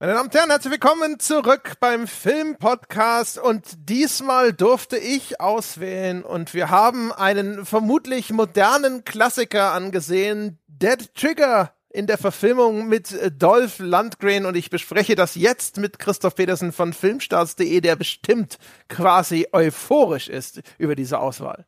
Meine 0.00 0.12
Damen 0.12 0.28
und 0.28 0.34
Herren, 0.36 0.50
herzlich 0.50 0.70
willkommen 0.70 1.18
zurück 1.18 1.72
beim 1.80 2.06
Filmpodcast. 2.06 3.36
Und 3.36 3.64
diesmal 3.88 4.52
durfte 4.52 4.96
ich 4.96 5.40
auswählen. 5.40 6.22
Und 6.22 6.54
wir 6.54 6.70
haben 6.70 7.10
einen 7.10 7.66
vermutlich 7.66 8.30
modernen 8.30 9.02
Klassiker 9.02 9.72
angesehen, 9.72 10.60
Dead 10.68 11.12
Trigger 11.16 11.74
in 11.90 12.06
der 12.06 12.16
Verfilmung 12.16 12.86
mit 12.86 13.12
Dolph 13.42 13.80
Lundgren. 13.80 14.46
Und 14.46 14.56
ich 14.56 14.70
bespreche 14.70 15.16
das 15.16 15.34
jetzt 15.34 15.78
mit 15.78 15.98
Christoph 15.98 16.36
Petersen 16.36 16.70
von 16.70 16.92
Filmstarts.de, 16.92 17.80
der 17.80 17.96
bestimmt 17.96 18.58
quasi 18.88 19.48
euphorisch 19.50 20.28
ist 20.28 20.60
über 20.78 20.94
diese 20.94 21.18
Auswahl. 21.18 21.66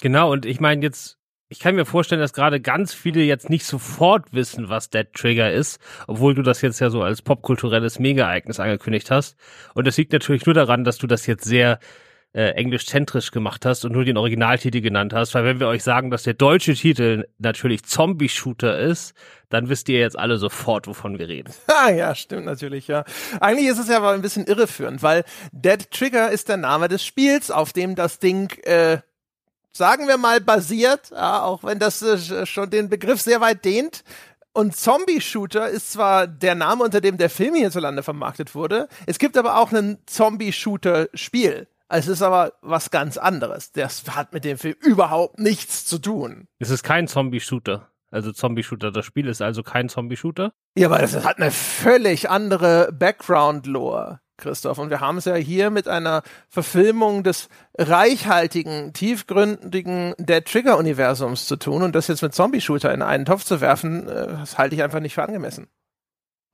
Genau, 0.00 0.32
und 0.32 0.46
ich 0.46 0.58
meine 0.58 0.82
jetzt 0.82 1.17
ich 1.48 1.60
kann 1.60 1.74
mir 1.74 1.86
vorstellen, 1.86 2.20
dass 2.20 2.32
gerade 2.32 2.60
ganz 2.60 2.92
viele 2.92 3.22
jetzt 3.22 3.48
nicht 3.48 3.64
sofort 3.64 4.32
wissen, 4.32 4.68
was 4.68 4.90
Dead 4.90 5.06
Trigger 5.14 5.50
ist, 5.50 5.80
obwohl 6.06 6.34
du 6.34 6.42
das 6.42 6.60
jetzt 6.60 6.78
ja 6.80 6.90
so 6.90 7.02
als 7.02 7.22
popkulturelles 7.22 7.98
Mega-Ereignis 7.98 8.60
angekündigt 8.60 9.10
hast. 9.10 9.36
Und 9.74 9.86
das 9.86 9.96
liegt 9.96 10.12
natürlich 10.12 10.44
nur 10.44 10.54
daran, 10.54 10.84
dass 10.84 10.98
du 10.98 11.06
das 11.06 11.26
jetzt 11.26 11.44
sehr 11.44 11.78
äh, 12.34 12.50
englischzentrisch 12.50 13.30
gemacht 13.30 13.64
hast 13.64 13.86
und 13.86 13.92
nur 13.92 14.04
den 14.04 14.18
Originaltitel 14.18 14.82
genannt 14.82 15.14
hast, 15.14 15.34
weil 15.34 15.44
wenn 15.44 15.60
wir 15.60 15.68
euch 15.68 15.82
sagen, 15.82 16.10
dass 16.10 16.24
der 16.24 16.34
deutsche 16.34 16.74
Titel 16.74 17.26
natürlich 17.38 17.84
Zombie-Shooter 17.84 18.78
ist, 18.78 19.14
dann 19.48 19.70
wisst 19.70 19.88
ihr 19.88 19.98
jetzt 19.98 20.18
alle 20.18 20.36
sofort, 20.36 20.86
wovon 20.86 21.18
wir 21.18 21.28
reden. 21.28 21.52
Ah, 21.80 21.90
ja, 21.90 22.14
stimmt 22.16 22.44
natürlich, 22.44 22.88
ja. 22.88 23.04
Eigentlich 23.40 23.68
ist 23.68 23.78
es 23.78 23.88
ja 23.88 23.98
aber 23.98 24.10
ein 24.10 24.20
bisschen 24.20 24.46
irreführend, 24.46 25.02
weil 25.02 25.24
Dead 25.52 25.90
Trigger 25.92 26.30
ist 26.30 26.48
der 26.48 26.56
Name 26.56 26.88
des 26.88 27.04
Spiels, 27.04 27.52
auf 27.52 27.72
dem 27.72 27.94
das 27.94 28.18
Ding 28.18 28.50
äh, 28.64 28.98
sagen 29.78 30.08
wir 30.08 30.18
mal, 30.18 30.40
basiert, 30.40 31.10
ja, 31.10 31.42
auch 31.42 31.64
wenn 31.64 31.78
das 31.78 32.02
äh, 32.02 32.44
schon 32.44 32.68
den 32.68 32.90
Begriff 32.90 33.22
sehr 33.22 33.40
weit 33.40 33.64
dehnt. 33.64 34.04
Und 34.52 34.76
Zombie-Shooter 34.76 35.68
ist 35.68 35.92
zwar 35.92 36.26
der 36.26 36.56
Name, 36.56 36.82
unter 36.84 37.00
dem 37.00 37.16
der 37.16 37.30
Film 37.30 37.54
hierzulande 37.54 38.02
vermarktet 38.02 38.54
wurde, 38.54 38.88
es 39.06 39.18
gibt 39.18 39.38
aber 39.38 39.58
auch 39.58 39.72
ein 39.72 39.98
Zombie-Shooter-Spiel. 40.06 41.68
Es 41.88 42.08
ist 42.08 42.20
aber 42.20 42.52
was 42.60 42.90
ganz 42.90 43.16
anderes. 43.16 43.72
Das 43.72 44.04
hat 44.10 44.34
mit 44.34 44.44
dem 44.44 44.58
Film 44.58 44.74
überhaupt 44.80 45.38
nichts 45.38 45.86
zu 45.86 45.98
tun. 45.98 46.48
Es 46.58 46.70
ist 46.70 46.82
kein 46.82 47.08
Zombie-Shooter. 47.08 47.88
Also 48.10 48.32
Zombie-Shooter, 48.32 48.90
das 48.90 49.06
Spiel 49.06 49.28
ist 49.28 49.40
also 49.40 49.62
kein 49.62 49.88
Zombie-Shooter? 49.88 50.52
Ja, 50.76 50.88
aber 50.88 50.98
das 50.98 51.24
hat 51.24 51.38
eine 51.38 51.50
völlig 51.50 52.28
andere 52.28 52.90
Background-Lore. 52.92 54.20
Christoph. 54.38 54.78
Und 54.78 54.88
wir 54.88 55.00
haben 55.00 55.18
es 55.18 55.26
ja 55.26 55.34
hier 55.34 55.68
mit 55.68 55.86
einer 55.86 56.22
Verfilmung 56.48 57.22
des 57.22 57.48
reichhaltigen, 57.76 58.94
tiefgründigen 58.94 60.14
Dead 60.18 60.44
Trigger-Universums 60.44 61.46
zu 61.46 61.56
tun. 61.56 61.82
Und 61.82 61.94
das 61.94 62.08
jetzt 62.08 62.22
mit 62.22 62.34
Zombie-Shooter 62.34 62.94
in 62.94 63.02
einen 63.02 63.26
Topf 63.26 63.44
zu 63.44 63.60
werfen, 63.60 64.08
äh, 64.08 64.28
das 64.28 64.56
halte 64.56 64.74
ich 64.74 64.82
einfach 64.82 65.00
nicht 65.00 65.14
für 65.14 65.22
angemessen. 65.22 65.68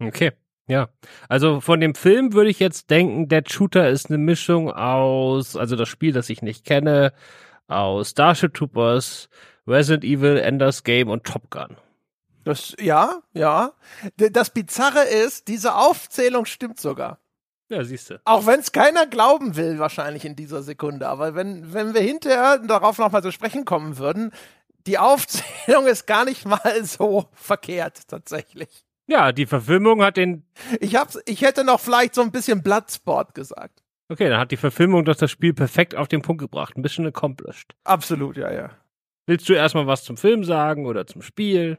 Okay. 0.00 0.32
Ja, 0.66 0.88
also 1.28 1.60
von 1.60 1.78
dem 1.78 1.94
Film 1.94 2.32
würde 2.32 2.48
ich 2.48 2.58
jetzt 2.58 2.88
denken, 2.88 3.28
Dead 3.28 3.50
Shooter 3.52 3.90
ist 3.90 4.08
eine 4.08 4.16
Mischung 4.16 4.72
aus, 4.72 5.56
also 5.56 5.76
das 5.76 5.90
Spiel, 5.90 6.12
das 6.12 6.30
ich 6.30 6.40
nicht 6.40 6.64
kenne, 6.64 7.12
aus 7.68 8.10
Starship 8.10 8.54
Troopers, 8.54 9.28
Resident 9.66 10.04
Evil, 10.04 10.38
Enders 10.38 10.82
Game 10.82 11.10
und 11.10 11.24
Top 11.24 11.50
Gun. 11.50 11.76
Das, 12.44 12.74
ja, 12.78 13.22
ja. 13.32 13.72
Das 14.16 14.50
Bizarre 14.50 15.04
ist, 15.04 15.48
diese 15.48 15.74
Aufzählung 15.74 16.44
stimmt 16.44 16.78
sogar. 16.78 17.18
Ja, 17.68 17.82
siehst 17.82 18.10
du. 18.10 18.20
Auch 18.24 18.46
wenn 18.46 18.60
es 18.60 18.72
keiner 18.72 19.06
glauben 19.06 19.56
will, 19.56 19.78
wahrscheinlich 19.78 20.24
in 20.24 20.36
dieser 20.36 20.62
Sekunde. 20.62 21.08
Aber 21.08 21.34
wenn, 21.34 21.72
wenn 21.72 21.94
wir 21.94 22.02
hinterher 22.02 22.58
darauf 22.58 22.98
nochmal 22.98 23.22
zu 23.22 23.32
sprechen 23.32 23.64
kommen 23.64 23.98
würden, 23.98 24.32
die 24.86 24.98
Aufzählung 24.98 25.86
ist 25.86 26.06
gar 26.06 26.24
nicht 26.24 26.44
mal 26.44 26.84
so 26.84 27.28
verkehrt, 27.32 28.08
tatsächlich. 28.08 28.84
Ja, 29.06 29.32
die 29.32 29.46
Verfilmung 29.46 30.02
hat 30.02 30.16
den. 30.16 30.44
Ich, 30.80 30.96
hab's, 30.96 31.18
ich 31.26 31.42
hätte 31.42 31.64
noch 31.64 31.80
vielleicht 31.80 32.14
so 32.14 32.22
ein 32.22 32.32
bisschen 32.32 32.62
Bloodsport 32.62 33.34
gesagt. 33.34 33.82
Okay, 34.08 34.28
dann 34.28 34.38
hat 34.38 34.50
die 34.50 34.56
Verfilmung 34.56 35.04
doch 35.04 35.16
das 35.16 35.30
Spiel 35.30 35.54
perfekt 35.54 35.94
auf 35.94 36.08
den 36.08 36.22
Punkt 36.22 36.40
gebracht. 36.40 36.76
Ein 36.76 36.82
bisschen 36.82 37.06
accomplished. 37.06 37.74
Absolut, 37.84 38.36
ja, 38.36 38.52
ja. 38.52 38.70
Willst 39.26 39.48
du 39.48 39.54
erstmal 39.54 39.86
was 39.86 40.04
zum 40.04 40.18
Film 40.18 40.44
sagen 40.44 40.86
oder 40.86 41.06
zum 41.06 41.22
Spiel? 41.22 41.78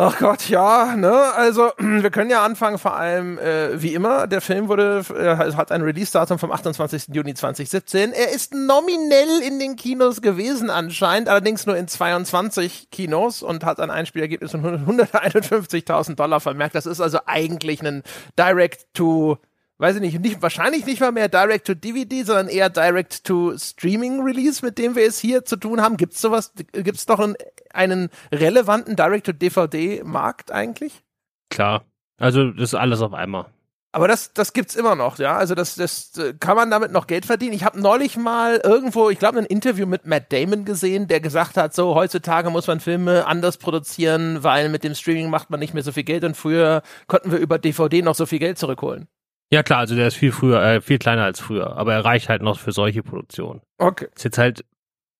Ach 0.00 0.16
Gott, 0.16 0.48
ja, 0.48 0.94
ne? 0.94 1.12
Also 1.34 1.72
wir 1.78 2.10
können 2.10 2.30
ja 2.30 2.44
anfangen, 2.44 2.78
vor 2.78 2.94
allem 2.94 3.36
äh, 3.36 3.82
wie 3.82 3.94
immer. 3.94 4.28
Der 4.28 4.40
Film 4.40 4.68
wurde 4.68 5.04
äh, 5.12 5.36
hat 5.56 5.72
ein 5.72 5.82
Release-Datum 5.82 6.38
vom 6.38 6.52
28. 6.52 7.08
Juni 7.08 7.34
2017. 7.34 8.12
Er 8.12 8.30
ist 8.30 8.54
nominell 8.54 9.42
in 9.44 9.58
den 9.58 9.74
Kinos 9.74 10.22
gewesen 10.22 10.70
anscheinend, 10.70 11.28
allerdings 11.28 11.66
nur 11.66 11.76
in 11.76 11.88
22 11.88 12.92
Kinos 12.92 13.42
und 13.42 13.64
hat 13.64 13.80
ein 13.80 13.90
Einspielergebnis 13.90 14.52
von 14.52 14.62
151.000 14.62 16.14
Dollar 16.14 16.38
vermerkt. 16.38 16.76
Das 16.76 16.86
ist 16.86 17.00
also 17.00 17.18
eigentlich 17.26 17.84
ein 17.84 18.04
Direct-to 18.38 19.38
weiß 19.78 19.96
ich 19.96 20.02
nicht, 20.02 20.20
nicht, 20.20 20.42
wahrscheinlich 20.42 20.86
nicht 20.86 21.00
mal 21.00 21.12
mehr 21.12 21.28
Direct 21.28 21.66
to 21.66 21.74
DVD, 21.74 22.24
sondern 22.24 22.48
eher 22.48 22.68
Direct 22.68 23.24
to 23.24 23.56
Streaming 23.56 24.22
Release, 24.22 24.64
mit 24.64 24.78
dem 24.78 24.96
wir 24.96 25.06
es 25.06 25.18
hier 25.18 25.44
zu 25.44 25.56
tun 25.56 25.80
haben. 25.80 25.96
Gibt's 25.96 26.20
sowas, 26.20 26.52
gibt's 26.72 27.06
doch 27.06 27.20
einen, 27.20 27.36
einen 27.72 28.10
relevanten 28.32 28.96
Direct 28.96 29.26
to 29.26 29.32
DVD 29.32 30.02
Markt 30.04 30.50
eigentlich? 30.50 31.02
Klar. 31.50 31.84
Also, 32.18 32.50
das 32.50 32.70
ist 32.70 32.74
alles 32.74 33.00
auf 33.00 33.14
einmal. 33.14 33.46
Aber 33.90 34.06
das, 34.06 34.34
das 34.34 34.52
gibt's 34.52 34.76
immer 34.76 34.96
noch, 34.96 35.18
ja. 35.18 35.36
Also 35.36 35.54
das, 35.54 35.76
das 35.76 36.12
kann 36.40 36.56
man 36.56 36.70
damit 36.70 36.92
noch 36.92 37.06
Geld 37.06 37.24
verdienen. 37.24 37.54
Ich 37.54 37.64
habe 37.64 37.80
neulich 37.80 38.18
mal 38.18 38.60
irgendwo, 38.62 39.08
ich 39.08 39.18
glaube, 39.18 39.38
ein 39.38 39.46
Interview 39.46 39.86
mit 39.86 40.04
Matt 40.04 40.30
Damon 40.30 40.66
gesehen, 40.66 41.08
der 41.08 41.20
gesagt 41.20 41.56
hat, 41.56 41.74
so 41.74 41.94
heutzutage 41.94 42.50
muss 42.50 42.66
man 42.66 42.80
Filme 42.80 43.26
anders 43.26 43.56
produzieren, 43.56 44.44
weil 44.44 44.68
mit 44.68 44.84
dem 44.84 44.94
Streaming 44.94 45.30
macht 45.30 45.48
man 45.48 45.58
nicht 45.58 45.72
mehr 45.72 45.82
so 45.82 45.92
viel 45.92 46.04
Geld 46.04 46.24
und 46.24 46.36
früher 46.36 46.82
konnten 47.06 47.32
wir 47.32 47.38
über 47.38 47.58
DVD 47.58 48.02
noch 48.02 48.14
so 48.14 48.26
viel 48.26 48.38
Geld 48.38 48.58
zurückholen. 48.58 49.08
Ja 49.50 49.62
klar, 49.62 49.80
also 49.80 49.94
der 49.94 50.08
ist 50.08 50.16
viel 50.16 50.32
früher, 50.32 50.62
äh, 50.62 50.80
viel 50.80 50.98
kleiner 50.98 51.24
als 51.24 51.40
früher, 51.40 51.76
aber 51.76 51.94
er 51.94 52.04
reicht 52.04 52.28
halt 52.28 52.42
noch 52.42 52.58
für 52.58 52.72
solche 52.72 53.02
Produktionen. 53.02 53.62
Okay. 53.78 54.08
Ist 54.14 54.24
jetzt 54.24 54.38
halt, 54.38 54.64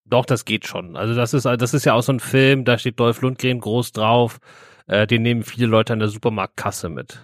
doch, 0.04 0.26
das 0.26 0.44
geht 0.44 0.66
schon. 0.66 0.96
Also 0.96 1.14
das 1.14 1.32
ist, 1.32 1.44
das 1.44 1.74
ist 1.74 1.84
ja 1.86 1.94
auch 1.94 2.02
so 2.02 2.12
ein 2.12 2.20
Film, 2.20 2.64
da 2.64 2.76
steht 2.76 3.00
Dolph 3.00 3.22
Lundgren 3.22 3.60
groß 3.60 3.92
drauf, 3.92 4.38
äh, 4.86 5.06
den 5.06 5.22
nehmen 5.22 5.42
viele 5.44 5.66
Leute 5.66 5.94
an 5.94 5.98
der 5.98 6.08
Supermarktkasse 6.08 6.90
mit, 6.90 7.20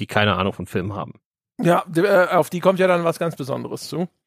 die 0.00 0.06
keine 0.06 0.34
Ahnung 0.34 0.52
von 0.52 0.66
Filmen 0.66 0.94
haben. 0.94 1.14
Ja, 1.60 1.84
äh, 1.96 2.26
auf 2.28 2.50
die 2.50 2.60
kommt 2.60 2.78
ja 2.78 2.88
dann 2.88 3.04
was 3.04 3.18
ganz 3.18 3.36
Besonderes 3.36 3.88
zu. 3.88 4.08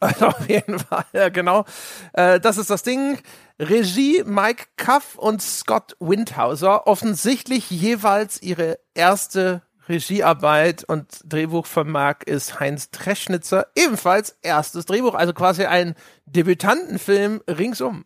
Also 0.00 0.26
auf 0.26 0.46
jeden 0.46 0.78
Fall, 0.78 1.06
ja, 1.14 1.30
genau. 1.30 1.64
Äh, 2.12 2.38
das 2.38 2.58
ist 2.58 2.68
das 2.68 2.82
Ding. 2.82 3.18
Regie 3.58 4.24
Mike 4.26 4.66
Cuff 4.76 5.14
und 5.16 5.40
Scott 5.40 5.96
Windhauser. 6.00 6.86
Offensichtlich 6.86 7.70
jeweils 7.70 8.42
ihre 8.42 8.78
erste 8.94 9.62
Regiearbeit 9.88 10.84
und 10.84 11.20
Drehbuchvermerk 11.24 12.24
ist 12.24 12.60
Heinz 12.60 12.90
Treschnitzer, 12.90 13.68
ebenfalls 13.76 14.36
erstes 14.42 14.86
Drehbuch, 14.86 15.14
also 15.14 15.32
quasi 15.32 15.64
ein 15.64 15.94
Debütantenfilm 16.26 17.42
ringsum. 17.48 18.04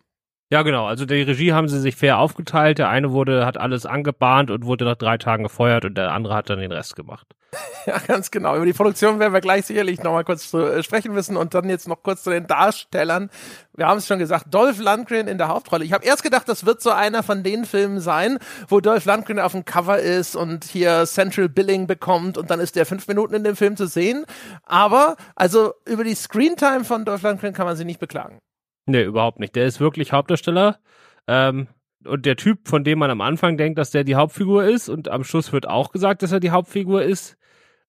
Ja, 0.51 0.63
genau. 0.63 0.85
Also 0.85 1.05
die 1.05 1.21
Regie 1.21 1.53
haben 1.53 1.69
sie 1.69 1.79
sich 1.79 1.95
fair 1.95 2.17
aufgeteilt. 2.19 2.77
Der 2.77 2.89
eine 2.89 3.13
wurde, 3.13 3.45
hat 3.45 3.57
alles 3.57 3.85
angebahnt 3.85 4.51
und 4.51 4.65
wurde 4.65 4.83
nach 4.83 4.97
drei 4.97 5.17
Tagen 5.17 5.43
gefeuert 5.43 5.85
und 5.85 5.97
der 5.97 6.11
andere 6.11 6.33
hat 6.33 6.49
dann 6.49 6.59
den 6.59 6.73
Rest 6.73 6.95
gemacht. 6.95 7.25
Ja, 7.87 7.97
ganz 7.97 8.29
genau. 8.29 8.55
Über 8.55 8.67
die 8.67 8.73
Produktion 8.73 9.17
werden 9.19 9.33
wir 9.33 9.41
gleich 9.41 9.65
sicherlich 9.65 10.03
nochmal 10.03 10.23
kurz 10.23 10.53
äh, 10.53 10.83
sprechen 10.83 11.13
müssen 11.13 11.35
und 11.35 11.55
dann 11.55 11.67
jetzt 11.67 11.87
noch 11.87 12.03
kurz 12.03 12.21
zu 12.21 12.29
den 12.29 12.45
Darstellern. 12.45 13.31
Wir 13.75 13.87
haben 13.87 13.97
es 13.97 14.05
schon 14.05 14.19
gesagt, 14.19 14.53
Dolph 14.53 14.77
Lundgren 14.77 15.27
in 15.27 15.39
der 15.39 15.47
Hauptrolle. 15.47 15.83
Ich 15.83 15.91
habe 15.91 16.05
erst 16.05 16.21
gedacht, 16.21 16.47
das 16.47 16.63
wird 16.63 16.79
so 16.79 16.91
einer 16.91 17.23
von 17.23 17.41
den 17.41 17.65
Filmen 17.65 17.99
sein, 17.99 18.37
wo 18.67 18.81
Dolph 18.81 19.05
Lundgren 19.05 19.39
auf 19.39 19.53
dem 19.53 19.65
Cover 19.65 19.97
ist 19.97 20.35
und 20.35 20.63
hier 20.63 21.05
Central 21.07 21.49
Billing 21.49 21.87
bekommt 21.87 22.37
und 22.37 22.51
dann 22.51 22.59
ist 22.59 22.75
der 22.75 22.85
fünf 22.85 23.07
Minuten 23.07 23.33
in 23.33 23.43
dem 23.43 23.55
Film 23.55 23.75
zu 23.75 23.87
sehen. 23.87 24.25
Aber, 24.63 25.15
also 25.35 25.73
über 25.85 26.03
die 26.03 26.15
Screentime 26.15 26.83
von 26.83 27.03
Dolph 27.03 27.23
Lundgren 27.23 27.53
kann 27.53 27.65
man 27.65 27.75
sich 27.75 27.85
nicht 27.87 27.99
beklagen. 27.99 28.39
Nee, 28.85 29.03
überhaupt 29.03 29.39
nicht. 29.39 29.55
Der 29.55 29.65
ist 29.65 29.79
wirklich 29.79 30.11
Hauptdarsteller. 30.11 30.79
Ähm, 31.27 31.67
und 32.05 32.25
der 32.25 32.35
Typ, 32.35 32.67
von 32.67 32.83
dem 32.83 32.99
man 32.99 33.11
am 33.11 33.21
Anfang 33.21 33.57
denkt, 33.57 33.77
dass 33.77 33.91
der 33.91 34.03
die 34.03 34.15
Hauptfigur 34.15 34.63
ist, 34.63 34.89
und 34.89 35.09
am 35.09 35.23
Schluss 35.23 35.53
wird 35.53 35.67
auch 35.67 35.91
gesagt, 35.91 36.23
dass 36.23 36.31
er 36.31 36.39
die 36.39 36.51
Hauptfigur 36.51 37.03
ist, 37.03 37.37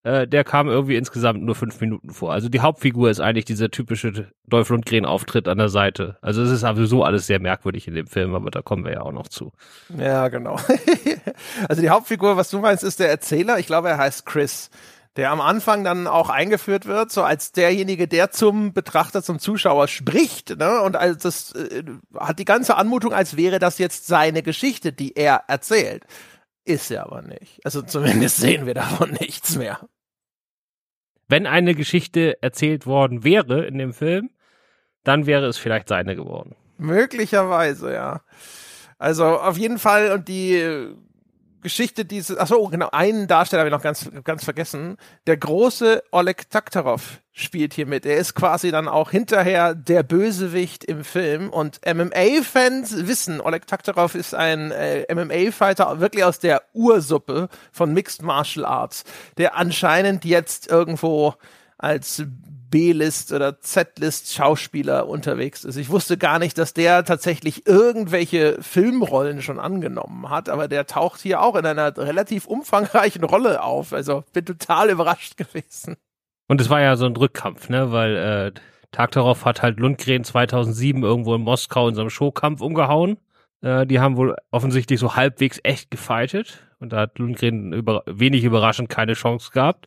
äh, 0.04 0.26
der 0.26 0.42
kam 0.44 0.68
irgendwie 0.68 0.96
insgesamt 0.96 1.42
nur 1.42 1.54
fünf 1.54 1.80
Minuten 1.80 2.10
vor. 2.10 2.32
Also 2.32 2.48
die 2.48 2.60
Hauptfigur 2.60 3.08
ist 3.08 3.20
eigentlich 3.20 3.44
dieser 3.44 3.70
typische 3.70 4.32
Dolph 4.46 4.70
Lundgren-Auftritt 4.70 5.46
an 5.46 5.58
der 5.58 5.68
Seite. 5.68 6.18
Also 6.20 6.42
es 6.42 6.50
ist 6.50 6.60
sowieso 6.60 7.04
alles 7.04 7.26
sehr 7.26 7.40
merkwürdig 7.40 7.86
in 7.86 7.94
dem 7.94 8.06
Film, 8.08 8.34
aber 8.34 8.50
da 8.50 8.62
kommen 8.62 8.84
wir 8.84 8.92
ja 8.92 9.02
auch 9.02 9.12
noch 9.12 9.28
zu. 9.28 9.52
Ja, 9.96 10.28
genau. 10.28 10.58
also 11.68 11.80
die 11.80 11.90
Hauptfigur, 11.90 12.36
was 12.36 12.50
du 12.50 12.58
meinst, 12.58 12.82
ist 12.82 12.98
der 12.98 13.10
Erzähler. 13.10 13.58
Ich 13.60 13.66
glaube, 13.66 13.90
er 13.90 13.98
heißt 13.98 14.26
Chris 14.26 14.70
der 15.16 15.30
am 15.30 15.40
Anfang 15.40 15.84
dann 15.84 16.06
auch 16.06 16.30
eingeführt 16.30 16.86
wird, 16.86 17.10
so 17.10 17.22
als 17.22 17.52
derjenige, 17.52 18.08
der 18.08 18.30
zum 18.30 18.72
Betrachter, 18.72 19.22
zum 19.22 19.38
Zuschauer 19.38 19.88
spricht, 19.88 20.56
ne? 20.56 20.80
Und 20.80 20.96
als 20.96 21.22
das 21.22 21.52
äh, 21.52 21.84
hat 22.16 22.38
die 22.38 22.44
ganze 22.44 22.76
Anmutung, 22.76 23.12
als 23.12 23.36
wäre 23.36 23.58
das 23.58 23.78
jetzt 23.78 24.06
seine 24.06 24.42
Geschichte, 24.42 24.92
die 24.92 25.16
er 25.16 25.44
erzählt. 25.48 26.04
Ist 26.64 26.90
er 26.90 27.04
aber 27.04 27.22
nicht. 27.22 27.60
Also 27.64 27.82
zumindest 27.82 28.38
sehen 28.38 28.66
wir 28.66 28.74
davon 28.74 29.10
nichts 29.20 29.56
mehr. 29.56 29.80
Wenn 31.28 31.46
eine 31.46 31.74
Geschichte 31.74 32.42
erzählt 32.42 32.86
worden 32.86 33.24
wäre 33.24 33.64
in 33.64 33.78
dem 33.78 33.92
Film, 33.92 34.30
dann 35.04 35.26
wäre 35.26 35.46
es 35.46 35.58
vielleicht 35.58 35.88
seine 35.88 36.14
geworden. 36.14 36.54
Möglicherweise, 36.78 37.92
ja. 37.92 38.22
Also 38.98 39.24
auf 39.24 39.58
jeden 39.58 39.78
Fall, 39.78 40.12
und 40.12 40.28
die 40.28 40.94
Geschichte 41.62 42.04
dieses, 42.04 42.36
ach 42.36 42.48
so, 42.48 42.66
genau, 42.68 42.88
einen 42.90 43.28
Darsteller 43.28 43.60
habe 43.60 43.68
ich 43.68 43.74
noch 43.74 43.82
ganz, 43.82 44.10
ganz 44.24 44.44
vergessen. 44.44 44.96
Der 45.26 45.36
große 45.36 46.02
Oleg 46.10 46.50
Taktarov 46.50 47.20
spielt 47.32 47.72
hier 47.72 47.86
mit. 47.86 48.04
Er 48.04 48.16
ist 48.16 48.34
quasi 48.34 48.70
dann 48.70 48.88
auch 48.88 49.10
hinterher 49.10 49.74
der 49.74 50.02
Bösewicht 50.02 50.84
im 50.84 51.04
Film 51.04 51.48
und 51.50 51.80
MMA-Fans 51.86 53.06
wissen, 53.06 53.40
Oleg 53.40 53.66
Taktarov 53.66 54.14
ist 54.14 54.34
ein 54.34 54.70
äh, 54.72 55.06
MMA-Fighter 55.14 56.00
wirklich 56.00 56.24
aus 56.24 56.38
der 56.38 56.62
Ursuppe 56.74 57.48
von 57.70 57.94
Mixed 57.94 58.22
Martial 58.22 58.66
Arts, 58.66 59.04
der 59.38 59.56
anscheinend 59.56 60.24
jetzt 60.24 60.70
irgendwo 60.70 61.34
als 61.78 62.24
B-List 62.72 63.32
oder 63.32 63.60
Z-List 63.60 64.32
Schauspieler 64.32 65.06
unterwegs 65.06 65.62
ist. 65.62 65.76
Ich 65.76 65.90
wusste 65.90 66.18
gar 66.18 66.40
nicht, 66.40 66.58
dass 66.58 66.74
der 66.74 67.04
tatsächlich 67.04 67.68
irgendwelche 67.68 68.56
Filmrollen 68.60 69.42
schon 69.42 69.60
angenommen 69.60 70.30
hat, 70.30 70.48
aber 70.48 70.66
der 70.66 70.86
taucht 70.86 71.20
hier 71.20 71.42
auch 71.42 71.54
in 71.54 71.66
einer 71.66 71.96
relativ 71.96 72.46
umfangreichen 72.46 73.22
Rolle 73.22 73.62
auf. 73.62 73.92
Also 73.92 74.24
bin 74.32 74.46
total 74.46 74.90
überrascht 74.90 75.36
gewesen. 75.36 75.96
Und 76.48 76.60
es 76.60 76.70
war 76.70 76.80
ja 76.80 76.96
so 76.96 77.06
ein 77.06 77.14
Rückkampf, 77.14 77.68
ne, 77.68 77.92
weil 77.92 78.16
äh, 78.16 78.52
Tag 78.90 79.12
darauf 79.12 79.44
hat 79.44 79.62
halt 79.62 79.78
Lundgren 79.78 80.24
2007 80.24 81.02
irgendwo 81.02 81.34
in 81.34 81.42
Moskau 81.42 81.88
in 81.88 81.94
so 81.94 82.00
einem 82.00 82.10
Showkampf 82.10 82.60
umgehauen. 82.60 83.18
Äh, 83.60 83.86
die 83.86 84.00
haben 84.00 84.16
wohl 84.16 84.34
offensichtlich 84.50 84.98
so 84.98 85.14
halbwegs 85.14 85.60
echt 85.62 85.90
gefightet 85.90 86.58
und 86.80 86.92
da 86.92 87.00
hat 87.00 87.18
Lundgren 87.18 87.72
über 87.72 88.02
wenig 88.06 88.44
überraschend 88.44 88.88
keine 88.88 89.12
Chance 89.12 89.50
gehabt. 89.52 89.86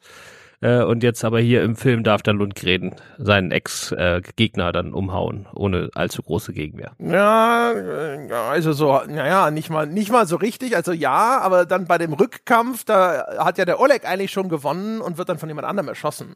Äh, 0.61 0.83
und 0.83 1.03
jetzt 1.03 1.23
aber 1.23 1.39
hier 1.39 1.63
im 1.63 1.75
Film 1.75 2.03
darf 2.03 2.21
dann 2.21 2.37
Lundgren 2.37 2.95
seinen 3.17 3.51
Ex-Gegner 3.51 4.71
dann 4.71 4.93
umhauen, 4.93 5.47
ohne 5.53 5.89
allzu 5.93 6.21
große 6.23 6.53
Gegenwehr. 6.53 6.93
Ja, 6.99 7.71
äh, 7.71 8.31
also 8.31 8.73
so, 8.73 9.01
naja, 9.07 9.51
nicht 9.51 9.69
mal, 9.69 9.87
nicht 9.87 10.11
mal 10.11 10.27
so 10.27 10.35
richtig. 10.35 10.75
Also 10.75 10.91
ja, 10.91 11.39
aber 11.39 11.65
dann 11.65 11.85
bei 11.85 11.97
dem 11.97 12.13
Rückkampf, 12.13 12.85
da 12.85 13.25
hat 13.37 13.57
ja 13.57 13.65
der 13.65 13.79
Oleg 13.79 14.05
eigentlich 14.05 14.31
schon 14.31 14.49
gewonnen 14.49 15.01
und 15.01 15.17
wird 15.17 15.29
dann 15.29 15.39
von 15.39 15.49
jemand 15.49 15.67
anderem 15.67 15.89
erschossen. 15.89 16.35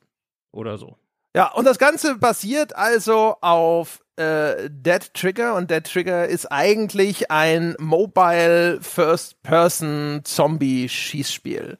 Oder 0.51 0.77
so. 0.77 0.97
Ja, 1.35 1.51
und 1.51 1.65
das 1.65 1.77
Ganze 1.77 2.15
basiert 2.15 2.75
also 2.75 3.35
auf 3.41 4.01
äh, 4.15 4.69
Dead 4.69 5.13
Trigger 5.13 5.55
und 5.55 5.69
Dead 5.69 5.83
Trigger 5.83 6.27
ist 6.27 6.51
eigentlich 6.51 7.29
ein 7.29 7.75
Mobile 7.79 8.79
First-Person 8.81 10.21
Zombie-Schießspiel 10.23 11.77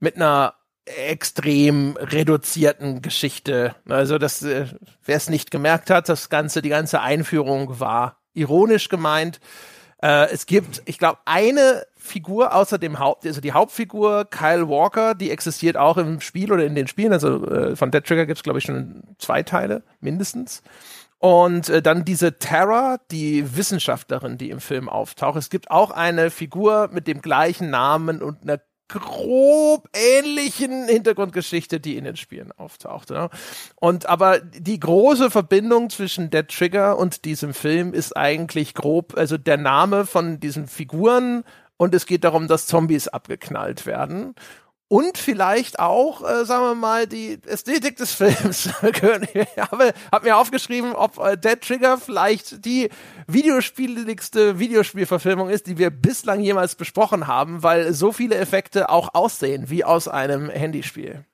mit 0.00 0.16
einer 0.16 0.54
extrem 0.96 1.96
reduzierten 1.96 3.02
Geschichte. 3.02 3.74
Also 3.88 4.18
das, 4.18 4.42
äh, 4.42 4.66
wer 5.04 5.16
es 5.16 5.28
nicht 5.28 5.50
gemerkt 5.50 5.90
hat, 5.90 6.08
das 6.08 6.28
ganze, 6.28 6.62
die 6.62 6.68
ganze 6.68 7.00
Einführung 7.00 7.80
war 7.80 8.18
ironisch 8.34 8.88
gemeint. 8.88 9.40
Äh, 10.02 10.30
es 10.30 10.46
gibt, 10.46 10.82
ich 10.84 10.98
glaube, 10.98 11.18
eine 11.24 11.84
Figur 11.96 12.54
außer 12.54 12.78
dem 12.78 12.98
Haupt, 12.98 13.26
also 13.26 13.40
die 13.40 13.52
Hauptfigur 13.52 14.24
Kyle 14.24 14.68
Walker, 14.68 15.14
die 15.14 15.30
existiert 15.30 15.76
auch 15.76 15.96
im 15.96 16.20
Spiel 16.20 16.52
oder 16.52 16.64
in 16.64 16.74
den 16.74 16.86
Spielen. 16.86 17.12
Also 17.12 17.44
äh, 17.46 17.76
von 17.76 17.90
Dead 17.90 18.04
Trigger 18.04 18.26
gibt 18.26 18.38
es, 18.38 18.42
glaube 18.42 18.60
ich, 18.60 18.64
schon 18.64 19.02
zwei 19.18 19.42
Teile 19.42 19.82
mindestens. 20.00 20.62
Und 21.18 21.68
äh, 21.68 21.82
dann 21.82 22.04
diese 22.04 22.38
Tara, 22.38 22.98
die 23.10 23.56
Wissenschaftlerin, 23.56 24.38
die 24.38 24.50
im 24.50 24.60
Film 24.60 24.88
auftaucht. 24.88 25.36
Es 25.36 25.50
gibt 25.50 25.70
auch 25.70 25.90
eine 25.90 26.30
Figur 26.30 26.88
mit 26.92 27.08
dem 27.08 27.20
gleichen 27.20 27.70
Namen 27.70 28.22
und 28.22 28.42
einer 28.42 28.60
grob 28.88 29.88
ähnlichen 29.92 30.88
Hintergrundgeschichte, 30.88 31.80
die 31.80 31.96
in 31.96 32.04
den 32.04 32.16
Spielen 32.16 32.52
auftaucht. 32.52 33.10
Ja. 33.10 33.30
Und 33.76 34.06
aber 34.06 34.40
die 34.40 34.80
große 34.80 35.30
Verbindung 35.30 35.90
zwischen 35.90 36.30
Dead 36.30 36.48
Trigger 36.48 36.98
und 36.98 37.24
diesem 37.24 37.54
Film 37.54 37.92
ist 37.92 38.16
eigentlich 38.16 38.74
grob, 38.74 39.16
also 39.16 39.36
der 39.36 39.58
Name 39.58 40.06
von 40.06 40.40
diesen 40.40 40.66
Figuren 40.66 41.44
und 41.76 41.94
es 41.94 42.06
geht 42.06 42.24
darum, 42.24 42.48
dass 42.48 42.66
Zombies 42.66 43.08
abgeknallt 43.08 43.86
werden 43.86 44.34
und 44.88 45.18
vielleicht 45.18 45.78
auch, 45.78 46.22
äh, 46.22 46.44
sagen 46.46 46.64
wir 46.64 46.74
mal, 46.74 47.06
die 47.06 47.38
Ästhetik 47.46 47.96
des 47.96 48.12
Films. 48.12 48.70
ich 48.82 49.58
habe 49.58 49.92
hab 50.10 50.24
mir 50.24 50.36
aufgeschrieben, 50.36 50.94
ob 50.94 51.18
äh, 51.18 51.36
Dead 51.36 51.60
Trigger 51.60 51.98
vielleicht 51.98 52.64
die 52.64 52.88
videospieligste 53.26 54.58
Videospielverfilmung 54.58 55.50
ist, 55.50 55.66
die 55.66 55.78
wir 55.78 55.90
bislang 55.90 56.40
jemals 56.40 56.74
besprochen 56.74 57.26
haben, 57.26 57.62
weil 57.62 57.92
so 57.92 58.12
viele 58.12 58.36
Effekte 58.36 58.88
auch 58.88 59.14
aussehen 59.14 59.68
wie 59.68 59.84
aus 59.84 60.08
einem 60.08 60.48
Handyspiel. 60.48 61.24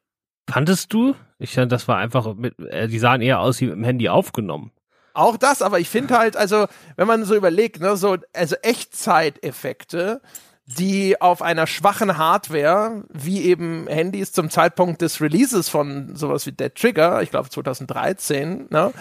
Fandest 0.51 0.93
du? 0.93 1.15
Ich 1.39 1.55
das 1.55 1.89
war 1.89 1.99
einfach 1.99 2.35
mit, 2.35 2.59
äh, 2.59 2.89
die 2.89 2.99
sahen 2.99 3.23
eher 3.23 3.41
aus 3.41 3.61
wie 3.61 3.67
mit 3.67 3.77
dem 3.77 3.85
Handy 3.85 4.09
aufgenommen. 4.09 4.73
Auch 5.15 5.37
das, 5.37 5.63
aber 5.63 5.79
ich 5.79 5.89
finde 5.89 6.19
halt, 6.19 6.37
also, 6.37 6.67
wenn 6.97 7.07
man 7.07 7.25
so 7.25 7.37
überlegt, 7.37 7.81
ne, 7.81 7.97
so, 7.97 8.17
also 8.33 8.57
Echtzeiteffekte, 8.63 10.21
die 10.67 11.21
auf 11.21 11.43
einer 11.43 11.67
schwachen 11.67 12.17
Hardware, 12.17 13.05
wie 13.13 13.43
eben 13.43 13.87
Handys 13.87 14.33
zum 14.33 14.49
Zeitpunkt 14.49 15.03
des 15.03 15.21
Releases 15.21 15.69
von 15.69 16.17
sowas 16.17 16.47
wie 16.47 16.53
Dead 16.53 16.75
Trigger, 16.75 17.23
ich 17.23 17.31
glaube 17.31 17.51
2013, 17.51 18.69
ne, 18.71 18.93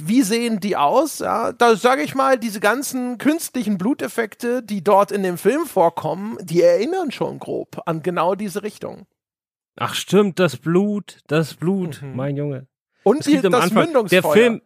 wie 0.00 0.22
sehen 0.22 0.60
die 0.60 0.76
aus? 0.76 1.18
Ja, 1.18 1.52
da 1.52 1.74
sage 1.74 2.02
ich 2.02 2.14
mal, 2.14 2.38
diese 2.38 2.60
ganzen 2.60 3.18
künstlichen 3.18 3.76
Bluteffekte, 3.76 4.62
die 4.62 4.84
dort 4.84 5.10
in 5.10 5.24
dem 5.24 5.36
Film 5.36 5.66
vorkommen, 5.66 6.38
die 6.42 6.62
erinnern 6.62 7.10
schon 7.10 7.40
grob 7.40 7.82
an 7.86 8.02
genau 8.02 8.36
diese 8.36 8.62
Richtung. 8.62 9.06
Ach 9.76 9.94
stimmt, 9.94 10.38
das 10.38 10.56
Blut, 10.56 11.18
das 11.26 11.54
Blut, 11.54 12.02
mhm. 12.02 12.14
mein 12.14 12.36
Junge. 12.36 12.68
Und 13.02 13.26
die, 13.26 13.40
das 13.40 13.52
Anfang, 13.52 13.84
Mündungsfeuer. 13.84 14.22
Der 14.22 14.32
Film, 14.32 14.62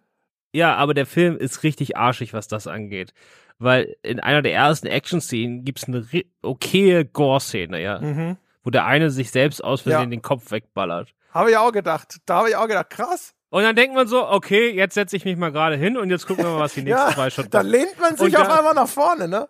ja, 0.52 0.76
aber 0.76 0.92
der 0.92 1.06
Film 1.06 1.38
ist 1.38 1.62
richtig 1.62 1.96
arschig, 1.96 2.34
was 2.34 2.48
das 2.48 2.66
angeht 2.66 3.14
weil 3.62 3.96
in 4.02 4.20
einer 4.20 4.42
der 4.42 4.54
ersten 4.54 4.86
Action-Szenen 4.86 5.64
gibt's 5.64 5.84
eine 5.84 6.06
okaye 6.42 7.04
Gore-Szene, 7.04 7.80
ja. 7.80 8.00
Mhm. 8.00 8.36
Wo 8.62 8.70
der 8.70 8.86
eine 8.86 9.10
sich 9.10 9.30
selbst 9.30 9.62
aus 9.62 9.82
Versehen 9.82 10.02
ja. 10.02 10.06
den 10.06 10.22
Kopf 10.22 10.50
wegballert. 10.50 11.14
Habe 11.30 11.50
ich 11.50 11.56
auch 11.56 11.72
gedacht. 11.72 12.18
Da 12.26 12.38
habe 12.38 12.50
ich 12.50 12.56
auch 12.56 12.68
gedacht, 12.68 12.90
krass. 12.90 13.34
Und 13.50 13.62
dann 13.64 13.76
denkt 13.76 13.94
man 13.94 14.06
so, 14.06 14.28
okay, 14.28 14.70
jetzt 14.70 14.94
setze 14.94 15.16
ich 15.16 15.24
mich 15.24 15.36
mal 15.36 15.50
gerade 15.50 15.76
hin 15.76 15.96
und 15.96 16.10
jetzt 16.10 16.26
gucken 16.26 16.44
wir 16.44 16.52
mal, 16.52 16.60
was 16.60 16.74
die 16.74 16.82
nächsten 16.84 17.08
ja, 17.08 17.14
zwei 17.14 17.30
Stunden 17.30 17.50
Dann 17.50 17.66
lehnt 17.66 18.00
man 18.00 18.16
sich 18.16 18.36
auf 18.36 18.48
einmal 18.48 18.74
nach 18.74 18.88
vorne, 18.88 19.28
ne? 19.28 19.48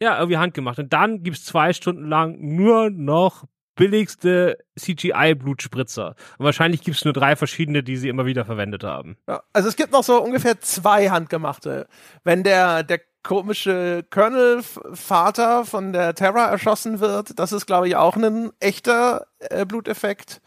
Ja, 0.00 0.18
irgendwie 0.18 0.38
handgemacht. 0.38 0.78
Und 0.78 0.92
dann 0.92 1.22
gibt's 1.22 1.44
zwei 1.44 1.72
Stunden 1.72 2.08
lang 2.08 2.36
nur 2.40 2.90
noch 2.90 3.44
billigste 3.76 4.58
CGI-Blutspritzer. 4.78 6.14
Und 6.38 6.44
wahrscheinlich 6.44 6.82
gibt's 6.82 7.04
nur 7.04 7.12
drei 7.12 7.36
verschiedene, 7.36 7.82
die 7.82 7.96
sie 7.96 8.08
immer 8.08 8.26
wieder 8.26 8.44
verwendet 8.44 8.84
haben. 8.84 9.16
Ja, 9.28 9.42
also 9.52 9.68
es 9.68 9.76
gibt 9.76 9.92
noch 9.92 10.04
so 10.04 10.22
ungefähr 10.22 10.60
zwei 10.60 11.10
handgemachte. 11.10 11.86
Wenn 12.22 12.42
der, 12.42 12.82
der 12.82 13.00
komische 13.24 14.04
Colonel-Vater 14.10 15.64
von 15.64 15.92
der 15.92 16.14
Terra 16.14 16.46
erschossen 16.46 17.00
wird. 17.00 17.38
Das 17.38 17.52
ist, 17.52 17.66
glaube 17.66 17.88
ich, 17.88 17.96
auch 17.96 18.16
ein 18.16 18.52
echter 18.60 19.26
äh, 19.40 19.64
Bluteffekt. 19.64 20.40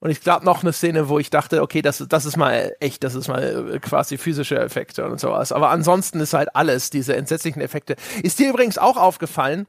Und 0.00 0.10
ich 0.10 0.20
glaube 0.20 0.44
noch 0.44 0.62
eine 0.62 0.72
Szene, 0.72 1.08
wo 1.08 1.18
ich 1.18 1.30
dachte, 1.30 1.62
okay, 1.62 1.80
das, 1.80 2.04
das 2.06 2.26
ist 2.26 2.36
mal 2.36 2.74
echt, 2.80 3.04
das 3.04 3.14
ist 3.14 3.28
mal 3.28 3.74
äh, 3.74 3.78
quasi 3.78 4.18
physische 4.18 4.58
Effekte 4.58 5.06
und 5.06 5.18
sowas. 5.18 5.52
Aber 5.52 5.70
ansonsten 5.70 6.20
ist 6.20 6.34
halt 6.34 6.54
alles, 6.54 6.90
diese 6.90 7.16
entsetzlichen 7.16 7.62
Effekte. 7.62 7.96
Ist 8.22 8.38
dir 8.38 8.50
übrigens 8.50 8.76
auch 8.76 8.96
aufgefallen, 8.96 9.66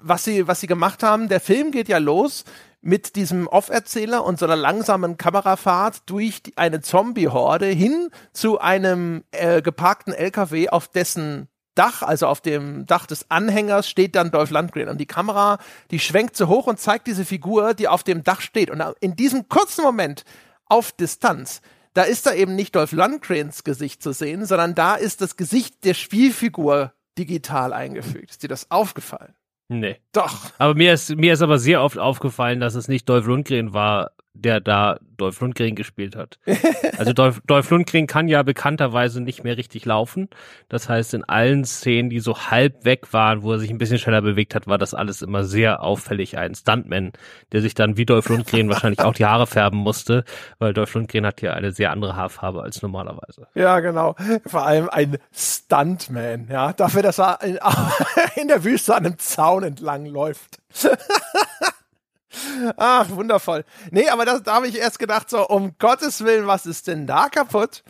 was 0.00 0.22
sie, 0.22 0.46
was 0.46 0.60
sie 0.60 0.68
gemacht 0.68 1.02
haben? 1.02 1.28
Der 1.28 1.40
Film 1.40 1.72
geht 1.72 1.88
ja 1.88 1.98
los 1.98 2.44
mit 2.80 3.16
diesem 3.16 3.46
Off-Erzähler 3.46 4.24
und 4.24 4.38
so 4.38 4.46
einer 4.46 4.56
langsamen 4.56 5.16
Kamerafahrt 5.16 6.02
durch 6.06 6.42
eine 6.56 6.80
Zombie-Horde 6.80 7.66
hin 7.66 8.10
zu 8.32 8.60
einem 8.60 9.24
äh, 9.30 9.62
geparkten 9.62 10.12
LKW, 10.12 10.68
auf 10.68 10.88
dessen 10.88 11.48
Dach, 11.74 12.02
also 12.02 12.26
auf 12.26 12.40
dem 12.40 12.86
Dach 12.86 13.06
des 13.06 13.30
Anhängers, 13.30 13.88
steht 13.88 14.14
dann 14.14 14.30
Dolph 14.30 14.50
Lundgren. 14.50 14.88
Und 14.88 14.98
die 14.98 15.06
Kamera, 15.06 15.58
die 15.90 15.98
schwenkt 15.98 16.36
so 16.36 16.48
hoch 16.48 16.66
und 16.66 16.78
zeigt 16.78 17.06
diese 17.06 17.24
Figur, 17.24 17.74
die 17.74 17.88
auf 17.88 18.02
dem 18.02 18.24
Dach 18.24 18.40
steht. 18.40 18.70
Und 18.70 18.82
in 19.00 19.16
diesem 19.16 19.48
kurzen 19.48 19.82
Moment 19.82 20.24
auf 20.66 20.92
Distanz, 20.92 21.62
da 21.94 22.02
ist 22.02 22.26
da 22.26 22.32
eben 22.32 22.54
nicht 22.54 22.74
Dolph 22.74 22.92
Lundgrens 22.92 23.64
Gesicht 23.64 24.02
zu 24.02 24.12
sehen, 24.12 24.46
sondern 24.46 24.74
da 24.74 24.94
ist 24.94 25.20
das 25.20 25.36
Gesicht 25.36 25.84
der 25.84 25.94
Spielfigur 25.94 26.92
digital 27.18 27.72
eingefügt. 27.72 28.30
Ist 28.30 28.42
dir 28.42 28.48
das 28.48 28.70
aufgefallen? 28.70 29.34
Nee. 29.68 29.96
Doch. 30.12 30.50
Aber 30.58 30.74
mir 30.74 30.94
ist, 30.94 31.14
mir 31.16 31.32
ist 31.32 31.42
aber 31.42 31.58
sehr 31.58 31.82
oft 31.82 31.98
aufgefallen, 31.98 32.60
dass 32.60 32.74
es 32.74 32.88
nicht 32.88 33.08
Dolph 33.08 33.26
Lundgren 33.26 33.72
war, 33.72 34.12
der 34.34 34.60
da 34.60 34.98
Dolph 35.16 35.40
Lundgren 35.40 35.74
gespielt 35.74 36.16
hat. 36.16 36.38
Also 36.98 37.14
Dolph, 37.14 37.40
Dolph 37.46 37.70
Lundgren 37.70 38.06
kann 38.06 38.28
ja 38.28 38.42
bekannterweise 38.42 39.20
nicht 39.20 39.42
mehr 39.42 39.56
richtig 39.56 39.84
laufen. 39.86 40.28
Das 40.68 40.88
heißt, 40.88 41.14
in 41.14 41.24
allen 41.24 41.64
Szenen, 41.64 42.10
die 42.10 42.20
so 42.20 42.36
halb 42.38 42.84
weg 42.84 43.12
waren, 43.12 43.42
wo 43.42 43.52
er 43.52 43.58
sich 43.58 43.70
ein 43.70 43.78
bisschen 43.78 43.98
schneller 43.98 44.22
bewegt 44.22 44.54
hat, 44.54 44.68
war 44.68 44.78
das 44.78 44.94
alles 44.94 45.20
immer 45.22 45.42
sehr 45.42 45.82
auffällig. 45.82 46.38
Ein 46.38 46.54
Stuntman, 46.54 47.12
der 47.50 47.60
sich 47.60 47.74
dann 47.74 47.96
wie 47.96 48.06
Dolph 48.06 48.28
Lundgren 48.28 48.68
wahrscheinlich 48.68 49.00
auch 49.00 49.14
die 49.14 49.24
Haare 49.24 49.48
färben 49.48 49.78
musste, 49.78 50.24
weil 50.58 50.74
Dolph 50.74 50.94
Lundgren 50.94 51.26
hat 51.26 51.40
ja 51.42 51.54
eine 51.54 51.72
sehr 51.72 51.90
andere 51.90 52.14
Haarfarbe 52.14 52.62
als 52.62 52.82
normalerweise. 52.82 53.48
Ja, 53.54 53.80
genau. 53.80 54.14
Vor 54.46 54.64
allem 54.64 54.88
ein 54.90 55.18
Stuntman, 55.32 56.46
ja. 56.48 56.72
Dafür, 56.72 57.02
dass 57.02 57.18
er 57.18 57.42
in, 57.42 57.58
in 58.40 58.48
der 58.48 58.62
Wüste 58.62 58.94
an 58.94 59.06
einem 59.06 59.18
Zaun 59.18 59.64
entlang 59.64 60.06
läuft. 60.06 60.58
Ach, 62.76 63.08
wundervoll. 63.10 63.64
Nee, 63.90 64.08
aber 64.08 64.24
das, 64.24 64.42
da 64.42 64.54
habe 64.54 64.68
ich 64.68 64.78
erst 64.78 64.98
gedacht, 64.98 65.30
so, 65.30 65.46
um 65.48 65.76
Gottes 65.78 66.24
Willen, 66.24 66.46
was 66.46 66.66
ist 66.66 66.86
denn 66.86 67.06
da 67.06 67.28
kaputt? 67.28 67.82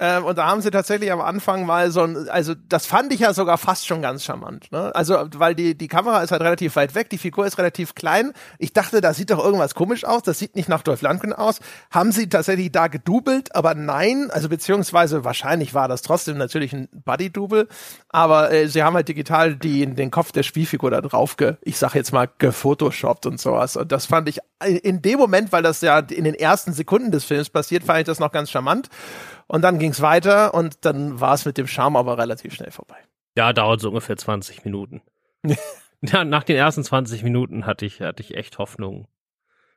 Ähm, 0.00 0.24
und 0.24 0.38
da 0.38 0.46
haben 0.46 0.60
sie 0.60 0.70
tatsächlich 0.70 1.10
am 1.10 1.20
Anfang 1.20 1.66
mal 1.66 1.90
so 1.90 2.02
ein, 2.02 2.28
also 2.28 2.54
das 2.68 2.86
fand 2.86 3.12
ich 3.12 3.20
ja 3.20 3.34
sogar 3.34 3.58
fast 3.58 3.86
schon 3.86 4.00
ganz 4.00 4.24
charmant. 4.24 4.70
Ne? 4.70 4.94
Also, 4.94 5.28
weil 5.34 5.54
die, 5.56 5.76
die 5.76 5.88
Kamera 5.88 6.22
ist 6.22 6.30
halt 6.30 6.42
relativ 6.42 6.76
weit 6.76 6.94
weg, 6.94 7.10
die 7.10 7.18
Figur 7.18 7.46
ist 7.46 7.58
relativ 7.58 7.96
klein. 7.96 8.32
Ich 8.58 8.72
dachte, 8.72 9.00
da 9.00 9.12
sieht 9.12 9.30
doch 9.30 9.44
irgendwas 9.44 9.74
komisch 9.74 10.04
aus, 10.04 10.22
das 10.22 10.38
sieht 10.38 10.54
nicht 10.54 10.68
nach 10.68 10.82
Dolph 10.82 11.02
Lundgren 11.02 11.32
aus. 11.32 11.58
Haben 11.90 12.12
sie 12.12 12.28
tatsächlich 12.28 12.70
da 12.70 12.86
gedoubelt, 12.86 13.54
aber 13.56 13.74
nein, 13.74 14.30
also 14.30 14.48
beziehungsweise 14.48 15.24
wahrscheinlich 15.24 15.74
war 15.74 15.88
das 15.88 16.02
trotzdem 16.02 16.38
natürlich 16.38 16.72
ein 16.72 16.88
Buddy-Double, 16.92 17.66
aber 18.08 18.52
äh, 18.52 18.68
sie 18.68 18.84
haben 18.84 18.94
halt 18.94 19.08
digital 19.08 19.56
die, 19.56 19.84
den 19.86 20.12
Kopf 20.12 20.30
der 20.30 20.44
Spielfigur 20.44 20.92
da 20.92 21.00
drauf, 21.00 21.36
ge, 21.36 21.56
ich 21.62 21.76
sag 21.76 21.94
jetzt 21.94 22.12
mal, 22.12 22.28
gefotoshoppt 22.38 23.26
und 23.26 23.40
sowas. 23.40 23.76
Und 23.76 23.90
das 23.90 24.06
fand 24.06 24.28
ich 24.28 24.38
in 24.60 25.02
dem 25.02 25.18
Moment, 25.18 25.52
weil 25.52 25.62
das 25.62 25.80
ja 25.80 25.98
in 25.98 26.24
den 26.24 26.34
ersten 26.34 26.72
Sekunden 26.72 27.10
des 27.10 27.24
Films 27.24 27.50
passiert, 27.50 27.84
fand 27.84 28.00
ich 28.00 28.06
das 28.06 28.20
noch 28.20 28.32
ganz 28.32 28.50
charmant. 28.50 28.88
Und 29.48 29.62
dann 29.62 29.78
ging 29.78 29.90
es 29.90 30.02
weiter 30.02 30.54
und 30.54 30.84
dann 30.84 31.20
war 31.20 31.34
es 31.34 31.44
mit 31.44 31.58
dem 31.58 31.66
Charme 31.66 31.96
aber 31.96 32.18
relativ 32.18 32.54
schnell 32.54 32.70
vorbei. 32.70 32.98
Ja, 33.36 33.52
dauert 33.52 33.80
so 33.80 33.88
ungefähr 33.88 34.16
20 34.16 34.64
Minuten. 34.64 35.02
ja, 36.02 36.24
nach 36.24 36.44
den 36.44 36.56
ersten 36.56 36.84
20 36.84 37.22
Minuten 37.22 37.66
hatte 37.66 37.86
ich, 37.86 38.00
hatte 38.00 38.22
ich 38.22 38.36
echt 38.36 38.58
Hoffnung. 38.58 39.08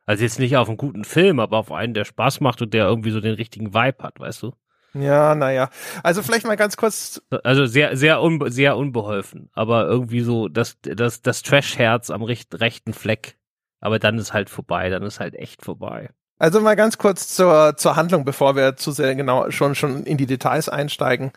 Also 0.06 0.24
jetzt 0.24 0.40
nicht 0.40 0.58
auf 0.58 0.68
einen 0.68 0.78
guten 0.78 1.06
Film, 1.06 1.40
aber 1.40 1.58
auf 1.58 1.72
einen, 1.72 1.94
der 1.94 2.06
Spaß 2.06 2.42
macht 2.42 2.62
und 2.62 2.74
der 2.74 2.86
irgendwie 2.86 3.12
so 3.12 3.22
den 3.22 3.36
richtigen 3.36 3.74
Vibe 3.74 4.04
hat, 4.04 4.20
weißt 4.20 4.44
du? 4.44 4.54
Ja, 4.94 5.36
naja. 5.36 5.70
Also 6.04 6.22
vielleicht 6.22 6.46
mal 6.46 6.58
ganz 6.58 6.76
kurz. 6.76 7.22
Also 7.44 7.66
sehr, 7.66 7.96
sehr, 7.96 8.22
unbe 8.22 8.52
sehr 8.52 8.76
unbeholfen, 8.76 9.50
aber 9.54 9.86
irgendwie 9.88 10.22
so 10.22 10.50
das, 10.50 10.78
das, 10.82 11.22
das 11.22 11.44
Trash-Herz 11.44 12.10
am 12.10 12.24
rechten 12.24 12.94
Fleck. 12.94 13.38
Aber 13.80 14.00
dann 14.00 14.18
ist 14.18 14.34
halt 14.34 14.50
vorbei, 14.50 14.90
dann 14.90 15.04
ist 15.04 15.20
halt 15.20 15.36
echt 15.36 15.64
vorbei. 15.64 16.10
Also 16.42 16.60
mal 16.60 16.76
ganz 16.76 16.98
kurz 16.98 17.28
zur, 17.28 17.78
zur 17.78 17.96
Handlung, 17.96 18.26
bevor 18.26 18.56
wir 18.56 18.76
zu 18.76 18.92
sehr 18.92 19.14
genau 19.14 19.52
schon, 19.52 19.76
schon 19.76 20.06
in 20.06 20.18
die 20.18 20.26
Details 20.26 20.70
einsteigen. 20.70 21.32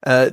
Äh, 0.00 0.32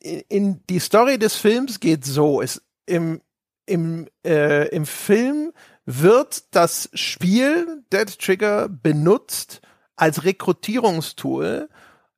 in 0.00 0.62
die 0.70 0.78
Story 0.78 1.18
des 1.18 1.36
Films 1.36 1.78
geht 1.78 2.06
so, 2.06 2.40
es 2.40 2.62
im, 2.86 3.20
im, 3.66 4.08
äh, 4.24 4.68
im 4.68 4.86
Film 4.86 5.52
wird 5.84 6.44
das 6.52 6.88
Spiel 6.94 7.84
Dead 7.92 8.18
Trigger 8.18 8.70
benutzt 8.70 9.60
als 9.96 10.24
Rekrutierungstool. 10.24 11.68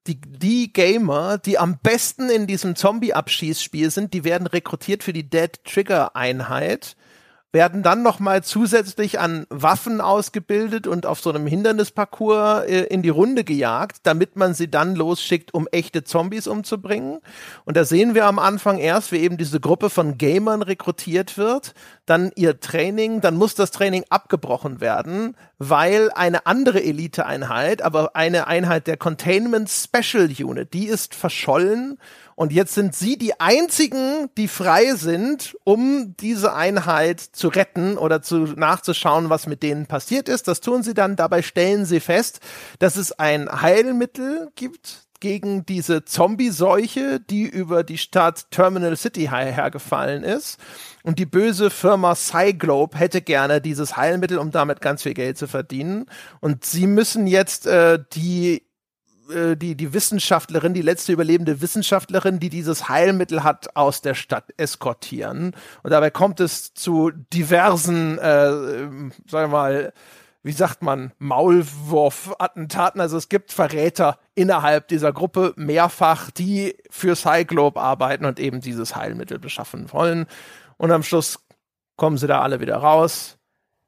Die, 0.06 0.20
die 0.20 0.72
Gamer, 0.72 1.38
die 1.38 1.58
am 1.58 1.80
besten 1.82 2.30
in 2.30 2.46
diesem 2.46 2.76
Zombie-Abschießspiel 2.76 3.90
sind, 3.90 4.14
die 4.14 4.22
werden 4.22 4.46
rekrutiert 4.46 5.02
für 5.02 5.12
die 5.12 5.28
Dead 5.28 5.50
Trigger 5.64 6.14
Einheit 6.14 6.94
werden 7.54 7.84
dann 7.84 8.02
noch 8.02 8.18
mal 8.18 8.42
zusätzlich 8.42 9.20
an 9.20 9.46
Waffen 9.48 10.00
ausgebildet 10.00 10.88
und 10.88 11.06
auf 11.06 11.20
so 11.20 11.30
einem 11.30 11.46
Hindernisparcours 11.46 12.64
äh, 12.64 12.82
in 12.86 13.00
die 13.02 13.10
Runde 13.10 13.44
gejagt, 13.44 13.98
damit 14.02 14.34
man 14.34 14.54
sie 14.54 14.68
dann 14.68 14.96
losschickt, 14.96 15.54
um 15.54 15.68
echte 15.70 16.02
Zombies 16.02 16.48
umzubringen. 16.48 17.20
Und 17.64 17.76
da 17.76 17.84
sehen 17.84 18.16
wir 18.16 18.26
am 18.26 18.40
Anfang 18.40 18.78
erst, 18.78 19.12
wie 19.12 19.18
eben 19.18 19.36
diese 19.36 19.60
Gruppe 19.60 19.88
von 19.88 20.18
Gamern 20.18 20.62
rekrutiert 20.62 21.38
wird, 21.38 21.74
dann 22.06 22.32
ihr 22.34 22.58
Training, 22.58 23.20
dann 23.20 23.36
muss 23.36 23.54
das 23.54 23.70
Training 23.70 24.04
abgebrochen 24.10 24.80
werden, 24.80 25.36
weil 25.58 26.10
eine 26.10 26.46
andere 26.46 26.82
Eliteeinheit, 26.82 27.82
aber 27.82 28.16
eine 28.16 28.48
Einheit 28.48 28.88
der 28.88 28.96
Containment 28.96 29.70
Special 29.70 30.28
Unit, 30.42 30.74
die 30.74 30.86
ist 30.86 31.14
verschollen 31.14 31.98
und 32.36 32.52
jetzt 32.52 32.74
sind 32.74 32.94
sie 32.94 33.16
die 33.16 33.40
einzigen, 33.40 34.28
die 34.36 34.48
frei 34.48 34.94
sind, 34.94 35.56
um 35.64 36.16
diese 36.18 36.54
Einheit 36.54 37.20
zu 37.20 37.48
retten 37.48 37.96
oder 37.96 38.22
zu 38.22 38.38
nachzuschauen, 38.38 39.30
was 39.30 39.46
mit 39.46 39.62
denen 39.62 39.86
passiert 39.86 40.28
ist. 40.28 40.48
Das 40.48 40.60
tun 40.60 40.82
sie 40.82 40.94
dann. 40.94 41.16
Dabei 41.16 41.42
stellen 41.42 41.84
sie 41.84 42.00
fest, 42.00 42.40
dass 42.78 42.96
es 42.96 43.12
ein 43.12 43.48
Heilmittel 43.62 44.50
gibt 44.56 45.04
gegen 45.20 45.64
diese 45.64 46.04
Zombie-Seuche, 46.04 47.18
die 47.18 47.44
über 47.44 47.82
die 47.82 47.96
Stadt 47.96 48.50
Terminal 48.50 48.96
City 48.96 49.28
hergefallen 49.28 50.22
ist. 50.22 50.58
Und 51.02 51.18
die 51.18 51.24
böse 51.24 51.70
Firma 51.70 52.14
Cyglobe 52.14 52.98
hätte 52.98 53.22
gerne 53.22 53.62
dieses 53.62 53.96
Heilmittel, 53.96 54.38
um 54.38 54.50
damit 54.50 54.82
ganz 54.82 55.02
viel 55.02 55.14
Geld 55.14 55.38
zu 55.38 55.46
verdienen. 55.46 56.06
Und 56.40 56.66
sie 56.66 56.86
müssen 56.86 57.26
jetzt 57.26 57.66
äh, 57.66 58.00
die 58.12 58.64
äh, 59.30 59.56
die, 59.56 59.74
die 59.74 59.92
Wissenschaftlerin, 59.92 60.74
die 60.74 60.82
letzte 60.82 61.12
überlebende 61.12 61.60
Wissenschaftlerin, 61.60 62.40
die 62.40 62.50
dieses 62.50 62.88
Heilmittel 62.88 63.44
hat, 63.44 63.76
aus 63.76 64.00
der 64.00 64.14
Stadt 64.14 64.52
eskortieren. 64.56 65.54
Und 65.82 65.90
dabei 65.90 66.10
kommt 66.10 66.40
es 66.40 66.74
zu 66.74 67.10
diversen, 67.10 68.18
äh, 68.18 68.50
sagen 68.50 69.20
wir 69.30 69.48
mal, 69.48 69.92
wie 70.42 70.52
sagt 70.52 70.82
man, 70.82 71.12
Maulwurf-Attentaten. 71.18 73.00
Also 73.00 73.16
es 73.16 73.30
gibt 73.30 73.50
Verräter 73.50 74.18
innerhalb 74.34 74.88
dieser 74.88 75.12
Gruppe 75.12 75.54
mehrfach, 75.56 76.30
die 76.30 76.76
für 76.90 77.16
Cyclope 77.16 77.80
arbeiten 77.80 78.26
und 78.26 78.38
eben 78.38 78.60
dieses 78.60 78.94
Heilmittel 78.94 79.38
beschaffen 79.38 79.90
wollen. 79.92 80.26
Und 80.76 80.90
am 80.90 81.02
Schluss 81.02 81.40
kommen 81.96 82.18
sie 82.18 82.26
da 82.26 82.42
alle 82.42 82.60
wieder 82.60 82.76
raus. 82.76 83.38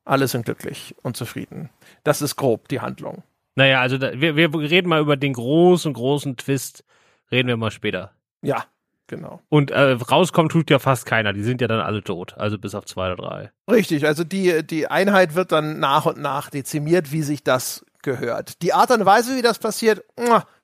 Alle 0.06 0.28
sind 0.28 0.46
glücklich 0.46 0.94
und 1.02 1.16
zufrieden. 1.16 1.68
Das 2.04 2.22
ist 2.22 2.36
grob 2.36 2.68
die 2.68 2.80
Handlung. 2.80 3.22
Naja, 3.56 3.80
also 3.80 3.96
da, 3.96 4.12
wir, 4.20 4.36
wir 4.36 4.54
reden 4.54 4.88
mal 4.88 5.00
über 5.00 5.16
den 5.16 5.32
großen, 5.32 5.92
großen 5.92 6.36
Twist. 6.36 6.84
Reden 7.32 7.48
wir 7.48 7.56
mal 7.56 7.70
später. 7.70 8.12
Ja, 8.42 8.66
genau. 9.06 9.40
Und 9.48 9.70
äh, 9.70 9.92
rauskommt 9.92 10.52
tut 10.52 10.70
ja 10.70 10.78
fast 10.78 11.06
keiner. 11.06 11.32
Die 11.32 11.42
sind 11.42 11.62
ja 11.62 11.66
dann 11.66 11.80
alle 11.80 12.04
tot. 12.04 12.34
Also 12.36 12.58
bis 12.58 12.74
auf 12.74 12.84
zwei 12.84 13.12
oder 13.12 13.16
drei. 13.16 13.50
Richtig. 13.68 14.06
Also 14.06 14.24
die, 14.24 14.64
die 14.64 14.88
Einheit 14.88 15.34
wird 15.34 15.52
dann 15.52 15.80
nach 15.80 16.04
und 16.04 16.18
nach 16.18 16.50
dezimiert, 16.50 17.12
wie 17.12 17.22
sich 17.22 17.42
das 17.42 17.84
gehört. 18.02 18.62
Die 18.62 18.74
Art 18.74 18.90
und 18.90 19.06
Weise, 19.06 19.36
wie 19.36 19.42
das 19.42 19.58
passiert, 19.58 20.04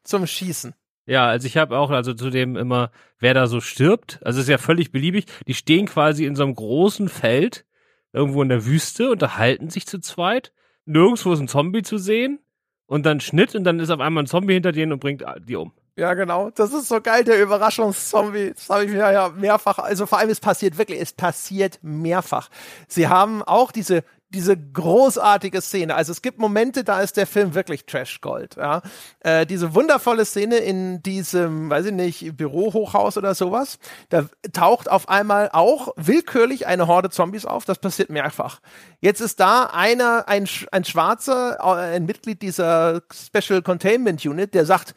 zum 0.04 0.26
Schießen. 0.26 0.74
Ja, 1.06 1.26
also 1.26 1.46
ich 1.46 1.56
habe 1.56 1.78
auch 1.78 1.90
also 1.90 2.12
zu 2.12 2.30
dem 2.30 2.56
immer, 2.56 2.92
wer 3.18 3.32
da 3.32 3.46
so 3.46 3.60
stirbt. 3.60 4.20
Also 4.22 4.40
ist 4.40 4.48
ja 4.50 4.58
völlig 4.58 4.92
beliebig. 4.92 5.24
Die 5.48 5.54
stehen 5.54 5.86
quasi 5.86 6.26
in 6.26 6.36
so 6.36 6.44
einem 6.44 6.54
großen 6.54 7.08
Feld 7.08 7.64
irgendwo 8.12 8.42
in 8.42 8.50
der 8.50 8.66
Wüste, 8.66 9.10
unterhalten 9.10 9.70
sich 9.70 9.86
zu 9.86 9.98
zweit. 9.98 10.52
Nirgendwo 10.84 11.32
ist 11.32 11.40
ein 11.40 11.48
Zombie 11.48 11.82
zu 11.82 11.96
sehen 11.96 12.38
und 12.86 13.06
dann 13.06 13.20
Schnitt 13.20 13.54
und 13.54 13.64
dann 13.64 13.80
ist 13.80 13.90
auf 13.90 14.00
einmal 14.00 14.24
ein 14.24 14.26
Zombie 14.26 14.54
hinter 14.54 14.72
denen 14.72 14.92
und 14.92 15.00
bringt 15.00 15.24
die 15.46 15.56
um. 15.56 15.72
Ja, 15.96 16.14
genau. 16.14 16.50
Das 16.50 16.72
ist 16.72 16.88
so 16.88 17.00
geil, 17.02 17.22
der 17.22 17.42
Überraschungszombie. 17.42 18.52
Das 18.54 18.70
habe 18.70 18.84
ich 18.84 18.90
mir 18.90 19.12
ja 19.12 19.28
mehrfach, 19.28 19.78
also 19.78 20.06
vor 20.06 20.18
allem 20.18 20.30
es 20.30 20.40
passiert 20.40 20.78
wirklich, 20.78 21.00
es 21.00 21.12
passiert 21.12 21.78
mehrfach. 21.82 22.48
Sie 22.88 23.08
haben 23.08 23.42
auch 23.42 23.72
diese, 23.72 24.02
diese 24.34 24.56
großartige 24.56 25.60
Szene. 25.60 25.94
Also 25.94 26.12
es 26.12 26.22
gibt 26.22 26.38
Momente, 26.38 26.84
da 26.84 27.00
ist 27.00 27.16
der 27.16 27.26
Film 27.26 27.54
wirklich 27.54 27.86
Trash 27.86 28.20
Gold. 28.20 28.56
Ja? 28.56 28.82
Äh, 29.20 29.46
diese 29.46 29.74
wundervolle 29.74 30.24
Szene 30.24 30.56
in 30.56 31.02
diesem, 31.02 31.70
weiß 31.70 31.86
ich 31.86 31.92
nicht, 31.92 32.36
Bürohochhaus 32.36 33.16
oder 33.16 33.34
sowas. 33.34 33.78
Da 34.08 34.26
taucht 34.52 34.90
auf 34.90 35.08
einmal 35.08 35.50
auch 35.52 35.88
willkürlich 35.96 36.66
eine 36.66 36.86
Horde 36.86 37.10
Zombies 37.10 37.46
auf. 37.46 37.64
Das 37.64 37.78
passiert 37.78 38.10
mehrfach. 38.10 38.60
Jetzt 39.00 39.20
ist 39.20 39.40
da 39.40 39.66
einer, 39.66 40.28
ein, 40.28 40.48
ein 40.70 40.84
Schwarzer, 40.84 41.58
äh, 41.60 41.96
ein 41.96 42.06
Mitglied 42.06 42.42
dieser 42.42 43.02
Special 43.12 43.62
Containment 43.62 44.24
Unit, 44.24 44.54
der 44.54 44.66
sagt, 44.66 44.94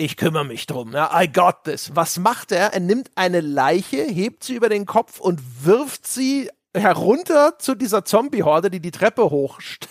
ich 0.00 0.16
kümmere 0.16 0.44
mich 0.44 0.66
drum, 0.66 0.92
ja, 0.92 1.10
I 1.20 1.26
got 1.26 1.64
this. 1.64 1.90
Was 1.96 2.20
macht 2.20 2.52
er? 2.52 2.72
Er 2.72 2.78
nimmt 2.78 3.10
eine 3.16 3.40
Leiche, 3.40 3.96
hebt 3.96 4.44
sie 4.44 4.54
über 4.54 4.68
den 4.68 4.86
Kopf 4.86 5.18
und 5.18 5.40
wirft 5.64 6.06
sie 6.06 6.48
herunter 6.74 7.58
zu 7.58 7.74
dieser 7.74 8.04
Zombie-Horde, 8.04 8.70
die 8.70 8.80
die 8.80 8.90
Treppe 8.90 9.30
hochst 9.30 9.88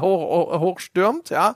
hoch, 0.00 0.60
hochstürmt, 0.60 1.30
ja, 1.30 1.54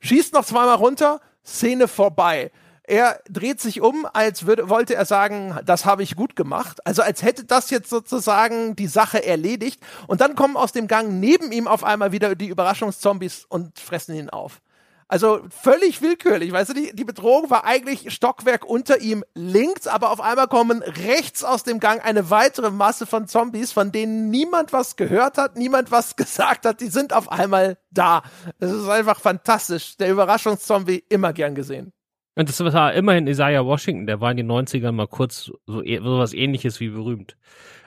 schießt 0.00 0.34
noch 0.34 0.44
zweimal 0.44 0.76
runter, 0.76 1.20
Szene 1.44 1.88
vorbei. 1.88 2.50
Er 2.86 3.20
dreht 3.30 3.60
sich 3.60 3.80
um, 3.80 4.06
als 4.12 4.46
würde, 4.46 4.68
wollte 4.68 4.94
er 4.94 5.06
sagen, 5.06 5.58
das 5.64 5.86
habe 5.86 6.02
ich 6.02 6.16
gut 6.16 6.36
gemacht. 6.36 6.86
Also 6.86 7.00
als 7.00 7.22
hätte 7.22 7.44
das 7.44 7.70
jetzt 7.70 7.88
sozusagen 7.88 8.76
die 8.76 8.88
Sache 8.88 9.24
erledigt. 9.24 9.80
Und 10.06 10.20
dann 10.20 10.34
kommen 10.34 10.58
aus 10.58 10.72
dem 10.72 10.86
Gang 10.86 11.12
neben 11.12 11.50
ihm 11.50 11.66
auf 11.66 11.82
einmal 11.82 12.12
wieder 12.12 12.34
die 12.34 12.48
Überraschungszombies 12.48 13.46
und 13.48 13.78
fressen 13.78 14.14
ihn 14.14 14.28
auf. 14.28 14.60
Also 15.08 15.40
völlig 15.50 16.00
willkürlich, 16.02 16.52
weißt 16.52 16.70
du, 16.70 16.74
die, 16.74 16.94
die 16.94 17.04
Bedrohung 17.04 17.50
war 17.50 17.64
eigentlich 17.64 18.12
Stockwerk 18.12 18.64
unter 18.64 19.00
ihm 19.00 19.24
links, 19.34 19.86
aber 19.86 20.10
auf 20.10 20.20
einmal 20.20 20.48
kommen 20.48 20.82
rechts 20.82 21.44
aus 21.44 21.62
dem 21.62 21.78
Gang 21.78 22.04
eine 22.04 22.30
weitere 22.30 22.70
Masse 22.70 23.06
von 23.06 23.28
Zombies, 23.28 23.72
von 23.72 23.92
denen 23.92 24.30
niemand 24.30 24.72
was 24.72 24.96
gehört 24.96 25.36
hat, 25.38 25.56
niemand 25.56 25.90
was 25.90 26.16
gesagt 26.16 26.64
hat, 26.66 26.80
die 26.80 26.88
sind 26.88 27.12
auf 27.12 27.30
einmal 27.30 27.78
da. 27.90 28.22
Das 28.58 28.72
ist 28.72 28.88
einfach 28.88 29.20
fantastisch. 29.20 29.96
Der 29.96 30.10
Überraschungszombie 30.10 31.04
immer 31.08 31.32
gern 31.32 31.54
gesehen. 31.54 31.92
Und 32.36 32.48
das 32.48 32.60
war 32.60 32.92
immerhin 32.94 33.26
Isaiah 33.26 33.64
Washington, 33.64 34.06
der 34.06 34.20
war 34.20 34.30
in 34.30 34.36
den 34.36 34.50
90ern 34.50 34.92
mal 34.92 35.06
kurz 35.06 35.52
so, 35.66 35.82
e, 35.82 35.98
so 35.98 36.18
was 36.18 36.34
ähnliches 36.34 36.80
wie 36.80 36.88
berühmt. 36.88 37.36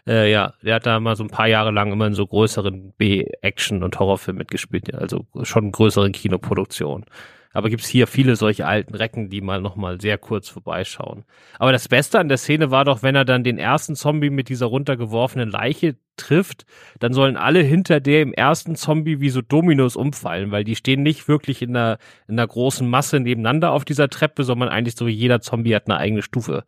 Äh, 0.08 0.32
ja, 0.32 0.54
der 0.62 0.76
hat 0.76 0.86
da 0.86 1.00
mal 1.02 1.18
so 1.18 1.24
ein 1.24 1.30
paar 1.30 1.48
Jahre 1.48 1.72
lang 1.72 1.92
immer 1.92 2.08
in 2.08 2.14
so 2.14 2.26
größeren 2.26 2.94
B-Action- 2.98 3.84
und 3.84 4.00
Horrorfilmen 4.00 4.40
mitgespielt, 4.40 4.94
also 4.96 5.26
schon 5.44 5.72
größeren 5.72 6.14
Kinoproduktionen. 6.14 7.06
Aber 7.54 7.70
gibt's 7.70 7.88
hier 7.88 8.08
viele 8.08 8.36
solche 8.36 8.66
alten 8.66 8.96
Recken, 8.96 9.30
die 9.30 9.42
mal 9.42 9.62
nochmal 9.62 10.00
sehr 10.00 10.18
kurz 10.18 10.50
vorbeischauen. 10.50 11.24
Aber 11.60 11.72
das 11.72 11.88
Beste 11.88 12.20
an 12.20 12.30
der 12.30 12.38
Szene 12.38 12.72
war 12.72 12.86
doch, 12.86 13.04
wenn 13.04 13.16
er 13.16 13.26
dann 13.26 13.44
den 13.44 13.58
ersten 13.58 13.96
Zombie 13.96 14.30
mit 14.30 14.50
dieser 14.50 14.68
runtergeworfenen 14.68 15.50
Leiche 15.50 15.96
trifft, 16.18 16.66
dann 17.00 17.14
sollen 17.14 17.38
alle 17.38 17.62
hinter 17.62 18.00
dem 18.00 18.34
ersten 18.34 18.76
Zombie 18.76 19.20
wie 19.22 19.30
so 19.30 19.42
Dominos 19.42 19.96
umfallen, 19.96 20.52
weil 20.52 20.64
die 20.64 20.76
stehen 20.76 21.04
nicht 21.04 21.28
wirklich 21.28 21.62
in 21.62 21.76
einer, 21.76 22.00
in 22.28 22.38
einer 22.38 22.48
großen 22.48 22.88
Masse 22.90 23.20
nebeneinander 23.20 23.72
auf 23.72 23.86
dieser 23.86 24.10
Treppe, 24.10 24.44
sondern 24.44 24.70
eigentlich 24.70 24.96
so 24.96 25.08
jeder 25.08 25.42
Zombie 25.42 25.76
hat 25.76 25.88
eine 25.88 25.98
eigene 25.98 26.22
Stufe. 26.22 26.64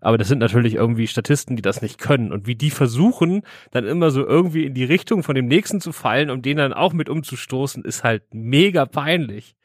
Aber 0.00 0.18
das 0.18 0.28
sind 0.28 0.38
natürlich 0.38 0.74
irgendwie 0.74 1.06
Statisten, 1.06 1.56
die 1.56 1.62
das 1.62 1.82
nicht 1.82 1.98
können. 1.98 2.32
Und 2.32 2.46
wie 2.46 2.54
die 2.54 2.70
versuchen, 2.70 3.42
dann 3.70 3.86
immer 3.86 4.10
so 4.10 4.24
irgendwie 4.24 4.64
in 4.64 4.74
die 4.74 4.84
Richtung 4.84 5.22
von 5.22 5.34
dem 5.34 5.46
nächsten 5.46 5.80
zu 5.80 5.92
fallen, 5.92 6.30
um 6.30 6.42
den 6.42 6.56
dann 6.56 6.72
auch 6.72 6.92
mit 6.92 7.08
umzustoßen, 7.08 7.84
ist 7.84 8.04
halt 8.04 8.22
mega 8.32 8.86
peinlich. 8.86 9.57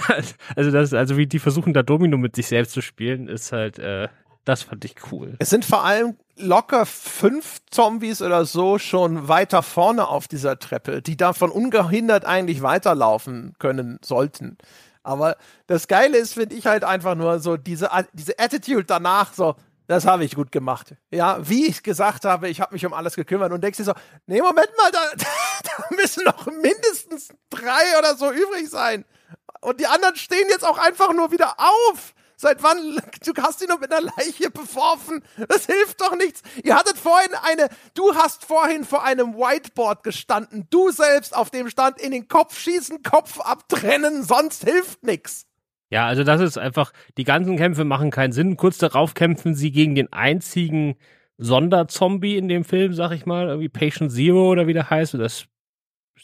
Also 0.56 0.70
das, 0.70 0.92
also 0.92 1.16
wie 1.16 1.26
die 1.26 1.38
versuchen, 1.38 1.72
da 1.72 1.82
Domino 1.82 2.16
mit 2.16 2.36
sich 2.36 2.46
selbst 2.46 2.72
zu 2.72 2.80
spielen, 2.80 3.28
ist 3.28 3.52
halt, 3.52 3.78
äh, 3.78 4.08
das 4.44 4.62
fand 4.62 4.84
ich 4.84 4.94
cool. 5.10 5.36
Es 5.38 5.50
sind 5.50 5.64
vor 5.64 5.84
allem 5.84 6.16
locker 6.36 6.86
fünf 6.86 7.60
Zombies 7.70 8.22
oder 8.22 8.44
so 8.44 8.78
schon 8.78 9.28
weiter 9.28 9.62
vorne 9.62 10.08
auf 10.08 10.28
dieser 10.28 10.58
Treppe, 10.58 11.02
die 11.02 11.16
davon 11.16 11.50
ungehindert 11.50 12.24
eigentlich 12.24 12.62
weiterlaufen 12.62 13.54
können 13.58 13.98
sollten. 14.02 14.58
Aber 15.02 15.36
das 15.66 15.88
Geile 15.88 16.18
ist, 16.18 16.34
finde 16.34 16.54
ich 16.54 16.66
halt 16.66 16.84
einfach 16.84 17.14
nur 17.14 17.40
so 17.40 17.56
diese, 17.56 17.90
diese 18.12 18.38
Attitude 18.38 18.84
danach, 18.84 19.32
so, 19.32 19.56
das 19.88 20.06
habe 20.06 20.24
ich 20.24 20.34
gut 20.34 20.52
gemacht. 20.52 20.94
Ja, 21.10 21.38
wie 21.48 21.66
ich 21.66 21.82
gesagt 21.82 22.24
habe, 22.24 22.48
ich 22.48 22.60
habe 22.60 22.72
mich 22.72 22.86
um 22.86 22.94
alles 22.94 23.16
gekümmert 23.16 23.52
und 23.52 23.62
denkst 23.62 23.78
dir 23.78 23.84
so, 23.84 23.94
nee, 24.26 24.40
Moment 24.40 24.70
mal, 24.78 24.90
da, 24.92 25.00
da 25.16 25.96
müssen 25.96 26.24
noch 26.24 26.46
mindestens 26.46 27.28
drei 27.50 27.98
oder 27.98 28.16
so 28.16 28.30
übrig 28.30 28.70
sein. 28.70 29.04
Und 29.62 29.80
die 29.80 29.86
anderen 29.86 30.16
stehen 30.16 30.46
jetzt 30.50 30.66
auch 30.66 30.76
einfach 30.76 31.14
nur 31.14 31.30
wieder 31.32 31.54
auf. 31.58 32.14
Seit 32.36 32.62
wann? 32.64 33.00
Du 33.24 33.40
hast 33.40 33.62
ihn 33.62 33.68
noch 33.68 33.78
mit 33.78 33.92
einer 33.92 34.10
Leiche 34.18 34.50
beworfen. 34.50 35.22
Das 35.48 35.66
hilft 35.66 36.00
doch 36.00 36.16
nichts. 36.16 36.42
Ihr 36.64 36.74
hattet 36.74 36.98
vorhin 36.98 37.30
eine, 37.44 37.68
du 37.94 38.16
hast 38.16 38.44
vorhin 38.44 38.84
vor 38.84 39.04
einem 39.04 39.34
Whiteboard 39.34 40.02
gestanden. 40.02 40.66
Du 40.68 40.90
selbst 40.90 41.36
auf 41.36 41.50
dem 41.50 41.70
stand 41.70 42.00
in 42.00 42.10
den 42.10 42.26
Kopf 42.26 42.58
schießen, 42.58 43.04
Kopf 43.04 43.38
abtrennen, 43.38 44.24
sonst 44.24 44.64
hilft 44.64 45.04
nichts. 45.04 45.46
Ja, 45.90 46.06
also 46.06 46.24
das 46.24 46.40
ist 46.40 46.58
einfach, 46.58 46.92
die 47.16 47.24
ganzen 47.24 47.56
Kämpfe 47.56 47.84
machen 47.84 48.10
keinen 48.10 48.32
Sinn. 48.32 48.56
Kurz 48.56 48.78
darauf 48.78 49.14
kämpfen 49.14 49.54
sie 49.54 49.70
gegen 49.70 49.94
den 49.94 50.12
einzigen 50.12 50.96
Sonderzombie 51.38 52.36
in 52.36 52.48
dem 52.48 52.64
Film, 52.64 52.92
sag 52.92 53.12
ich 53.12 53.24
mal, 53.24 53.46
irgendwie 53.46 53.68
Patient 53.68 54.10
Zero 54.10 54.50
oder 54.50 54.66
wie 54.66 54.72
der 54.72 54.90
heißt, 54.90 55.14
oder 55.14 55.28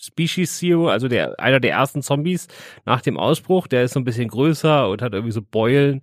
Species 0.00 0.59
Zero, 0.59 0.88
also 0.88 1.09
der, 1.09 1.38
einer 1.40 1.61
der 1.61 1.73
ersten 1.73 2.02
Zombies 2.02 2.49
nach 2.85 3.00
dem 3.00 3.17
Ausbruch, 3.17 3.67
der 3.67 3.85
ist 3.85 3.95
so 3.95 4.00
ein 4.00 4.05
bisschen 4.05 4.28
größer 4.28 4.88
und 4.88 5.02
hat 5.02 5.12
irgendwie 5.12 5.33
so 5.33 5.43
Beulen. 5.43 6.00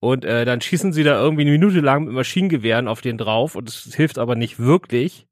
Und 0.00 0.24
äh, 0.24 0.44
dann 0.44 0.60
schießen 0.60 0.92
sie 0.92 1.04
da 1.04 1.20
irgendwie 1.20 1.42
eine 1.42 1.52
Minute 1.52 1.80
lang 1.80 2.04
mit 2.04 2.14
Maschinengewehren 2.14 2.88
auf 2.88 3.00
den 3.00 3.18
drauf 3.18 3.54
und 3.54 3.68
es 3.68 3.94
hilft 3.94 4.18
aber 4.18 4.34
nicht 4.34 4.58
wirklich. 4.58 5.26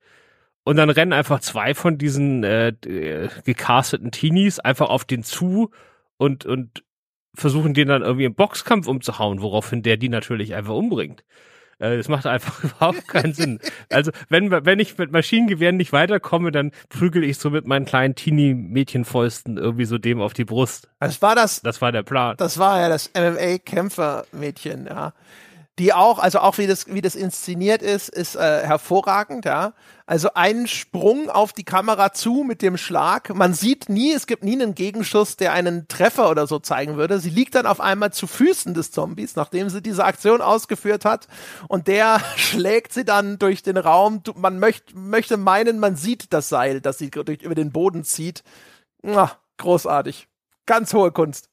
Und 0.65 0.77
dann 0.77 0.91
rennen 0.91 1.13
einfach 1.13 1.41
zwei 1.41 1.75
von 1.75 1.99
diesen 1.99 2.45
äh, 2.45 2.69
äh 2.69 3.29
gecasteten 3.45 4.13
Teenies 4.13 4.61
einfach 4.61 4.89
auf 4.89 5.05
den 5.05 5.25
zu 5.25 5.71
und, 6.19 6.47
und 6.47 6.85
versuchen 7.35 7.75
den 7.75 7.89
dann 7.89 8.03
irgendwie 8.03 8.27
im 8.27 8.35
Boxkampf 8.35 8.87
umzuhauen, 8.87 9.43
woraufhin 9.43 9.83
der 9.83 9.97
die 9.97 10.09
natürlich 10.09 10.55
einfach 10.55 10.75
umbringt. 10.75 11.25
Äh, 11.81 11.97
das 11.97 12.09
macht 12.09 12.27
einfach 12.27 12.63
überhaupt 12.65 13.09
keinen 13.09 13.33
Sinn. 13.33 13.59
Also 13.91 14.13
wenn, 14.29 14.51
wenn 14.51 14.79
ich 14.79 14.97
mit 14.97 15.11
Maschinengewehren 15.11 15.77
nicht 15.77 15.93
weiterkomme, 15.93 16.53
dann 16.53 16.71
prügel 16.89 17.25
ich 17.25 17.39
so 17.39 17.51
mit 17.51 17.67
meinen 17.67 17.87
kleinen 17.87 18.15
Teenie-Mädchenfäusten 18.15 19.57
irgendwie 19.57 19.87
so 19.87 19.99
dem 19.99 20.21
auf 20.21 20.35
die 20.35 20.45
Brust. 20.45 20.89
Das 21.01 21.21
war 21.23 21.35
das. 21.35 21.63
Das 21.63 21.81
war 21.81 21.91
der 21.91 22.03
Plan. 22.03 22.37
Das 22.37 22.59
war 22.59 22.81
ja 22.81 22.89
das 22.89 23.11
MMA-Kämpfer-Mädchen, 23.15 24.87
ja 24.87 25.13
die 25.81 25.95
auch, 25.95 26.19
also 26.19 26.41
auch 26.41 26.59
wie 26.59 26.67
das, 26.67 26.89
wie 26.89 27.01
das 27.01 27.15
inszeniert 27.15 27.81
ist, 27.81 28.11
ist 28.11 28.37
äh, 28.37 28.67
hervorragend, 28.67 29.47
ja. 29.47 29.73
Also 30.05 30.35
ein 30.35 30.67
Sprung 30.67 31.31
auf 31.31 31.55
die 31.55 31.65
Kamera 31.65 32.13
zu 32.13 32.45
mit 32.47 32.61
dem 32.61 32.77
Schlag. 32.77 33.35
Man 33.35 33.55
sieht 33.55 33.89
nie, 33.89 34.13
es 34.13 34.27
gibt 34.27 34.45
nie 34.45 34.53
einen 34.53 34.75
Gegenschuss, 34.75 35.39
der 35.39 35.55
einen 35.55 35.89
Treffer 35.89 36.29
oder 36.29 36.47
so 36.47 36.59
zeigen 36.59 36.99
würde. 36.99 37.19
Sie 37.19 37.31
liegt 37.31 37.55
dann 37.55 37.65
auf 37.65 37.81
einmal 37.81 38.13
zu 38.13 38.27
Füßen 38.27 38.75
des 38.75 38.91
Zombies, 38.91 39.37
nachdem 39.37 39.71
sie 39.71 39.81
diese 39.81 40.05
Aktion 40.05 40.43
ausgeführt 40.43 41.07
hat. 41.07 41.29
Und 41.67 41.89
der 41.89 42.21
schlägt 42.37 42.93
sie 42.93 43.07
dann 43.07 43.39
durch 43.39 43.63
den 43.63 43.79
Raum. 43.79 44.23
Man 44.35 44.59
möcht, 44.59 44.95
möchte 44.95 45.39
meinen, 45.39 45.79
man 45.79 45.97
sieht 45.97 46.35
das 46.35 46.51
Seil, 46.51 46.83
das 46.83 46.99
sie 46.99 47.11
durch, 47.11 47.41
über 47.41 47.55
den 47.55 47.73
Boden 47.73 48.05
zieht. 48.05 48.45
Ach, 49.03 49.39
großartig. 49.57 50.29
Ganz 50.67 50.93
hohe 50.93 51.11
Kunst. 51.11 51.50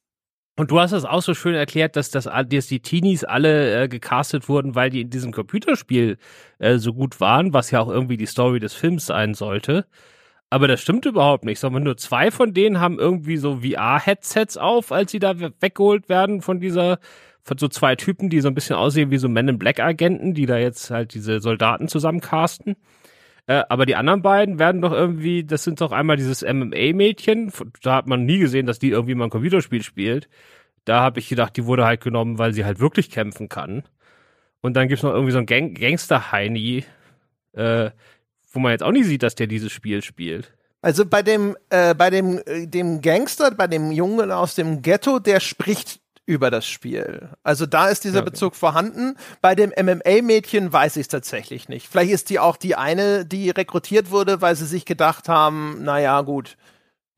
Und 0.59 0.71
du 0.71 0.79
hast 0.79 0.91
es 0.91 1.05
auch 1.05 1.21
so 1.21 1.35
schön 1.35 1.53
erklärt, 1.53 1.95
dass, 1.95 2.09
das, 2.09 2.23
dass 2.23 2.67
die 2.67 2.79
Teenies 2.79 3.23
alle 3.23 3.83
äh, 3.83 3.87
gecastet 3.87 4.49
wurden, 4.49 4.73
weil 4.73 4.89
die 4.89 5.01
in 5.01 5.11
diesem 5.11 5.31
Computerspiel 5.31 6.17
äh, 6.57 6.79
so 6.79 6.93
gut 6.95 7.19
waren, 7.21 7.53
was 7.53 7.69
ja 7.69 7.79
auch 7.79 7.89
irgendwie 7.89 8.17
die 8.17 8.25
Story 8.25 8.59
des 8.59 8.73
Films 8.73 9.05
sein 9.05 9.35
sollte. 9.35 9.85
Aber 10.49 10.67
das 10.67 10.81
stimmt 10.81 11.05
überhaupt 11.05 11.45
nicht, 11.45 11.59
sondern 11.59 11.83
nur 11.83 11.97
zwei 11.97 12.31
von 12.31 12.55
denen 12.55 12.79
haben 12.79 12.97
irgendwie 12.97 13.37
so 13.37 13.57
VR-Headsets 13.57 14.57
auf, 14.57 14.91
als 14.91 15.11
sie 15.11 15.19
da 15.19 15.39
weggeholt 15.39 16.09
werden 16.09 16.41
von 16.41 16.59
dieser, 16.59 16.99
von 17.43 17.59
so 17.59 17.67
zwei 17.67 17.95
Typen, 17.95 18.29
die 18.31 18.41
so 18.41 18.47
ein 18.47 18.55
bisschen 18.55 18.77
aussehen 18.77 19.11
wie 19.11 19.17
so 19.17 19.29
Men 19.29 19.49
in 19.49 19.59
Black 19.59 19.79
Agenten, 19.79 20.33
die 20.33 20.47
da 20.47 20.57
jetzt 20.57 20.89
halt 20.89 21.13
diese 21.13 21.39
Soldaten 21.39 21.87
zusammencasten. 21.87 22.77
Äh, 23.47 23.63
aber 23.69 23.85
die 23.85 23.95
anderen 23.95 24.21
beiden 24.21 24.59
werden 24.59 24.81
doch 24.81 24.91
irgendwie, 24.91 25.43
das 25.45 25.63
sind 25.63 25.79
doch 25.81 25.93
einmal 25.93 26.17
dieses 26.17 26.43
MMA-Mädchen, 26.43 27.51
da 27.81 27.95
hat 27.95 28.07
man 28.07 28.25
nie 28.25 28.39
gesehen, 28.39 28.65
dass 28.65 28.77
die 28.77 28.89
irgendwie 28.89 29.15
mal 29.15 29.25
ein 29.25 29.29
Computerspiel 29.29 29.81
spielt. 29.83 30.29
Da 30.83 31.01
habe 31.01 31.19
ich 31.19 31.29
gedacht, 31.29 31.55
die 31.57 31.65
wurde 31.65 31.85
halt 31.85 32.01
genommen, 32.01 32.37
weil 32.37 32.53
sie 32.53 32.65
halt 32.65 32.79
wirklich 32.79 33.09
kämpfen 33.09 33.49
kann. 33.49 33.83
Und 34.61 34.75
dann 34.75 34.89
gibt's 34.89 35.03
noch 35.03 35.13
irgendwie 35.13 35.31
so 35.31 35.37
einen 35.37 35.47
Gang 35.47 35.79
Gangster-Heini, 35.79 36.83
äh, 37.53 37.91
wo 38.51 38.59
man 38.59 38.71
jetzt 38.71 38.83
auch 38.83 38.91
nicht 38.91 39.05
sieht, 39.05 39.23
dass 39.23 39.35
der 39.35 39.47
dieses 39.47 39.71
Spiel 39.71 40.01
spielt. 40.01 40.53
Also 40.81 41.05
bei 41.05 41.23
dem, 41.23 41.55
äh, 41.69 41.95
bei 41.95 42.09
dem, 42.09 42.39
äh, 42.45 42.67
dem 42.67 43.01
Gangster, 43.01 43.51
bei 43.51 43.67
dem 43.67 43.91
Jungen 43.91 44.31
aus 44.31 44.55
dem 44.55 44.81
Ghetto, 44.81 45.19
der 45.19 45.39
spricht 45.39 46.01
über 46.27 46.51
das 46.51 46.67
Spiel. 46.67 47.29
Also 47.41 47.65
da 47.65 47.87
ist 47.87 48.03
dieser 48.03 48.19
okay. 48.19 48.29
Bezug 48.29 48.55
vorhanden. 48.55 49.15
Bei 49.41 49.55
dem 49.55 49.71
MMA-Mädchen 49.75 50.71
weiß 50.71 50.97
ich 50.97 51.03
es 51.03 51.07
tatsächlich 51.07 51.69
nicht. 51.69 51.87
Vielleicht 51.87 52.11
ist 52.11 52.29
die 52.29 52.37
auch 52.37 52.57
die 52.57 52.75
eine, 52.75 53.25
die 53.25 53.49
rekrutiert 53.49 54.11
wurde, 54.11 54.41
weil 54.41 54.55
sie 54.55 54.65
sich 54.65 54.85
gedacht 54.85 55.29
haben, 55.29 55.83
naja, 55.83 56.21
gut, 56.21 56.57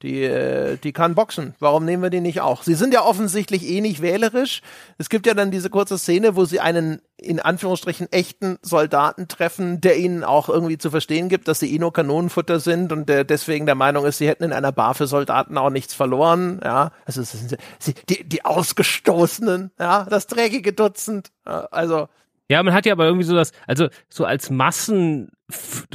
die, 0.01 0.23
äh, 0.23 0.77
die 0.77 0.93
kann 0.93 1.15
boxen. 1.15 1.55
Warum 1.59 1.83
nehmen 1.83 2.01
wir 2.01 2.09
die 2.09 2.21
nicht 2.21 2.41
auch? 2.41 2.63
Sie 2.63 2.75
sind 2.75 2.93
ja 2.93 3.03
offensichtlich 3.03 3.67
eh 3.67 3.81
nicht 3.81 4.01
wählerisch. 4.01 4.61
Es 4.97 5.09
gibt 5.09 5.25
ja 5.27 5.33
dann 5.33 5.51
diese 5.51 5.69
kurze 5.69 5.97
Szene, 5.97 6.35
wo 6.35 6.45
sie 6.45 6.59
einen 6.59 7.01
in 7.17 7.41
Anführungsstrichen 7.41 8.09
echten 8.11 8.57
Soldaten 8.61 9.27
treffen, 9.27 9.81
der 9.81 9.97
ihnen 9.97 10.23
auch 10.23 10.47
irgendwie 10.47 10.77
zu 10.77 10.89
verstehen 10.89 11.27
gibt, 11.27 11.49
dass 11.49 11.59
sie 11.59 11.73
eh 11.75 11.79
nur 11.79 11.91
Kanonenfutter 11.91 12.61
sind 12.61 12.93
und 12.93 13.09
der 13.09 13.25
deswegen 13.25 13.65
der 13.65 13.75
Meinung 13.75 14.05
ist, 14.05 14.19
sie 14.19 14.27
hätten 14.27 14.45
in 14.45 14.53
einer 14.53 14.71
Bar 14.71 14.95
für 14.95 15.07
Soldaten 15.07 15.57
auch 15.57 15.69
nichts 15.69 15.93
verloren. 15.93 16.61
Ja, 16.63 16.91
also 17.05 17.21
sie, 17.21 17.93
die, 18.07 18.23
die 18.23 18.45
Ausgestoßenen, 18.45 19.71
ja, 19.77 20.05
das 20.05 20.27
dreckige 20.27 20.71
Dutzend. 20.71 21.31
Also 21.43 22.07
ja, 22.49 22.61
man 22.63 22.73
hat 22.73 22.85
ja 22.85 22.93
aber 22.93 23.05
irgendwie 23.05 23.25
so 23.25 23.35
das, 23.35 23.51
also 23.67 23.89
so 24.09 24.25
als 24.25 24.49
Massen 24.49 25.29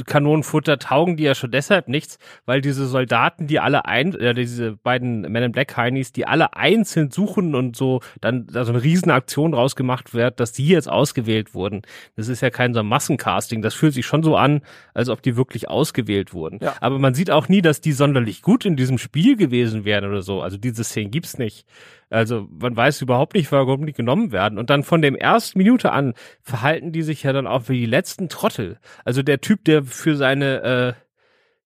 Kanonenfutter 0.05 0.79
taugen 0.79 1.15
die 1.15 1.23
ja 1.23 1.33
schon 1.33 1.51
deshalb 1.51 1.87
nichts, 1.87 2.19
weil 2.45 2.61
diese 2.61 2.87
Soldaten, 2.87 3.47
die 3.47 3.59
alle 3.59 3.85
ein, 3.85 4.13
äh, 4.15 4.33
diese 4.33 4.73
beiden 4.73 5.21
Men 5.21 5.43
in 5.43 5.51
Black 5.53 5.77
Heinis, 5.77 6.11
die 6.11 6.27
alle 6.27 6.55
einzeln 6.55 7.09
suchen 7.11 7.55
und 7.55 7.75
so 7.75 8.01
dann 8.19 8.47
da 8.47 8.65
so 8.65 8.73
eine 8.73 8.83
Riesenaktion 8.83 9.53
rausgemacht 9.53 10.13
wird, 10.13 10.39
dass 10.39 10.51
die 10.51 10.67
jetzt 10.67 10.89
ausgewählt 10.89 11.53
wurden. 11.53 11.83
Das 12.15 12.27
ist 12.27 12.41
ja 12.41 12.49
kein 12.49 12.73
so 12.73 12.83
Massencasting. 12.83 13.61
Das 13.61 13.73
fühlt 13.73 13.93
sich 13.93 14.05
schon 14.05 14.23
so 14.23 14.35
an, 14.35 14.61
als 14.93 15.09
ob 15.09 15.21
die 15.21 15.37
wirklich 15.37 15.69
ausgewählt 15.69 16.33
wurden. 16.33 16.59
Ja. 16.61 16.75
Aber 16.81 16.99
man 16.99 17.13
sieht 17.13 17.31
auch 17.31 17.47
nie, 17.47 17.61
dass 17.61 17.79
die 17.79 17.93
sonderlich 17.93 18.41
gut 18.41 18.65
in 18.65 18.75
diesem 18.75 18.97
Spiel 18.97 19.37
gewesen 19.37 19.85
wären 19.85 20.05
oder 20.05 20.21
so. 20.21 20.41
Also 20.41 20.57
diese 20.57 20.83
Szenen 20.83 21.11
gibt's 21.11 21.37
nicht. 21.37 21.65
Also 22.09 22.47
man 22.49 22.75
weiß 22.75 23.01
überhaupt 23.01 23.33
nicht, 23.33 23.51
warum 23.51 23.85
die 23.85 23.93
genommen 23.93 24.31
werden. 24.31 24.57
Und 24.57 24.69
dann 24.69 24.83
von 24.83 25.01
dem 25.01 25.15
ersten 25.15 25.57
Minute 25.57 25.91
an 25.91 26.13
verhalten 26.41 26.91
die 26.91 27.01
sich 27.01 27.23
ja 27.23 27.33
dann 27.33 27.47
auch 27.47 27.67
wie 27.69 27.79
die 27.79 27.85
letzten 27.85 28.29
Trottel. 28.29 28.79
Also 29.03 29.23
der 29.23 29.41
Typ, 29.41 29.65
der 29.65 29.83
für 29.83 30.15
seine, 30.15 30.61
äh, 30.63 30.93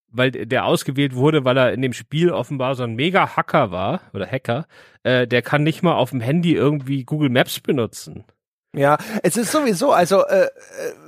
weil 0.08 0.30
der 0.30 0.64
ausgewählt 0.64 1.14
wurde, 1.14 1.44
weil 1.44 1.56
er 1.56 1.72
in 1.72 1.82
dem 1.82 1.92
Spiel 1.92 2.30
offenbar 2.30 2.74
so 2.74 2.82
ein 2.82 2.96
Mega-Hacker 2.96 3.70
war 3.70 4.00
oder 4.12 4.26
Hacker, 4.26 4.66
äh, 5.02 5.26
der 5.26 5.42
kann 5.42 5.62
nicht 5.62 5.82
mal 5.82 5.94
auf 5.94 6.10
dem 6.10 6.20
Handy 6.20 6.54
irgendwie 6.54 7.04
Google 7.04 7.30
Maps 7.30 7.60
benutzen. 7.60 8.24
Ja, 8.72 8.98
es 9.24 9.36
ist 9.36 9.50
sowieso, 9.50 9.92
also 9.92 10.24
äh, 10.26 10.44
äh, 10.44 10.50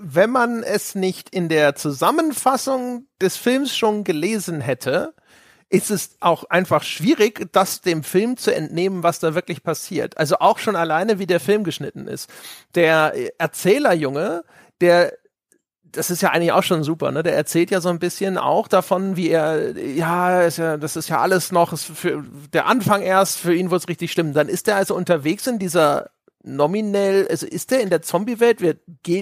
wenn 0.01 0.31
man 0.31 0.64
es 0.64 0.97
nicht 0.97 1.31
in 1.31 1.49
der 1.49 1.77
Zusammenfassung 1.77 3.07
des 3.21 3.37
Films 3.37 3.77
schon 3.77 4.03
gelesen 4.03 4.61
hätte, 4.61 5.14
ist 5.72 5.90
es 5.90 6.16
auch 6.20 6.44
einfach 6.44 6.82
schwierig, 6.82 7.48
das 7.52 7.80
dem 7.80 8.04
Film 8.04 8.37
zu 8.37 8.54
entnehmen, 8.54 9.02
was 9.02 9.20
da 9.20 9.35
wirklich 9.35 9.62
passiert. 9.62 10.18
Also 10.18 10.37
auch 10.38 10.58
schon 10.58 10.76
alleine, 10.76 11.18
wie 11.18 11.26
der 11.26 11.40
Film 11.40 11.64
geschnitten 11.64 12.06
ist. 12.08 12.28
Der 12.74 13.14
Erzählerjunge, 13.40 14.44
der 14.82 15.14
das 15.85 16.11
ist 16.11 16.22
ja 16.22 16.30
eigentlich 16.30 16.52
auch 16.52 16.62
schon 16.62 16.85
super, 16.85 17.12
ne? 17.12 17.22
Der 17.22 17.37
erzählt 17.37 17.70
ja 17.70 17.82
so 17.82 17.90
ein 17.90 17.98
bisschen 17.98 18.38
auch 18.38 18.66
davon, 18.66 19.16
wie 19.16 19.28
er, 19.28 19.76
ja, 19.78 20.40
ist 20.40 20.56
ja 20.56 20.78
das 20.78 20.96
ist 20.96 21.08
ja 21.11 21.20
alles 21.20 21.52
noch, 21.52 21.72
ist 21.74 21.85
für 21.85 22.24
der 22.52 22.66
Anfang 22.66 23.02
erst, 23.02 23.38
für 23.38 23.54
ihn 23.54 23.70
wird 23.70 23.82
es 23.82 23.88
richtig 23.88 24.11
stimmen. 24.11 24.32
Dann 24.32 24.48
ist 24.48 24.68
er 24.68 24.76
also 24.76 24.94
unterwegs 24.94 25.46
in 25.46 25.58
dieser 25.58 26.11
nominell, 26.44 27.26
also 27.28 27.46
ist 27.46 27.72
er 27.72 27.81
in 27.81 27.90
der 27.90 28.02
Zombie-Welt, 28.02 28.61
wir 28.61 28.76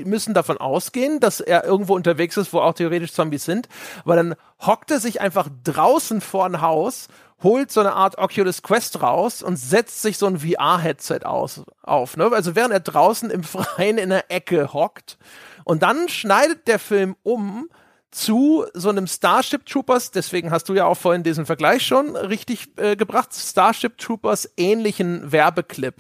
müssen 0.05 0.35
davon 0.35 0.59
ausgehen, 0.59 1.21
dass 1.21 1.41
er 1.41 1.65
irgendwo 1.65 1.95
unterwegs 1.95 2.37
ist, 2.37 2.53
wo 2.53 2.61
auch 2.61 2.75
theoretisch 2.75 3.13
Zombies 3.13 3.45
sind, 3.45 3.69
aber 4.05 4.17
dann 4.17 4.35
hockt 4.61 4.91
er 4.91 5.01
sich 5.01 5.21
einfach 5.21 5.49
draußen 5.65 6.21
vor 6.21 6.47
ein 6.47 6.61
Haus, 6.61 7.09
holt 7.43 7.71
so 7.71 7.81
eine 7.81 7.95
Art 7.95 8.19
Oculus 8.19 8.63
Quest 8.63 9.03
raus 9.03 9.43
und 9.43 9.57
setzt 9.57 10.03
sich 10.03 10.19
so 10.19 10.27
ein 10.27 10.41
VR-Headset 10.41 11.21
auf, 11.25 12.17
ne? 12.17 12.31
Also 12.33 12.55
während 12.55 12.73
er 12.73 12.81
draußen 12.81 13.31
im 13.31 13.45
Freien 13.45 13.99
in 13.99 14.11
der 14.11 14.31
Ecke 14.31 14.73
hockt 14.73 15.19
und 15.65 15.83
dann 15.83 16.09
schneidet 16.09 16.69
der 16.69 16.79
Film 16.79 17.17
um 17.23 17.69
zu 18.11 18.67
so 18.75 18.89
einem 18.89 19.07
Starship 19.07 19.67
Troopers, 19.67 20.11
deswegen 20.11 20.51
hast 20.51 20.69
du 20.69 20.75
ja 20.75 20.85
auch 20.87 20.97
vorhin 20.97 21.23
diesen 21.23 21.47
Vergleich 21.47 21.87
schon 21.87 22.17
richtig 22.17 22.77
äh, 22.77 22.97
gebracht, 22.97 23.33
Starship 23.33 23.99
Troopers 23.99 24.51
ähnlichen 24.57 25.31
Werbeclip, 25.31 25.95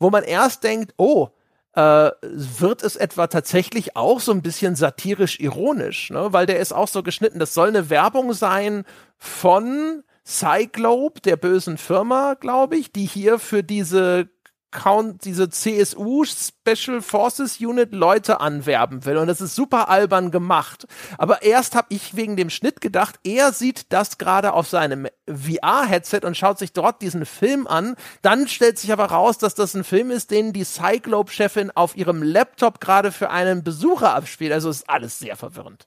wo 0.00 0.10
man 0.10 0.24
erst 0.24 0.64
denkt, 0.64 0.94
oh, 0.96 1.28
äh, 1.74 2.10
wird 2.22 2.82
es 2.82 2.96
etwa 2.96 3.28
tatsächlich 3.28 3.96
auch 3.96 4.18
so 4.18 4.32
ein 4.32 4.42
bisschen 4.42 4.74
satirisch 4.74 5.38
ironisch, 5.38 6.10
ne? 6.10 6.32
weil 6.32 6.46
der 6.46 6.58
ist 6.58 6.72
auch 6.72 6.88
so 6.88 7.04
geschnitten. 7.04 7.38
Das 7.38 7.54
soll 7.54 7.68
eine 7.68 7.90
Werbung 7.90 8.32
sein 8.32 8.84
von 9.18 10.02
Cyclope, 10.26 11.20
der 11.20 11.36
bösen 11.36 11.78
Firma, 11.78 12.34
glaube 12.34 12.76
ich, 12.76 12.90
die 12.90 13.06
hier 13.06 13.38
für 13.38 13.62
diese 13.62 14.28
Count, 14.70 15.24
diese 15.24 15.50
CSU 15.50 16.24
Special 16.24 17.02
Forces 17.02 17.60
Unit 17.60 17.92
Leute 17.92 18.40
anwerben 18.40 19.04
will 19.04 19.16
und 19.16 19.26
das 19.26 19.40
ist 19.40 19.54
super 19.54 19.88
albern 19.88 20.30
gemacht. 20.30 20.86
Aber 21.18 21.42
erst 21.42 21.74
habe 21.74 21.88
ich 21.90 22.16
wegen 22.16 22.36
dem 22.36 22.50
Schnitt 22.50 22.80
gedacht, 22.80 23.18
er 23.24 23.52
sieht 23.52 23.92
das 23.92 24.18
gerade 24.18 24.52
auf 24.52 24.68
seinem 24.68 25.08
VR-Headset 25.26 26.20
und 26.24 26.36
schaut 26.36 26.58
sich 26.58 26.72
dort 26.72 27.02
diesen 27.02 27.26
Film 27.26 27.66
an. 27.66 27.96
Dann 28.22 28.48
stellt 28.48 28.78
sich 28.78 28.92
aber 28.92 29.06
raus, 29.06 29.38
dass 29.38 29.54
das 29.54 29.74
ein 29.74 29.84
Film 29.84 30.10
ist, 30.10 30.30
den 30.30 30.52
die 30.52 30.64
Cyclope-Chefin 30.64 31.70
auf 31.70 31.96
ihrem 31.96 32.22
Laptop 32.22 32.80
gerade 32.80 33.12
für 33.12 33.30
einen 33.30 33.64
Besucher 33.64 34.14
abspielt. 34.14 34.52
Also 34.52 34.70
ist 34.70 34.88
alles 34.88 35.18
sehr 35.18 35.36
verwirrend. 35.36 35.86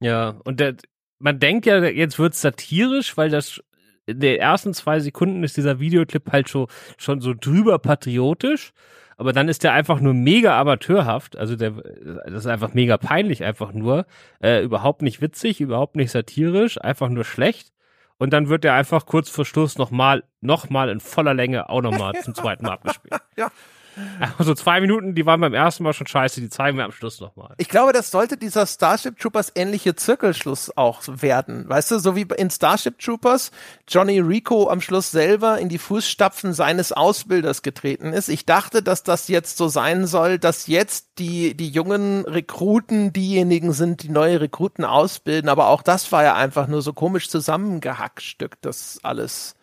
Ja, 0.00 0.36
und 0.44 0.60
der, 0.60 0.76
man 1.18 1.40
denkt 1.40 1.66
ja, 1.66 1.82
jetzt 1.84 2.18
wird 2.18 2.34
satirisch, 2.34 3.16
weil 3.16 3.30
das 3.30 3.60
in 4.08 4.20
den 4.20 4.40
ersten 4.40 4.72
zwei 4.72 5.00
Sekunden 5.00 5.44
ist 5.44 5.56
dieser 5.56 5.80
Videoclip 5.80 6.32
halt 6.32 6.48
schon, 6.48 6.66
schon 6.96 7.20
so 7.20 7.34
drüber 7.38 7.78
patriotisch, 7.78 8.72
aber 9.18 9.32
dann 9.32 9.48
ist 9.48 9.64
der 9.64 9.72
einfach 9.72 10.00
nur 10.00 10.14
mega 10.14 10.58
amateurhaft, 10.58 11.36
also 11.36 11.56
der, 11.56 11.72
das 11.72 12.44
ist 12.44 12.46
einfach 12.46 12.72
mega 12.72 12.96
peinlich 12.96 13.44
einfach 13.44 13.72
nur, 13.72 14.06
äh, 14.42 14.62
überhaupt 14.62 15.02
nicht 15.02 15.20
witzig, 15.20 15.60
überhaupt 15.60 15.96
nicht 15.96 16.10
satirisch, 16.10 16.80
einfach 16.80 17.08
nur 17.08 17.24
schlecht. 17.24 17.72
Und 18.16 18.32
dann 18.32 18.48
wird 18.48 18.64
er 18.64 18.74
einfach 18.74 19.06
kurz 19.06 19.28
vor 19.28 19.44
Schluss 19.44 19.78
nochmal, 19.78 20.24
nochmal 20.40 20.88
in 20.88 20.98
voller 20.98 21.34
Länge 21.34 21.68
auch 21.68 21.82
nochmal 21.82 22.14
zum 22.14 22.34
zweiten 22.34 22.64
Mal 22.64 22.72
abgespielt. 22.72 23.14
Ja, 23.36 23.52
also 24.38 24.54
zwei 24.54 24.80
Minuten, 24.80 25.14
die 25.14 25.26
waren 25.26 25.40
beim 25.40 25.54
ersten 25.54 25.82
Mal 25.84 25.92
schon 25.92 26.06
scheiße, 26.06 26.40
die 26.40 26.48
zeigen 26.48 26.76
wir 26.76 26.84
am 26.84 26.92
Schluss 26.92 27.20
nochmal. 27.20 27.54
Ich 27.58 27.68
glaube, 27.68 27.92
das 27.92 28.10
sollte 28.10 28.36
dieser 28.36 28.66
Starship 28.66 29.18
Troopers 29.18 29.52
ähnliche 29.54 29.94
Zirkelschluss 29.94 30.76
auch 30.76 31.02
werden. 31.06 31.68
Weißt 31.68 31.90
du, 31.90 31.98
so 31.98 32.16
wie 32.16 32.26
in 32.36 32.50
Starship 32.50 32.98
Troopers 32.98 33.50
Johnny 33.88 34.20
Rico 34.20 34.68
am 34.68 34.80
Schluss 34.80 35.10
selber 35.10 35.58
in 35.58 35.68
die 35.68 35.78
Fußstapfen 35.78 36.52
seines 36.52 36.92
Ausbilders 36.92 37.62
getreten 37.62 38.12
ist. 38.12 38.28
Ich 38.28 38.46
dachte, 38.46 38.82
dass 38.82 39.02
das 39.02 39.28
jetzt 39.28 39.56
so 39.56 39.68
sein 39.68 40.06
soll, 40.06 40.38
dass 40.38 40.66
jetzt 40.66 41.08
die, 41.18 41.56
die 41.56 41.68
jungen 41.68 42.24
Rekruten 42.24 43.12
diejenigen 43.12 43.72
sind, 43.72 44.02
die 44.02 44.10
neue 44.10 44.40
Rekruten 44.40 44.84
ausbilden. 44.84 45.48
Aber 45.48 45.68
auch 45.68 45.82
das 45.82 46.10
war 46.12 46.24
ja 46.24 46.34
einfach 46.34 46.66
nur 46.68 46.82
so 46.82 46.92
komisch 46.92 47.28
zusammengehackstückt, 47.28 48.64
das 48.64 49.00
alles. 49.02 49.54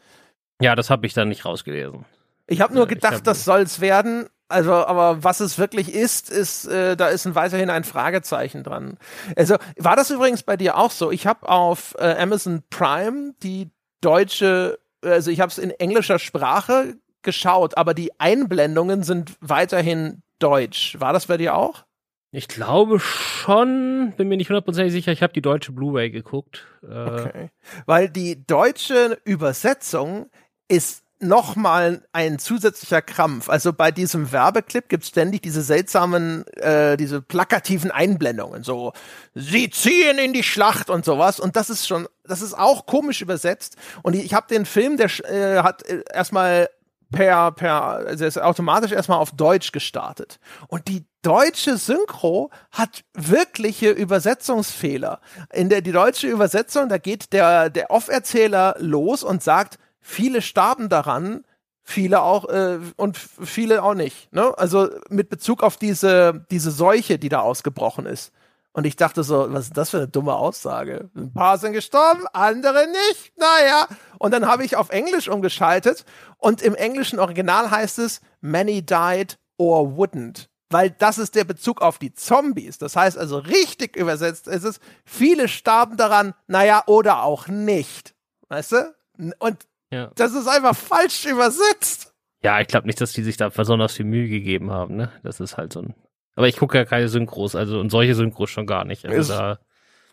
Ja, 0.62 0.76
das 0.76 0.90
habe 0.90 1.06
ich 1.06 1.14
dann 1.14 1.30
nicht 1.30 1.46
rausgelesen. 1.46 2.06
Ich 2.48 2.62
habe 2.62 2.74
nur 2.74 2.88
gedacht, 2.88 3.16
hab 3.16 3.24
das 3.24 3.46
soll's 3.46 3.82
werden. 3.82 4.28
Also, 4.48 4.74
aber 4.74 5.24
was 5.24 5.40
es 5.40 5.58
wirklich 5.58 5.92
ist, 5.92 6.30
ist, 6.30 6.66
äh, 6.66 6.96
da 6.96 7.08
ist 7.08 7.26
ein, 7.26 7.34
weiterhin 7.34 7.72
ein 7.72 7.84
Fragezeichen 7.84 8.64
dran. 8.64 8.98
Also, 9.36 9.56
war 9.78 9.96
das 9.96 10.12
übrigens 10.12 10.44
bei 10.44 10.56
dir 10.56 10.78
auch 10.78 10.92
so? 10.92 11.12
Ich 11.12 11.26
habe 11.26 11.50
auf 11.50 11.96
äh, 11.98 12.16
Amazon 12.20 12.62
Prime 12.70 13.34
die 13.42 13.72
deutsche, 14.02 14.78
also 15.02 15.32
ich 15.32 15.42
habe 15.42 15.50
es 15.50 15.58
in 15.58 15.72
englischer 15.72 16.20
Sprache 16.20 16.96
geschaut, 17.24 17.76
aber 17.76 17.96
die 17.96 18.20
Einblendungen 18.20 19.02
sind 19.02 19.36
weiterhin 19.42 20.22
deutsch. 20.38 20.96
War 21.00 21.12
das 21.12 21.26
bei 21.26 21.38
dir 21.38 21.56
auch? 21.56 21.86
Ich 22.32 22.50
glaube 22.50 23.00
schon, 23.00 24.14
bin 24.18 24.28
mir 24.28 24.36
nicht 24.36 24.50
hundertprozentig 24.50 24.92
sicher, 24.92 25.14
ich 25.14 25.24
habe 25.24 25.32
die 25.32 25.42
deutsche 25.42 25.72
Blu-ray 25.72 26.12
geguckt. 26.12 26.66
Äh 26.84 26.88
okay. 26.88 27.50
Weil 27.86 28.10
die 28.10 28.46
deutsche 28.46 29.18
Übersetzung 29.24 30.30
ist 30.68 31.05
nochmal 31.20 32.04
ein 32.12 32.40
zusätzlicher 32.40 33.02
Krampf. 33.02 33.50
Also 33.50 33.74
bei 33.74 33.92
diesem 33.92 34.32
Werbeclip 34.32 34.90
gibt 34.90 35.04
es 35.04 35.10
ständig 35.10 35.42
diese 35.42 35.62
seltsamen, 35.62 36.46
äh, 36.58 36.98
diese 36.98 37.22
plakativen 37.22 37.92
Einblendungen. 37.92 38.64
So, 38.64 38.94
sie 39.34 39.70
ziehen 39.70 40.18
in 40.18 40.34
die 40.34 40.44
Schlacht 40.44 40.90
und 40.90 41.06
sowas. 41.06 41.40
Und 41.40 41.56
das 41.56 41.70
ist 41.70 41.88
schon, 41.88 42.08
das 42.24 42.42
ist 42.42 42.58
auch 42.58 42.86
komisch 42.86 43.22
übersetzt. 43.22 43.78
Und 44.04 44.16
ich 44.16 44.34
habe 44.34 44.48
den 44.48 44.66
Film, 44.66 44.98
der 44.98 45.10
äh, 45.30 45.64
hat 45.64 45.84
äh, 45.84 46.04
erstmal 46.14 46.70
per, 47.12 47.52
per, 47.52 47.82
also 48.08 48.26
ist 48.26 48.42
automatisch 48.42 48.92
erstmal 48.92 49.20
auf 49.20 49.32
Deutsch 49.32 49.72
gestartet. 49.72 50.40
Und 50.68 50.88
die 50.88 51.06
deutsche 51.22 51.78
Synchro 51.78 52.52
hat 52.72 53.04
wirkliche 53.14 53.90
Übersetzungsfehler. 53.90 55.22
In 55.54 55.70
der 55.70 55.82
die 55.82 55.92
deutsche 55.92 56.28
Übersetzung, 56.28 56.90
da 56.90 56.98
geht 56.98 57.34
der, 57.34 57.70
der 57.70 57.90
Off-Erzähler 57.90 58.76
los 58.80 59.24
und 59.24 59.42
sagt, 59.42 59.80
viele 60.06 60.42
starben 60.42 60.88
daran, 60.88 61.44
viele 61.82 62.22
auch 62.22 62.48
äh, 62.48 62.80
und 62.96 63.18
viele 63.18 63.84
auch 63.84 63.96
nicht. 63.96 64.32
Ne? 64.32 64.58
Also 64.58 64.90
mit 65.10 65.30
Bezug 65.30 65.64
auf 65.64 65.78
diese, 65.78 66.46
diese 66.52 66.72
Seuche, 66.72 67.18
die 67.18 67.30
da 67.30 67.40
ausgebrochen 67.40 68.06
ist. 68.06 68.32
Und 68.72 68.86
ich 68.86 68.98
dachte 68.98 69.24
so, 69.24 69.52
was 69.54 69.68
ist 69.68 69.78
das 69.78 69.90
für 69.90 69.98
eine 69.98 70.08
dumme 70.08 70.36
Aussage? 70.36 71.10
Ein 71.16 71.34
paar 71.34 71.58
sind 71.58 71.74
gestorben, 71.74 72.26
andere 72.34 72.88
nicht. 72.88 73.34
Naja. 73.38 73.88
Und 74.20 74.32
dann 74.32 74.48
habe 74.48 74.66
ich 74.66 74.76
auf 74.76 74.90
Englisch 74.90 75.28
umgeschaltet 75.28 76.06
und 76.38 76.62
im 76.62 76.76
englischen 76.76 77.20
Original 77.20 77.72
heißt 77.72 78.00
es 78.00 78.22
Many 78.42 78.86
died 78.86 79.40
or 79.58 79.98
wouldn't. 79.98 80.50
Weil 80.70 80.92
das 80.92 81.18
ist 81.18 81.36
der 81.36 81.46
Bezug 81.46 81.82
auf 81.82 81.98
die 82.00 82.14
Zombies. 82.14 82.78
Das 82.78 82.96
heißt 82.96 83.18
also 83.18 83.38
richtig 83.38 83.96
übersetzt 83.96 84.48
ist 84.48 84.66
es, 84.66 84.80
viele 85.06 85.48
starben 85.48 85.96
daran, 85.98 86.34
naja, 86.48 86.84
oder 86.86 87.24
auch 87.24 87.48
nicht. 87.48 88.14
Weißt 88.50 88.74
du? 88.74 88.96
Und 89.40 89.66
ja. 89.96 90.12
Das 90.16 90.34
ist 90.34 90.48
einfach 90.48 90.76
falsch 90.76 91.26
übersetzt. 91.26 92.14
Ja, 92.44 92.60
ich 92.60 92.68
glaube 92.68 92.86
nicht, 92.86 93.02
dass 93.02 93.14
die 93.14 93.24
sich 93.24 93.38
da 93.38 93.50
besonders 93.50 93.94
viel 93.94 94.06
Mühe 94.06 94.28
gegeben 94.28 94.72
haben, 94.72 94.96
ne? 94.96 95.12
Das 95.24 95.40
ist 95.40 95.58
halt 95.58 95.74
so 95.74 95.82
ein. 95.82 95.96
Aber 96.36 96.48
ich 96.48 96.58
gucke 96.58 96.78
ja 96.78 96.86
keine 96.86 97.08
Synchros, 97.08 97.56
also 97.56 97.80
und 97.80 97.90
solche 97.90 98.14
Synchros 98.14 98.50
schon 98.50 98.68
gar 98.68 98.84
nicht. 98.84 99.06
Also 99.06 99.20
es 99.20 99.28
da 99.28 99.60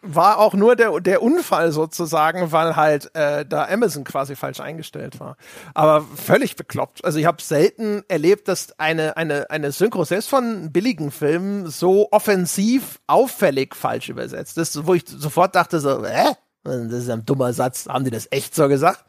war 0.03 0.39
auch 0.39 0.55
nur 0.55 0.75
der, 0.75 1.01
der 1.01 1.23
Unfall 1.23 1.71
sozusagen, 1.71 2.51
weil 2.51 2.75
halt 2.77 3.15
äh, 3.15 3.47
da 3.47 3.67
Amazon 3.67 4.03
quasi 4.03 4.35
falsch 4.35 4.61
eingestellt 4.61 5.21
war. 5.21 5.37
Aber 5.75 6.05
völlig 6.17 6.57
bekloppt. 6.57 7.05
Also 7.05 7.19
ich 7.19 7.27
habe 7.27 7.41
selten 7.41 8.03
erlebt, 8.09 8.49
dass 8.49 8.79
eine, 8.79 9.17
eine, 9.17 9.49
eine 9.51 9.71
Synchro, 9.71 10.05
selbst 10.05 10.29
von 10.29 10.73
billigen 10.73 11.13
Filmen, 11.13 11.69
so 11.69 12.09
offensiv 12.11 13.01
auffällig 13.07 13.77
falsch 13.77 14.09
übersetzt 14.09 14.59
ist, 14.59 14.87
wo 14.87 14.95
ich 14.95 15.05
sofort 15.07 15.55
dachte 15.55 15.79
so, 15.79 16.05
hä? 16.05 16.35
Das 16.65 16.93
ist 16.93 17.11
ein 17.11 17.25
dummer 17.25 17.53
Satz. 17.53 17.87
Haben 17.89 18.05
die 18.05 18.11
das 18.11 18.29
echt 18.31 18.55
so 18.55 18.69
gesagt? 18.69 19.05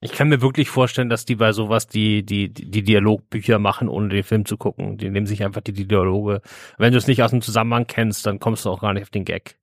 Ich 0.00 0.12
kann 0.12 0.28
mir 0.28 0.40
wirklich 0.40 0.70
vorstellen, 0.70 1.08
dass 1.08 1.24
die 1.24 1.34
bei 1.34 1.52
sowas 1.52 1.88
die, 1.88 2.24
die, 2.24 2.52
die 2.52 2.82
Dialogbücher 2.82 3.58
machen, 3.58 3.88
ohne 3.88 4.08
den 4.08 4.22
Film 4.22 4.44
zu 4.44 4.56
gucken. 4.56 4.96
Die 4.96 5.10
nehmen 5.10 5.26
sich 5.26 5.42
einfach 5.42 5.60
die 5.60 5.72
Dialoge. 5.72 6.40
Wenn 6.76 6.92
du 6.92 6.98
es 6.98 7.08
nicht 7.08 7.22
aus 7.22 7.32
dem 7.32 7.42
Zusammenhang 7.42 7.86
kennst, 7.86 8.24
dann 8.24 8.38
kommst 8.38 8.64
du 8.64 8.70
auch 8.70 8.80
gar 8.80 8.92
nicht 8.92 9.02
auf 9.02 9.10
den 9.10 9.24
Gag. 9.24 9.56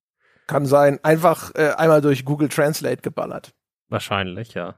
Kann 0.48 0.66
sein. 0.66 1.00
Einfach 1.04 1.56
äh, 1.56 1.72
einmal 1.78 2.02
durch 2.02 2.26
Google 2.26 2.50
Translate 2.50 3.02
geballert. 3.02 3.54
Wahrscheinlich, 3.88 4.54
ja. 4.54 4.76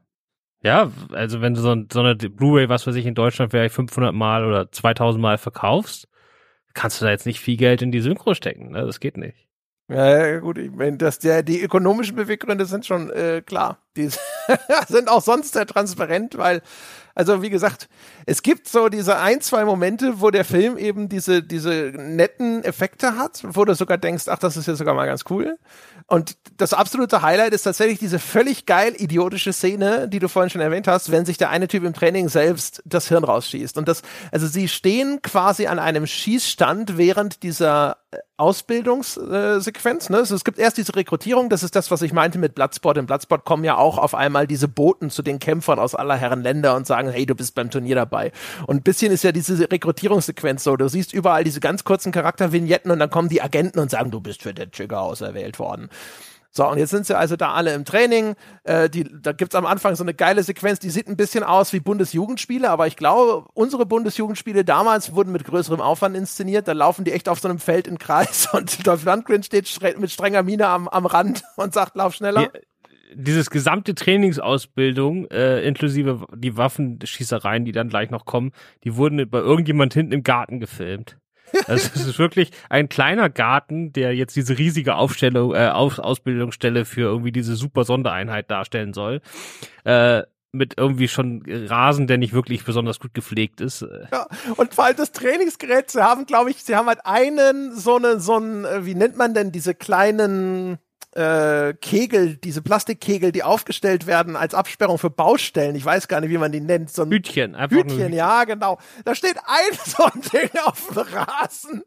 Ja, 0.61 0.91
also 1.11 1.41
wenn 1.41 1.53
du 1.53 1.61
so, 1.61 1.75
so 1.91 1.99
eine 1.99 2.15
Blu-ray, 2.15 2.69
was 2.69 2.85
weiß 2.85 2.95
ich, 2.95 3.05
in 3.05 3.15
Deutschland 3.15 3.51
vielleicht 3.51 3.75
500 3.75 4.13
Mal 4.13 4.45
oder 4.45 4.71
2000 4.71 5.21
Mal 5.21 5.37
verkaufst, 5.37 6.07
kannst 6.73 7.01
du 7.01 7.05
da 7.05 7.11
jetzt 7.11 7.25
nicht 7.25 7.39
viel 7.39 7.57
Geld 7.57 7.81
in 7.81 7.91
die 7.91 8.01
Synchro 8.01 8.33
stecken. 8.33 8.71
Ne? 8.71 8.85
Das 8.85 8.99
geht 8.99 9.17
nicht. 9.17 9.47
Ja, 9.89 10.39
gut, 10.39 10.57
ich 10.57 10.71
meine, 10.71 10.97
dass 10.97 11.19
der, 11.19 11.43
die 11.43 11.61
ökonomischen 11.61 12.15
Beweggründe 12.15 12.65
sind 12.65 12.85
schon 12.85 13.09
äh, 13.09 13.41
klar. 13.45 13.86
Die 13.97 14.09
sind 14.87 15.09
auch 15.09 15.21
sonst 15.21 15.53
sehr 15.53 15.65
transparent, 15.65 16.37
weil 16.37 16.61
also 17.17 17.41
wie 17.41 17.49
gesagt, 17.49 17.89
es 18.27 18.43
gibt 18.43 18.67
so 18.67 18.89
diese 18.89 19.17
ein, 19.17 19.41
zwei 19.41 19.65
Momente, 19.65 20.21
wo 20.21 20.29
der 20.29 20.45
Film 20.45 20.77
eben 20.77 21.09
diese, 21.09 21.41
diese 21.41 21.91
netten 21.95 22.63
Effekte 22.63 23.17
hat, 23.17 23.41
wo 23.43 23.65
du 23.65 23.73
sogar 23.73 23.97
denkst, 23.97 24.25
ach, 24.27 24.37
das 24.37 24.55
ist 24.55 24.67
ja 24.67 24.75
sogar 24.75 24.93
mal 24.93 25.07
ganz 25.07 25.23
cool. 25.31 25.57
Und 26.05 26.37
das 26.57 26.73
absolute 26.73 27.23
Highlight 27.23 27.53
ist 27.53 27.63
tatsächlich 27.63 27.97
diese 27.97 28.19
völlig 28.19 28.67
geil 28.67 28.93
idiotische 28.95 29.51
Szene, 29.51 30.07
die 30.07 30.19
du 30.19 30.29
vorhin 30.29 30.51
schon 30.51 30.61
erwähnt 30.61 30.87
hast, 30.87 31.11
wenn 31.11 31.25
sich 31.25 31.39
der 31.39 31.49
eine 31.49 31.67
Typ 31.67 31.83
im 31.85 31.93
Training 31.95 32.29
selbst 32.29 32.83
das 32.85 33.07
Hirn 33.07 33.23
rausschießt. 33.23 33.79
Und 33.79 33.87
das, 33.87 34.03
also 34.31 34.45
sie 34.45 34.67
stehen 34.67 35.19
quasi 35.23 35.65
an 35.65 35.79
einem 35.79 36.05
Schießstand 36.05 36.99
während 36.99 37.41
dieser 37.41 37.97
Ausbildungssequenz. 38.37 40.11
Ne? 40.11 40.17
Also 40.17 40.35
es 40.35 40.43
gibt 40.43 40.59
erst 40.59 40.77
diese 40.77 40.95
Rekrutierung, 40.95 41.49
das 41.49 41.63
ist 41.63 41.75
das, 41.75 41.89
was 41.89 42.03
ich 42.03 42.13
meinte 42.13 42.37
mit 42.37 42.53
Bloodsport. 42.53 42.97
In 42.97 43.07
Bloodsport 43.07 43.43
kommen 43.43 43.63
ja 43.63 43.75
auch 43.75 43.86
auf 43.95 44.13
einmal 44.13 44.47
diese 44.47 44.67
Boten 44.67 45.09
zu 45.09 45.21
den 45.21 45.39
Kämpfern 45.39 45.79
aus 45.79 45.95
aller 45.95 46.17
Herren 46.17 46.41
Länder 46.41 46.75
und 46.75 46.85
sagen, 46.85 47.09
hey, 47.09 47.25
du 47.25 47.35
bist 47.35 47.55
beim 47.55 47.69
Turnier 47.69 47.95
dabei. 47.95 48.33
Und 48.65 48.77
ein 48.77 48.83
bisschen 48.83 49.13
ist 49.13 49.23
ja 49.23 49.31
diese 49.31 49.71
Rekrutierungssequenz 49.71 50.65
so. 50.65 50.75
Du 50.75 50.89
siehst 50.89 51.13
überall 51.13 51.45
diese 51.45 51.61
ganz 51.61 51.85
kurzen 51.85 52.11
Charaktervignetten 52.11 52.91
und 52.91 52.99
dann 52.99 53.09
kommen 53.09 53.29
die 53.29 53.41
Agenten 53.41 53.79
und 53.79 53.89
sagen, 53.89 54.11
du 54.11 54.19
bist 54.19 54.41
für 54.41 54.53
den 54.53 54.69
Trigger 54.71 55.01
auserwählt 55.01 55.59
worden. 55.59 55.89
So, 56.57 56.67
und 56.67 56.79
jetzt 56.79 56.89
sind 56.89 57.05
sie 57.05 57.15
also 57.15 57.35
da 57.35 57.53
alle 57.53 57.73
im 57.75 57.85
Training. 57.85 58.35
Äh, 58.63 58.89
die, 58.89 59.07
da 59.21 59.31
gibt's 59.31 59.53
am 59.53 59.67
Anfang 59.67 59.95
so 59.95 60.03
eine 60.03 60.15
geile 60.15 60.41
Sequenz, 60.41 60.79
die 60.79 60.89
sieht 60.89 61.07
ein 61.07 61.15
bisschen 61.15 61.43
aus 61.43 61.71
wie 61.71 61.79
Bundesjugendspiele, 61.79 62.67
aber 62.67 62.87
ich 62.87 62.95
glaube, 62.95 63.45
unsere 63.53 63.85
Bundesjugendspiele 63.85 64.65
damals 64.65 65.13
wurden 65.13 65.31
mit 65.31 65.43
größerem 65.43 65.81
Aufwand 65.81 66.17
inszeniert. 66.17 66.67
Da 66.67 66.71
laufen 66.71 67.05
die 67.05 67.11
echt 67.11 67.29
auf 67.29 67.39
so 67.39 67.47
einem 67.47 67.59
Feld 67.59 67.87
im 67.87 67.99
Kreis 67.99 68.47
und 68.53 68.87
Dolph 68.87 69.03
Lundgren 69.03 69.43
steht 69.43 69.69
mit 69.99 70.09
strenger 70.09 70.41
Miene 70.41 70.67
am, 70.67 70.87
am 70.87 71.05
Rand 71.05 71.43
und 71.57 71.75
sagt, 71.75 71.95
lauf 71.95 72.15
schneller. 72.15 72.41
Ja 72.41 72.49
dieses 73.13 73.49
gesamte 73.49 73.95
Trainingsausbildung, 73.95 75.27
äh, 75.27 75.61
inklusive 75.61 76.25
die 76.35 76.57
Waffenschießereien, 76.57 77.65
die 77.65 77.71
dann 77.71 77.89
gleich 77.89 78.09
noch 78.09 78.25
kommen, 78.25 78.51
die 78.83 78.95
wurden 78.95 79.29
bei 79.29 79.39
irgendjemand 79.39 79.93
hinten 79.93 80.13
im 80.13 80.23
Garten 80.23 80.59
gefilmt. 80.59 81.17
Also 81.67 81.89
es 81.95 82.05
ist 82.05 82.19
wirklich 82.19 82.51
ein 82.69 82.89
kleiner 82.89 83.29
Garten, 83.29 83.93
der 83.93 84.13
jetzt 84.13 84.35
diese 84.35 84.57
riesige 84.57 84.95
Aufstellung, 84.95 85.55
äh, 85.55 85.69
Aus 85.69 85.99
Ausbildungsstelle 85.99 86.85
für 86.85 87.01
irgendwie 87.01 87.31
diese 87.31 87.55
super 87.55 87.85
Sondereinheit 87.85 88.51
darstellen 88.51 88.93
soll. 88.93 89.21
Äh, 89.85 90.23
mit 90.53 90.75
irgendwie 90.77 91.07
schon 91.07 91.43
Rasen, 91.45 92.07
der 92.07 92.17
nicht 92.17 92.33
wirklich 92.33 92.63
besonders 92.63 92.99
gut 92.99 93.13
gepflegt 93.13 93.61
ist. 93.61 93.85
Ja, 94.11 94.27
und 94.55 94.73
vor 94.73 94.85
allem 94.85 94.95
das 94.95 95.11
Trainingsgerät, 95.11 95.91
sie 95.91 96.03
haben, 96.03 96.25
glaube 96.25 96.49
ich, 96.49 96.63
sie 96.63 96.75
haben 96.75 96.87
halt 96.87 97.05
einen, 97.05 97.75
so 97.75 97.97
eine, 97.97 98.19
so 98.19 98.37
ein, 98.37 98.65
äh, 98.65 98.85
wie 98.85 98.95
nennt 98.95 99.17
man 99.17 99.33
denn 99.33 99.51
diese 99.51 99.75
kleinen, 99.75 100.77
äh, 101.17 101.73
Kegel, 101.73 102.37
diese 102.37 102.61
Plastikkegel, 102.61 103.31
die 103.31 103.43
aufgestellt 103.43 104.05
werden 104.05 104.35
als 104.35 104.53
Absperrung 104.53 104.99
für 104.99 105.09
Baustellen. 105.09 105.75
Ich 105.75 105.83
weiß 105.83 106.07
gar 106.07 106.21
nicht, 106.21 106.29
wie 106.29 106.37
man 106.37 106.51
die 106.51 106.61
nennt. 106.61 106.91
So 106.91 107.03
ein 107.03 107.11
Hütchen, 107.11 107.55
einfach 107.55 107.75
Hütchen, 107.75 107.97
Hütchen, 107.97 108.13
ja, 108.13 108.43
genau. 108.43 108.77
Da 109.03 109.15
steht 109.15 109.37
ein 109.37 109.77
so 109.85 110.03
ein 110.03 110.21
Ding 110.21 110.49
auf 110.63 110.87
dem 110.89 110.97
Rasen 110.97 111.83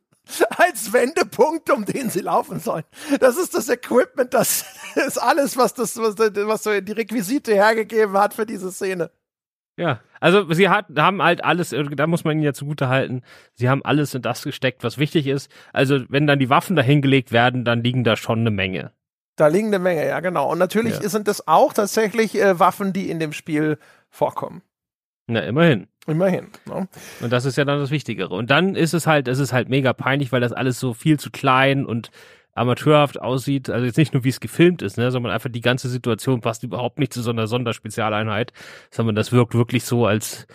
als 0.56 0.92
Wendepunkt, 0.92 1.70
um 1.70 1.84
den 1.84 2.10
sie 2.10 2.20
laufen 2.20 2.60
sollen. 2.60 2.84
Das 3.20 3.36
ist 3.36 3.54
das 3.54 3.68
Equipment, 3.68 4.34
das 4.34 4.64
ist 4.94 5.18
alles, 5.18 5.56
was 5.56 5.74
das, 5.74 5.96
was, 5.96 6.16
was 6.18 6.62
so 6.64 6.80
die 6.80 6.92
Requisite 6.92 7.54
hergegeben 7.54 8.16
hat 8.18 8.34
für 8.34 8.46
diese 8.46 8.72
Szene. 8.72 9.10
Ja, 9.76 10.00
also 10.20 10.52
sie 10.52 10.68
hat, 10.68 10.86
haben 10.96 11.22
halt 11.22 11.42
alles, 11.42 11.70
da 11.70 12.06
muss 12.06 12.24
man 12.24 12.34
ihnen 12.34 12.42
ja 12.42 12.52
zugute 12.52 12.88
halten, 12.88 13.22
sie 13.54 13.68
haben 13.68 13.84
alles 13.84 14.14
in 14.14 14.22
das 14.22 14.42
gesteckt, 14.42 14.84
was 14.84 14.98
wichtig 14.98 15.26
ist. 15.26 15.50
Also 15.72 16.00
wenn 16.08 16.26
dann 16.26 16.38
die 16.38 16.50
Waffen 16.50 16.76
dahingelegt 16.76 17.32
werden, 17.32 17.64
dann 17.64 17.82
liegen 17.82 18.04
da 18.04 18.16
schon 18.16 18.40
eine 18.40 18.50
Menge. 18.50 18.92
Da 19.40 19.46
liegen 19.46 19.68
eine 19.68 19.78
Menge, 19.78 20.06
ja, 20.06 20.20
genau. 20.20 20.52
Und 20.52 20.58
natürlich 20.58 21.00
ja. 21.00 21.08
sind 21.08 21.26
das 21.26 21.48
auch 21.48 21.72
tatsächlich 21.72 22.38
äh, 22.38 22.58
Waffen, 22.60 22.92
die 22.92 23.08
in 23.08 23.18
dem 23.18 23.32
Spiel 23.32 23.78
vorkommen. 24.10 24.60
Na, 25.28 25.40
immerhin. 25.40 25.86
Immerhin. 26.06 26.48
Ne? 26.66 26.88
Und 27.22 27.32
das 27.32 27.46
ist 27.46 27.56
ja 27.56 27.64
dann 27.64 27.78
das 27.78 27.90
Wichtigere. 27.90 28.34
Und 28.34 28.50
dann 28.50 28.74
ist 28.74 28.92
es 28.92 29.06
halt, 29.06 29.28
es 29.28 29.38
ist 29.38 29.54
halt 29.54 29.70
mega 29.70 29.94
peinlich, 29.94 30.30
weil 30.30 30.42
das 30.42 30.52
alles 30.52 30.78
so 30.78 30.92
viel 30.92 31.18
zu 31.18 31.30
klein 31.30 31.86
und 31.86 32.10
amateurhaft 32.52 33.18
aussieht. 33.18 33.70
Also 33.70 33.86
jetzt 33.86 33.96
nicht 33.96 34.12
nur, 34.12 34.24
wie 34.24 34.28
es 34.28 34.40
gefilmt 34.40 34.82
ist, 34.82 34.98
ne, 34.98 35.10
sondern 35.10 35.32
einfach 35.32 35.50
die 35.50 35.62
ganze 35.62 35.88
Situation 35.88 36.42
passt 36.42 36.62
überhaupt 36.62 36.98
nicht 36.98 37.14
zu 37.14 37.22
so 37.22 37.30
einer 37.30 37.46
Sonderspezialeinheit, 37.46 38.52
sondern 38.90 39.16
das 39.16 39.32
wirkt 39.32 39.54
wirklich 39.54 39.84
so 39.84 40.04
als 40.04 40.48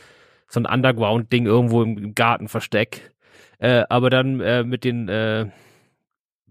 so 0.47 0.59
ein 0.59 0.67
Underground-Ding 0.67 1.47
irgendwo 1.47 1.81
im 1.81 2.13
Gartenversteck. 2.13 3.13
Äh, 3.57 3.85
aber 3.89 4.11
dann 4.11 4.41
äh, 4.41 4.63
mit 4.63 4.83
den 4.83 5.09
äh, 5.09 5.47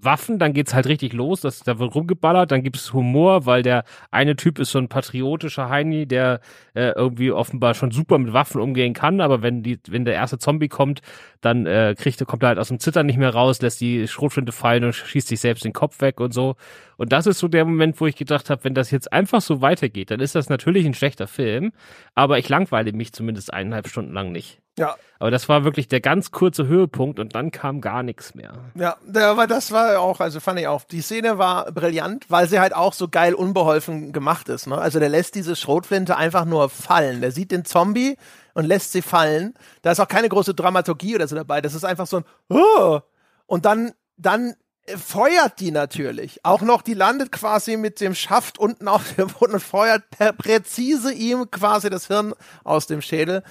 Waffen, 0.05 0.38
dann 0.38 0.53
geht's 0.53 0.75
halt 0.75 0.87
richtig 0.87 1.12
los, 1.12 1.40
das, 1.40 1.61
da 1.61 1.79
wird 1.79 1.95
rumgeballert, 1.95 2.51
dann 2.51 2.62
gibt's 2.62 2.93
Humor, 2.93 3.47
weil 3.47 3.62
der 3.62 3.85
eine 4.11 4.37
Typ 4.37 4.59
ist 4.59 4.71
so 4.71 4.79
ein 4.79 4.88
patriotischer 4.88 5.69
Heini, 5.69 6.07
der 6.07 6.40
äh, 6.75 6.90
irgendwie 6.90 7.33
offenbar 7.33 7.75
schon 7.75 7.90
super 7.90 8.19
mit 8.19 8.33
Waffen 8.33 8.61
umgehen 8.61 8.95
kann, 8.95 9.21
aber 9.21 9.43
wenn 9.43 9.62
die, 9.62 9.79
wenn 9.88 10.05
der 10.05 10.14
erste 10.14 10.38
Zombie 10.38 10.69
kommt, 10.69 11.01
dann 11.40 11.67
äh, 11.67 11.95
kriegt, 11.97 12.25
kommt 12.27 12.43
er 12.43 12.51
halt 12.51 12.59
aus 12.59 12.69
dem 12.69 12.79
Zittern 12.79 13.07
nicht 13.07 13.19
mehr 13.19 13.31
raus, 13.31 13.61
lässt 13.61 13.81
die 13.81 14.09
Schrotflinte 14.09 14.53
fallen 14.53 14.85
und 14.85 14.95
schießt 14.95 15.29
sich 15.29 15.40
selbst 15.40 15.64
den 15.64 15.73
Kopf 15.73 16.01
weg 16.01 16.21
und 16.21 16.33
so. 16.33 16.57
Und 16.97 17.12
das 17.12 17.27
ist 17.27 17.38
so 17.38 17.49
der 17.49 17.64
Moment, 17.64 18.01
wo 18.01 18.07
ich 18.07 18.17
gedacht 18.17 18.51
habe, 18.51 18.64
wenn 18.64 18.75
das 18.75 18.90
jetzt 18.90 19.12
einfach 19.12 19.40
so 19.40 19.61
weitergeht, 19.61 20.11
dann 20.11 20.21
ist 20.21 20.35
das 20.35 20.49
natürlich 20.49 20.87
ein 20.87 20.95
schlechter 20.95 21.27
Film, 21.27 21.73
aber 22.14 22.38
ich 22.38 22.49
langweile 22.49 22.93
mich 22.93 23.12
zumindest 23.12 23.53
eineinhalb 23.53 23.88
Stunden 23.88 24.12
lang 24.12 24.33
nicht. 24.33 24.63
Ja. 24.78 24.96
Aber 25.20 25.30
das 25.30 25.48
war 25.48 25.64
wirklich 25.64 25.88
der 25.88 26.00
ganz 26.00 26.32
kurze 26.32 26.66
Höhepunkt 26.66 27.18
und 27.20 27.34
dann 27.34 27.50
kam 27.50 27.80
gar 27.80 28.02
nichts 28.02 28.34
mehr. 28.34 28.54
Ja, 28.74 28.96
aber 29.14 29.46
das 29.46 29.70
war 29.70 30.00
auch, 30.00 30.20
also 30.20 30.40
fand 30.40 30.58
ich 30.58 30.66
auch, 30.66 30.84
die 30.84 31.00
Szene 31.00 31.38
war 31.38 31.70
brillant, 31.70 32.26
weil 32.28 32.48
sie 32.48 32.58
halt 32.58 32.74
auch 32.74 32.92
so 32.92 33.08
geil 33.08 33.34
unbeholfen 33.34 34.12
gemacht 34.12 34.48
ist. 34.48 34.66
Ne? 34.66 34.76
Also 34.76 34.98
der 34.98 35.08
lässt 35.08 35.37
diese 35.37 35.56
Schrotflinte 35.56 36.16
einfach 36.16 36.44
nur 36.44 36.68
fallen. 36.68 37.20
Der 37.20 37.30
sieht 37.30 37.52
den 37.52 37.64
Zombie 37.64 38.16
und 38.52 38.64
lässt 38.66 38.92
sie 38.92 39.02
fallen. 39.02 39.54
Da 39.82 39.92
ist 39.92 40.00
auch 40.00 40.08
keine 40.08 40.28
große 40.28 40.54
Dramaturgie 40.54 41.14
oder 41.14 41.28
so 41.28 41.37
dabei. 41.37 41.60
Das 41.60 41.74
ist 41.74 41.84
einfach 41.84 42.06
so 42.06 42.18
ein 42.18 42.24
oh! 42.48 43.00
und 43.46 43.64
dann 43.64 43.92
dann 44.16 44.54
feuert 44.87 45.60
die 45.60 45.70
natürlich. 45.70 46.44
Auch 46.44 46.60
noch, 46.60 46.82
die 46.82 46.94
landet 46.94 47.32
quasi 47.32 47.76
mit 47.76 48.00
dem 48.00 48.14
Schaft 48.14 48.58
unten 48.58 48.88
auf 48.88 49.14
dem 49.14 49.28
Boden 49.28 49.54
und 49.54 49.60
feuert 49.60 50.02
präzise 50.38 51.12
ihm 51.12 51.50
quasi 51.50 51.88
das 51.88 52.06
Hirn 52.06 52.34
aus 52.64 52.87
dem 52.87 53.00
Schädel. 53.00 53.42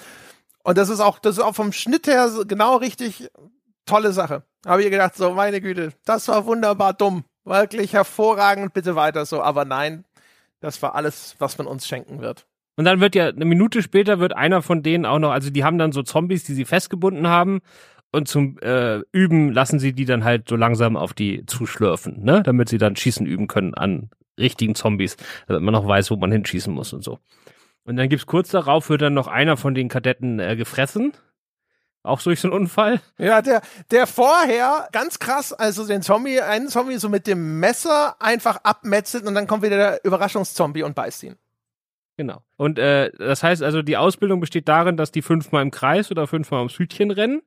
Und 0.63 0.77
das 0.77 0.89
ist 0.89 0.99
auch, 0.99 1.19
das 1.19 1.37
ist 1.37 1.43
auch 1.43 1.55
vom 1.55 1.71
Schnitt 1.71 2.07
her 2.07 2.29
genau 2.47 2.77
richtig 2.77 3.29
tolle 3.85 4.13
Sache. 4.13 4.43
Habe 4.65 4.83
ich 4.83 4.89
gedacht, 4.89 5.15
so, 5.15 5.33
meine 5.33 5.61
Güte, 5.61 5.91
das 6.05 6.27
war 6.29 6.45
wunderbar 6.45 6.93
dumm. 6.93 7.25
Wirklich 7.43 7.93
hervorragend, 7.93 8.73
bitte 8.73 8.95
weiter 8.95 9.25
so. 9.25 9.41
Aber 9.41 9.65
nein, 9.65 10.05
das 10.61 10.81
war 10.81 10.95
alles, 10.95 11.35
was 11.39 11.57
man 11.57 11.67
uns 11.67 11.85
schenken 11.85 12.21
wird. 12.21 12.45
Und 12.75 12.85
dann 12.85 13.01
wird 13.01 13.15
ja, 13.15 13.27
eine 13.27 13.45
Minute 13.45 13.83
später 13.83 14.19
wird 14.19 14.35
einer 14.35 14.61
von 14.61 14.81
denen 14.81 15.05
auch 15.05 15.19
noch, 15.19 15.31
also 15.31 15.49
die 15.49 15.63
haben 15.63 15.77
dann 15.77 15.91
so 15.91 16.01
Zombies, 16.01 16.45
die 16.45 16.53
sie 16.53 16.65
festgebunden 16.65 17.27
haben. 17.27 17.59
Und 18.11 18.27
zum 18.27 18.59
äh, 18.59 19.01
Üben 19.11 19.51
lassen 19.51 19.79
sie 19.79 19.91
die 19.93 20.05
dann 20.05 20.23
halt 20.23 20.47
so 20.47 20.55
langsam 20.55 20.95
auf 20.95 21.13
die 21.13 21.45
zuschlürfen, 21.47 22.23
ne? 22.23 22.43
Damit 22.43 22.69
sie 22.69 22.77
dann 22.77 22.95
schießen 22.95 23.25
üben 23.25 23.47
können 23.47 23.73
an 23.73 24.11
richtigen 24.39 24.75
Zombies, 24.75 25.17
damit 25.47 25.63
man 25.63 25.73
noch 25.73 25.87
weiß, 25.87 26.11
wo 26.11 26.15
man 26.15 26.31
hinschießen 26.31 26.71
muss 26.71 26.93
und 26.93 27.03
so. 27.03 27.19
Und 27.85 27.97
dann 27.97 28.09
gibt's 28.09 28.25
kurz 28.25 28.49
darauf, 28.49 28.89
wird 28.89 29.01
dann 29.01 29.13
noch 29.13 29.27
einer 29.27 29.57
von 29.57 29.75
den 29.75 29.89
Kadetten 29.89 30.39
äh, 30.39 30.55
gefressen. 30.55 31.13
Auch 32.01 32.21
durch 32.21 32.41
so 32.41 32.49
einen 32.49 32.57
Unfall. 32.57 32.99
Ja, 33.17 33.41
der, 33.41 33.61
der 33.91 34.07
vorher, 34.07 34.89
ganz 34.91 35.19
krass, 35.19 35.53
also 35.53 35.87
den 35.87 36.01
Zombie, 36.01 36.41
einen 36.41 36.67
Zombie 36.67 36.97
so 36.97 37.07
mit 37.07 37.27
dem 37.27 37.61
Messer 37.61 38.21
einfach 38.21 38.57
abmetzelt 38.63 39.25
und 39.25 39.35
dann 39.35 39.47
kommt 39.47 39.63
wieder 39.63 39.77
der 39.77 40.05
Überraschungszombie 40.05 40.83
und 40.83 40.95
beißt 40.95 41.23
ihn. 41.23 41.37
Genau. 42.17 42.43
Und 42.57 42.77
äh, 42.77 43.11
das 43.17 43.41
heißt 43.41 43.63
also, 43.63 43.81
die 43.81 43.97
Ausbildung 43.97 44.41
besteht 44.41 44.67
darin, 44.67 44.97
dass 44.97 45.11
die 45.11 45.21
fünfmal 45.21 45.63
im 45.63 45.71
Kreis 45.71 46.11
oder 46.11 46.27
fünfmal 46.27 46.59
ums 46.59 46.77
Hütchen 46.77 47.09
rennen. 47.09 47.41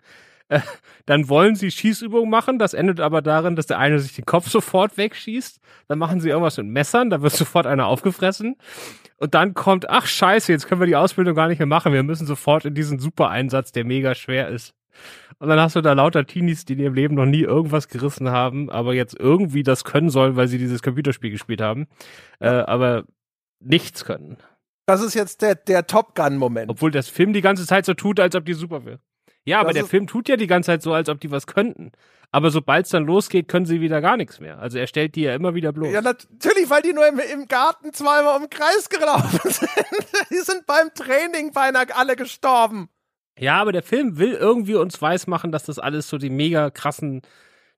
Äh, 0.48 0.61
dann 1.06 1.28
wollen 1.28 1.56
sie 1.56 1.70
Schießübungen 1.70 2.30
machen, 2.30 2.59
das 2.59 2.74
endet 2.74 3.00
aber 3.00 3.22
darin, 3.22 3.56
dass 3.56 3.66
der 3.66 3.78
eine 3.78 3.98
sich 3.98 4.14
den 4.14 4.26
Kopf 4.26 4.48
sofort 4.48 4.96
wegschießt. 4.96 5.61
Dann 5.88 5.98
machen 5.98 6.20
sie 6.20 6.28
irgendwas 6.28 6.56
mit 6.56 6.66
Messern, 6.66 7.11
da 7.11 7.22
wird 7.22 7.32
sofort 7.32 7.66
einer 7.66 7.87
aufgefressen. 7.87 8.56
Und 9.18 9.35
dann 9.35 9.54
kommt, 9.54 9.88
ach 9.88 10.06
scheiße, 10.06 10.52
jetzt 10.52 10.68
können 10.68 10.80
wir 10.80 10.87
die 10.87 10.96
Ausbildung 10.96 11.35
gar 11.35 11.48
nicht 11.48 11.59
mehr 11.59 11.66
machen. 11.66 11.92
Wir 11.92 12.02
müssen 12.02 12.26
sofort 12.26 12.64
in 12.64 12.74
diesen 12.74 12.98
Super-Einsatz, 12.98 13.72
der 13.72 13.85
mega 13.85 14.14
schwer 14.14 14.48
ist. 14.48 14.74
Und 15.38 15.48
dann 15.48 15.61
hast 15.61 15.76
du 15.76 15.80
da 15.80 15.92
lauter 15.92 16.26
Teenies, 16.26 16.64
die 16.64 16.74
in 16.74 16.78
ihrem 16.78 16.94
Leben 16.94 17.14
noch 17.14 17.26
nie 17.26 17.42
irgendwas 17.42 17.88
gerissen 17.88 18.30
haben, 18.30 18.70
aber 18.70 18.94
jetzt 18.94 19.18
irgendwie 19.18 19.62
das 19.62 19.85
können 19.85 20.11
sollen, 20.11 20.37
weil 20.37 20.48
sie 20.48 20.59
dieses 20.59 20.82
Computerspiel 20.82 21.30
gespielt 21.30 21.61
haben, 21.61 21.87
äh, 22.40 22.48
aber 22.48 23.04
nichts 23.61 24.04
können. 24.04 24.38
Das 24.87 25.02
ist 25.02 25.14
jetzt 25.14 25.42
der, 25.42 25.56
der 25.56 25.87
Top 25.87 26.14
Gun-Moment. 26.14 26.70
Obwohl 26.70 26.90
das 26.90 27.09
Film 27.09 27.32
die 27.32 27.40
ganze 27.40 27.66
Zeit 27.66 27.85
so 27.85 27.94
tut, 27.94 28.20
als 28.20 28.35
ob 28.35 28.44
die 28.44 28.54
super 28.54 28.85
wäre. 28.85 29.00
Ja, 29.46 29.61
aber 29.61 29.70
das 29.70 29.76
der 29.76 29.87
Film 29.87 30.06
tut 30.06 30.28
ja 30.28 30.37
die 30.37 30.46
ganze 30.46 30.66
Zeit 30.66 30.82
so, 30.82 30.92
als 30.92 31.09
ob 31.09 31.20
die 31.20 31.30
was 31.30 31.46
könnten. 31.46 31.92
Aber 32.32 32.50
sobald 32.50 32.87
es 32.87 32.90
dann 32.90 33.06
losgeht, 33.06 33.48
können 33.48 33.64
sie 33.64 33.80
wieder 33.80 34.00
gar 34.00 34.16
nichts 34.16 34.40
mehr. 34.40 34.59
Also 34.59 34.78
er 34.78 34.88
stellt 34.88 35.14
die 35.14 35.22
ja 35.22 35.35
immer 35.35 35.54
wieder 35.54 35.72
bloß. 35.72 35.92
Ja, 35.92 36.02
natürlich, 36.02 36.68
weil 36.68 36.82
die 36.82 36.92
nur 36.92 37.06
im, 37.06 37.20
im 37.32 37.46
Garten 37.46 37.92
zweimal 37.92 38.37
um 38.37 38.42
den 38.42 38.50
Kreis 38.50 38.88
gelaufen 38.90 39.40
sind. 39.50 39.70
die 40.30 40.40
sind 40.40 40.66
beim 40.66 40.92
Training 40.94 41.52
beinahe 41.52 41.87
alle 41.94 42.16
gestorben. 42.16 42.88
Ja, 43.38 43.61
aber 43.61 43.72
der 43.72 43.82
Film 43.82 44.18
will 44.18 44.32
irgendwie 44.32 44.74
uns 44.74 45.00
weismachen, 45.00 45.52
dass 45.52 45.64
das 45.64 45.78
alles 45.78 46.09
so 46.09 46.18
die 46.18 46.30
mega 46.30 46.70
krassen 46.70 47.22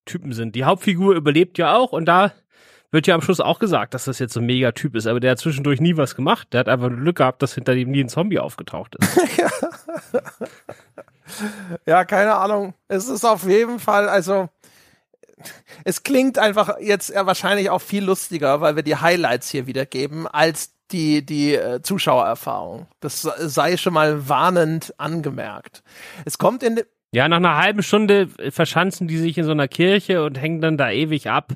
Typen 0.06 0.32
sind. 0.32 0.54
Die 0.54 0.64
Hauptfigur 0.64 1.14
überlebt 1.14 1.58
ja 1.58 1.76
auch 1.76 1.92
und 1.92 2.06
da 2.06 2.32
wird 2.90 3.06
ja 3.06 3.14
am 3.14 3.22
Schluss 3.22 3.40
auch 3.40 3.58
gesagt, 3.58 3.94
dass 3.94 4.04
das 4.06 4.18
jetzt 4.18 4.32
so 4.32 4.40
ein 4.40 4.46
Megatyp 4.46 4.94
ist, 4.94 5.06
aber 5.06 5.20
der 5.20 5.32
hat 5.32 5.38
zwischendurch 5.38 5.80
nie 5.80 5.96
was 5.96 6.14
gemacht. 6.14 6.48
Der 6.52 6.60
hat 6.60 6.68
einfach 6.68 6.88
Glück 6.88 7.16
gehabt, 7.16 7.42
dass 7.42 7.54
hinter 7.54 7.74
ihm 7.74 7.90
nie 7.90 8.04
ein 8.04 8.08
Zombie 8.08 8.38
aufgetaucht 8.38 8.96
ist. 8.96 9.16
ja. 11.86 12.04
keine 12.04 12.34
Ahnung. 12.34 12.74
Es 12.88 13.08
ist 13.08 13.24
auf 13.24 13.44
jeden 13.44 13.78
Fall, 13.78 14.08
also 14.08 14.48
es 15.84 16.02
klingt 16.02 16.38
einfach 16.38 16.78
jetzt 16.80 17.14
wahrscheinlich 17.14 17.70
auch 17.70 17.80
viel 17.80 18.04
lustiger, 18.04 18.60
weil 18.60 18.76
wir 18.76 18.82
die 18.82 18.96
Highlights 18.96 19.50
hier 19.50 19.66
wiedergeben, 19.66 20.26
als 20.26 20.74
die, 20.90 21.24
die 21.24 21.54
äh, 21.54 21.82
Zuschauererfahrung. 21.82 22.86
Das 23.00 23.22
sei 23.22 23.76
schon 23.76 23.92
mal 23.92 24.28
warnend 24.28 24.94
angemerkt. 24.98 25.82
Es 26.24 26.38
kommt 26.38 26.62
in. 26.62 26.80
Ja, 27.12 27.28
nach 27.28 27.36
einer 27.38 27.56
halben 27.56 27.82
Stunde 27.82 28.28
verschanzen 28.50 29.08
die 29.08 29.18
sich 29.18 29.38
in 29.38 29.44
so 29.44 29.52
einer 29.52 29.68
Kirche 29.68 30.24
und 30.24 30.40
hängen 30.40 30.60
dann 30.60 30.76
da 30.76 30.90
ewig 30.90 31.30
ab. 31.30 31.52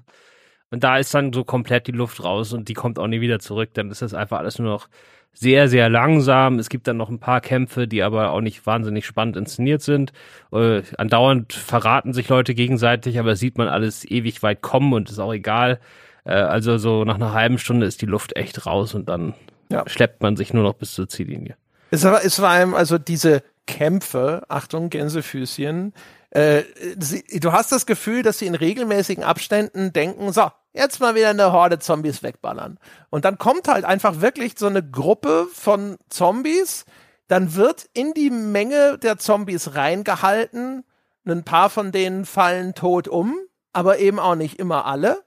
Und 0.73 0.83
da 0.83 0.97
ist 0.97 1.13
dann 1.13 1.35
so 1.35 1.45
komplett 1.45 1.87
die 1.87 1.93
Luft 1.93 2.25
raus 2.25 2.55
und 2.55 2.69
die 2.69 2.73
kommt 2.73 2.99
auch 2.99 3.07
nie 3.07 3.21
wieder 3.21 3.39
zurück. 3.39 3.71
Dann 3.75 3.91
ist 3.91 4.01
das 4.01 4.15
einfach 4.15 4.39
alles 4.39 4.59
nur 4.59 4.69
noch 4.69 4.89
sehr, 5.35 5.69
sehr 5.69 5.91
langsam. 5.91 6.59
Es 6.59 6.71
gibt 6.71 6.89
dann 6.89 6.97
noch 6.97 7.11
ein 7.11 7.19
paar 7.19 7.43
Kämpfe, 7.43 7.87
die 7.87 8.03
aber 8.03 8.31
auch 8.31 8.41
nicht 8.41 8.65
wahnsinnig 8.67 9.05
spannend 9.05 9.37
inszeniert 9.37 9.83
sind. 9.83 10.15
Äh, 10.51 10.81
andauernd 10.97 11.53
verraten 11.53 12.15
sich 12.15 12.31
Leute 12.31 12.55
gegenseitig, 12.55 13.19
aber 13.19 13.37
sieht 13.37 13.59
man 13.59 13.69
alles 13.69 14.05
ewig 14.11 14.43
weit 14.43 14.63
kommen 14.63 14.95
und 14.95 15.11
ist 15.11 15.19
auch 15.19 15.35
egal. 15.35 15.79
Äh, 16.25 16.33
also 16.33 16.79
so 16.79 17.05
nach 17.05 17.17
einer 17.17 17.35
halben 17.35 17.59
Stunde 17.59 17.85
ist 17.85 18.01
die 18.01 18.07
Luft 18.07 18.35
echt 18.35 18.65
raus 18.65 18.95
und 18.95 19.11
dann 19.11 19.35
ja. 19.71 19.87
schleppt 19.87 20.23
man 20.23 20.37
sich 20.37 20.55
nur 20.55 20.63
noch 20.63 20.75
bis 20.75 20.95
zur 20.95 21.07
Ziellinie. 21.07 21.55
Es 21.91 22.03
war, 22.03 22.25
es 22.25 22.41
war 22.41 22.51
einem 22.51 22.73
also 22.73 22.97
diese 22.97 23.43
Kämpfe, 23.67 24.43
Achtung, 24.49 24.89
Gänsefüßchen, 24.89 25.93
äh, 26.31 26.63
sie, 26.99 27.25
du 27.41 27.53
hast 27.53 27.73
das 27.73 27.85
Gefühl, 27.85 28.23
dass 28.23 28.39
sie 28.39 28.47
in 28.47 28.55
regelmäßigen 28.55 29.23
Abständen 29.23 29.93
denken, 29.93 30.33
so, 30.33 30.51
jetzt 30.73 31.01
mal 31.01 31.15
wieder 31.15 31.31
eine 31.31 31.53
Horde 31.53 31.79
Zombies 31.79 32.23
wegballern. 32.23 32.79
Und 33.11 33.25
dann 33.25 33.39
kommt 33.39 33.69
halt 33.69 33.85
einfach 33.85 34.21
wirklich 34.21 34.55
so 34.59 34.67
eine 34.67 34.83
Gruppe 34.83 35.47
von 35.53 35.99
Zombies, 36.09 36.85
dann 37.29 37.55
wird 37.55 37.89
in 37.95 38.15
die 38.15 38.31
Menge 38.31 38.99
der 38.99 39.19
Zombies 39.19 39.75
reingehalten, 39.75 40.85
ein 41.25 41.45
paar 41.45 41.71
von 41.71 41.93
denen 41.93 42.27
fallen 42.27 42.75
tot 42.75 43.09
um, 43.09 43.37
aber 43.73 43.99
eben 43.99 44.19
auch 44.19 44.35
nicht 44.35 44.59
immer 44.59 44.87
alle. 44.87 45.23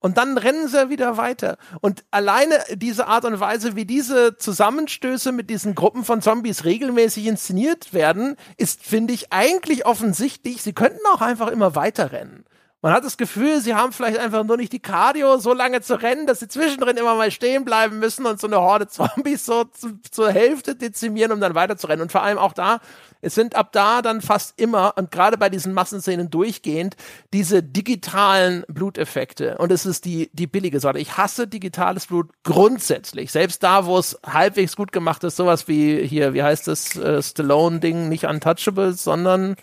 Und 0.00 0.16
dann 0.16 0.38
rennen 0.38 0.68
sie 0.68 0.90
wieder 0.90 1.16
weiter. 1.16 1.58
Und 1.80 2.04
alleine 2.12 2.54
diese 2.76 3.08
Art 3.08 3.24
und 3.24 3.40
Weise, 3.40 3.74
wie 3.74 3.84
diese 3.84 4.36
Zusammenstöße 4.36 5.32
mit 5.32 5.50
diesen 5.50 5.74
Gruppen 5.74 6.04
von 6.04 6.22
Zombies 6.22 6.64
regelmäßig 6.64 7.26
inszeniert 7.26 7.92
werden, 7.92 8.36
ist, 8.56 8.84
finde 8.84 9.12
ich, 9.12 9.32
eigentlich 9.32 9.86
offensichtlich. 9.86 10.62
Sie 10.62 10.72
könnten 10.72 11.04
auch 11.12 11.20
einfach 11.20 11.48
immer 11.48 11.74
weiter 11.74 12.12
rennen. 12.12 12.44
Man 12.80 12.92
hat 12.92 13.04
das 13.04 13.16
Gefühl, 13.16 13.60
sie 13.60 13.74
haben 13.74 13.92
vielleicht 13.92 14.18
einfach 14.18 14.44
nur 14.44 14.56
nicht 14.56 14.72
die 14.72 14.78
Cardio, 14.78 15.38
so 15.38 15.52
lange 15.52 15.80
zu 15.80 16.00
rennen, 16.00 16.28
dass 16.28 16.38
sie 16.38 16.46
zwischendrin 16.46 16.96
immer 16.96 17.16
mal 17.16 17.32
stehen 17.32 17.64
bleiben 17.64 17.98
müssen 17.98 18.24
und 18.24 18.40
so 18.40 18.46
eine 18.46 18.60
Horde 18.60 18.86
Zombies 18.88 19.44
so 19.44 19.64
zu, 19.64 20.00
zur 20.08 20.30
Hälfte 20.30 20.76
dezimieren, 20.76 21.32
um 21.32 21.40
dann 21.40 21.56
weiter 21.56 21.76
zu 21.76 21.88
rennen. 21.88 22.02
Und 22.02 22.12
vor 22.12 22.22
allem 22.22 22.38
auch 22.38 22.52
da, 22.52 22.78
es 23.20 23.34
sind 23.34 23.56
ab 23.56 23.72
da 23.72 24.00
dann 24.00 24.20
fast 24.20 24.60
immer 24.60 24.94
und 24.96 25.10
gerade 25.10 25.36
bei 25.36 25.48
diesen 25.48 25.72
Massenszenen 25.72 26.30
durchgehend 26.30 26.94
diese 27.32 27.64
digitalen 27.64 28.64
Bluteffekte. 28.68 29.58
Und 29.58 29.72
es 29.72 29.84
ist 29.84 30.04
die, 30.04 30.30
die 30.32 30.46
billige 30.46 30.78
Sorte. 30.78 31.00
Ich 31.00 31.16
hasse 31.16 31.48
digitales 31.48 32.06
Blut 32.06 32.30
grundsätzlich. 32.44 33.32
Selbst 33.32 33.64
da, 33.64 33.86
wo 33.86 33.98
es 33.98 34.20
halbwegs 34.24 34.76
gut 34.76 34.92
gemacht 34.92 35.24
ist, 35.24 35.34
sowas 35.34 35.66
wie 35.66 36.06
hier, 36.06 36.32
wie 36.32 36.44
heißt 36.44 36.68
das, 36.68 36.94
äh, 36.94 37.20
Stallone-Ding, 37.20 38.08
nicht 38.08 38.24
Untouchables, 38.24 39.02
sondern 39.02 39.56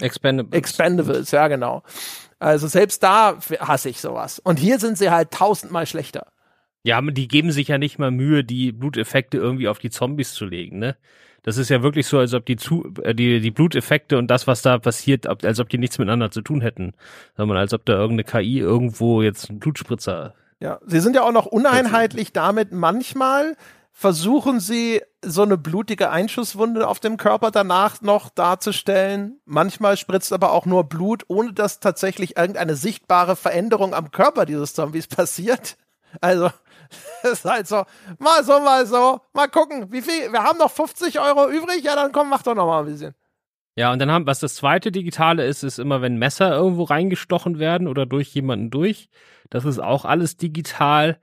Expendables. 0.00 0.58
Expendables, 0.58 1.30
ja, 1.30 1.48
genau. 1.48 1.82
Also 2.44 2.66
selbst 2.66 3.02
da 3.02 3.38
hasse 3.58 3.88
ich 3.88 4.02
sowas. 4.02 4.38
Und 4.38 4.58
hier 4.58 4.78
sind 4.78 4.98
sie 4.98 5.10
halt 5.10 5.30
tausendmal 5.30 5.86
schlechter. 5.86 6.26
Ja, 6.82 6.98
aber 6.98 7.10
die 7.10 7.26
geben 7.26 7.52
sich 7.52 7.68
ja 7.68 7.78
nicht 7.78 7.98
mal 7.98 8.10
Mühe, 8.10 8.44
die 8.44 8.70
Bluteffekte 8.70 9.38
irgendwie 9.38 9.66
auf 9.66 9.78
die 9.78 9.88
Zombies 9.88 10.34
zu 10.34 10.44
legen, 10.44 10.78
ne? 10.78 10.94
Das 11.42 11.56
ist 11.56 11.70
ja 11.70 11.82
wirklich 11.82 12.06
so, 12.06 12.18
als 12.18 12.34
ob 12.34 12.44
die, 12.44 12.56
zu, 12.56 12.92
äh, 13.02 13.14
die, 13.14 13.40
die 13.40 13.50
Bluteffekte 13.50 14.18
und 14.18 14.28
das, 14.28 14.46
was 14.46 14.60
da 14.60 14.78
passiert, 14.78 15.26
als 15.26 15.58
ob 15.58 15.70
die 15.70 15.78
nichts 15.78 15.98
miteinander 15.98 16.30
zu 16.30 16.42
tun 16.42 16.60
hätten. 16.60 16.92
Sondern 17.34 17.56
als 17.56 17.72
ob 17.72 17.86
da 17.86 17.94
irgendeine 17.94 18.24
KI 18.24 18.58
irgendwo 18.58 19.22
jetzt 19.22 19.48
einen 19.48 19.58
Blutspritzer. 19.58 20.34
Ja, 20.60 20.80
sie 20.86 21.00
sind 21.00 21.16
ja 21.16 21.22
auch 21.22 21.32
noch 21.32 21.46
uneinheitlich 21.46 22.32
damit 22.32 22.72
manchmal 22.72 23.56
versuchen 23.96 24.58
sie, 24.58 25.00
so 25.22 25.42
eine 25.42 25.56
blutige 25.56 26.10
Einschusswunde 26.10 26.86
auf 26.86 26.98
dem 26.98 27.16
Körper 27.16 27.52
danach 27.52 28.02
noch 28.02 28.28
darzustellen. 28.28 29.40
Manchmal 29.46 29.96
spritzt 29.96 30.32
aber 30.32 30.52
auch 30.52 30.66
nur 30.66 30.84
Blut, 30.84 31.24
ohne 31.28 31.52
dass 31.52 31.78
tatsächlich 31.78 32.36
irgendeine 32.36 32.74
sichtbare 32.74 33.36
Veränderung 33.36 33.94
am 33.94 34.10
Körper 34.10 34.46
dieses 34.46 34.74
Zombies 34.74 35.06
passiert. 35.08 35.76
Also, 36.20 36.50
ist 37.22 37.44
halt 37.44 37.68
so, 37.68 37.84
mal 38.18 38.42
so, 38.44 38.58
mal 38.60 38.84
so, 38.84 39.20
mal 39.32 39.48
gucken, 39.48 39.90
wie 39.92 40.02
viel, 40.02 40.32
wir 40.32 40.42
haben 40.42 40.58
noch 40.58 40.72
50 40.72 41.20
Euro 41.20 41.48
übrig, 41.48 41.84
ja, 41.84 41.94
dann 41.94 42.12
komm, 42.12 42.28
mach 42.28 42.42
doch 42.42 42.54
noch 42.54 42.66
mal 42.66 42.80
ein 42.80 42.86
bisschen. 42.86 43.14
Ja, 43.76 43.92
und 43.92 44.00
dann 44.00 44.10
haben, 44.10 44.26
was 44.26 44.40
das 44.40 44.56
zweite 44.56 44.90
Digitale 44.92 45.46
ist, 45.46 45.62
ist 45.62 45.78
immer, 45.78 46.02
wenn 46.02 46.18
Messer 46.18 46.52
irgendwo 46.52 46.82
reingestochen 46.82 47.58
werden 47.60 47.88
oder 47.88 48.06
durch 48.06 48.28
jemanden 48.34 48.70
durch. 48.70 49.08
Das 49.50 49.64
ist 49.64 49.78
auch 49.78 50.04
alles 50.04 50.36
digital. 50.36 51.18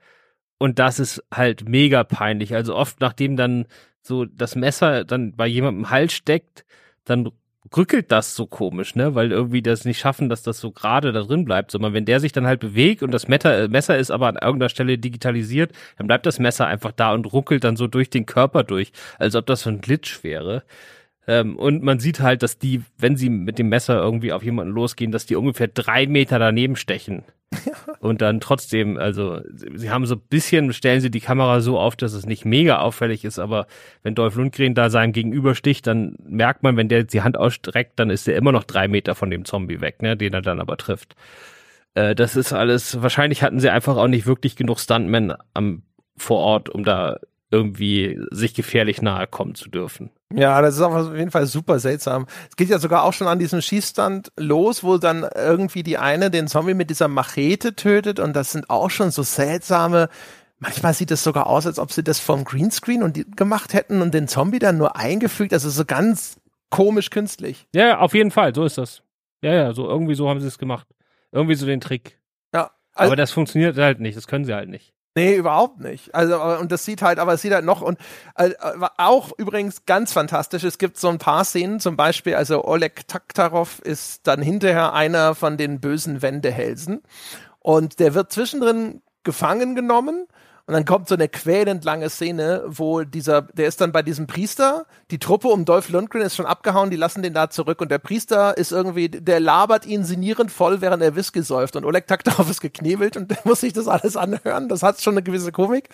Und 0.62 0.78
das 0.78 1.00
ist 1.00 1.24
halt 1.34 1.68
mega 1.68 2.04
peinlich. 2.04 2.54
Also 2.54 2.76
oft, 2.76 3.00
nachdem 3.00 3.36
dann 3.36 3.66
so 4.00 4.26
das 4.26 4.54
Messer 4.54 5.04
dann 5.04 5.32
bei 5.32 5.48
jemandem 5.48 5.90
Hals 5.90 6.12
steckt, 6.12 6.64
dann 7.04 7.30
rückelt 7.76 8.12
das 8.12 8.36
so 8.36 8.46
komisch, 8.46 8.94
ne? 8.94 9.16
Weil 9.16 9.32
irgendwie 9.32 9.60
das 9.60 9.84
nicht 9.84 9.98
schaffen, 9.98 10.28
dass 10.28 10.44
das 10.44 10.60
so 10.60 10.70
gerade 10.70 11.10
da 11.10 11.22
drin 11.22 11.44
bleibt, 11.44 11.72
sondern 11.72 11.94
wenn 11.94 12.04
der 12.04 12.20
sich 12.20 12.30
dann 12.30 12.46
halt 12.46 12.60
bewegt 12.60 13.02
und 13.02 13.10
das 13.10 13.26
Messer, 13.26 13.64
äh, 13.64 13.66
Messer 13.66 13.98
ist 13.98 14.12
aber 14.12 14.28
an 14.28 14.36
irgendeiner 14.36 14.68
Stelle 14.68 14.98
digitalisiert, 14.98 15.72
dann 15.98 16.06
bleibt 16.06 16.26
das 16.26 16.38
Messer 16.38 16.68
einfach 16.68 16.92
da 16.92 17.12
und 17.12 17.32
ruckelt 17.32 17.64
dann 17.64 17.74
so 17.74 17.88
durch 17.88 18.08
den 18.08 18.24
Körper 18.24 18.62
durch, 18.62 18.92
als 19.18 19.34
ob 19.34 19.46
das 19.46 19.62
so 19.62 19.70
ein 19.70 19.80
Glitch 19.80 20.22
wäre. 20.22 20.62
Ähm, 21.26 21.56
und 21.56 21.82
man 21.82 21.98
sieht 21.98 22.20
halt, 22.20 22.44
dass 22.44 22.60
die, 22.60 22.82
wenn 22.98 23.16
sie 23.16 23.30
mit 23.30 23.58
dem 23.58 23.68
Messer 23.68 24.00
irgendwie 24.00 24.32
auf 24.32 24.44
jemanden 24.44 24.74
losgehen, 24.74 25.10
dass 25.10 25.26
die 25.26 25.34
ungefähr 25.34 25.66
drei 25.66 26.06
Meter 26.06 26.38
daneben 26.38 26.76
stechen. 26.76 27.24
und 28.00 28.20
dann 28.22 28.40
trotzdem, 28.40 28.96
also 28.96 29.40
sie 29.54 29.90
haben 29.90 30.06
so 30.06 30.16
ein 30.16 30.22
bisschen, 30.28 30.72
stellen 30.72 31.00
sie 31.00 31.10
die 31.10 31.20
Kamera 31.20 31.60
so 31.60 31.78
auf, 31.78 31.96
dass 31.96 32.12
es 32.12 32.26
nicht 32.26 32.44
mega 32.44 32.78
auffällig 32.78 33.24
ist, 33.24 33.38
aber 33.38 33.66
wenn 34.02 34.14
Dolph 34.14 34.36
Lundgren 34.36 34.74
da 34.74 34.90
seinem 34.90 35.12
Gegenüber 35.12 35.54
sticht, 35.54 35.86
dann 35.86 36.16
merkt 36.24 36.62
man, 36.62 36.76
wenn 36.76 36.88
der 36.88 37.04
die 37.04 37.22
Hand 37.22 37.36
ausstreckt, 37.36 37.98
dann 37.98 38.10
ist 38.10 38.28
er 38.28 38.36
immer 38.36 38.52
noch 38.52 38.64
drei 38.64 38.88
Meter 38.88 39.14
von 39.14 39.30
dem 39.30 39.44
Zombie 39.44 39.80
weg, 39.80 40.02
ne, 40.02 40.16
den 40.16 40.34
er 40.34 40.42
dann 40.42 40.60
aber 40.60 40.76
trifft. 40.76 41.16
Äh, 41.94 42.14
das 42.14 42.36
ist 42.36 42.52
alles, 42.52 43.02
wahrscheinlich 43.02 43.42
hatten 43.42 43.60
sie 43.60 43.70
einfach 43.70 43.96
auch 43.96 44.08
nicht 44.08 44.26
wirklich 44.26 44.56
genug 44.56 44.80
Stuntmen 44.80 45.34
am, 45.54 45.82
vor 46.16 46.38
Ort, 46.38 46.68
um 46.68 46.84
da 46.84 47.18
irgendwie 47.52 48.18
sich 48.30 48.54
gefährlich 48.54 49.02
nahe 49.02 49.26
kommen 49.26 49.54
zu 49.54 49.68
dürfen. 49.68 50.10
Ja, 50.34 50.60
das 50.62 50.76
ist 50.76 50.80
auf 50.80 51.14
jeden 51.14 51.30
Fall 51.30 51.46
super 51.46 51.78
seltsam. 51.78 52.26
Es 52.48 52.56
geht 52.56 52.70
ja 52.70 52.78
sogar 52.78 53.04
auch 53.04 53.12
schon 53.12 53.26
an 53.26 53.38
diesem 53.38 53.60
Schießstand 53.60 54.32
los, 54.38 54.82
wo 54.82 54.98
dann 54.98 55.26
irgendwie 55.36 55.82
die 55.82 55.98
eine 55.98 56.30
den 56.30 56.48
Zombie 56.48 56.74
mit 56.74 56.90
dieser 56.90 57.08
Machete 57.08 57.76
tötet 57.76 58.18
und 58.18 58.34
das 58.34 58.52
sind 58.52 58.70
auch 58.70 58.90
schon 58.90 59.10
so 59.10 59.22
seltsame 59.22 60.08
Manchmal 60.62 60.94
sieht 60.94 61.10
es 61.10 61.24
sogar 61.24 61.48
aus, 61.48 61.66
als 61.66 61.80
ob 61.80 61.90
sie 61.90 62.04
das 62.04 62.20
vom 62.20 62.44
Greenscreen 62.44 63.02
und 63.02 63.36
gemacht 63.36 63.74
hätten 63.74 64.00
und 64.00 64.14
den 64.14 64.28
Zombie 64.28 64.60
dann 64.60 64.78
nur 64.78 64.94
eingefügt. 64.94 65.52
Also 65.52 65.68
so 65.70 65.84
ganz 65.84 66.40
komisch 66.70 67.10
künstlich. 67.10 67.66
Ja, 67.74 67.98
auf 67.98 68.14
jeden 68.14 68.30
Fall, 68.30 68.54
so 68.54 68.64
ist 68.64 68.78
das. 68.78 69.02
Ja, 69.42 69.52
ja, 69.52 69.72
so 69.74 69.88
irgendwie 69.88 70.14
so 70.14 70.28
haben 70.28 70.38
sie 70.38 70.46
es 70.46 70.58
gemacht. 70.58 70.86
Irgendwie 71.32 71.56
so 71.56 71.66
den 71.66 71.80
Trick. 71.80 72.20
Ja. 72.54 72.70
Also, 72.94 73.08
Aber 73.08 73.16
das 73.16 73.32
funktioniert 73.32 73.76
halt 73.76 73.98
nicht, 73.98 74.16
das 74.16 74.28
können 74.28 74.44
sie 74.44 74.54
halt 74.54 74.68
nicht. 74.68 74.94
Nee, 75.14 75.36
überhaupt 75.36 75.80
nicht. 75.80 76.14
Also, 76.14 76.42
und 76.42 76.72
das 76.72 76.86
sieht 76.86 77.02
halt, 77.02 77.18
aber 77.18 77.34
es 77.34 77.42
sieht 77.42 77.52
halt 77.52 77.66
noch 77.66 77.82
und 77.82 77.98
äh, 78.36 78.50
auch 78.96 79.30
übrigens 79.36 79.84
ganz 79.84 80.12
fantastisch. 80.12 80.64
Es 80.64 80.78
gibt 80.78 80.96
so 80.96 81.08
ein 81.08 81.18
paar 81.18 81.44
Szenen, 81.44 81.80
zum 81.80 81.96
Beispiel, 81.96 82.34
also 82.34 82.64
Oleg 82.64 83.06
Taktarov 83.08 83.78
ist 83.80 84.26
dann 84.26 84.40
hinterher 84.40 84.94
einer 84.94 85.34
von 85.34 85.58
den 85.58 85.80
bösen 85.80 86.22
Wendehälsen 86.22 87.02
und 87.58 88.00
der 88.00 88.14
wird 88.14 88.32
zwischendrin 88.32 89.02
gefangen 89.22 89.74
genommen 89.74 90.26
und 90.72 90.76
dann 90.76 90.86
kommt 90.86 91.06
so 91.06 91.14
eine 91.14 91.28
quälend 91.28 91.84
lange 91.84 92.08
Szene, 92.08 92.62
wo 92.66 93.02
dieser, 93.02 93.42
der 93.42 93.68
ist 93.68 93.82
dann 93.82 93.92
bei 93.92 94.00
diesem 94.00 94.26
Priester, 94.26 94.86
die 95.10 95.18
Truppe 95.18 95.48
um 95.48 95.66
Dolph 95.66 95.90
Lundgren 95.90 96.22
ist 96.22 96.34
schon 96.34 96.46
abgehauen, 96.46 96.88
die 96.88 96.96
lassen 96.96 97.22
den 97.22 97.34
da 97.34 97.50
zurück 97.50 97.82
und 97.82 97.90
der 97.90 97.98
Priester 97.98 98.56
ist 98.56 98.72
irgendwie, 98.72 99.10
der 99.10 99.38
labert 99.38 99.84
ihn 99.84 100.02
sinnierend 100.02 100.50
voll, 100.50 100.80
während 100.80 101.02
er 101.02 101.14
Whisky 101.14 101.42
säuft 101.42 101.76
und 101.76 101.84
Oleg 101.84 102.06
Taktarov 102.06 102.48
ist 102.48 102.62
geknebelt 102.62 103.18
und 103.18 103.30
der 103.30 103.36
muss 103.44 103.60
sich 103.60 103.74
das 103.74 103.86
alles 103.86 104.16
anhören. 104.16 104.70
Das 104.70 104.82
hat 104.82 104.98
schon 105.02 105.12
eine 105.12 105.22
gewisse 105.22 105.52
Komik, 105.52 105.90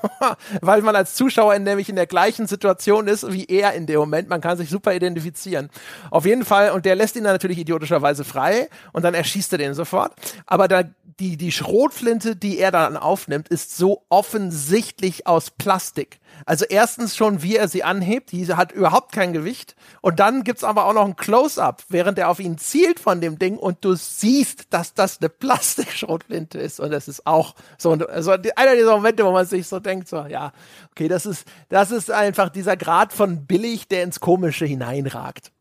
weil 0.60 0.82
man 0.82 0.96
als 0.96 1.14
Zuschauer 1.14 1.56
nämlich 1.60 1.88
in 1.88 1.94
der 1.94 2.08
gleichen 2.08 2.48
Situation 2.48 3.06
ist 3.06 3.32
wie 3.32 3.44
er 3.44 3.74
in 3.74 3.86
dem 3.86 4.00
Moment. 4.00 4.28
Man 4.28 4.40
kann 4.40 4.56
sich 4.58 4.70
super 4.70 4.92
identifizieren. 4.92 5.70
Auf 6.10 6.26
jeden 6.26 6.44
Fall, 6.44 6.72
und 6.72 6.84
der 6.84 6.96
lässt 6.96 7.14
ihn 7.14 7.22
dann 7.22 7.34
natürlich 7.34 7.58
idiotischerweise 7.58 8.24
frei 8.24 8.68
und 8.92 9.04
dann 9.04 9.14
erschießt 9.14 9.52
er 9.52 9.58
den 9.58 9.74
sofort. 9.74 10.14
Aber 10.46 10.66
da, 10.66 10.82
die, 11.18 11.36
die 11.36 11.52
Schrotflinte, 11.52 12.36
die 12.36 12.58
er 12.58 12.70
dann 12.70 12.96
aufnimmt, 12.96 13.48
ist 13.48 13.76
so 13.76 14.04
offensichtlich 14.08 15.26
aus 15.26 15.50
Plastik. 15.50 16.20
Also 16.44 16.66
erstens 16.68 17.16
schon, 17.16 17.42
wie 17.42 17.56
er 17.56 17.68
sie 17.68 17.82
anhebt, 17.82 18.32
die 18.32 18.46
hat 18.52 18.72
überhaupt 18.72 19.12
kein 19.12 19.32
Gewicht. 19.32 19.74
Und 20.02 20.20
dann 20.20 20.44
gibt's 20.44 20.64
aber 20.64 20.84
auch 20.84 20.92
noch 20.92 21.06
ein 21.06 21.16
Close-up, 21.16 21.84
während 21.88 22.18
er 22.18 22.28
auf 22.28 22.40
ihn 22.40 22.58
zielt 22.58 23.00
von 23.00 23.20
dem 23.20 23.38
Ding 23.38 23.56
und 23.56 23.84
du 23.84 23.94
siehst, 23.94 24.72
dass 24.74 24.92
das 24.92 25.20
eine 25.20 25.30
Plastikschrotflinte 25.30 26.58
ist. 26.58 26.80
Und 26.80 26.90
das 26.90 27.08
ist 27.08 27.26
auch 27.26 27.54
so 27.78 27.92
also 27.92 28.32
einer 28.32 28.74
dieser 28.74 28.94
Momente, 28.94 29.24
wo 29.24 29.32
man 29.32 29.46
sich 29.46 29.66
so 29.66 29.80
denkt, 29.80 30.08
so, 30.08 30.26
ja, 30.26 30.52
okay, 30.90 31.08
das 31.08 31.24
ist, 31.24 31.46
das 31.70 31.90
ist 31.90 32.10
einfach 32.10 32.50
dieser 32.50 32.76
Grad 32.76 33.12
von 33.12 33.46
billig, 33.46 33.88
der 33.88 34.02
ins 34.02 34.20
Komische 34.20 34.66
hineinragt. 34.66 35.52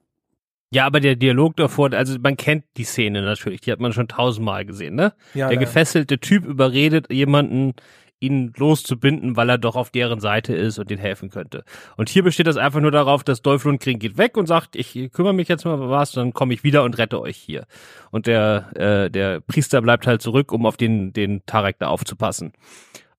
Ja, 0.71 0.85
aber 0.85 0.99
der 0.99 1.15
Dialog 1.15 1.55
davor, 1.55 1.93
also 1.93 2.17
man 2.19 2.37
kennt 2.37 2.65
die 2.77 2.83
Szene 2.83 3.21
natürlich, 3.21 3.61
die 3.61 3.71
hat 3.71 3.79
man 3.79 3.93
schon 3.93 4.07
tausendmal 4.07 4.65
gesehen, 4.65 4.95
ne? 4.95 5.13
Ja, 5.33 5.47
der 5.47 5.55
ja. 5.55 5.59
gefesselte 5.59 6.19
Typ 6.19 6.45
überredet 6.45 7.11
jemanden, 7.11 7.73
ihn 8.19 8.53
loszubinden, 8.57 9.35
weil 9.35 9.49
er 9.49 9.57
doch 9.57 9.75
auf 9.75 9.89
deren 9.89 10.19
Seite 10.19 10.55
ist 10.55 10.79
und 10.79 10.89
ihnen 10.89 10.99
helfen 10.99 11.29
könnte. 11.29 11.63
Und 11.97 12.09
hier 12.09 12.23
besteht 12.23 12.47
das 12.47 12.57
einfach 12.57 12.79
nur 12.79 12.91
darauf, 12.91 13.23
dass 13.23 13.41
Dolph 13.41 13.65
Lundgren 13.65 13.99
geht 13.99 14.17
weg 14.17 14.37
und 14.37 14.47
sagt, 14.47 14.75
ich 14.75 15.11
kümmere 15.11 15.33
mich 15.33 15.47
jetzt 15.47 15.65
mal 15.65 15.89
was, 15.89 16.13
dann 16.13 16.33
komme 16.33 16.53
ich 16.53 16.63
wieder 16.63 16.83
und 16.83 16.97
rette 16.97 17.21
euch 17.21 17.37
hier. 17.37 17.65
Und 18.11 18.27
der, 18.27 18.69
äh, 18.75 19.09
der 19.11 19.41
Priester 19.41 19.81
bleibt 19.81 20.07
halt 20.07 20.21
zurück, 20.21 20.51
um 20.51 20.65
auf 20.65 20.77
den, 20.77 21.13
den 21.13 21.45
Tarek 21.45 21.77
da 21.79 21.87
aufzupassen. 21.87 22.53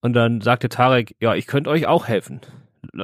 Und 0.01 0.15
dann 0.15 0.41
sagte 0.41 0.69
Tarek, 0.69 1.15
ja, 1.21 1.35
ich 1.35 1.47
könnte 1.47 1.71
euch 1.71 1.87
auch 1.87 2.09
helfen. 2.09 2.41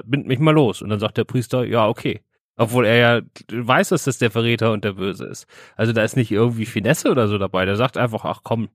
Bind 0.05 0.27
mich 0.27 0.39
mal 0.39 0.53
los. 0.53 0.83
Und 0.83 0.89
dann 0.89 1.01
sagt 1.01 1.19
der 1.19 1.25
Priester, 1.25 1.65
ja, 1.65 1.89
okay. 1.89 2.23
Obwohl 2.57 2.87
er 2.87 2.97
ja 2.97 3.21
weiß, 3.51 3.91
dass 3.91 4.05
das 4.05 4.19
der 4.19 4.31
Verräter 4.31 4.73
und 4.73 4.85
der 4.85 4.93
Böse 4.93 5.27
ist. 5.27 5.47
Also 5.77 5.93
da 5.93 6.03
ist 6.03 6.17
nicht 6.17 6.31
irgendwie 6.31 6.67
Finesse 6.67 7.11
oder 7.11 7.29
so 7.29 7.39
dabei. 7.39 7.65
Der 7.65 7.77
sagt 7.77 7.97
einfach, 7.97 8.25
ach 8.25 8.41
komm, 8.43 8.69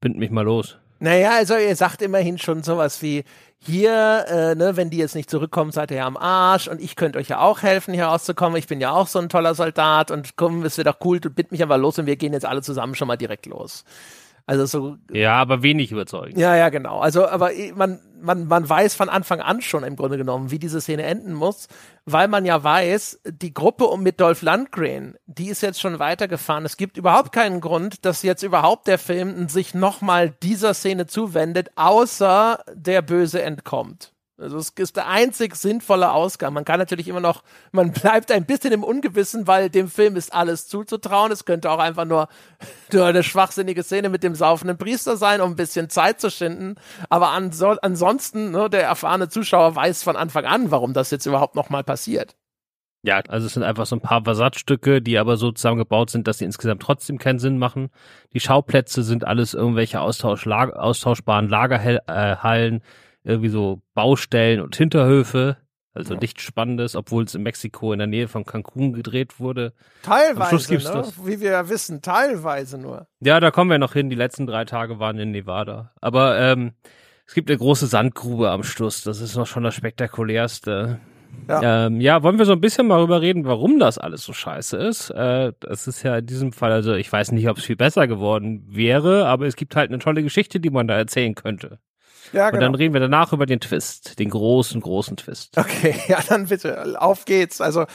bind 0.00 0.18
mich 0.18 0.30
mal 0.30 0.44
los. 0.44 0.78
Naja, 1.00 1.32
also 1.36 1.56
ihr 1.56 1.76
sagt 1.76 2.02
immerhin 2.02 2.38
schon 2.38 2.62
sowas 2.62 3.02
wie, 3.02 3.24
hier, 3.58 4.24
äh, 4.28 4.54
ne, 4.54 4.76
wenn 4.76 4.90
die 4.90 4.98
jetzt 4.98 5.14
nicht 5.14 5.30
zurückkommen, 5.30 5.72
seid 5.72 5.90
ihr 5.90 5.98
ja 5.98 6.06
am 6.06 6.16
Arsch 6.16 6.68
und 6.68 6.80
ich 6.80 6.96
könnte 6.96 7.18
euch 7.18 7.28
ja 7.28 7.40
auch 7.40 7.62
helfen, 7.62 7.94
hier 7.94 8.06
rauszukommen. 8.06 8.58
Ich 8.58 8.66
bin 8.66 8.80
ja 8.80 8.90
auch 8.92 9.06
so 9.06 9.18
ein 9.18 9.28
toller 9.28 9.54
Soldat 9.54 10.10
und 10.10 10.36
komm, 10.36 10.64
es 10.64 10.76
wird 10.76 10.86
doch 10.86 10.98
cool, 11.04 11.20
du 11.20 11.30
bitt 11.30 11.50
mich 11.50 11.62
aber 11.62 11.78
los 11.78 11.98
und 11.98 12.06
wir 12.06 12.16
gehen 12.16 12.32
jetzt 12.32 12.46
alle 12.46 12.62
zusammen 12.62 12.94
schon 12.94 13.08
mal 13.08 13.16
direkt 13.16 13.46
los. 13.46 13.84
Also 14.46 14.66
so. 14.66 14.96
Ja, 15.10 15.36
aber 15.36 15.62
wenig 15.62 15.90
überzeugend. 15.90 16.38
Ja, 16.38 16.54
ja, 16.56 16.68
genau. 16.68 16.98
Also, 17.00 17.26
aber 17.26 17.50
man, 17.74 18.00
man, 18.24 18.46
man 18.46 18.68
weiß 18.68 18.94
von 18.94 19.08
Anfang 19.08 19.40
an 19.40 19.60
schon 19.60 19.84
im 19.84 19.96
Grunde 19.96 20.16
genommen, 20.16 20.50
wie 20.50 20.58
diese 20.58 20.80
Szene 20.80 21.04
enden 21.04 21.34
muss, 21.34 21.68
weil 22.06 22.28
man 22.28 22.44
ja 22.44 22.62
weiß, 22.62 23.20
die 23.24 23.54
Gruppe 23.54 23.84
um 23.86 24.02
mit 24.02 24.20
Dolph 24.20 24.42
Lundgren, 24.42 25.16
die 25.26 25.48
ist 25.48 25.62
jetzt 25.62 25.80
schon 25.80 25.98
weitergefahren. 25.98 26.64
Es 26.64 26.76
gibt 26.76 26.96
überhaupt 26.96 27.32
keinen 27.32 27.60
Grund, 27.60 28.04
dass 28.04 28.22
jetzt 28.22 28.42
überhaupt 28.42 28.86
der 28.86 28.98
Film 28.98 29.48
sich 29.48 29.74
nochmal 29.74 30.30
dieser 30.42 30.74
Szene 30.74 31.06
zuwendet, 31.06 31.70
außer 31.76 32.64
der 32.74 33.02
Böse 33.02 33.42
entkommt. 33.42 34.13
Also 34.36 34.58
es 34.58 34.70
ist 34.70 34.96
der 34.96 35.06
einzig 35.06 35.54
sinnvolle 35.54 36.10
Ausgang. 36.10 36.52
Man 36.52 36.64
kann 36.64 36.80
natürlich 36.80 37.06
immer 37.06 37.20
noch, 37.20 37.44
man 37.70 37.92
bleibt 37.92 38.32
ein 38.32 38.44
bisschen 38.44 38.72
im 38.72 38.82
Ungewissen, 38.82 39.46
weil 39.46 39.70
dem 39.70 39.88
Film 39.88 40.16
ist 40.16 40.34
alles 40.34 40.66
zuzutrauen. 40.66 41.30
Es 41.30 41.44
könnte 41.44 41.70
auch 41.70 41.78
einfach 41.78 42.04
nur, 42.04 42.28
nur 42.92 43.06
eine 43.06 43.22
schwachsinnige 43.22 43.84
Szene 43.84 44.08
mit 44.08 44.24
dem 44.24 44.34
saufenden 44.34 44.76
Priester 44.76 45.16
sein, 45.16 45.40
um 45.40 45.52
ein 45.52 45.56
bisschen 45.56 45.88
Zeit 45.88 46.20
zu 46.20 46.30
schinden. 46.30 46.74
Aber 47.08 47.28
anso 47.28 47.76
ansonsten, 47.80 48.50
ne, 48.50 48.68
der 48.68 48.82
erfahrene 48.82 49.28
Zuschauer 49.28 49.76
weiß 49.76 50.02
von 50.02 50.16
Anfang 50.16 50.46
an, 50.46 50.72
warum 50.72 50.94
das 50.94 51.12
jetzt 51.12 51.26
überhaupt 51.26 51.54
nochmal 51.54 51.84
passiert. 51.84 52.34
Ja, 53.06 53.20
also 53.28 53.46
es 53.46 53.52
sind 53.52 53.62
einfach 53.62 53.86
so 53.86 53.96
ein 53.96 54.00
paar 54.00 54.24
Versatzstücke, 54.24 55.02
die 55.02 55.18
aber 55.18 55.36
so 55.36 55.52
zusammengebaut 55.52 56.10
sind, 56.10 56.26
dass 56.26 56.38
sie 56.38 56.46
insgesamt 56.46 56.82
trotzdem 56.82 57.18
keinen 57.18 57.38
Sinn 57.38 57.58
machen. 57.58 57.90
Die 58.32 58.40
Schauplätze 58.40 59.02
sind 59.02 59.26
alles 59.26 59.54
irgendwelche 59.54 60.00
Austausch, 60.00 60.46
austauschbaren 60.46 61.48
Lagerhallen. 61.48 62.80
Äh, 62.80 62.82
irgendwie 63.24 63.48
so 63.48 63.82
Baustellen 63.94 64.60
und 64.60 64.76
Hinterhöfe. 64.76 65.56
Also 65.96 66.14
ja. 66.14 66.20
nichts 66.20 66.42
Spannendes, 66.42 66.96
obwohl 66.96 67.22
es 67.22 67.36
in 67.36 67.44
Mexiko 67.44 67.92
in 67.92 67.98
der 68.00 68.08
Nähe 68.08 68.26
von 68.26 68.44
Cancun 68.44 68.92
gedreht 68.92 69.38
wurde. 69.38 69.72
Teilweise, 70.02 70.74
ne? 70.74 71.04
wie 71.24 71.40
wir 71.40 71.52
ja 71.52 71.68
wissen, 71.68 72.02
teilweise 72.02 72.78
nur. 72.78 73.06
Ja, 73.20 73.38
da 73.38 73.52
kommen 73.52 73.70
wir 73.70 73.78
noch 73.78 73.92
hin. 73.92 74.10
Die 74.10 74.16
letzten 74.16 74.46
drei 74.48 74.64
Tage 74.64 74.98
waren 74.98 75.18
in 75.18 75.30
Nevada. 75.30 75.92
Aber 76.00 76.36
ähm, 76.40 76.72
es 77.28 77.34
gibt 77.34 77.48
eine 77.48 77.58
große 77.58 77.86
Sandgrube 77.86 78.50
am 78.50 78.64
Schluss. 78.64 79.02
Das 79.02 79.20
ist 79.20 79.36
noch 79.36 79.46
schon 79.46 79.62
das 79.62 79.76
spektakulärste. 79.76 80.98
Ja. 81.48 81.86
Ähm, 81.86 82.00
ja, 82.00 82.22
wollen 82.22 82.38
wir 82.38 82.44
so 82.44 82.52
ein 82.52 82.60
bisschen 82.60 82.86
mal 82.86 82.96
darüber 82.96 83.20
reden, 83.20 83.44
warum 83.44 83.78
das 83.78 83.98
alles 83.98 84.24
so 84.24 84.32
scheiße 84.32 84.76
ist. 84.76 85.10
Äh, 85.10 85.52
das 85.60 85.86
ist 85.86 86.02
ja 86.02 86.18
in 86.18 86.26
diesem 86.26 86.52
Fall, 86.52 86.72
also 86.72 86.94
ich 86.94 87.10
weiß 87.12 87.32
nicht, 87.32 87.48
ob 87.48 87.58
es 87.58 87.64
viel 87.64 87.76
besser 87.76 88.08
geworden 88.08 88.64
wäre, 88.68 89.26
aber 89.26 89.46
es 89.46 89.56
gibt 89.56 89.76
halt 89.76 89.90
eine 89.90 89.98
tolle 89.98 90.22
Geschichte, 90.22 90.58
die 90.60 90.70
man 90.70 90.88
da 90.88 90.96
erzählen 90.96 91.34
könnte. 91.34 91.78
Ja, 92.32 92.50
genau. 92.50 92.56
Und 92.56 92.60
dann 92.62 92.72
genau. 92.72 92.78
reden 92.78 92.94
wir 92.94 93.00
danach 93.00 93.32
über 93.32 93.46
den 93.46 93.60
Twist, 93.60 94.18
den 94.18 94.30
großen, 94.30 94.80
großen 94.80 95.16
Twist. 95.16 95.56
Okay, 95.56 95.94
ja, 96.08 96.18
dann 96.28 96.46
bitte, 96.46 97.00
auf 97.00 97.24
geht's. 97.24 97.60
Also 97.60 97.86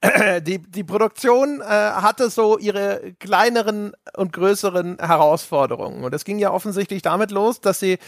äh, 0.00 0.40
die, 0.42 0.60
die 0.60 0.84
Produktion 0.84 1.60
äh, 1.60 1.64
hatte 1.64 2.30
so 2.30 2.58
ihre 2.58 3.14
kleineren 3.18 3.92
und 4.16 4.32
größeren 4.32 4.98
Herausforderungen. 4.98 6.04
Und 6.04 6.14
es 6.14 6.24
ging 6.24 6.38
ja 6.38 6.50
offensichtlich 6.50 7.02
damit 7.02 7.30
los, 7.30 7.60
dass 7.60 7.80
sie 7.80 7.98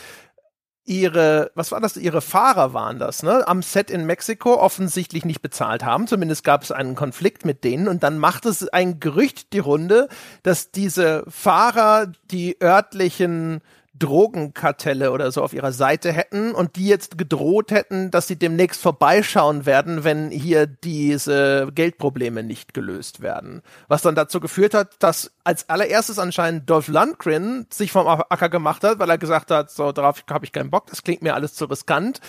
ihre, 0.89 1.51
was 1.55 1.71
war 1.71 1.81
das, 1.81 1.99
ihre 1.99 2.23
Fahrer 2.23 2.73
waren 2.73 2.99
das, 2.99 3.23
ne, 3.23 3.47
am 3.47 3.63
Set 3.63 3.91
in 3.91 4.07
Mexiko 4.07 4.55
offensichtlich 4.55 5.27
nicht 5.27 5.43
bezahlt 5.43 5.85
haben. 5.85 6.07
Zumindest 6.07 6.45
gab 6.45 6.63
es 6.63 6.73
einen 6.73 6.95
Konflikt 6.95 7.45
mit 7.45 7.63
denen 7.63 7.89
und 7.89 8.03
dann 8.03 8.19
macht 8.19 8.47
es 8.47 8.67
ein 8.69 8.99
Gerücht 8.99 9.53
die 9.53 9.59
Runde, 9.59 10.09
dass 10.43 10.71
diese 10.71 11.25
Fahrer 11.29 12.11
die 12.31 12.57
örtlichen 12.63 13.61
Drogenkartelle 13.99 15.13
oder 15.13 15.31
so 15.33 15.43
auf 15.43 15.53
ihrer 15.53 15.73
Seite 15.73 16.13
hätten 16.13 16.53
und 16.53 16.77
die 16.77 16.87
jetzt 16.87 17.19
gedroht 17.19 17.71
hätten, 17.71 18.11
dass 18.11 18.27
sie 18.27 18.37
demnächst 18.37 18.81
vorbeischauen 18.81 19.67
werden, 19.67 20.05
wenn 20.05 20.31
hier 20.31 20.67
diese 20.67 21.69
Geldprobleme 21.75 22.43
nicht 22.43 22.75
gelöst 22.75 23.21
werden. 23.21 23.63
Was 23.89 24.03
dann 24.03 24.15
dazu 24.15 24.41
geführt 24.41 24.75
hat, 24.75 24.97
dass 25.01 25.33
als 25.45 25.69
allererstes 25.69 26.19
anscheinend 26.19 26.69
Dolph 26.69 26.89
Lundgren 26.89 27.67
sich 27.73 27.93
vom 27.93 28.07
Acker 28.07 28.49
gemacht 28.49 28.85
hat, 28.85 28.99
weil 28.99 29.11
er 29.11 29.19
gesagt 29.19 29.51
hat, 29.51 29.71
so 29.71 29.93
darauf 29.93 30.25
habe 30.31 30.45
ich 30.45 30.53
keinen 30.53 30.71
Bock, 30.71 30.87
das 30.87 31.03
klingt 31.03 31.23
mir 31.23 31.35
alles 31.35 31.55
zu 31.55 31.65
riskant 31.67 32.21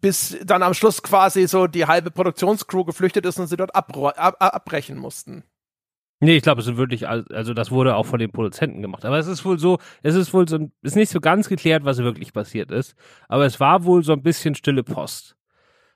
bis 0.00 0.36
dann 0.44 0.62
am 0.62 0.74
Schluss 0.74 1.02
quasi 1.02 1.46
so 1.46 1.66
die 1.66 1.86
halbe 1.86 2.10
Produktionscrew 2.10 2.84
geflüchtet 2.84 3.26
ist 3.26 3.38
und 3.38 3.48
sie 3.48 3.56
dort 3.56 3.74
ab 3.74 3.94
abbrechen 4.38 4.98
mussten. 4.98 5.44
Nee, 6.22 6.36
ich 6.36 6.42
glaube, 6.42 6.60
es 6.60 6.66
sind 6.66 6.76
wirklich, 6.76 7.08
also 7.08 7.54
das 7.54 7.70
wurde 7.70 7.96
auch 7.96 8.04
von 8.04 8.18
den 8.18 8.30
Produzenten 8.30 8.82
gemacht. 8.82 9.06
Aber 9.06 9.18
es 9.18 9.26
ist 9.26 9.44
wohl 9.46 9.58
so, 9.58 9.78
es 10.02 10.14
ist 10.14 10.34
wohl 10.34 10.46
so, 10.46 10.70
ist 10.82 10.96
nicht 10.96 11.10
so 11.10 11.18
ganz 11.20 11.48
geklärt, 11.48 11.84
was 11.84 11.98
wirklich 11.98 12.34
passiert 12.34 12.70
ist. 12.70 12.94
Aber 13.28 13.46
es 13.46 13.58
war 13.58 13.84
wohl 13.84 14.04
so 14.04 14.12
ein 14.12 14.22
bisschen 14.22 14.54
stille 14.54 14.82
Post. 14.84 15.34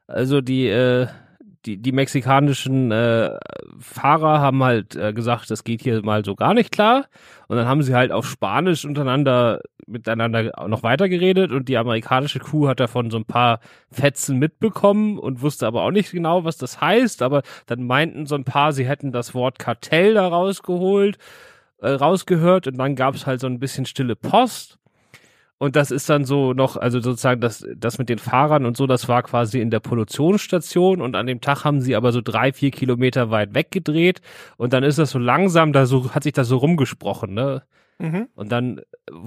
Also 0.07 0.41
die, 0.41 0.67
äh, 0.69 1.09
die, 1.67 1.77
die 1.79 1.93
mexikanischen 1.93 2.91
äh, 2.91 3.39
Fahrer 3.79 4.41
haben 4.41 4.65
halt 4.65 4.97
äh, 4.97 5.13
gesagt, 5.13 5.51
das 5.51 5.65
geht 5.65 5.83
hier 5.83 6.03
mal 6.03 6.25
so 6.25 6.35
gar 6.35 6.55
nicht 6.55 6.73
klar. 6.73 7.07
Und 7.49 7.57
dann 7.59 7.67
haben 7.67 7.83
sie 7.83 7.95
halt 7.95 8.13
auf 8.13 8.27
Spanisch 8.27 8.85
untereinander 8.87 9.61
miteinander 9.87 10.53
noch 10.69 10.83
weitergeredet 10.83 11.53
und 11.53 11.69
die 11.69 11.77
amerikanische 11.77 12.39
Crew 12.39 12.69
hat 12.69 12.81
davon 12.81 13.11
so 13.11 13.19
ein 13.19 13.25
paar 13.25 13.61
Fetzen 13.91 14.39
mitbekommen 14.39 15.19
und 15.19 15.43
wusste 15.43 15.67
aber 15.67 15.83
auch 15.83 15.91
nicht 15.91 16.11
genau, 16.11 16.45
was 16.45 16.57
das 16.57 16.81
heißt. 16.81 17.23
Aber 17.23 17.43
dann 17.67 17.87
meinten 17.87 18.27
so 18.27 18.35
ein 18.35 18.45
paar, 18.45 18.73
sie 18.73 18.87
hätten 18.87 19.13
das 19.13 19.35
Wort 19.35 19.59
Kartell 19.59 20.15
da 20.15 20.27
rausgeholt, 20.29 21.19
äh, 21.79 21.91
rausgehört 21.91 22.67
und 22.67 22.79
dann 22.79 22.97
gab 22.97 23.15
es 23.15 23.27
halt 23.27 23.41
so 23.41 23.47
ein 23.47 23.59
bisschen 23.59 23.87
stille 23.87 24.17
Post. 24.17 24.79
Und 25.59 25.77
das 25.77 25.91
ist 25.91 26.11
dann 26.11 26.25
so 26.25 26.53
noch, 26.53 26.77
also 26.77 27.01
sozusagen 27.01 27.41
das, 27.41 27.65
das 27.77 27.99
mit 27.99 28.09
den 28.09 28.19
Fahrern 28.19 28.67
und 28.67 28.77
so, 28.77 28.87
das 28.87 29.09
war 29.09 29.23
quasi 29.23 29.61
in 29.61 29.71
der 29.71 29.81
Produktionsstation 29.81 31.01
und 31.01 31.15
an 31.15 31.27
dem 31.27 31.41
Tag 31.41 31.65
haben 31.65 31.81
sie 31.81 31.95
aber 31.97 32.13
so 32.13 32.21
drei, 32.21 32.53
vier 32.53 32.71
Kilometer 32.71 33.31
weit 33.31 33.55
weggedreht 33.55 34.21
und 34.57 34.73
dann 34.73 34.83
ist 34.83 34.99
das 34.99 35.11
so 35.11 35.19
langsam, 35.19 35.73
da 35.73 35.87
so, 35.87 36.13
hat 36.13 36.25
sich 36.25 36.33
das 36.33 36.49
so 36.49 36.57
rumgesprochen, 36.59 37.35
ne? 37.35 37.63
Mhm. 37.99 38.29
Und 38.35 38.53
dann 38.53 38.81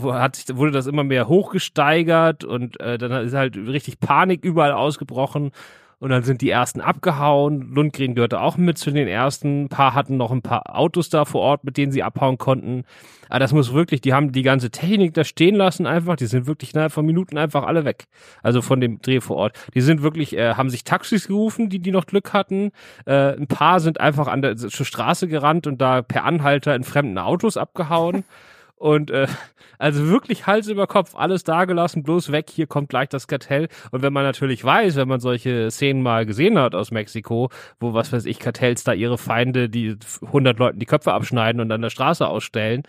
hat 0.04 0.36
sich, 0.36 0.56
wurde 0.56 0.72
das 0.72 0.88
immer 0.88 1.04
mehr 1.04 1.28
hochgesteigert 1.28 2.44
und 2.44 2.80
äh, 2.80 2.98
dann 2.98 3.12
ist 3.26 3.34
halt 3.34 3.58
richtig 3.58 4.00
Panik 4.00 4.44
überall 4.44 4.74
ausgebrochen 4.74 5.52
und 6.00 6.12
dann 6.12 6.22
sind 6.24 6.42
die 6.42 6.50
ersten 6.50 6.80
abgehauen. 6.80 7.74
Lundgren 7.74 8.14
gehörte 8.14 8.40
auch 8.40 8.58
mit 8.58 8.78
zu 8.78 8.92
den 8.92 9.08
ersten. 9.08 9.64
Ein 9.64 9.70
paar 9.70 9.96
hatten 9.96 10.16
noch 10.16 10.32
ein 10.32 10.44
paar 10.44 10.76
Autos 10.76 11.10
da 11.10 11.26
vor 11.26 11.42
Ort, 11.42 11.64
mit 11.64 11.76
denen 11.76 11.92
sie 11.92 12.04
abhauen 12.04 12.38
konnten. 12.38 12.84
Aber 13.30 13.40
das 13.40 13.52
muss 13.52 13.74
wirklich, 13.74 14.02
die 14.02 14.14
haben 14.14 14.32
die 14.32 14.44
ganze 14.44 14.70
Technik 14.70 15.16
da 15.16 15.24
stehen 15.24 15.56
lassen 15.56 15.88
einfach. 15.88 16.16
Die 16.16 16.28
sind 16.28 16.46
wirklich 16.46 16.74
innerhalb 16.74 16.92
von 16.92 17.06
Minuten 17.06 17.38
einfach 17.38 17.64
alle 17.64 17.84
weg. 17.84 18.06
Also 18.44 18.62
von 18.62 18.80
dem 18.80 19.02
Dreh 19.02 19.22
vor 19.22 19.38
Ort. 19.38 19.58
Die 19.74 19.82
sind 19.82 20.04
wirklich, 20.04 20.38
äh, 20.38 20.54
haben 20.54 20.70
sich 20.70 20.84
Taxis 20.84 21.28
gerufen, 21.28 21.68
die, 21.68 21.80
die 21.80 21.92
noch 21.92 22.06
Glück 22.06 22.32
hatten. 22.32 22.72
Äh, 23.06 23.36
ein 23.36 23.48
paar 23.48 23.80
sind 23.80 24.00
einfach 24.00 24.28
an 24.28 24.44
der 24.44 24.56
zur 24.56 24.86
Straße 24.86 25.28
gerannt 25.28 25.66
und 25.66 25.82
da 25.82 26.04
per 26.04 26.26
Anhalter 26.26 26.76
in 26.76 26.84
fremden 26.84 27.18
Autos 27.18 27.58
abgehauen. 27.58 28.24
Und 28.78 29.10
äh, 29.12 29.28
also 29.80 30.08
wirklich 30.08 30.48
Hals 30.48 30.68
über 30.68 30.88
Kopf, 30.88 31.16
alles 31.16 31.44
dagelassen, 31.44 32.04
bloß 32.04 32.32
weg, 32.32 32.50
hier 32.50 32.68
kommt 32.68 32.90
gleich 32.90 33.10
das 33.10 33.28
Kartell. 33.28 33.68
Und 33.92 34.02
wenn 34.02 34.14
man 34.14 34.24
natürlich 34.24 34.64
weiß, 34.64 34.96
wenn 34.96 35.08
man 35.08 35.20
solche 35.20 35.70
Szenen 35.72 36.02
mal 36.02 36.26
gesehen 36.26 36.58
hat 36.58 36.76
aus 36.76 36.92
Mexiko, 36.92 37.50
wo, 37.80 37.94
was 37.94 38.14
weiß 38.14 38.26
ich, 38.26 38.40
Kartells 38.40 38.84
da 38.84 38.94
ihre 38.94 39.18
Feinde, 39.18 39.70
die 39.70 39.98
100 40.22 40.60
Leuten 40.60 40.80
die 40.80 40.86
Köpfe 40.86 41.14
abschneiden 41.14 41.60
und 41.60 41.72
an 41.72 41.82
der 41.82 41.90
Straße 41.90 42.28
ausstellen, 42.28 42.84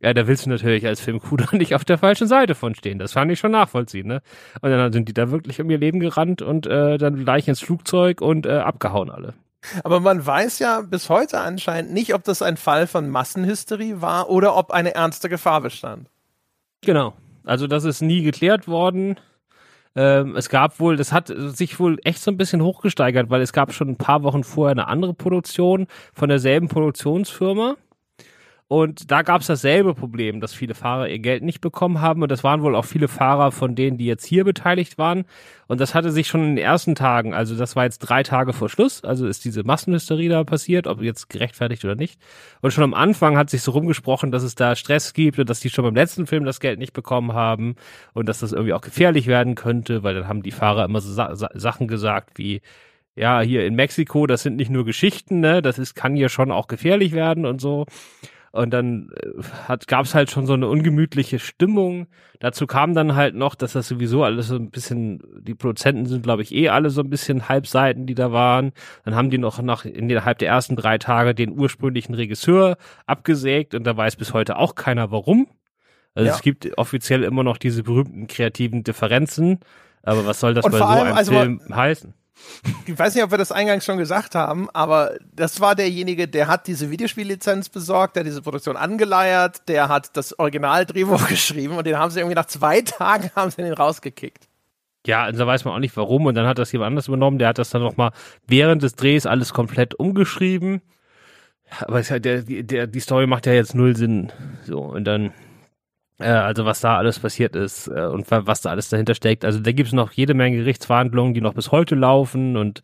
ja, 0.00 0.14
da 0.14 0.26
willst 0.26 0.46
du 0.46 0.50
natürlich 0.50 0.86
als 0.86 1.00
Filmkuder 1.00 1.48
nicht 1.56 1.74
auf 1.74 1.84
der 1.84 1.98
falschen 1.98 2.26
Seite 2.26 2.54
von 2.54 2.74
stehen. 2.74 2.98
Das 2.98 3.12
fand 3.12 3.30
ich 3.30 3.38
schon 3.38 3.52
nachvollziehen, 3.52 4.06
ne? 4.06 4.22
Und 4.60 4.70
dann 4.70 4.92
sind 4.92 5.08
die 5.08 5.14
da 5.14 5.30
wirklich 5.30 5.60
um 5.60 5.70
ihr 5.70 5.78
Leben 5.78 6.00
gerannt 6.00 6.42
und 6.42 6.66
äh, 6.66 6.98
dann 6.98 7.24
gleich 7.24 7.48
ins 7.48 7.60
Flugzeug 7.60 8.20
und 8.20 8.46
äh, 8.46 8.52
abgehauen 8.52 9.10
alle. 9.10 9.34
Aber 9.82 10.00
man 10.00 10.24
weiß 10.24 10.58
ja 10.58 10.80
bis 10.80 11.08
heute 11.08 11.40
anscheinend 11.40 11.92
nicht, 11.92 12.14
ob 12.14 12.24
das 12.24 12.42
ein 12.42 12.56
Fall 12.56 12.86
von 12.86 13.08
Massenhysterie 13.08 14.00
war 14.00 14.30
oder 14.30 14.56
ob 14.56 14.70
eine 14.70 14.94
ernste 14.94 15.28
Gefahr 15.28 15.60
bestand. 15.60 16.08
Genau. 16.82 17.14
Also 17.44 17.66
das 17.66 17.84
ist 17.84 18.00
nie 18.00 18.22
geklärt 18.22 18.68
worden. 18.68 19.16
Ähm, 19.96 20.34
es 20.34 20.48
gab 20.48 20.80
wohl, 20.80 20.96
das 20.96 21.12
hat 21.12 21.32
sich 21.36 21.78
wohl 21.78 21.98
echt 22.04 22.20
so 22.20 22.30
ein 22.30 22.36
bisschen 22.36 22.62
hochgesteigert, 22.62 23.30
weil 23.30 23.42
es 23.42 23.52
gab 23.52 23.72
schon 23.72 23.90
ein 23.90 23.96
paar 23.96 24.22
Wochen 24.24 24.42
vorher 24.42 24.72
eine 24.72 24.88
andere 24.88 25.14
Produktion 25.14 25.86
von 26.12 26.28
derselben 26.28 26.68
Produktionsfirma. 26.68 27.76
Und 28.74 29.12
da 29.12 29.22
gab 29.22 29.40
es 29.40 29.46
dasselbe 29.46 29.94
Problem, 29.94 30.40
dass 30.40 30.52
viele 30.52 30.74
Fahrer 30.74 31.08
ihr 31.08 31.20
Geld 31.20 31.44
nicht 31.44 31.60
bekommen 31.60 32.00
haben. 32.00 32.22
Und 32.22 32.32
das 32.32 32.42
waren 32.42 32.60
wohl 32.60 32.74
auch 32.74 32.84
viele 32.84 33.06
Fahrer 33.06 33.52
von 33.52 33.76
denen, 33.76 33.98
die 33.98 34.04
jetzt 34.04 34.24
hier 34.24 34.42
beteiligt 34.42 34.98
waren. 34.98 35.26
Und 35.68 35.80
das 35.80 35.94
hatte 35.94 36.10
sich 36.10 36.26
schon 36.26 36.40
in 36.42 36.56
den 36.56 36.64
ersten 36.64 36.96
Tagen, 36.96 37.34
also 37.34 37.54
das 37.54 37.76
war 37.76 37.84
jetzt 37.84 38.00
drei 38.00 38.24
Tage 38.24 38.52
vor 38.52 38.68
Schluss, 38.68 39.04
also 39.04 39.28
ist 39.28 39.44
diese 39.44 39.62
Massenhysterie 39.62 40.28
da 40.28 40.42
passiert, 40.42 40.88
ob 40.88 41.02
jetzt 41.02 41.30
gerechtfertigt 41.30 41.84
oder 41.84 41.94
nicht. 41.94 42.18
Und 42.62 42.72
schon 42.72 42.82
am 42.82 42.94
Anfang 42.94 43.36
hat 43.36 43.48
sich 43.48 43.62
so 43.62 43.70
rumgesprochen, 43.70 44.32
dass 44.32 44.42
es 44.42 44.56
da 44.56 44.74
Stress 44.74 45.12
gibt 45.12 45.38
und 45.38 45.48
dass 45.48 45.60
die 45.60 45.70
schon 45.70 45.84
beim 45.84 45.94
letzten 45.94 46.26
Film 46.26 46.44
das 46.44 46.58
Geld 46.58 46.80
nicht 46.80 46.94
bekommen 46.94 47.32
haben 47.32 47.76
und 48.12 48.28
dass 48.28 48.40
das 48.40 48.50
irgendwie 48.50 48.72
auch 48.72 48.80
gefährlich 48.80 49.28
werden 49.28 49.54
könnte, 49.54 50.02
weil 50.02 50.16
dann 50.16 50.26
haben 50.26 50.42
die 50.42 50.50
Fahrer 50.50 50.84
immer 50.84 51.00
so 51.00 51.12
Sa 51.12 51.32
Sachen 51.54 51.86
gesagt 51.86 52.38
wie, 52.38 52.60
ja, 53.14 53.40
hier 53.40 53.64
in 53.64 53.76
Mexiko, 53.76 54.26
das 54.26 54.42
sind 54.42 54.56
nicht 54.56 54.70
nur 54.70 54.84
Geschichten, 54.84 55.38
ne, 55.38 55.62
das 55.62 55.78
ist, 55.78 55.94
kann 55.94 56.16
hier 56.16 56.28
schon 56.28 56.50
auch 56.50 56.66
gefährlich 56.66 57.12
werden 57.12 57.46
und 57.46 57.60
so. 57.60 57.86
Und 58.54 58.70
dann 58.70 59.10
äh, 59.20 59.42
hat, 59.66 59.88
gab 59.88 60.04
es 60.04 60.14
halt 60.14 60.30
schon 60.30 60.46
so 60.46 60.52
eine 60.52 60.68
ungemütliche 60.68 61.40
Stimmung. 61.40 62.06
Dazu 62.38 62.68
kam 62.68 62.94
dann 62.94 63.16
halt 63.16 63.34
noch, 63.34 63.56
dass 63.56 63.72
das 63.72 63.88
sowieso 63.88 64.22
alles 64.22 64.46
so 64.46 64.54
ein 64.54 64.70
bisschen, 64.70 65.18
die 65.40 65.56
Produzenten 65.56 66.06
sind, 66.06 66.22
glaube 66.22 66.42
ich, 66.42 66.54
eh 66.54 66.68
alle 66.68 66.90
so 66.90 67.00
ein 67.00 67.10
bisschen 67.10 67.48
Halbseiten, 67.48 68.06
die 68.06 68.14
da 68.14 68.30
waren. 68.30 68.70
Dann 69.04 69.16
haben 69.16 69.30
die 69.30 69.38
noch 69.38 69.60
nach 69.60 69.84
innerhalb 69.84 70.38
der 70.38 70.50
ersten 70.50 70.76
drei 70.76 70.98
Tage 70.98 71.34
den 71.34 71.58
ursprünglichen 71.58 72.14
Regisseur 72.14 72.76
abgesägt 73.06 73.74
und 73.74 73.82
da 73.82 73.96
weiß 73.96 74.14
bis 74.14 74.32
heute 74.32 74.56
auch 74.56 74.76
keiner 74.76 75.10
warum. 75.10 75.48
Also 76.14 76.28
ja. 76.28 76.34
es 76.36 76.40
gibt 76.40 76.78
offiziell 76.78 77.24
immer 77.24 77.42
noch 77.42 77.58
diese 77.58 77.82
berühmten 77.82 78.28
kreativen 78.28 78.84
Differenzen. 78.84 79.58
Aber 80.04 80.26
was 80.26 80.38
soll 80.38 80.54
das 80.54 80.64
und 80.64 80.70
bei 80.70 80.78
so 80.78 80.84
einem 80.84 81.16
also 81.16 81.32
Film 81.32 81.60
heißen? 81.74 82.14
Ich 82.86 82.98
weiß 82.98 83.14
nicht, 83.14 83.24
ob 83.24 83.30
wir 83.30 83.38
das 83.38 83.52
eingangs 83.52 83.84
schon 83.84 83.98
gesagt 83.98 84.34
haben, 84.34 84.68
aber 84.70 85.16
das 85.32 85.60
war 85.60 85.74
derjenige, 85.74 86.28
der 86.28 86.48
hat 86.48 86.66
diese 86.66 86.90
Videospiellizenz 86.90 87.68
besorgt, 87.68 88.16
der 88.16 88.24
diese 88.24 88.42
Produktion 88.42 88.76
angeleiert, 88.76 89.68
der 89.68 89.88
hat 89.88 90.16
das 90.16 90.38
Originaldrehbuch 90.38 91.28
geschrieben 91.28 91.76
und 91.76 91.86
den 91.86 91.98
haben 91.98 92.10
sie 92.10 92.20
irgendwie 92.20 92.36
nach 92.36 92.46
zwei 92.46 92.80
Tagen 92.82 93.30
haben 93.36 93.50
sie 93.50 93.62
den 93.62 93.72
rausgekickt. 93.72 94.48
Ja, 95.06 95.24
also 95.24 95.38
da 95.38 95.46
weiß 95.46 95.64
man 95.64 95.74
auch 95.74 95.80
nicht 95.80 95.96
warum 95.96 96.26
und 96.26 96.34
dann 96.34 96.46
hat 96.46 96.58
das 96.58 96.72
jemand 96.72 96.88
anders 96.88 97.08
übernommen, 97.08 97.38
der 97.38 97.48
hat 97.48 97.58
das 97.58 97.70
dann 97.70 97.82
nochmal 97.82 98.12
während 98.46 98.82
des 98.82 98.94
Drehs 98.94 99.26
alles 99.26 99.52
komplett 99.52 99.94
umgeschrieben. 99.94 100.80
Aber 101.80 102.00
ist 102.00 102.10
ja, 102.10 102.18
der, 102.18 102.42
der, 102.42 102.86
die 102.86 103.00
Story 103.00 103.26
macht 103.26 103.46
ja 103.46 103.52
jetzt 103.52 103.74
null 103.74 103.96
Sinn. 103.96 104.32
So, 104.64 104.80
und 104.80 105.04
dann 105.04 105.32
äh, 106.18 106.24
also 106.24 106.64
was 106.64 106.80
da 106.80 106.96
alles 106.96 107.18
passiert 107.18 107.56
ist 107.56 107.88
äh, 107.88 108.06
und 108.06 108.26
was 108.30 108.60
da 108.60 108.70
alles 108.70 108.88
dahinter 108.88 109.14
steckt. 109.14 109.44
Also 109.44 109.60
da 109.60 109.72
gibt 109.72 109.88
es 109.88 109.92
noch 109.92 110.12
jede 110.12 110.34
Menge 110.34 110.58
Gerichtsverhandlungen, 110.58 111.34
die 111.34 111.40
noch 111.40 111.54
bis 111.54 111.72
heute 111.72 111.94
laufen 111.94 112.56
und 112.56 112.82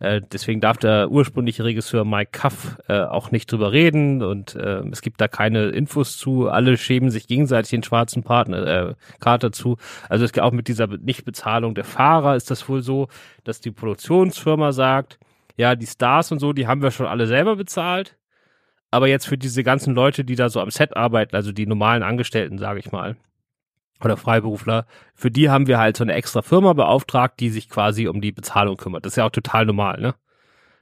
äh, 0.00 0.20
deswegen 0.32 0.60
darf 0.60 0.78
der 0.78 1.10
ursprüngliche 1.10 1.62
Regisseur 1.62 2.04
Mike 2.04 2.30
Cuff 2.32 2.76
äh, 2.88 3.02
auch 3.02 3.30
nicht 3.30 3.50
drüber 3.52 3.70
reden 3.70 4.22
und 4.22 4.56
äh, 4.56 4.82
es 4.90 5.00
gibt 5.00 5.20
da 5.20 5.28
keine 5.28 5.66
Infos 5.68 6.16
zu. 6.18 6.48
Alle 6.48 6.76
schämen 6.76 7.10
sich 7.10 7.28
gegenseitig 7.28 7.70
den 7.70 7.84
schwarzen 7.84 8.24
Partner, 8.24 8.66
äh, 8.66 8.94
Kater 9.20 9.52
zu. 9.52 9.76
Also 10.08 10.24
es 10.24 10.32
geht 10.32 10.42
auch 10.42 10.50
mit 10.50 10.66
dieser 10.66 10.88
Nichtbezahlung 10.88 11.76
der 11.76 11.84
Fahrer 11.84 12.34
ist 12.34 12.50
das 12.50 12.68
wohl 12.68 12.82
so, 12.82 13.06
dass 13.44 13.60
die 13.60 13.70
Produktionsfirma 13.70 14.72
sagt, 14.72 15.20
ja, 15.56 15.76
die 15.76 15.86
Stars 15.86 16.32
und 16.32 16.40
so, 16.40 16.52
die 16.52 16.66
haben 16.66 16.82
wir 16.82 16.90
schon 16.90 17.06
alle 17.06 17.26
selber 17.28 17.54
bezahlt 17.54 18.16
aber 18.92 19.08
jetzt 19.08 19.26
für 19.26 19.38
diese 19.38 19.64
ganzen 19.64 19.94
Leute, 19.94 20.22
die 20.22 20.36
da 20.36 20.50
so 20.50 20.60
am 20.60 20.70
Set 20.70 20.96
arbeiten, 20.96 21.34
also 21.34 21.50
die 21.50 21.66
normalen 21.66 22.02
Angestellten, 22.02 22.58
sage 22.58 22.78
ich 22.78 22.92
mal, 22.92 23.16
oder 24.04 24.18
Freiberufler, 24.18 24.86
für 25.14 25.30
die 25.30 25.48
haben 25.48 25.66
wir 25.66 25.78
halt 25.78 25.96
so 25.96 26.04
eine 26.04 26.12
extra 26.12 26.42
Firma 26.42 26.74
beauftragt, 26.74 27.40
die 27.40 27.48
sich 27.48 27.70
quasi 27.70 28.06
um 28.06 28.20
die 28.20 28.32
Bezahlung 28.32 28.76
kümmert. 28.76 29.06
Das 29.06 29.14
ist 29.14 29.16
ja 29.16 29.24
auch 29.24 29.30
total 29.30 29.64
normal, 29.64 30.00
ne? 30.00 30.14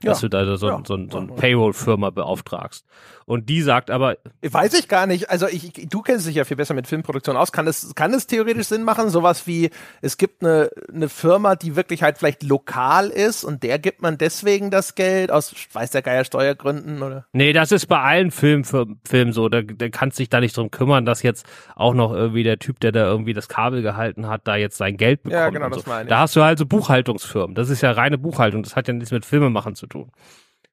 Dass 0.02 0.22
ja. 0.22 0.28
du 0.28 0.30
da 0.30 0.56
so, 0.56 0.68
ja. 0.68 0.82
so, 0.84 0.96
so, 0.96 1.06
so 1.08 1.18
eine 1.18 1.28
Payroll-Firma 1.28 2.10
beauftragst. 2.10 2.84
Und 3.30 3.48
die 3.48 3.62
sagt 3.62 3.92
aber. 3.92 4.16
Weiß 4.42 4.74
ich 4.74 4.88
gar 4.88 5.06
nicht. 5.06 5.30
Also 5.30 5.46
ich, 5.46 5.70
du 5.88 6.02
kennst 6.02 6.26
dich 6.26 6.34
ja 6.34 6.44
viel 6.44 6.56
besser 6.56 6.74
mit 6.74 6.88
Filmproduktion 6.88 7.36
aus. 7.36 7.52
Kann 7.52 7.68
es, 7.68 7.94
kann 7.94 8.12
es 8.12 8.26
theoretisch 8.26 8.66
Sinn 8.66 8.82
machen? 8.82 9.08
Sowas 9.08 9.46
wie, 9.46 9.70
es 10.02 10.16
gibt 10.16 10.42
eine, 10.42 10.68
eine 10.92 11.08
Firma, 11.08 11.54
die 11.54 11.76
wirklich 11.76 12.02
halt 12.02 12.18
vielleicht 12.18 12.42
lokal 12.42 13.06
ist 13.06 13.44
und 13.44 13.62
der 13.62 13.78
gibt 13.78 14.02
man 14.02 14.18
deswegen 14.18 14.72
das 14.72 14.96
Geld 14.96 15.30
aus, 15.30 15.54
weiß 15.72 15.92
der 15.92 16.02
Geier, 16.02 16.24
Steuergründen 16.24 17.04
oder? 17.04 17.24
Nee, 17.32 17.52
das 17.52 17.70
ist 17.70 17.86
bei 17.86 18.00
allen 18.00 18.32
Filmen, 18.32 18.64
Filmen 18.64 19.32
so. 19.32 19.48
Da, 19.48 19.62
da 19.62 19.88
kannst 19.90 20.18
dich 20.18 20.28
da 20.28 20.40
nicht 20.40 20.56
drum 20.56 20.72
kümmern, 20.72 21.06
dass 21.06 21.22
jetzt 21.22 21.46
auch 21.76 21.94
noch 21.94 22.12
irgendwie 22.12 22.42
der 22.42 22.58
Typ, 22.58 22.80
der 22.80 22.90
da 22.90 23.06
irgendwie 23.06 23.32
das 23.32 23.48
Kabel 23.48 23.82
gehalten 23.82 24.26
hat, 24.26 24.48
da 24.48 24.56
jetzt 24.56 24.76
sein 24.76 24.96
Geld 24.96 25.22
bekommt. 25.22 25.40
Ja, 25.40 25.50
genau, 25.50 25.68
das 25.68 25.84
so. 25.84 25.88
meine 25.88 26.02
ich. 26.02 26.08
Da 26.08 26.18
hast 26.18 26.34
du 26.34 26.42
halt 26.42 26.58
so 26.58 26.66
Buchhaltungsfirmen. 26.66 27.54
Das 27.54 27.70
ist 27.70 27.80
ja 27.80 27.92
reine 27.92 28.18
Buchhaltung. 28.18 28.64
Das 28.64 28.74
hat 28.74 28.88
ja 28.88 28.94
nichts 28.94 29.12
mit 29.12 29.24
Filmemachen 29.24 29.76
zu 29.76 29.86
tun 29.86 30.10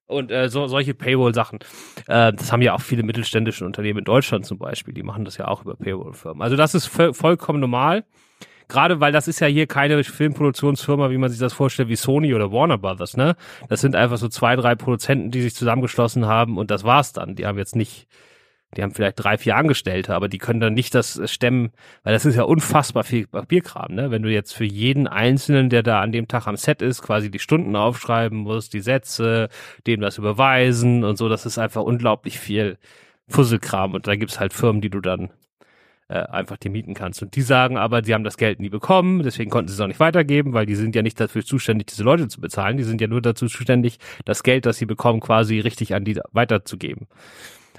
und 0.07 0.31
äh, 0.31 0.49
so, 0.49 0.67
solche 0.67 0.93
Paywall-Sachen. 0.93 1.59
Äh, 2.07 2.33
das 2.33 2.51
haben 2.51 2.61
ja 2.61 2.73
auch 2.73 2.81
viele 2.81 3.03
mittelständische 3.03 3.65
Unternehmen 3.65 3.99
in 3.99 4.05
Deutschland 4.05 4.45
zum 4.45 4.57
Beispiel, 4.57 4.93
die 4.93 5.03
machen 5.03 5.25
das 5.25 5.37
ja 5.37 5.47
auch 5.47 5.63
über 5.63 5.75
Paywall-Firmen. 5.75 6.41
Also 6.41 6.55
das 6.55 6.73
ist 6.73 6.87
vollkommen 6.87 7.59
normal. 7.59 8.03
Gerade 8.69 8.99
weil 8.99 9.13
das 9.13 9.29
ist 9.29 9.39
ja 9.39 9.47
hier 9.47 9.65
keine 9.65 10.03
Filmproduktionsfirma, 10.03 11.09
wie 11.09 11.17
man 11.17 11.29
sich 11.29 11.39
das 11.39 11.53
vorstellt, 11.53 11.87
wie 11.87 11.95
Sony 11.95 12.33
oder 12.33 12.51
Warner 12.51 12.77
Brothers, 12.77 13.15
ne? 13.15 13.37
Das 13.69 13.79
sind 13.79 13.95
einfach 13.95 14.17
so 14.17 14.27
zwei, 14.27 14.57
drei 14.57 14.75
Produzenten, 14.75 15.31
die 15.31 15.41
sich 15.41 15.55
zusammengeschlossen 15.55 16.25
haben 16.25 16.57
und 16.57 16.69
das 16.69 16.83
war's 16.83 17.13
dann. 17.13 17.35
Die 17.35 17.45
haben 17.45 17.57
jetzt 17.57 17.77
nicht 17.77 18.07
die 18.77 18.83
haben 18.83 18.93
vielleicht 18.93 19.23
drei, 19.23 19.37
vier 19.37 19.55
Angestellte, 19.55 20.13
aber 20.13 20.29
die 20.29 20.37
können 20.37 20.59
dann 20.59 20.73
nicht 20.73 20.93
das 20.95 21.19
stemmen, 21.25 21.71
weil 22.03 22.13
das 22.13 22.25
ist 22.25 22.35
ja 22.35 22.43
unfassbar 22.43 23.03
viel 23.03 23.27
Papierkram, 23.27 23.93
ne? 23.93 24.11
Wenn 24.11 24.21
du 24.21 24.31
jetzt 24.31 24.53
für 24.53 24.65
jeden 24.65 25.07
Einzelnen, 25.07 25.69
der 25.69 25.83
da 25.83 26.01
an 26.01 26.11
dem 26.11 26.27
Tag 26.27 26.47
am 26.47 26.55
Set 26.57 26.81
ist, 26.81 27.01
quasi 27.01 27.31
die 27.31 27.39
Stunden 27.39 27.75
aufschreiben 27.75 28.37
musst, 28.37 28.73
die 28.73 28.79
Sätze, 28.79 29.49
dem 29.87 29.99
das 29.99 30.17
überweisen 30.17 31.03
und 31.03 31.17
so, 31.17 31.27
das 31.27 31.45
ist 31.45 31.57
einfach 31.57 31.81
unglaublich 31.81 32.39
viel 32.39 32.77
Fusselkram 33.27 33.93
und 33.93 34.07
da 34.07 34.15
gibt's 34.15 34.39
halt 34.39 34.53
Firmen, 34.53 34.81
die 34.81 34.89
du 34.89 35.01
dann 35.01 35.31
äh, 36.09 36.19
einfach 36.19 36.57
die 36.57 36.69
mieten 36.69 36.93
kannst. 36.93 37.21
Und 37.21 37.35
die 37.35 37.41
sagen 37.41 37.77
aber, 37.77 38.03
sie 38.03 38.13
haben 38.13 38.23
das 38.23 38.37
Geld 38.37 38.59
nie 38.59 38.69
bekommen, 38.69 39.23
deswegen 39.23 39.49
konnten 39.49 39.67
sie 39.67 39.73
es 39.73 39.81
auch 39.81 39.87
nicht 39.87 39.99
weitergeben, 39.99 40.53
weil 40.53 40.65
die 40.65 40.75
sind 40.75 40.95
ja 40.95 41.01
nicht 41.01 41.19
dafür 41.19 41.43
zuständig, 41.43 41.87
diese 41.87 42.03
Leute 42.03 42.27
zu 42.27 42.39
bezahlen. 42.39 42.77
Die 42.77 42.83
sind 42.83 43.01
ja 43.01 43.07
nur 43.07 43.21
dazu 43.21 43.47
zuständig, 43.47 43.99
das 44.23 44.43
Geld, 44.43 44.65
das 44.65 44.77
sie 44.77 44.85
bekommen, 44.85 45.19
quasi 45.19 45.59
richtig 45.59 45.93
an 45.95 46.05
die 46.05 46.19
weiterzugeben. 46.31 47.07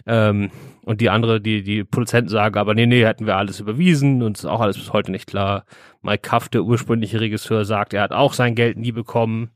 Ähm, 0.09 0.51
und 0.85 1.03
die 1.03 1.11
andere, 1.11 1.39
die, 1.41 1.63
die 1.63 1.85
Produzenten 1.85 2.31
sagen 2.31 2.57
aber, 2.57 2.75
nee, 2.75 2.87
nee, 2.87 3.05
hätten 3.05 3.27
wir 3.27 3.37
alles 3.37 3.61
überwiesen 3.61 4.23
und 4.23 4.39
ist 4.39 4.47
auch 4.47 4.61
alles 4.61 4.79
bis 4.79 4.93
heute 4.93 5.11
nicht 5.11 5.27
klar. 5.27 5.65
Mike 6.01 6.23
Kaff, 6.23 6.49
der 6.49 6.63
ursprüngliche 6.63 7.21
Regisseur, 7.21 7.67
sagt, 7.67 7.93
er 7.93 8.03
hat 8.03 8.13
auch 8.13 8.33
sein 8.33 8.55
Geld 8.55 8.79
nie 8.79 8.93
bekommen. 8.93 9.51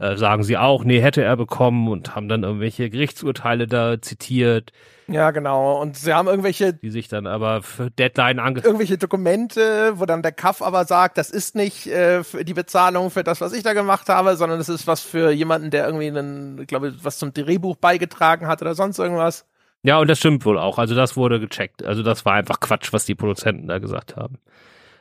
Äh, 0.00 0.16
sagen 0.16 0.42
sie 0.42 0.58
auch, 0.58 0.82
nee, 0.82 1.00
hätte 1.00 1.22
er 1.22 1.36
bekommen 1.36 1.86
und 1.86 2.16
haben 2.16 2.28
dann 2.28 2.42
irgendwelche 2.42 2.90
Gerichtsurteile 2.90 3.68
da 3.68 4.02
zitiert. 4.02 4.72
Ja, 5.06 5.30
genau. 5.30 5.80
Und 5.80 5.96
sie 5.96 6.12
haben 6.12 6.26
irgendwelche. 6.26 6.72
Die 6.72 6.90
sich 6.90 7.06
dann 7.06 7.28
aber 7.28 7.62
für 7.62 7.92
Deadline 7.92 8.40
ange. 8.40 8.60
Irgendwelche 8.64 8.98
Dokumente, 8.98 9.92
wo 9.94 10.06
dann 10.06 10.22
der 10.22 10.32
Kaff 10.32 10.60
aber 10.62 10.86
sagt, 10.86 11.18
das 11.18 11.30
ist 11.30 11.54
nicht 11.54 11.86
äh, 11.86 12.24
für 12.24 12.44
die 12.44 12.54
Bezahlung 12.54 13.10
für 13.10 13.22
das, 13.22 13.40
was 13.40 13.52
ich 13.52 13.62
da 13.62 13.74
gemacht 13.74 14.08
habe, 14.08 14.34
sondern 14.34 14.58
es 14.58 14.68
ist 14.68 14.88
was 14.88 15.02
für 15.02 15.30
jemanden, 15.30 15.70
der 15.70 15.86
irgendwie 15.86 16.08
einen, 16.08 16.66
glaube 16.66 16.88
ich, 16.88 17.04
was 17.04 17.18
zum 17.18 17.32
Drehbuch 17.32 17.76
beigetragen 17.76 18.48
hat 18.48 18.60
oder 18.60 18.74
sonst 18.74 18.98
irgendwas. 18.98 19.46
Ja, 19.84 19.98
und 19.98 20.08
das 20.08 20.18
stimmt 20.18 20.44
wohl 20.46 20.58
auch. 20.58 20.78
Also 20.78 20.94
das 20.94 21.14
wurde 21.14 21.38
gecheckt. 21.38 21.84
Also 21.84 22.02
das 22.02 22.24
war 22.24 22.32
einfach 22.32 22.58
Quatsch, 22.58 22.92
was 22.92 23.04
die 23.04 23.14
Produzenten 23.14 23.68
da 23.68 23.78
gesagt 23.78 24.16
haben. 24.16 24.38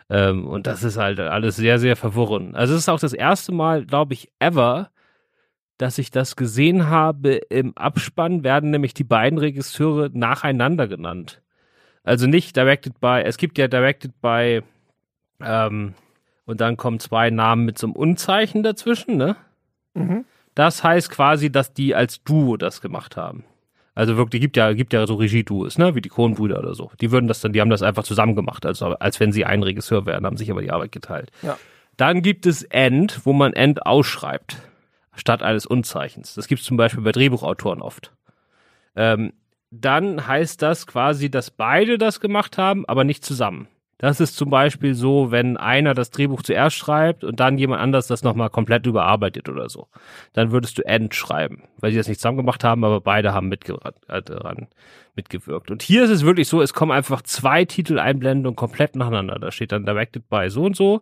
Ähm, 0.09 0.45
und 0.45 0.67
das 0.67 0.83
ist 0.83 0.97
halt 0.97 1.21
alles 1.21 1.55
sehr, 1.55 1.79
sehr 1.79 1.95
verwirrend. 1.95 2.53
Also 2.55 2.73
es 2.73 2.81
ist 2.81 2.89
auch 2.89 2.99
das 2.99 3.13
erste 3.13 3.53
Mal, 3.53 3.85
glaube 3.85 4.13
ich, 4.13 4.29
ever, 4.39 4.89
dass 5.77 5.97
ich 5.97 6.11
das 6.11 6.35
gesehen 6.35 6.89
habe. 6.89 7.35
Im 7.49 7.77
Abspann 7.77 8.43
werden 8.43 8.71
nämlich 8.71 8.93
die 8.93 9.05
beiden 9.05 9.39
Regisseure 9.39 10.09
nacheinander 10.13 10.89
genannt. 10.89 11.41
Also 12.03 12.27
nicht 12.27 12.57
directed 12.57 12.99
by, 12.99 13.21
es 13.23 13.37
gibt 13.37 13.57
ja 13.57 13.69
directed 13.69 14.19
by, 14.21 14.63
ähm, 15.41 15.93
und 16.45 16.59
dann 16.59 16.75
kommen 16.75 16.99
zwei 16.99 17.29
Namen 17.29 17.63
mit 17.63 17.77
so 17.77 17.87
einem 17.87 17.95
Unzeichen 17.95 18.63
dazwischen, 18.63 19.15
ne? 19.15 19.37
Mhm. 19.93 20.25
Das 20.55 20.83
heißt 20.83 21.09
quasi, 21.09 21.49
dass 21.53 21.73
die 21.73 21.95
als 21.95 22.21
Duo 22.23 22.57
das 22.57 22.81
gemacht 22.81 23.15
haben. 23.15 23.45
Also 23.95 24.17
wirklich, 24.17 24.41
gibt 24.41 24.57
ja, 24.57 24.73
gibt 24.73 24.93
ja 24.93 25.05
so 25.05 25.15
Regie-Duos, 25.15 25.77
ne, 25.77 25.93
wie 25.93 26.01
die 26.01 26.09
Coen-Brüder 26.09 26.59
oder 26.59 26.73
so. 26.73 26.91
Die 26.99 27.11
würden 27.11 27.27
das 27.27 27.41
dann, 27.41 27.53
die 27.53 27.61
haben 27.61 27.69
das 27.69 27.83
einfach 27.83 28.03
zusammen 28.03 28.35
gemacht, 28.35 28.65
also 28.65 28.87
als 28.87 29.19
wenn 29.19 29.31
sie 29.31 29.45
ein 29.45 29.61
Regisseur 29.61 30.05
wären, 30.05 30.25
haben 30.25 30.37
sich 30.37 30.49
aber 30.49 30.61
die 30.61 30.71
Arbeit 30.71 30.91
geteilt. 30.91 31.31
Ja. 31.43 31.57
Dann 31.95 32.23
gibt 32.23 32.47
es 32.47 32.63
End, 32.63 33.21
wo 33.23 33.33
man 33.33 33.53
End 33.53 33.85
ausschreibt, 33.85 34.57
statt 35.15 35.43
eines 35.43 35.67
Unzeichens. 35.67 36.33
Das 36.33 36.47
gibt 36.47 36.61
es 36.61 36.67
zum 36.67 36.77
Beispiel 36.77 37.03
bei 37.03 37.11
Drehbuchautoren 37.11 37.81
oft. 37.81 38.11
Ähm, 38.95 39.33
dann 39.69 40.27
heißt 40.27 40.61
das 40.61 40.87
quasi, 40.87 41.29
dass 41.29 41.51
beide 41.51 41.97
das 41.97 42.19
gemacht 42.19 42.57
haben, 42.57 42.85
aber 42.87 43.03
nicht 43.03 43.23
zusammen. 43.23 43.67
Das 43.97 44.19
ist 44.19 44.35
zum 44.35 44.49
Beispiel 44.49 44.95
so, 44.95 45.31
wenn 45.31 45.55
einer 45.55 45.93
das 45.93 46.11
Drehbuch 46.11 46.41
zuerst 46.41 46.75
schreibt 46.75 47.23
und 47.23 47.39
dann 47.39 47.57
jemand 47.57 47.81
anders 47.81 48.07
das 48.07 48.23
nochmal 48.23 48.49
komplett 48.49 48.85
überarbeitet 48.85 49.47
oder 49.49 49.69
so. 49.69 49.87
Dann 50.33 50.51
würdest 50.51 50.77
du 50.77 50.85
End 50.85 51.15
schreiben, 51.15 51.63
weil 51.79 51.91
sie 51.91 51.97
das 51.97 52.07
nicht 52.07 52.19
zusammen 52.19 52.37
gemacht 52.37 52.63
haben, 52.63 52.83
aber 52.83 53.01
beide 53.01 53.33
haben 53.33 53.49
mitge 53.49 53.77
äh, 54.07 54.21
daran 54.21 54.67
mitgewirkt. 55.15 55.71
Und 55.71 55.83
hier 55.83 56.03
ist 56.03 56.09
es 56.09 56.25
wirklich 56.25 56.47
so, 56.47 56.61
es 56.61 56.73
kommen 56.73 56.91
einfach 56.91 57.21
zwei 57.21 57.65
Titeleinblendungen 57.65 58.55
komplett 58.55 58.95
nacheinander. 58.95 59.37
Da 59.39 59.51
steht 59.51 59.71
dann 59.71 59.85
Directed 59.85 60.27
by 60.27 60.49
so 60.49 60.63
und 60.63 60.75
so, 60.75 61.01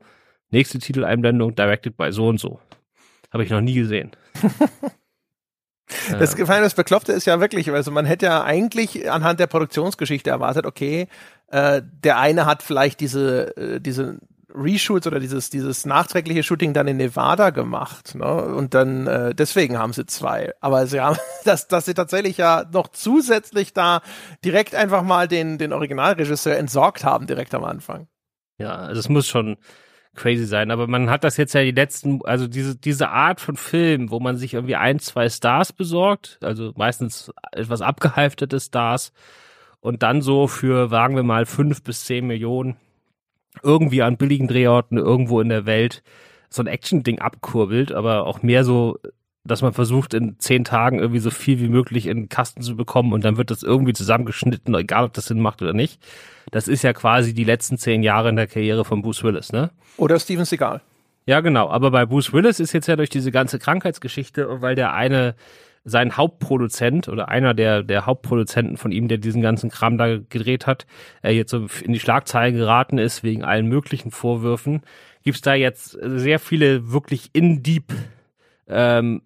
nächste 0.50 0.80
Titeleinblendung 0.80 1.56
Directed 1.56 1.98
by 1.98 2.12
so 2.12 2.28
und 2.28 2.40
so. 2.40 2.60
Habe 3.32 3.44
ich 3.44 3.50
noch 3.50 3.62
nie 3.62 3.76
gesehen. 3.76 4.12
Das 6.18 6.36
Gefallen, 6.36 6.64
das 6.64 6.74
Bekloppte 6.74 7.12
ist 7.12 7.26
ja 7.26 7.40
wirklich, 7.40 7.70
also 7.70 7.92
man 7.92 8.06
hätte 8.06 8.26
ja 8.28 8.44
eigentlich 8.44 9.12
anhand 9.12 9.40
der 9.40 9.48
Produktionsgeschichte 9.48 10.30
erwartet, 10.30 10.66
okay, 10.66 11.08
äh, 11.52 11.82
der 12.04 12.18
eine 12.18 12.46
hat 12.46 12.64
vielleicht 12.64 13.00
diese, 13.00 13.56
äh, 13.58 13.80
diese 13.80 14.20
Reshoots 14.54 15.08
oder 15.08 15.20
dieses, 15.20 15.50
dieses 15.50 15.86
nachträgliche 15.86 16.44
Shooting 16.44 16.74
dann 16.74 16.88
in 16.88 16.98
Nevada 16.98 17.50
gemacht, 17.52 18.16
ne? 18.16 18.26
Und 18.26 18.74
dann 18.74 19.08
äh, 19.08 19.36
deswegen 19.36 19.78
haben 19.78 19.94
sie 19.94 20.06
zwei. 20.06 20.54
Aber 20.62 20.88
sie 20.88 21.02
haben, 21.02 21.18
dass, 21.46 21.68
dass 21.68 21.86
sie 21.86 21.94
tatsächlich 21.94 22.38
ja 22.38 22.66
noch 22.72 22.88
zusätzlich 22.90 23.74
da 23.74 24.02
direkt 24.44 24.76
einfach 24.76 25.04
mal 25.04 25.28
den, 25.28 25.58
den 25.58 25.74
Originalregisseur 25.74 26.58
entsorgt 26.58 27.04
haben, 27.04 27.28
direkt 27.28 27.54
am 27.54 27.64
Anfang. 27.64 28.08
Ja, 28.58 28.76
also 28.76 29.00
es 29.00 29.10
muss 29.10 29.28
schon 29.28 29.58
crazy 30.16 30.46
sein. 30.46 30.72
Aber 30.72 30.88
man 30.88 31.10
hat 31.10 31.24
das 31.24 31.38
jetzt 31.38 31.54
ja 31.54 31.64
die 31.64 31.72
letzten, 31.72 32.20
also 32.26 32.48
diese, 32.48 32.76
diese 32.76 33.10
Art 33.10 33.40
von 33.40 33.56
Film, 33.56 34.12
wo 34.12 34.20
man 34.20 34.38
sich 34.38 34.54
irgendwie 34.54 34.76
ein, 34.76 35.00
zwei 35.00 35.30
Stars 35.30 35.74
besorgt, 35.74 36.38
also 36.42 36.74
meistens 36.76 37.32
etwas 37.52 37.82
abgehalftete 37.82 38.60
Stars 38.60 39.14
und 39.82 40.04
dann 40.04 40.22
so 40.22 40.48
für, 40.48 40.88
sagen 40.88 41.16
wir 41.16 41.24
mal, 41.24 41.46
fünf 41.46 41.84
bis 41.84 42.06
zehn 42.06 42.26
Millionen 42.26 42.78
irgendwie 43.64 44.02
an 44.02 44.18
billigen 44.18 44.48
Drehorten 44.48 44.98
irgendwo 44.98 45.42
in 45.42 45.50
der 45.50 45.66
Welt 45.66 46.04
so 46.50 46.62
ein 46.62 46.68
Action-Ding 46.68 47.20
abkurbelt, 47.20 47.92
aber 47.92 48.26
auch 48.26 48.44
mehr 48.44 48.64
so, 48.64 49.00
dass 49.44 49.62
man 49.62 49.74
versucht, 49.74 50.14
in 50.14 50.38
zehn 50.40 50.64
Tagen 50.64 51.00
irgendwie 51.00 51.20
so 51.20 51.32
viel 51.32 51.60
wie 51.60 51.68
möglich 51.68 52.06
in 52.06 52.18
den 52.18 52.30
Kasten 52.30 52.62
zu 52.62 52.76
bekommen 52.76 53.14
und 53.14 53.26
dann 53.26 53.38
wird 53.38 53.52
das 53.52 53.64
irgendwie 53.64 53.94
zusammengeschnitten, 53.94 54.74
egal 54.76 55.06
ob 55.06 55.14
das 55.14 55.26
Sinn 55.26 55.40
macht 55.40 55.62
oder 55.62 55.74
nicht. 55.74 56.02
Das 56.52 56.68
ist 56.68 56.84
ja 56.84 56.94
quasi 56.94 57.34
die 57.34 57.44
letzten 57.44 57.78
zehn 57.78 58.04
Jahre 58.04 58.30
in 58.30 58.36
der 58.36 58.48
Karriere 58.48 58.86
von 58.86 59.02
Bruce 59.02 59.24
Willis, 59.24 59.52
ne? 59.52 59.72
Oder 59.98 60.20
Steven 60.20 60.46
Seagal. 60.46 60.82
Ja, 61.26 61.40
genau. 61.40 61.70
Aber 61.70 61.92
bei 61.92 62.06
Bruce 62.06 62.34
Willis 62.34 62.60
ist 62.60 62.74
jetzt 62.74 62.88
ja 62.88 62.96
durch 62.96 63.10
diese 63.10 63.32
ganze 63.32 63.60
Krankheitsgeschichte, 63.60 64.62
weil 64.62 64.76
der 64.76 64.94
eine 64.94 65.36
sein 65.84 66.16
Hauptproduzent 66.16 67.08
oder 67.08 67.30
einer 67.30 67.54
der, 67.54 67.84
der 67.84 68.06
Hauptproduzenten 68.06 68.78
von 68.78 68.92
ihm, 68.92 69.08
der 69.08 69.18
diesen 69.18 69.42
ganzen 69.42 69.70
Kram 69.70 69.98
da 69.98 70.18
gedreht 70.18 70.68
hat, 70.68 70.86
er 71.22 71.34
jetzt 71.34 71.52
so 71.52 71.68
in 71.84 71.94
die 71.94 72.00
Schlagzeilen 72.00 72.56
geraten 72.56 72.98
ist 72.98 73.24
wegen 73.24 73.44
allen 73.44 73.68
möglichen 73.68 74.12
Vorwürfen, 74.12 74.82
gibt's 75.24 75.42
da 75.42 75.54
jetzt 75.54 75.98
sehr 76.02 76.40
viele 76.40 76.92
wirklich 76.92 77.30
in-deep 77.34 77.94
ähm, 78.68 79.22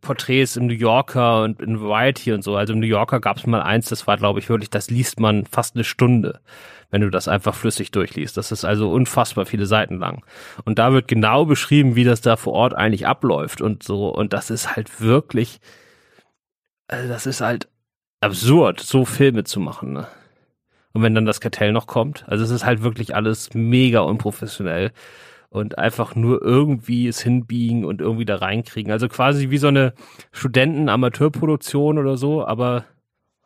Porträts 0.00 0.56
im 0.56 0.66
New 0.66 0.74
Yorker 0.74 1.42
und 1.42 1.60
in 1.60 1.80
Variety 1.80 2.32
und 2.32 2.42
so. 2.42 2.56
Also 2.56 2.72
im 2.72 2.80
New 2.80 2.86
Yorker 2.86 3.20
gab's 3.20 3.46
mal 3.46 3.62
eins, 3.62 3.88
das 3.88 4.06
war, 4.06 4.16
glaube 4.16 4.38
ich, 4.38 4.48
wirklich, 4.48 4.70
das 4.70 4.90
liest 4.90 5.20
man 5.20 5.46
fast 5.46 5.74
eine 5.74 5.84
Stunde, 5.84 6.40
wenn 6.90 7.00
du 7.00 7.10
das 7.10 7.28
einfach 7.28 7.54
flüssig 7.54 7.90
durchliest. 7.90 8.36
Das 8.36 8.52
ist 8.52 8.64
also 8.64 8.90
unfassbar 8.90 9.46
viele 9.46 9.66
Seiten 9.66 9.98
lang. 9.98 10.24
Und 10.64 10.78
da 10.78 10.92
wird 10.92 11.08
genau 11.08 11.44
beschrieben, 11.44 11.96
wie 11.96 12.04
das 12.04 12.20
da 12.20 12.36
vor 12.36 12.52
Ort 12.52 12.74
eigentlich 12.74 13.06
abläuft 13.06 13.60
und 13.60 13.82
so. 13.82 14.08
Und 14.08 14.32
das 14.32 14.50
ist 14.50 14.76
halt 14.76 15.00
wirklich, 15.00 15.60
also 16.88 17.08
das 17.08 17.26
ist 17.26 17.40
halt 17.40 17.68
absurd, 18.20 18.80
so 18.80 19.04
Filme 19.04 19.44
zu 19.44 19.60
machen. 19.60 19.92
Ne? 19.92 20.06
Und 20.92 21.02
wenn 21.02 21.14
dann 21.14 21.26
das 21.26 21.40
Kartell 21.40 21.72
noch 21.72 21.86
kommt, 21.86 22.24
also 22.26 22.42
es 22.42 22.50
ist 22.50 22.64
halt 22.64 22.82
wirklich 22.82 23.14
alles 23.14 23.50
mega 23.54 24.00
unprofessionell 24.00 24.92
und 25.48 25.78
einfach 25.78 26.14
nur 26.14 26.42
irgendwie 26.42 27.08
es 27.08 27.20
hinbiegen 27.20 27.84
und 27.84 28.00
irgendwie 28.00 28.24
da 28.24 28.36
reinkriegen. 28.36 28.92
Also 28.92 29.08
quasi 29.08 29.50
wie 29.50 29.58
so 29.58 29.68
eine 29.68 29.94
Studenten-Amateurproduktion 30.32 31.98
oder 31.98 32.16
so, 32.16 32.46
aber 32.46 32.84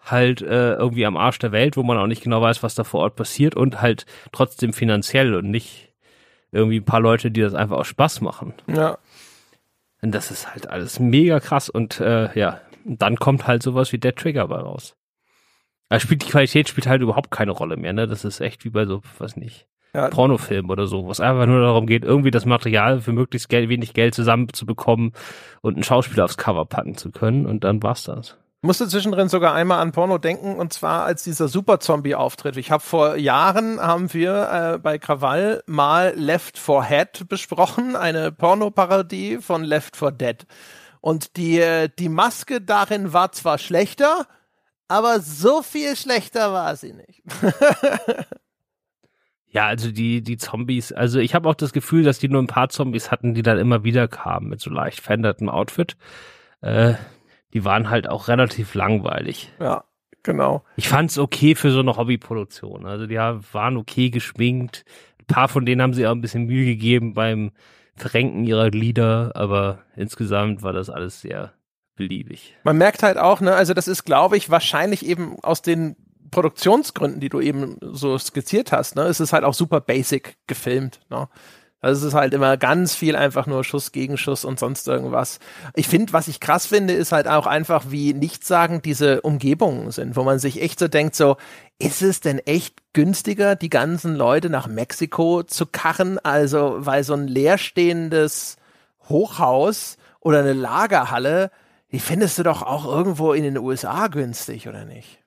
halt 0.02 0.40
äh, 0.42 0.74
irgendwie 0.74 1.06
am 1.06 1.16
Arsch 1.16 1.38
der 1.38 1.52
Welt, 1.52 1.76
wo 1.76 1.82
man 1.82 1.98
auch 1.98 2.06
nicht 2.06 2.22
genau 2.22 2.40
weiß, 2.40 2.62
was 2.62 2.74
da 2.74 2.84
vor 2.84 3.00
Ort 3.00 3.16
passiert 3.16 3.54
und 3.54 3.82
halt 3.82 4.06
trotzdem 4.32 4.72
finanziell 4.72 5.34
und 5.34 5.50
nicht 5.50 5.94
irgendwie 6.52 6.80
ein 6.80 6.84
paar 6.84 7.00
Leute, 7.00 7.30
die 7.30 7.40
das 7.40 7.54
einfach 7.54 7.76
aus 7.76 7.86
Spaß 7.86 8.20
machen. 8.22 8.54
Ja. 8.66 8.98
Und 10.02 10.12
das 10.12 10.30
ist 10.30 10.50
halt 10.52 10.68
alles 10.68 10.98
mega 10.98 11.40
krass 11.40 11.68
und 11.68 12.00
äh, 12.00 12.36
ja, 12.38 12.60
dann 12.84 13.16
kommt 13.16 13.46
halt 13.46 13.62
sowas 13.62 13.92
wie 13.92 13.98
Dead 13.98 14.16
Trigger 14.16 14.48
bei 14.48 14.56
raus. 14.56 14.96
Da 15.88 16.00
spielt 16.00 16.22
die 16.22 16.30
Qualität 16.30 16.68
spielt 16.68 16.86
halt 16.86 17.02
überhaupt 17.02 17.30
keine 17.30 17.50
Rolle 17.50 17.76
mehr, 17.76 17.92
ne? 17.92 18.06
Das 18.06 18.24
ist 18.24 18.40
echt 18.40 18.64
wie 18.64 18.70
bei 18.70 18.86
so, 18.86 19.02
was 19.18 19.36
nicht, 19.36 19.66
Ja. 19.94 20.08
Pornofilm 20.08 20.70
oder 20.70 20.86
so, 20.86 21.08
was 21.08 21.20
einfach 21.20 21.46
nur 21.46 21.60
darum 21.60 21.86
geht, 21.86 22.04
irgendwie 22.04 22.30
das 22.30 22.46
Material 22.46 23.00
für 23.00 23.12
möglichst 23.12 23.50
wenig 23.50 23.92
Geld 23.92 24.14
zusammenzubekommen 24.14 25.12
und 25.62 25.74
einen 25.74 25.82
Schauspieler 25.82 26.24
aufs 26.24 26.36
Cover 26.36 26.64
packen 26.64 26.96
zu 26.96 27.10
können 27.10 27.46
und 27.46 27.64
dann 27.64 27.82
war's 27.82 28.04
das. 28.04 28.36
Musste 28.62 28.86
zwischendrin 28.88 29.30
sogar 29.30 29.54
einmal 29.54 29.80
an 29.80 29.92
Porno 29.92 30.18
denken 30.18 30.56
und 30.56 30.72
zwar 30.74 31.04
als 31.04 31.24
dieser 31.24 31.48
Super-Zombie 31.48 32.14
auftritt. 32.14 32.58
Ich 32.58 32.70
habe 32.70 32.82
vor 32.82 33.16
Jahren 33.16 33.80
haben 33.80 34.12
wir 34.12 34.74
äh, 34.74 34.78
bei 34.78 34.98
Krawall 34.98 35.62
mal 35.66 36.12
Left 36.14 36.58
4 36.58 36.82
Head 36.84 37.28
besprochen, 37.28 37.96
eine 37.96 38.32
Pornoparodie 38.32 39.38
von 39.38 39.64
Left 39.64 39.96
4 39.96 40.10
Dead. 40.10 40.46
Und 41.00 41.38
die 41.38 41.58
äh, 41.58 41.88
die 41.98 42.10
Maske 42.10 42.60
darin 42.60 43.14
war 43.14 43.32
zwar 43.32 43.56
schlechter, 43.56 44.26
aber 44.88 45.20
so 45.20 45.62
viel 45.62 45.96
schlechter 45.96 46.52
war 46.52 46.76
sie 46.76 46.92
nicht. 46.92 47.22
Ja, 49.50 49.66
also 49.66 49.90
die, 49.90 50.22
die 50.22 50.36
Zombies, 50.36 50.92
also 50.92 51.18
ich 51.18 51.34
habe 51.34 51.48
auch 51.48 51.54
das 51.54 51.72
Gefühl, 51.72 52.04
dass 52.04 52.20
die 52.20 52.28
nur 52.28 52.40
ein 52.40 52.46
paar 52.46 52.68
Zombies 52.68 53.10
hatten, 53.10 53.34
die 53.34 53.42
dann 53.42 53.58
immer 53.58 53.82
wieder 53.82 54.06
kamen 54.06 54.48
mit 54.48 54.60
so 54.60 54.70
leicht 54.70 55.00
verändertem 55.00 55.48
Outfit. 55.48 55.96
Äh, 56.60 56.94
die 57.52 57.64
waren 57.64 57.90
halt 57.90 58.08
auch 58.08 58.28
relativ 58.28 58.74
langweilig. 58.74 59.52
ja, 59.58 59.84
genau. 60.22 60.64
Ich 60.76 60.88
fand's 60.88 61.18
okay 61.18 61.56
für 61.56 61.72
so 61.72 61.80
eine 61.80 61.96
Hobbyproduktion. 61.96 62.86
Also 62.86 63.06
die 63.06 63.16
waren 63.16 63.76
okay 63.76 64.10
geschminkt. 64.10 64.84
Ein 65.18 65.26
paar 65.26 65.48
von 65.48 65.66
denen 65.66 65.82
haben 65.82 65.94
sie 65.94 66.06
auch 66.06 66.12
ein 66.12 66.20
bisschen 66.20 66.46
Mühe 66.46 66.64
gegeben 66.64 67.14
beim 67.14 67.50
Verrenken 67.96 68.44
ihrer 68.44 68.70
Glieder, 68.70 69.32
aber 69.34 69.80
insgesamt 69.96 70.62
war 70.62 70.72
das 70.72 70.90
alles 70.90 71.20
sehr 71.20 71.52
beliebig. 71.96 72.56
Man 72.62 72.78
merkt 72.78 73.02
halt 73.02 73.18
auch, 73.18 73.40
ne, 73.40 73.54
also 73.54 73.74
das 73.74 73.88
ist, 73.88 74.04
glaube 74.04 74.36
ich, 74.36 74.48
wahrscheinlich 74.48 75.04
eben 75.04 75.36
aus 75.42 75.60
den 75.60 75.96
Produktionsgründen, 76.30 77.20
die 77.20 77.28
du 77.28 77.40
eben 77.40 77.76
so 77.80 78.18
skizziert 78.18 78.72
hast, 78.72 78.96
ne, 78.96 79.02
es 79.02 79.20
ist 79.20 79.32
halt 79.32 79.44
auch 79.44 79.54
super 79.54 79.80
basic 79.80 80.36
gefilmt, 80.46 81.00
ne. 81.10 81.28
Also 81.82 82.00
es 82.00 82.12
ist 82.12 82.14
halt 82.14 82.34
immer 82.34 82.58
ganz 82.58 82.94
viel 82.94 83.16
einfach 83.16 83.46
nur 83.46 83.64
Schuss 83.64 83.90
gegen 83.90 84.18
Schuss 84.18 84.44
und 84.44 84.58
sonst 84.58 84.86
irgendwas. 84.86 85.38
Ich 85.74 85.88
finde, 85.88 86.12
was 86.12 86.28
ich 86.28 86.38
krass 86.38 86.66
finde, 86.66 86.92
ist 86.92 87.10
halt 87.10 87.26
auch 87.26 87.46
einfach, 87.46 87.86
wie 87.88 88.12
nichtssagend 88.12 88.84
diese 88.84 89.22
Umgebungen 89.22 89.90
sind, 89.90 90.14
wo 90.14 90.22
man 90.22 90.38
sich 90.38 90.60
echt 90.60 90.78
so 90.78 90.88
denkt, 90.88 91.14
so, 91.14 91.38
ist 91.78 92.02
es 92.02 92.20
denn 92.20 92.38
echt 92.40 92.76
günstiger, 92.92 93.56
die 93.56 93.70
ganzen 93.70 94.14
Leute 94.14 94.50
nach 94.50 94.66
Mexiko 94.66 95.42
zu 95.42 95.64
karren? 95.64 96.18
Also, 96.18 96.76
weil 96.80 97.02
so 97.02 97.14
ein 97.14 97.26
leerstehendes 97.26 98.56
Hochhaus 99.08 99.96
oder 100.20 100.40
eine 100.40 100.52
Lagerhalle, 100.52 101.50
die 101.92 102.00
findest 102.00 102.38
du 102.38 102.42
doch 102.42 102.60
auch 102.60 102.84
irgendwo 102.84 103.32
in 103.32 103.42
den 103.42 103.56
USA 103.56 104.08
günstig, 104.08 104.68
oder 104.68 104.84
nicht? 104.84 105.19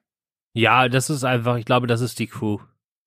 Ja, 0.53 0.87
das 0.87 1.09
ist 1.09 1.23
einfach, 1.23 1.57
ich 1.57 1.65
glaube, 1.65 1.87
das 1.87 2.01
ist 2.01 2.19
die 2.19 2.27
Crew. 2.27 2.59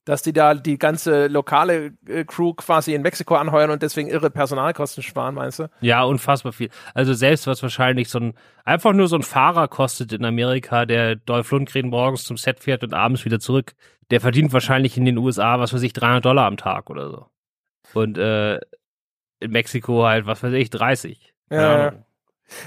Dass 0.04 0.22
die 0.22 0.32
da 0.32 0.54
die 0.54 0.78
ganze 0.78 1.26
lokale 1.26 1.92
äh, 2.06 2.24
Crew 2.24 2.54
quasi 2.54 2.94
in 2.94 3.02
Mexiko 3.02 3.34
anheuern 3.34 3.70
und 3.70 3.82
deswegen 3.82 4.08
irre 4.08 4.30
Personalkosten 4.30 5.02
sparen, 5.02 5.34
meinst 5.34 5.58
du? 5.58 5.68
Ja, 5.80 6.04
unfassbar 6.04 6.52
viel. 6.52 6.70
Also 6.94 7.12
selbst 7.12 7.48
was 7.48 7.60
wahrscheinlich 7.62 8.08
so 8.08 8.20
ein, 8.20 8.34
einfach 8.64 8.92
nur 8.92 9.08
so 9.08 9.16
ein 9.16 9.24
Fahrer 9.24 9.66
kostet 9.66 10.12
in 10.12 10.24
Amerika, 10.24 10.86
der 10.86 11.16
Dolph 11.16 11.50
Lundgren 11.50 11.88
morgens 11.88 12.24
zum 12.24 12.36
Set 12.36 12.60
fährt 12.60 12.84
und 12.84 12.94
abends 12.94 13.24
wieder 13.24 13.40
zurück, 13.40 13.74
der 14.12 14.20
verdient 14.20 14.52
wahrscheinlich 14.52 14.96
in 14.96 15.04
den 15.04 15.18
USA, 15.18 15.58
was 15.58 15.72
weiß 15.72 15.82
ich, 15.82 15.92
300 15.92 16.24
Dollar 16.24 16.46
am 16.46 16.56
Tag 16.56 16.88
oder 16.88 17.10
so. 17.10 17.26
Und 17.92 18.16
äh, 18.16 18.60
in 19.40 19.50
Mexiko 19.50 20.04
halt, 20.04 20.26
was 20.26 20.42
weiß 20.42 20.52
ich, 20.52 20.70
30. 20.70 21.32
Keine 21.48 21.62
Ja. 21.62 22.05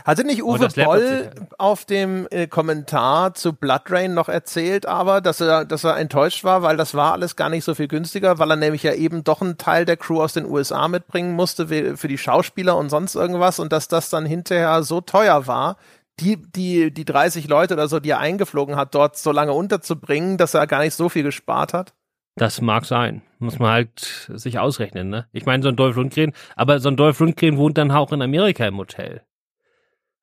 Hatte 0.06 0.24
nicht 0.26 0.44
Und 0.44 0.60
Uwe 0.60 0.84
Boll 0.84 1.32
auf 1.58 1.86
dem 1.86 2.28
äh, 2.32 2.48
Kommentar 2.48 3.34
zu 3.34 3.54
Blood 3.54 3.84
Rain 3.90 4.14
noch 4.14 4.30
erzählt, 4.30 4.86
aber 4.86 5.22
dass 5.22 5.42
er, 5.42 5.66
dass 5.66 5.84
er 5.84 5.98
enttäuscht 5.98 6.44
war, 6.44 6.62
weil 6.62 6.78
das 6.78 6.94
war 6.94 7.14
alles 7.14 7.36
gar 7.36 7.50
nicht 7.50 7.64
so 7.64 7.76
viel 7.76 7.88
günstiger, 7.88 8.40
weil 8.40 8.52
er 8.52 8.56
nämlich 8.58 8.84
ja 8.84 8.94
eben 8.94 9.24
doch 9.24 9.42
einen 9.42 9.58
Teil 9.58 9.86
der 9.86 9.98
Crew 9.98 10.22
aus 10.22 10.34
den 10.34 10.46
USA 10.46 10.88
mitbringen 10.88 11.34
musste 11.34 11.68
für 11.98 12.08
die 12.08 12.18
Schauspieler 12.18 12.78
und 12.78 12.90
sonst 12.90 13.16
irgendwas 13.16 13.60
und 13.60 13.72
dass 13.72 13.88
das 13.88 14.10
dann 14.10 14.26
hinterher 14.26 14.84
so 14.84 15.02
teuer 15.02 15.48
war, 15.48 15.78
die, 16.20 16.38
die, 16.38 16.94
die 16.94 17.06
30 17.06 17.48
Leute 17.48 17.74
oder 17.74 17.88
so, 17.88 18.00
die 18.00 18.10
er 18.10 18.20
eingeflogen 18.20 18.76
hat, 18.76 18.94
dort 18.96 19.18
so 19.18 19.32
lange 19.32 19.54
unterzubringen, 19.54 20.38
dass 20.38 20.54
er 20.54 20.68
gar 20.68 20.82
nicht 20.82 20.94
so 20.94 21.10
viel 21.10 21.24
gespart 21.24 21.74
hat? 21.74 21.94
Das 22.36 22.62
mag 22.62 22.86
sein. 22.86 23.22
Muss 23.40 23.60
man 23.60 23.72
halt 23.72 24.30
sich 24.34 24.60
ausrechnen, 24.60 25.10
ne? 25.10 25.28
Ich 25.32 25.46
meine, 25.46 25.64
so 25.64 25.70
ein 25.70 25.76
Dolph 25.76 25.96
Lundgren, 25.96 26.34
aber 26.56 26.80
so 26.80 26.90
ein 26.90 26.98
Dolph 26.98 27.20
Lundgren 27.20 27.58
wohnt 27.58 27.78
dann 27.78 27.92
auch 27.92 28.12
in 28.12 28.22
Amerika 28.22 28.66
im 28.66 28.78
Hotel. 28.78 29.24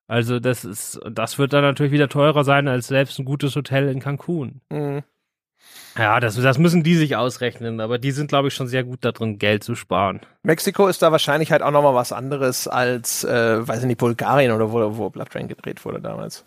Also 0.07 0.39
das 0.39 0.63
ist, 0.63 0.99
das 1.09 1.37
wird 1.37 1.53
dann 1.53 1.63
natürlich 1.63 1.91
wieder 1.91 2.07
teurer 2.07 2.43
sein 2.43 2.67
als 2.67 2.87
selbst 2.87 3.19
ein 3.19 3.25
gutes 3.25 3.55
Hotel 3.55 3.89
in 3.89 3.99
Cancun. 3.99 4.61
Mhm. 4.71 5.03
Ja, 5.97 6.19
das, 6.19 6.35
das 6.35 6.59
müssen 6.59 6.83
die 6.83 6.95
sich 6.95 7.15
ausrechnen, 7.15 7.81
aber 7.81 7.97
die 7.97 8.11
sind, 8.11 8.27
glaube 8.27 8.49
ich, 8.49 8.53
schon 8.53 8.67
sehr 8.67 8.83
gut 8.83 8.99
da 9.01 9.11
drin, 9.11 9.39
Geld 9.39 9.63
zu 9.63 9.73
sparen. 9.75 10.21
Mexiko 10.43 10.87
ist 10.87 11.01
da 11.01 11.11
wahrscheinlich 11.11 11.51
halt 11.51 11.63
auch 11.63 11.71
nochmal 11.71 11.95
was 11.95 12.11
anderes 12.11 12.67
als, 12.67 13.23
äh, 13.23 13.67
weiß 13.67 13.81
ich 13.81 13.87
nicht, 13.87 13.97
Bulgarien 13.97 14.51
oder 14.51 14.71
wo, 14.71 14.97
wo 14.97 15.09
Blood 15.09 15.31
Train 15.31 15.47
gedreht 15.47 15.83
wurde 15.83 15.99
damals. 15.99 16.45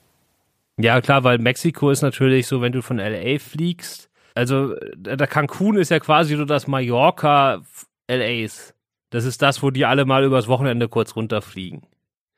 Ja, 0.78 1.00
klar, 1.00 1.24
weil 1.24 1.38
Mexiko 1.38 1.90
ist 1.90 2.02
natürlich 2.02 2.46
so, 2.46 2.62
wenn 2.62 2.72
du 2.72 2.80
von 2.80 2.98
LA 2.98 3.38
fliegst, 3.38 4.08
also 4.34 4.76
der 4.96 5.26
Cancun 5.26 5.76
ist 5.76 5.90
ja 5.90 5.98
quasi 5.98 6.36
so 6.36 6.44
das 6.44 6.66
Mallorca 6.68 7.61
LAs. 8.06 8.74
Das 9.11 9.24
ist 9.24 9.42
das, 9.42 9.62
wo 9.62 9.70
die 9.70 9.84
alle 9.84 10.04
mal 10.04 10.24
übers 10.24 10.46
Wochenende 10.46 10.88
kurz 10.88 11.16
runterfliegen. 11.16 11.82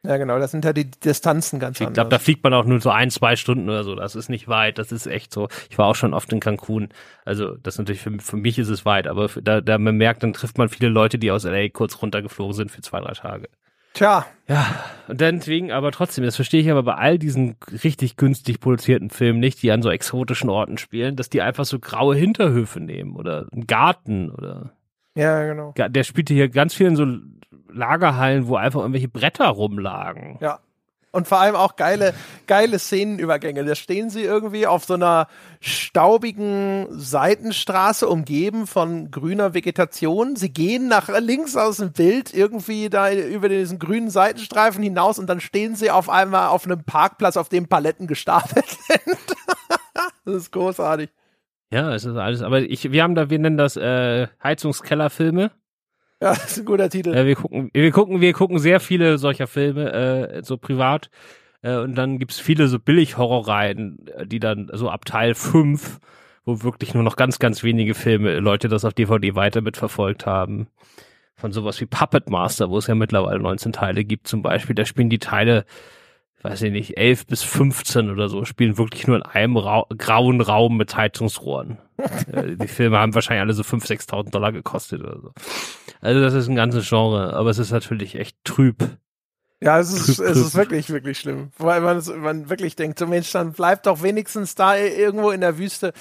Ja, 0.05 0.17
genau, 0.17 0.41
das 0.41 0.51
sind 0.51 0.65
ja 0.65 0.73
die 0.73 0.91
Distanzen 0.91 1.61
ganz 1.61 1.79
ich 1.79 1.87
anders. 1.87 1.93
Ich 1.93 1.95
glaube, 1.95 2.11
da 2.11 2.19
fliegt 2.19 2.43
man 2.43 2.53
auch 2.55 2.65
nur 2.65 2.81
so 2.81 2.91
ein, 2.91 3.11
zwei 3.11 3.37
Stunden 3.37 3.69
oder 3.69 3.85
so. 3.85 3.95
Das 3.95 4.17
ist 4.17 4.29
nicht 4.29 4.49
weit. 4.49 4.79
Das 4.79 4.91
ist 4.91 5.07
echt 5.07 5.33
so. 5.33 5.49
Ich 5.71 5.79
war 5.79 5.87
auch 5.87 5.95
schon 5.95 6.13
oft 6.13 6.33
in 6.33 6.41
Cancun. 6.41 6.89
Also, 7.25 7.57
das 7.57 7.75
ist 7.75 7.79
natürlich 7.79 8.01
für, 8.01 8.19
für 8.19 8.37
mich 8.37 8.59
ist 8.59 8.69
es 8.69 8.85
weit, 8.85 9.07
aber 9.07 9.29
da, 9.41 9.61
da 9.61 9.79
man 9.79 9.97
merkt, 9.97 10.25
dann 10.25 10.33
trifft 10.33 10.59
man 10.59 10.69
viele 10.69 10.89
Leute, 10.89 11.19
die 11.19 11.31
aus 11.31 11.45
LA 11.45 11.69
kurz 11.69 12.03
runtergeflogen 12.03 12.55
sind 12.55 12.71
für 12.73 12.81
zwei, 12.81 13.01
drei 13.01 13.13
Tage. 13.13 13.49
Tja. 13.95 14.27
Ja, 14.49 14.85
und 15.07 15.21
deswegen, 15.21 15.71
aber 15.71 15.93
trotzdem, 15.93 16.25
das 16.25 16.37
verstehe 16.37 16.61
ich 16.61 16.71
aber 16.71 16.83
bei 16.83 16.95
all 16.95 17.19
diesen 17.19 17.57
richtig 17.85 18.17
günstig 18.17 18.59
produzierten 18.59 19.11
Filmen 19.11 19.39
nicht, 19.39 19.63
die 19.63 19.71
an 19.71 19.83
so 19.83 19.91
exotischen 19.91 20.51
Orten 20.51 20.79
spielen, 20.79 21.15
dass 21.15 21.29
die 21.29 21.43
einfach 21.43 21.65
so 21.65 21.79
graue 21.79 22.17
Hinterhöfe 22.17 22.81
nehmen 22.81 23.15
oder 23.15 23.47
einen 23.53 23.67
Garten 23.67 24.31
oder. 24.31 24.73
Ja, 25.15 25.45
genau. 25.45 25.75
Der 25.77 26.05
spielte 26.05 26.33
hier 26.33 26.49
ganz 26.49 26.75
viel 26.75 26.87
in 26.87 26.97
so 26.97 27.07
Lagerhallen, 27.73 28.47
wo 28.47 28.57
einfach 28.57 28.81
irgendwelche 28.81 29.09
Bretter 29.09 29.49
rumlagen. 29.49 30.39
Ja. 30.41 30.61
Und 31.15 31.29
vor 31.29 31.39
allem 31.39 31.57
auch 31.57 31.77
geile, 31.77 32.15
geile 32.47 32.79
Szenenübergänge. 32.79 33.67
Da 33.67 33.75
stehen 33.75 34.09
sie 34.09 34.23
irgendwie 34.23 34.67
auf 34.67 34.85
so 34.87 34.95
einer 34.95 35.29
staubigen 35.61 36.87
Seitenstraße, 36.91 38.09
umgeben 38.09 38.67
von 38.67 39.11
grüner 39.11 39.53
Vegetation. 39.53 40.37
Sie 40.37 40.51
gehen 40.51 40.89
nach 40.89 41.11
links 41.21 41.55
aus 41.55 41.77
dem 41.77 41.93
Bild 41.93 42.33
irgendwie 42.33 42.89
da 42.89 43.13
über 43.13 43.51
diesen 43.51 43.79
grünen 43.79 44.09
Seitenstreifen 44.09 44.83
hinaus 44.83 45.19
und 45.19 45.27
dann 45.27 45.41
stehen 45.41 45.77
sie 45.77 45.91
auf 45.91 46.09
einmal 46.09 46.49
auf 46.49 46.65
einem 46.65 46.83
Parkplatz, 46.83 47.37
auf 47.37 47.51
dem 47.51 47.69
Paletten 47.69 48.07
gestapelt 48.07 48.71
sind. 48.89 49.37
das 50.25 50.35
ist 50.35 50.51
großartig. 50.51 51.11
Ja, 51.71 51.95
es 51.95 52.07
ist 52.07 52.17
alles, 52.17 52.41
aber 52.41 52.61
ich, 52.61 52.91
wir 52.91 53.03
haben 53.03 53.15
da, 53.15 53.29
wir 53.29 53.39
nennen 53.39 53.59
das 53.59 53.77
äh, 53.77 54.29
Heizungskellerfilme. 54.43 55.51
Ja, 56.23 56.35
das 56.35 56.45
ist 56.53 56.59
ein 56.61 56.65
guter 56.65 56.89
Titel. 56.89 57.13
Äh, 57.13 57.27
wir 57.27 57.35
gucken, 57.35 57.71
wir 57.73 57.91
gucken, 57.91 58.21
wir 58.21 58.33
gucken 58.33 58.59
sehr 58.59 58.79
viele 58.79 59.19
solcher 59.19 59.49
Filme, 59.49 59.93
äh, 59.93 60.43
so 60.45 60.57
privat. 60.57 61.11
Äh, 61.63 61.77
und 61.79 61.97
dann 61.97 62.19
gibt's 62.19 62.39
viele 62.39 62.69
so 62.69 62.79
Billig-Horrorreihen, 62.79 64.07
äh, 64.07 64.27
die 64.27 64.39
dann 64.39 64.71
so 64.73 64.89
ab 64.89 65.05
Teil 65.05 65.35
5, 65.35 65.99
wo 66.45 66.63
wirklich 66.63 66.95
nur 66.95 67.03
noch 67.03 67.17
ganz, 67.17 67.41
ganz 67.41 67.65
wenige 67.65 67.95
Filme, 67.95 68.39
Leute 68.39 68.69
das 68.69 68.85
auf 68.85 68.95
DVD 68.95 69.35
weiter 69.35 69.63
mitverfolgt 69.63 70.25
haben. 70.25 70.69
Von 71.35 71.51
sowas 71.51 71.81
wie 71.81 71.87
Puppet 71.87 72.31
Master, 72.31 72.71
wo 72.71 72.79
es 72.79 72.87
ja 72.87 72.95
mittlerweile 72.95 73.41
19 73.41 73.73
Teile 73.73 74.05
gibt 74.05 74.29
zum 74.29 74.43
Beispiel. 74.43 74.77
Da 74.77 74.85
spielen 74.85 75.11
die 75.11 75.19
Teile 75.19 75.65
weiß 76.43 76.63
ich 76.63 76.73
nicht, 76.73 76.97
11 76.97 77.27
bis 77.27 77.43
15 77.43 78.11
oder 78.11 78.29
so, 78.29 78.45
spielen 78.45 78.79
wirklich 78.79 79.07
nur 79.07 79.17
in 79.17 79.23
einem 79.23 79.57
Ra 79.57 79.85
grauen 79.97 80.41
Raum 80.41 80.77
mit 80.77 80.97
Heizungsrohren. 80.97 81.79
Äh, 82.33 82.57
die 82.57 82.67
Filme 82.67 82.99
haben 82.99 83.15
wahrscheinlich 83.15 83.43
alle 83.43 83.53
so 83.53 83.63
5.000, 83.63 84.09
6.000 84.09 84.31
Dollar 84.31 84.51
gekostet 84.51 85.03
oder 85.03 85.21
so. 85.21 85.33
Also 86.01 86.21
das 86.21 86.35
ist 86.35 86.49
ein 86.49 86.57
ganzes 86.57 86.89
Genre, 86.89 87.33
aber 87.35 87.51
es 87.51 87.59
ist 87.59 87.71
natürlich 87.71 88.17
echt 88.17 88.37
trüb. 88.43 88.89
Ja, 89.61 89.79
es 89.79 89.93
ist, 89.93 90.17
trüb, 90.17 90.27
es 90.27 90.37
ist 90.37 90.57
wirklich, 90.57 90.91
wirklich 90.91 91.21
schlimm. 91.21 91.53
Weil 91.59 91.81
man, 91.81 92.03
man 92.21 92.51
wirklich 92.51 92.75
denkt, 92.75 92.99
so 92.99 93.07
Mensch, 93.07 93.31
dann 93.31 93.53
bleibt 93.53 93.87
doch 93.87 94.03
wenigstens 94.03 94.57
da 94.57 94.77
irgendwo 94.77 95.31
in 95.31 95.43
der 95.43 95.59
Wüste 95.59 95.93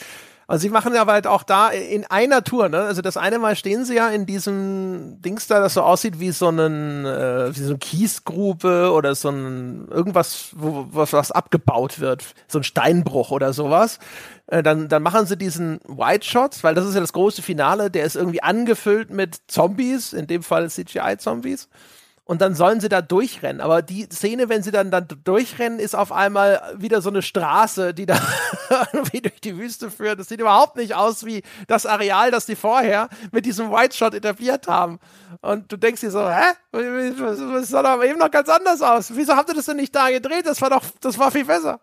also 0.52 0.64
sie 0.64 0.70
machen 0.70 0.94
ja 0.94 1.06
halt 1.08 1.28
auch 1.28 1.44
da 1.44 1.70
in 1.70 2.04
einer 2.06 2.44
Tour, 2.44 2.68
ne? 2.68 2.82
Also 2.82 3.02
das 3.02 3.16
eine 3.16 3.40
Mal 3.40 3.56
stehen 3.56 3.86
sie 3.86 3.96
ja 3.96 4.10
in 4.10 4.26
diesem 4.26 5.22
Dings 5.22 5.48
da, 5.48 5.62
das 5.62 5.76
so 5.76 5.82
aussieht 5.82 6.20
wie 6.20 6.32
so 6.32 6.50
einen, 6.50 7.06
äh, 7.06 7.56
wie 7.56 7.62
so 7.62 7.70
eine 7.70 7.78
Kiesgrube 7.78 8.92
oder 8.92 9.16
so 9.16 9.30
ein 9.30 9.88
irgendwas, 9.90 10.50
wo 10.52 10.88
was, 10.92 11.14
was 11.14 11.32
abgebaut 11.32 12.02
wird, 12.02 12.26
so 12.50 12.60
ein 12.60 12.66
Steinbruch 12.66 13.32
oder 13.32 13.54
sowas. 13.54 14.00
Äh, 14.48 14.62
dann, 14.62 14.90
dann 14.90 15.02
machen 15.02 15.26
sie 15.26 15.38
diesen 15.38 15.80
White 15.88 16.28
Shot, 16.28 16.62
weil 16.66 16.76
das 16.76 16.86
ist 16.86 16.96
ja 16.96 17.00
das 17.00 17.14
große 17.14 17.42
Finale, 17.42 17.90
der 17.90 18.04
ist 18.04 18.18
irgendwie 18.18 18.44
angefüllt 18.44 19.10
mit 19.10 19.40
Zombies, 19.48 20.12
in 20.12 20.28
dem 20.28 20.44
Fall 20.44 20.70
CGI-Zombies 20.70 21.70
und 22.32 22.40
dann 22.40 22.56
sollen 22.56 22.80
sie 22.80 22.88
da 22.88 23.02
durchrennen. 23.02 23.60
Aber 23.60 23.82
die 23.82 24.08
Szene, 24.10 24.48
wenn 24.48 24.64
sie 24.64 24.72
dann, 24.72 24.90
dann 24.90 25.06
durchrennen, 25.26 25.80
ist 25.80 25.98
auf 25.98 26.14
einmal 26.14 26.62
wieder 26.78 27.02
so 27.02 27.10
eine 27.10 27.22
Straße, 27.22 27.94
die 27.94 28.06
da 28.06 28.18
irgendwie 28.94 29.20
durch 29.20 29.42
die 29.42 29.58
Wüste 29.58 29.92
führt. 29.92 30.18
Das 30.18 30.30
sieht 30.30 30.40
überhaupt 30.40 30.78
nicht 30.78 30.96
aus 30.96 31.26
wie 31.26 31.44
das 31.68 31.86
Areal, 31.86 32.32
das 32.32 32.46
die 32.46 32.56
vorher 32.56 33.10
mit 33.34 33.46
diesem 33.46 33.70
White 33.70 33.98
Shot 33.98 34.14
etabliert 34.14 34.70
haben. 34.70 35.00
Und 35.42 35.74
du 35.74 35.76
denkst 35.76 36.00
dir 36.00 36.10
so, 36.10 36.26
hä? 36.30 36.54
Das 36.72 37.68
sah 37.68 37.84
doch 37.84 38.02
eben 38.02 38.18
noch 38.18 38.32
ganz 38.32 38.48
anders 38.48 38.82
aus. 38.82 39.14
Wieso 39.14 39.36
habt 39.36 39.50
ihr 39.50 39.56
das 39.56 39.66
denn 39.66 39.76
nicht 39.76 39.94
da 39.94 40.10
gedreht? 40.10 40.46
Das 40.46 40.62
war 40.62 40.70
doch, 40.70 40.86
das 41.02 41.20
war 41.20 41.32
viel 41.32 41.44
besser. 41.44 41.82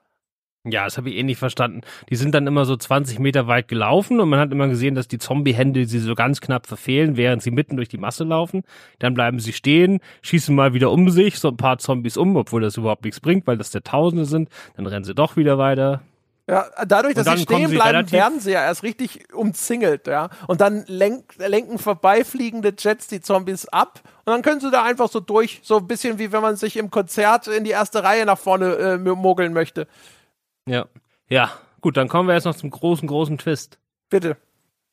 Ja, 0.65 0.85
das 0.85 0.99
habe 0.99 1.09
ich 1.09 1.17
eh 1.17 1.23
nicht 1.23 1.39
verstanden. 1.39 1.83
Die 2.11 2.17
sind 2.17 2.35
dann 2.35 2.47
immer 2.47 2.65
so 2.65 2.77
20 2.77 3.21
Meter 3.21 3.47
weit 3.47 3.69
gelaufen 3.69 4.21
und 4.21 4.29
man 4.29 4.41
hat 4.41 4.53
immer 4.53 4.69
gesehen, 4.69 4.95
dass 4.95 5.09
die 5.09 5.19
Zombie-Hände 5.19 5.87
sie 5.87 6.01
so 6.01 6.15
ganz 6.15 6.41
knapp 6.41 6.67
verfehlen, 6.67 7.17
während 7.17 7.43
sie 7.43 7.51
mitten 7.51 7.77
durch 7.77 7.89
die 7.89 7.97
Masse 7.97 8.25
laufen. 8.25 8.65
Dann 8.99 9.15
bleiben 9.15 9.39
sie 9.39 9.53
stehen, 9.53 10.01
schießen 10.23 10.55
mal 10.55 10.75
wieder 10.75 10.91
um 10.91 11.11
sich, 11.11 11.39
so 11.39 11.49
ein 11.49 11.57
paar 11.57 11.79
Zombies 11.79 12.17
um, 12.17 12.37
obwohl 12.37 12.61
das 12.61 12.77
überhaupt 12.77 13.05
nichts 13.05 13.21
bringt, 13.21 13.47
weil 13.47 13.57
das 13.57 13.71
der 13.71 13.85
Tausende 13.85 14.25
sind. 14.25 14.49
Dann 14.77 14.87
rennen 14.87 15.05
sie 15.05 15.15
doch 15.15 15.37
wieder 15.37 15.59
weiter. 15.59 16.03
Ja, 16.49 16.67
dadurch, 16.87 17.15
dass 17.15 17.27
sie 17.27 17.43
stehen 17.43 17.71
bleiben, 17.71 18.07
sie 18.07 18.13
werden 18.13 18.41
sie 18.41 18.53
ja 18.53 18.63
erst 18.63 18.83
richtig 18.83 19.35
umzingelt, 19.35 20.07
ja. 20.07 20.31
Und 20.47 20.63
dann 20.63 20.85
lenk, 20.87 21.35
lenken 21.37 21.79
vorbeifliegende 21.79 22.73
Jets 22.77 23.07
die 23.07 23.21
Zombies 23.21 23.69
ab 23.69 24.01
und 24.25 24.33
dann 24.33 24.41
können 24.41 24.61
sie 24.61 24.71
da 24.71 24.83
einfach 24.83 25.11
so 25.11 25.21
durch, 25.21 25.61
so 25.63 25.77
ein 25.77 25.87
bisschen 25.87 26.19
wie 26.19 26.33
wenn 26.33 26.41
man 26.41 26.57
sich 26.57 26.79
im 26.79 26.91
Konzert 26.91 27.49
in 27.49 27.65
die 27.65 27.71
erste 27.71 28.03
Reihe 28.03 28.25
nach 28.25 28.39
vorne 28.39 28.77
äh, 28.77 28.97
mogeln 28.97 29.53
möchte. 29.53 29.87
Ja. 30.69 30.87
Ja, 31.29 31.51
gut, 31.81 31.97
dann 31.97 32.09
kommen 32.09 32.29
wir 32.29 32.35
jetzt 32.35 32.45
noch 32.45 32.55
zum 32.55 32.71
großen, 32.71 33.07
großen 33.07 33.39
Twist. 33.39 33.79
Bitte. 34.09 34.37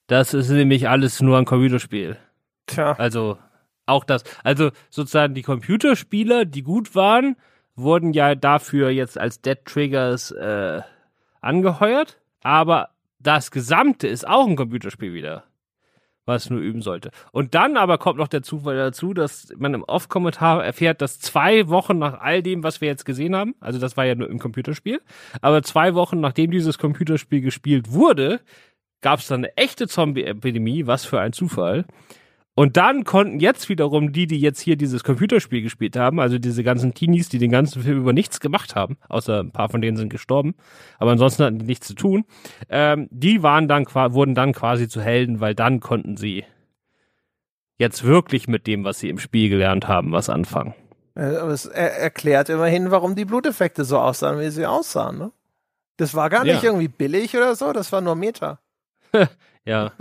Das 0.07 0.33
ist 0.33 0.49
nämlich 0.49 0.89
alles 0.89 1.21
nur 1.21 1.37
ein 1.37 1.45
Computerspiel. 1.45 2.17
Tja. 2.67 2.93
Also, 2.93 3.37
auch 3.85 4.03
das. 4.03 4.23
Also, 4.43 4.71
sozusagen 4.89 5.33
die 5.33 5.41
Computerspieler, 5.41 6.45
die 6.45 6.63
gut 6.63 6.95
waren, 6.95 7.37
wurden 7.75 8.13
ja 8.13 8.35
dafür 8.35 8.89
jetzt 8.89 9.17
als 9.17 9.41
Dead 9.41 9.57
Triggers 9.65 10.31
äh, 10.31 10.81
angeheuert. 11.41 12.19
Aber 12.41 12.89
das 13.19 13.51
Gesamte 13.51 14.07
ist 14.07 14.27
auch 14.27 14.47
ein 14.47 14.55
Computerspiel 14.55 15.13
wieder 15.13 15.43
was 16.25 16.49
nur 16.49 16.59
üben 16.59 16.81
sollte. 16.81 17.11
Und 17.31 17.55
dann 17.55 17.77
aber 17.77 17.97
kommt 17.97 18.17
noch 18.17 18.27
der 18.27 18.41
Zufall 18.41 18.75
dazu, 18.75 19.13
dass 19.13 19.53
man 19.57 19.73
im 19.73 19.83
Off-Kommentar 19.83 20.63
erfährt, 20.63 21.01
dass 21.01 21.19
zwei 21.19 21.67
Wochen 21.69 21.97
nach 21.97 22.19
all 22.19 22.41
dem, 22.41 22.63
was 22.63 22.81
wir 22.81 22.87
jetzt 22.87 23.05
gesehen 23.05 23.35
haben, 23.35 23.55
also 23.59 23.79
das 23.79 23.95
war 23.97 24.05
ja 24.05 24.15
nur 24.15 24.29
im 24.29 24.39
Computerspiel, 24.39 25.01
aber 25.41 25.63
zwei 25.63 25.93
Wochen 25.93 26.19
nachdem 26.19 26.51
dieses 26.51 26.77
Computerspiel 26.77 27.41
gespielt 27.41 27.91
wurde, 27.91 28.41
gab 29.01 29.19
es 29.19 29.27
dann 29.27 29.41
eine 29.41 29.55
echte 29.57 29.87
Zombie-Epidemie, 29.87 30.87
was 30.87 31.05
für 31.05 31.19
ein 31.19 31.33
Zufall. 31.33 31.85
Und 32.57 32.77
dann 32.77 33.03
konnten 33.03 33.41
jetzt 33.41 33.67
wiederum 33.67 34.13
die, 34.13 34.27
die 34.27 34.39
jetzt 34.39 34.61
hier 34.61 34.77
dieses 34.77 35.03
Computerspiel 35.03 35.61
gespielt 35.61 35.97
haben, 35.97 36.21
also 36.21 36.39
diese 36.39 36.63
ganzen 36.63 36.93
Teenies, 36.93 37.27
die 37.27 37.37
den 37.37 37.51
ganzen 37.51 37.83
Film 37.83 37.99
über 37.99 38.13
nichts 38.13 38.39
gemacht 38.39 38.75
haben, 38.75 38.97
außer 39.09 39.41
ein 39.41 39.51
paar 39.51 39.67
von 39.67 39.81
denen 39.81 39.97
sind 39.97 40.09
gestorben, 40.09 40.55
aber 40.97 41.11
ansonsten 41.11 41.43
hatten 41.43 41.59
die 41.59 41.65
nichts 41.65 41.87
zu 41.87 41.95
tun, 41.95 42.23
ähm, 42.69 43.09
die 43.11 43.43
waren 43.43 43.67
dann, 43.67 43.85
wurden 43.85 44.35
dann 44.35 44.53
quasi 44.53 44.87
zu 44.87 45.01
Helden, 45.01 45.41
weil 45.41 45.53
dann 45.53 45.81
konnten 45.81 46.15
sie 46.15 46.45
jetzt 47.77 48.05
wirklich 48.05 48.47
mit 48.47 48.67
dem, 48.67 48.85
was 48.85 48.99
sie 48.99 49.09
im 49.09 49.19
Spiel 49.19 49.49
gelernt 49.49 49.89
haben, 49.89 50.13
was 50.13 50.29
anfangen. 50.29 50.73
Äh, 51.15 51.35
aber 51.35 51.51
es 51.51 51.65
er 51.65 51.97
erklärt 51.97 52.47
immerhin, 52.47 52.89
warum 52.89 53.15
die 53.15 53.25
Bluteffekte 53.25 53.83
so 53.83 53.99
aussahen, 53.99 54.39
wie 54.39 54.49
sie 54.49 54.65
aussahen, 54.65 55.17
ne? 55.17 55.31
Das 55.97 56.13
war 56.13 56.29
gar 56.29 56.43
nicht 56.43 56.61
ja. 56.61 56.69
irgendwie 56.69 56.89
billig 56.89 57.35
oder 57.35 57.55
so, 57.55 57.71
das 57.73 57.91
war 57.91 58.01
nur 58.01 58.15
Meta. 58.15 58.59
ja. 59.65 59.91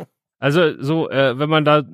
Also 0.45 0.79
so, 0.79 1.09
äh, 1.09 1.39
wenn 1.39 1.49
man 1.49 1.65
da 1.65 1.85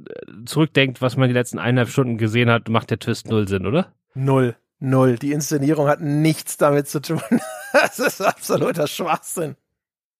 zurückdenkt, 0.45 1.01
was 1.01 1.17
man 1.17 1.29
die 1.29 1.35
letzten 1.35 1.61
eineinhalb 1.61 1.89
Stunden 1.89 2.19
gesehen 2.19 2.51
hat, 2.51 2.69
macht 2.69 2.91
der 2.91 2.99
Twist 2.99 3.29
null 3.29 3.47
Sinn, 3.47 3.65
oder? 3.65 3.95
Null. 4.15 4.57
Null. 4.81 5.21
Die 5.21 5.31
Inszenierung 5.31 5.87
hat 5.87 6.01
nichts 6.01 6.57
damit 6.57 6.89
zu 6.89 7.01
tun. 7.01 7.23
das 7.73 8.01
ist 8.01 8.21
absoluter 8.21 8.89
Schwachsinn. 8.89 9.55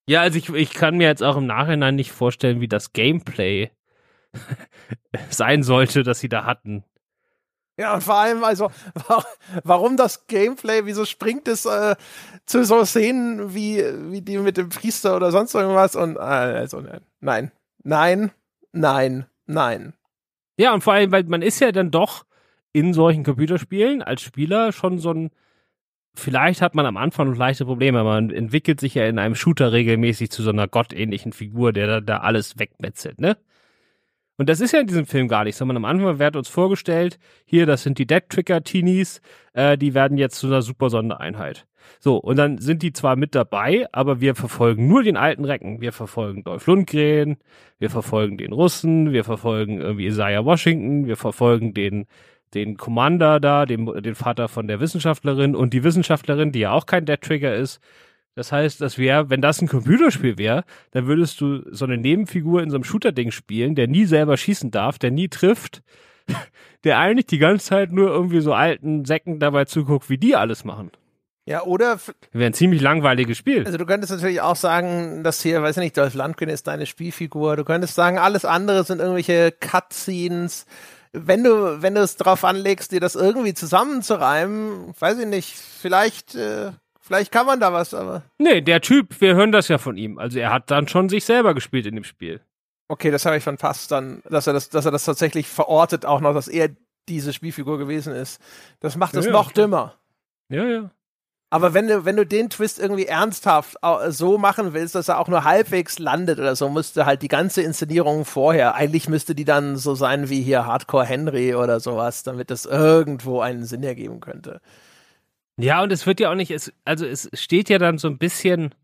Ja, 0.07 0.21
also 0.21 0.39
ich, 0.39 0.49
ich 0.49 0.75
kann 0.75 0.97
mir 0.97 1.09
jetzt 1.09 1.25
auch 1.25 1.39
im 1.39 1.47
Nachhinein 1.47 1.97
nicht 1.97 2.13
vorstellen, 2.13 2.61
wie 2.61 2.69
das 2.69 2.93
Gameplay 2.93 3.73
sein 5.31 5.65
sollte, 5.65 6.05
das 6.05 6.21
sie 6.21 6.29
da 6.29 6.45
hatten. 6.45 6.85
Ja, 7.77 7.95
und 7.95 8.05
vor 8.05 8.15
allem, 8.15 8.45
also, 8.45 8.71
warum 9.65 9.97
das 9.97 10.29
Gameplay, 10.29 10.83
wieso 10.85 11.05
springt 11.05 11.49
es 11.49 11.67
äh, 11.67 11.97
zu 12.47 12.65
so 12.65 12.85
Szenen 12.85 13.57
wie, 13.57 13.83
wie 14.13 14.23
die 14.23 14.39
mit 14.39 14.57
dem 14.57 14.69
Priester 14.69 15.17
oder 15.17 15.33
sonst 15.33 15.53
irgendwas 15.53 15.97
und, 15.97 16.15
äh, 16.15 16.21
also, 16.21 16.85
nein, 17.19 17.51
nein, 17.83 18.31
nein, 18.73 19.27
nein. 19.47 19.95
Ja, 20.57 20.75
und 20.75 20.83
vor 20.83 20.93
allem, 20.93 21.13
weil 21.13 21.25
man 21.25 21.43
ist 21.43 21.61
ja 21.61 21.73
dann 21.73 21.91
doch 21.91 22.25
in 22.73 22.93
solchen 22.93 23.25
Computerspielen 23.25 24.03
als 24.03 24.23
Spieler 24.23 24.73
schon 24.73 24.99
so 24.99 25.13
ein, 25.13 25.31
vielleicht 26.15 26.63
hat 26.63 26.75
man 26.75 26.87
am 26.87 26.97
Anfang 26.97 27.31
noch 27.31 27.37
leichte 27.37 27.65
Probleme, 27.65 28.05
man 28.05 28.31
entwickelt 28.31 28.81
sich 28.81 28.95
ja 28.95 29.07
in 29.07 29.19
einem 29.19 29.35
Shooter 29.35 29.73
regelmäßig 29.73 30.31
zu 30.31 30.43
so 30.43 30.51
einer 30.51 30.69
gottähnlichen 30.69 31.33
Figur, 31.33 31.73
der 31.73 31.87
da, 31.87 32.01
da 32.01 32.17
alles 32.19 32.59
wegmetzelt, 32.59 33.21
ne? 33.21 33.37
Und 34.41 34.49
das 34.49 34.63
ist 34.63 34.73
ja 34.73 34.81
in 34.81 34.87
diesem 34.87 35.05
Film 35.05 35.29
gar 35.29 35.45
nicht, 35.45 35.55
sondern 35.55 35.77
am 35.77 35.85
Anfang 35.85 36.19
wird 36.19 36.35
uns 36.35 36.49
vorgestellt, 36.49 37.19
hier, 37.45 37.67
das 37.67 37.83
sind 37.83 37.99
die 37.99 38.07
Dead 38.07 38.23
Tricker 38.27 38.63
Teenies, 38.65 39.21
äh, 39.53 39.77
die 39.77 39.93
werden 39.93 40.17
jetzt 40.17 40.39
zu 40.39 40.47
einer 40.47 40.63
super 40.63 40.89
Sondereinheit. 40.89 41.67
So, 41.99 42.17
und 42.17 42.37
dann 42.37 42.57
sind 42.57 42.83
die 42.83 42.95
zwar 42.95 43.17
mit 43.17 43.35
dabei, 43.35 43.87
aber 43.93 44.23
wir 44.23 44.35
verfolgen 44.35 44.89
nur 44.89 45.03
den 45.03 45.19
alten 45.19 45.45
Recken. 45.45 45.83
Wir 45.83 45.93
verfolgen 45.93 46.43
Dolph 46.43 46.67
Lundgren, 46.67 47.37
wir 47.79 47.91
verfolgen 47.91 48.39
den 48.39 48.55
Russen, 48.55 49.13
wir 49.13 49.25
verfolgen 49.25 49.79
irgendwie 49.79 50.07
Isaiah 50.07 50.47
Washington, 50.47 51.07
wir 51.07 51.19
verfolgen 51.19 51.75
den, 51.75 52.07
den 52.55 52.79
Commander 52.79 53.41
da, 53.41 53.67
den, 53.67 53.85
den 54.03 54.15
Vater 54.15 54.49
von 54.49 54.69
der 54.69 54.81
Wissenschaftlerin 54.81 55.55
und 55.55 55.75
die 55.75 55.85
Wissenschaftlerin, 55.85 56.51
die 56.51 56.61
ja 56.61 56.73
auch 56.73 56.87
kein 56.87 57.05
Dead 57.05 57.21
Trigger 57.21 57.55
ist. 57.55 57.79
Das 58.41 58.53
heißt, 58.53 58.81
das 58.81 58.97
wäre, 58.97 59.29
wenn 59.29 59.43
das 59.43 59.61
ein 59.61 59.69
Computerspiel 59.69 60.39
wäre, 60.39 60.65
dann 60.93 61.07
würdest 61.07 61.43
du 61.43 61.61
so 61.75 61.85
eine 61.85 61.99
Nebenfigur 61.99 62.63
in 62.63 62.71
so 62.71 62.77
einem 62.77 62.85
Shooter-Ding 62.85 63.33
spielen, 63.33 63.75
der 63.75 63.87
nie 63.87 64.07
selber 64.07 64.39
schießen 64.39 64.71
darf, 64.71 64.99
der 64.99 65.11
nie 65.11 65.29
trifft, 65.29 65.83
der 66.85 66.99
eigentlich 66.99 67.27
die 67.27 67.37
ganze 67.37 67.67
Zeit 67.67 67.93
nur 67.93 68.09
irgendwie 68.09 68.41
so 68.41 68.55
alten 68.55 69.05
Säcken 69.05 69.41
dabei 69.41 69.67
zuguckt, 69.67 70.09
wie 70.09 70.17
die 70.17 70.37
alles 70.37 70.65
machen. 70.65 70.91
Ja, 71.45 71.65
oder. 71.65 72.01
Wäre 72.33 72.47
ein 72.47 72.55
ziemlich 72.55 72.81
langweiliges 72.81 73.37
Spiel. 73.37 73.67
Also, 73.67 73.77
du 73.77 73.85
könntest 73.85 74.11
natürlich 74.11 74.41
auch 74.41 74.57
sagen, 74.57 75.23
dass 75.23 75.43
hier, 75.43 75.61
weiß 75.63 75.77
ich 75.77 75.83
nicht, 75.83 75.99
Dolph 75.99 76.15
Lundgren 76.15 76.49
ist 76.49 76.67
deine 76.67 76.87
Spielfigur. 76.87 77.57
Du 77.57 77.65
könntest 77.65 77.95
sagen, 77.95 78.19
alles 78.19 78.47
andere 78.47 78.85
sind 78.85 79.01
irgendwelche 79.01 79.53
Cutscenes. 79.53 80.65
Wenn 81.13 81.45
du, 81.45 81.83
wenn 81.83 81.95
du 81.95 82.01
es 82.01 82.17
darauf 82.17 82.43
anlegst, 82.45 82.91
dir 82.93 83.01
das 83.01 83.17
irgendwie 83.17 83.53
zusammenzureimen, 83.53 84.95
weiß 84.99 85.19
ich 85.19 85.27
nicht, 85.27 85.59
vielleicht 85.59 86.37
äh, 86.37 86.71
Vielleicht 87.11 87.33
kann 87.33 87.45
man 87.45 87.59
da 87.59 87.73
was, 87.73 87.93
aber. 87.93 88.23
Nee, 88.39 88.61
der 88.61 88.81
Typ, 88.81 89.21
wir 89.21 89.35
hören 89.35 89.51
das 89.51 89.67
ja 89.67 89.79
von 89.79 89.97
ihm. 89.97 90.17
Also 90.21 90.39
er 90.39 90.53
hat 90.53 90.71
dann 90.71 90.87
schon 90.87 91.09
sich 91.09 91.25
selber 91.25 91.55
gespielt 91.55 91.85
in 91.87 91.97
dem 91.97 92.05
Spiel. 92.05 92.41
Okay, 92.87 93.11
das 93.11 93.27
habe 93.27 93.37
ich 93.37 93.43
verpasst 93.43 93.91
dann, 93.91 94.23
dass 94.31 94.47
er 94.47 94.53
das, 94.53 94.69
dass 94.69 94.85
er 94.85 94.93
das 94.93 95.07
tatsächlich 95.07 95.49
verortet, 95.49 96.07
auch 96.07 96.21
noch, 96.21 96.33
dass 96.35 96.47
er 96.47 96.69
diese 97.09 97.33
Spielfigur 97.33 97.79
gewesen 97.79 98.15
ist. 98.15 98.41
Das 98.79 98.95
macht 98.95 99.17
es 99.17 99.27
ja, 99.27 99.33
noch 99.33 99.49
ja. 99.49 99.55
dümmer. 99.55 99.97
Ja, 100.51 100.65
ja. 100.65 100.91
Aber 101.51 101.75
wenn 101.75 101.89
du, 101.89 102.05
wenn 102.05 102.15
du 102.15 102.25
den 102.25 102.49
Twist 102.49 102.79
irgendwie 102.79 103.07
ernsthaft 103.07 103.77
so 104.11 104.39
machen 104.39 104.73
willst, 104.73 104.95
dass 104.95 105.09
er 105.09 105.19
auch 105.19 105.27
nur 105.27 105.43
halbwegs 105.43 105.99
landet 105.99 106.39
oder 106.39 106.55
so, 106.55 106.69
müsste 106.69 107.07
halt 107.07 107.23
die 107.23 107.29
ganze 107.29 107.61
Inszenierung 107.63 108.25
vorher, 108.25 108.77
eigentlich 108.77 109.09
müsste 109.09 109.35
die 109.35 109.45
dann 109.45 109.77
so 109.77 109.97
sein 109.97 110.31
wie 110.31 110.43
hier 110.43 110.65
Hardcore 110.65 111.07
Henry 111.07 111.57
oder 111.57 111.81
sowas, 111.81 112.23
damit 112.23 112.53
das 112.53 112.67
irgendwo 112.67 113.41
einen 113.41 113.65
Sinn 113.65 113.83
ergeben 113.83 114.21
könnte. 114.21 114.61
Ja, 115.63 115.83
und 115.83 115.93
es 115.93 116.07
wird 116.07 116.21
ja 116.21 116.31
auch 116.31 116.35
nicht, 116.35 116.51
es, 116.51 116.73
also 116.85 117.07
es 117.07 117.29
steht 117.35 117.69
ja 117.69 117.79
dann 117.79 117.99
so 117.99 118.09
ein 118.09 118.19
bisschen 118.19 118.75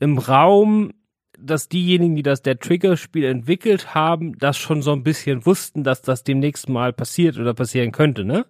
im 0.00 0.18
Raum, 0.18 0.92
dass 1.38 1.68
diejenigen, 1.68 2.16
die 2.16 2.22
das 2.22 2.42
der 2.42 2.58
Trigger-Spiel 2.58 3.24
entwickelt 3.24 3.94
haben, 3.94 4.38
das 4.38 4.56
schon 4.56 4.82
so 4.82 4.92
ein 4.92 5.02
bisschen 5.02 5.44
wussten, 5.46 5.84
dass 5.84 6.02
das 6.02 6.24
demnächst 6.24 6.68
mal 6.68 6.92
passiert 6.92 7.38
oder 7.38 7.54
passieren 7.54 7.92
könnte, 7.92 8.24
ne? 8.24 8.46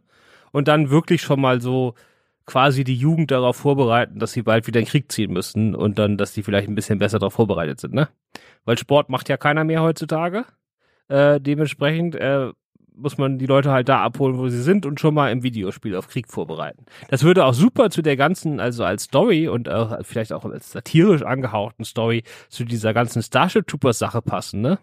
Und 0.52 0.68
dann 0.68 0.90
wirklich 0.90 1.22
schon 1.22 1.40
mal 1.40 1.60
so 1.60 1.94
quasi 2.46 2.84
die 2.84 2.94
Jugend 2.94 3.30
darauf 3.30 3.56
vorbereiten, 3.56 4.18
dass 4.18 4.32
sie 4.32 4.42
bald 4.42 4.66
wieder 4.66 4.78
in 4.80 4.84
den 4.84 4.90
Krieg 4.90 5.10
ziehen 5.10 5.32
müssen 5.32 5.74
und 5.74 5.98
dann, 5.98 6.16
dass 6.18 6.32
die 6.34 6.42
vielleicht 6.42 6.68
ein 6.68 6.74
bisschen 6.74 6.98
besser 6.98 7.18
darauf 7.18 7.34
vorbereitet 7.34 7.80
sind, 7.80 7.94
ne? 7.94 8.08
Weil 8.64 8.78
Sport 8.78 9.08
macht 9.08 9.28
ja 9.28 9.36
keiner 9.36 9.64
mehr 9.64 9.82
heutzutage. 9.82 10.44
Äh, 11.08 11.40
dementsprechend 11.40 12.14
äh, 12.14 12.52
muss 12.94 13.18
man 13.18 13.38
die 13.38 13.46
Leute 13.46 13.70
halt 13.70 13.88
da 13.88 14.02
abholen, 14.02 14.38
wo 14.38 14.48
sie 14.48 14.62
sind 14.62 14.86
und 14.86 15.00
schon 15.00 15.14
mal 15.14 15.30
im 15.30 15.42
Videospiel 15.42 15.96
auf 15.96 16.08
Krieg 16.08 16.28
vorbereiten. 16.28 16.84
Das 17.08 17.22
würde 17.22 17.44
auch 17.44 17.54
super 17.54 17.90
zu 17.90 18.02
der 18.02 18.16
ganzen, 18.16 18.60
also 18.60 18.84
als 18.84 19.04
Story 19.04 19.48
und 19.48 19.68
auch 19.68 19.98
vielleicht 20.02 20.32
auch 20.32 20.44
als 20.44 20.72
satirisch 20.72 21.22
angehauchten 21.22 21.84
Story 21.84 22.22
zu 22.48 22.64
dieser 22.64 22.94
ganzen 22.94 23.22
Starship 23.22 23.66
Troopers 23.66 23.98
Sache 23.98 24.22
passen, 24.22 24.60
ne? 24.60 24.78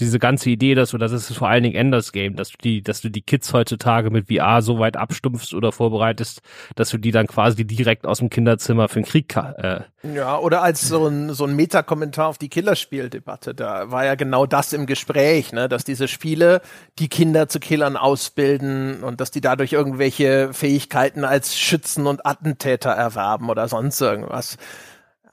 Diese 0.00 0.18
ganze 0.18 0.50
Idee, 0.50 0.74
dass 0.74 0.90
du, 0.90 0.98
das 0.98 1.12
ist 1.12 1.32
vor 1.36 1.48
allen 1.48 1.62
Dingen 1.62 1.74
Enders 1.74 2.12
Game, 2.12 2.36
dass 2.36 2.50
du 2.50 2.58
die, 2.62 2.82
dass 2.82 3.00
du 3.00 3.08
die 3.08 3.22
Kids 3.22 3.52
heutzutage 3.52 4.10
mit 4.10 4.28
VR 4.28 4.62
so 4.62 4.78
weit 4.78 4.96
abstumpfst 4.96 5.54
oder 5.54 5.72
vorbereitest, 5.72 6.42
dass 6.74 6.90
du 6.90 6.98
die 6.98 7.10
dann 7.10 7.26
quasi 7.26 7.64
direkt 7.64 8.06
aus 8.06 8.18
dem 8.18 8.30
Kinderzimmer 8.30 8.88
für 8.88 9.00
den 9.00 9.06
Krieg 9.06 9.34
äh 9.36 9.80
Ja, 10.14 10.38
oder 10.38 10.62
als 10.62 10.88
so 10.88 11.06
ein, 11.06 11.32
so 11.32 11.44
ein 11.44 11.56
Metakommentar 11.56 12.28
auf 12.28 12.38
die 12.38 12.48
Killerspieldebatte, 12.48 13.54
da 13.54 13.90
war 13.90 14.04
ja 14.04 14.14
genau 14.14 14.46
das 14.46 14.72
im 14.72 14.86
Gespräch, 14.86 15.52
ne, 15.52 15.68
dass 15.68 15.84
diese 15.84 16.08
Spiele 16.08 16.60
die 16.98 17.08
Kinder 17.08 17.48
zu 17.48 17.60
Killern 17.60 17.96
ausbilden 17.96 19.02
und 19.02 19.20
dass 19.20 19.30
die 19.30 19.40
dadurch 19.40 19.72
irgendwelche 19.72 20.52
Fähigkeiten 20.52 21.24
als 21.24 21.56
Schützen 21.56 22.06
und 22.06 22.26
Attentäter 22.26 22.90
erwerben 22.90 23.50
oder 23.50 23.68
sonst 23.68 24.00
irgendwas. 24.00 24.58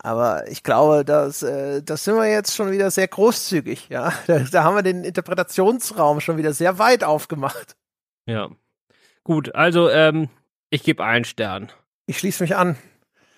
Aber 0.06 0.50
ich 0.50 0.64
glaube, 0.64 1.06
das, 1.06 1.44
äh, 1.44 1.82
das 1.82 2.04
sind 2.04 2.16
wir 2.16 2.30
jetzt 2.30 2.54
schon 2.54 2.72
wieder 2.72 2.92
sehr 2.92 3.08
großzügig, 3.08 3.88
ja. 3.90 4.12
Da, 4.28 4.40
da 4.40 4.64
haben 4.64 4.76
wir 4.76 4.84
den 4.84 5.06
Interpretationsraum 5.06 6.20
schon 6.20 6.38
wieder 6.38 6.54
sehr 6.54 6.78
weit 6.78 7.06
aufgemacht. 7.06 7.78
Ja. 8.26 8.50
Gut, 9.24 9.56
also 9.56 9.90
ähm, 9.90 10.28
ich 10.70 10.84
gebe 10.84 11.04
einen 11.04 11.24
Stern. 11.24 11.72
Ich 12.06 12.18
schließe 12.18 12.44
mich 12.44 12.58
an. 12.58 12.76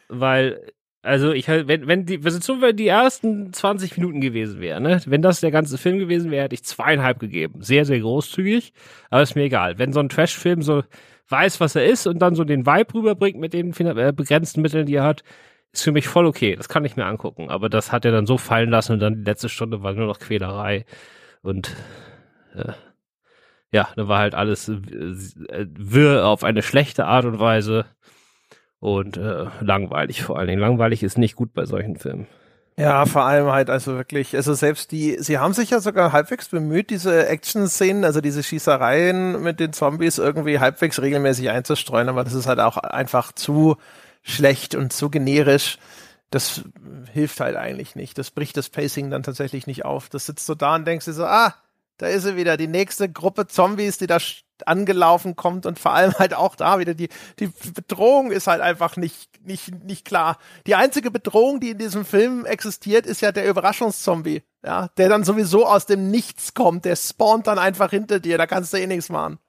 Weil, 0.08 0.72
also 1.04 1.32
ich 1.34 1.48
wenn, 1.48 1.88
wenn 1.88 2.08
die, 2.08 2.24
wenn 2.24 2.42
so 2.42 2.72
die 2.72 2.88
ersten 2.88 3.54
20 3.54 3.98
Minuten 3.98 4.20
gewesen 4.20 4.60
wären, 4.60 4.82
ne? 4.82 5.00
Wenn 5.06 5.22
das 5.22 5.42
der 5.42 5.52
ganze 5.52 5.78
Film 5.78 6.00
gewesen 6.00 6.32
wäre, 6.32 6.46
hätte 6.46 6.56
ich 6.56 6.64
zweieinhalb 6.64 7.20
gegeben. 7.20 7.62
Sehr, 7.62 7.86
sehr 7.86 8.00
großzügig, 8.00 8.74
aber 9.12 9.22
ist 9.22 9.36
mir 9.36 9.44
egal. 9.44 9.78
Wenn 9.78 9.94
so 9.94 10.00
ein 10.00 10.10
Trash-Film 10.10 10.64
so 10.64 10.82
weiß, 11.30 11.60
was 11.60 11.76
er 11.76 11.86
ist 11.86 12.08
und 12.08 12.20
dann 12.20 12.34
so 12.34 12.44
den 12.44 12.66
Vibe 12.66 12.96
rüberbringt 12.96 13.40
mit 13.40 13.54
den 13.54 13.72
äh, 13.72 14.14
begrenzten 14.16 14.62
Mitteln, 14.62 14.88
die 14.88 14.96
er 14.96 15.04
hat, 15.04 15.24
ist 15.76 15.84
für 15.84 15.92
mich 15.92 16.08
voll 16.08 16.26
okay. 16.26 16.56
Das 16.56 16.70
kann 16.70 16.86
ich 16.86 16.96
mir 16.96 17.06
angucken. 17.06 17.50
Aber 17.50 17.70
das 17.70 17.92
hat 17.92 18.06
er 18.06 18.12
dann 18.12 18.26
so 18.26 18.38
fallen 18.38 18.70
lassen 18.70 18.94
und 18.94 19.00
dann 19.00 19.16
die 19.16 19.24
letzte 19.24 19.50
Stunde 19.50 19.84
war 19.84 19.94
nur 19.94 20.08
noch 20.08 20.20
Quälerei. 20.20 20.86
Und 21.42 21.76
äh, 22.56 22.74
ja, 23.72 23.90
da 23.96 24.08
war 24.08 24.20
halt 24.20 24.36
alles 24.36 24.70
äh, 24.70 24.76
wirr 24.80 26.26
auf 26.28 26.44
eine 26.44 26.62
schlechte 26.62 27.06
Art 27.06 27.26
und 27.26 27.40
Weise. 27.40 27.86
Und 28.80 29.18
äh, 29.18 29.46
langweilig 29.62 30.24
vor 30.24 30.38
allen 30.38 30.48
Dingen. 30.48 30.60
Langweilig 30.60 31.04
ist 31.04 31.18
nicht 31.18 31.36
gut 31.36 31.54
bei 31.54 31.66
solchen 31.66 31.98
Filmen. 31.98 32.28
Ja, 32.78 33.06
vor 33.06 33.24
allem 33.24 33.48
halt 33.48 33.70
also 33.70 33.96
wirklich, 33.96 34.36
also 34.36 34.54
selbst 34.54 34.92
die, 34.92 35.16
sie 35.20 35.38
haben 35.38 35.54
sich 35.54 35.70
ja 35.70 35.80
sogar 35.80 36.12
halbwegs 36.12 36.50
bemüht, 36.50 36.90
diese 36.90 37.26
Action-Szenen, 37.26 38.04
also 38.04 38.20
diese 38.20 38.44
Schießereien 38.44 39.42
mit 39.42 39.62
den 39.62 39.72
Zombies 39.72 40.18
irgendwie 40.18 40.60
halbwegs 40.60 41.02
regelmäßig 41.02 41.50
einzustreuen, 41.50 42.10
aber 42.10 42.26
das 42.26 42.34
ist 42.34 42.48
halt 42.48 42.60
auch 42.60 42.76
einfach 42.76 43.32
zu 43.32 43.78
schlecht 44.26 44.76
und 44.76 44.92
zu 44.92 45.10
generisch. 45.10 45.78
Das 46.32 46.64
hilft 47.14 47.40
halt 47.40 47.56
eigentlich 47.56 47.96
nicht. 47.96 48.18
Das 48.18 48.32
bricht 48.32 48.58
das 48.58 48.70
Pacing 48.70 49.10
dann 49.10 49.24
tatsächlich 49.24 49.68
nicht 49.68 49.86
auf. 49.86 50.10
Das 50.10 50.26
sitzt 50.26 50.46
so 50.46 50.56
da 50.56 50.76
und 50.76 50.86
denkst 50.86 51.06
dir 51.06 51.14
so, 51.14 51.26
ah, 51.26 51.54
da 51.98 52.08
ist 52.08 52.24
sie 52.24 52.36
wieder, 52.36 52.58
die 52.58 52.68
nächste 52.68 53.10
Gruppe 53.10 53.48
Zombies, 53.48 53.98
die 53.98 54.08
da 54.08 54.18
angelaufen 54.66 55.36
kommt 55.36 55.66
und 55.66 55.80
vor 55.80 55.94
allem 55.94 56.14
halt 56.18 56.34
auch 56.34 56.56
da 56.56 56.80
wieder 56.80 56.94
die, 56.94 57.10
die 57.40 57.52
Bedrohung 57.74 58.32
ist 58.32 58.48
halt 58.48 58.62
einfach 58.62 58.98
nicht, 58.98 59.30
nicht, 59.46 59.84
nicht 59.84 60.06
klar. 60.06 60.38
Die 60.66 60.76
einzige 60.76 61.12
Bedrohung, 61.12 61.60
die 61.60 61.72
in 61.72 61.78
diesem 61.78 62.06
Film 62.06 62.46
existiert, 62.46 63.06
ist 63.06 63.22
ja 63.22 63.32
der 63.32 63.48
Überraschungszombie, 63.48 64.44
ja, 64.64 64.88
der 64.98 65.10
dann 65.10 65.24
sowieso 65.24 65.66
aus 65.66 65.86
dem 65.86 66.10
Nichts 66.10 66.54
kommt, 66.54 66.86
der 66.86 66.96
spawnt 66.96 67.48
dann 67.48 67.60
einfach 67.60 67.92
hinter 67.92 68.20
dir, 68.20 68.38
da 68.38 68.48
kannst 68.48 68.74
du 68.74 68.78
eh 68.78 68.88
nichts 68.88 69.10
machen. 69.10 69.40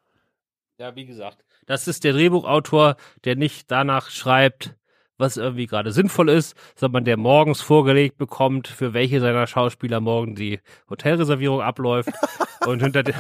Ja, 0.79 0.95
wie 0.95 1.07
gesagt, 1.07 1.45
das 1.67 1.89
ist 1.89 2.05
der 2.05 2.13
Drehbuchautor, 2.13 2.97
der 3.25 3.37
nicht 3.37 3.71
danach 3.71 4.11
schreibt, 4.11 4.75
was 5.19 5.37
irgendwie 5.37 5.67
gerade 5.67 5.93
sinnvoll 5.93 6.29
ist, 6.29 6.57
sondern 6.75 7.05
der 7.05 7.17
morgens 7.17 7.63
vorgelegt 7.63 8.19
bekommt, 8.19 8.69
für 8.69 8.93
welche 8.93 9.21
seiner 9.21 9.47
Schauspieler 9.47 10.01
morgen 10.01 10.35
die 10.35 10.61
Hotelreservierung 10.91 11.63
abläuft. 11.63 12.11
und 12.67 12.83
unter, 12.83 13.03
de 13.03 13.15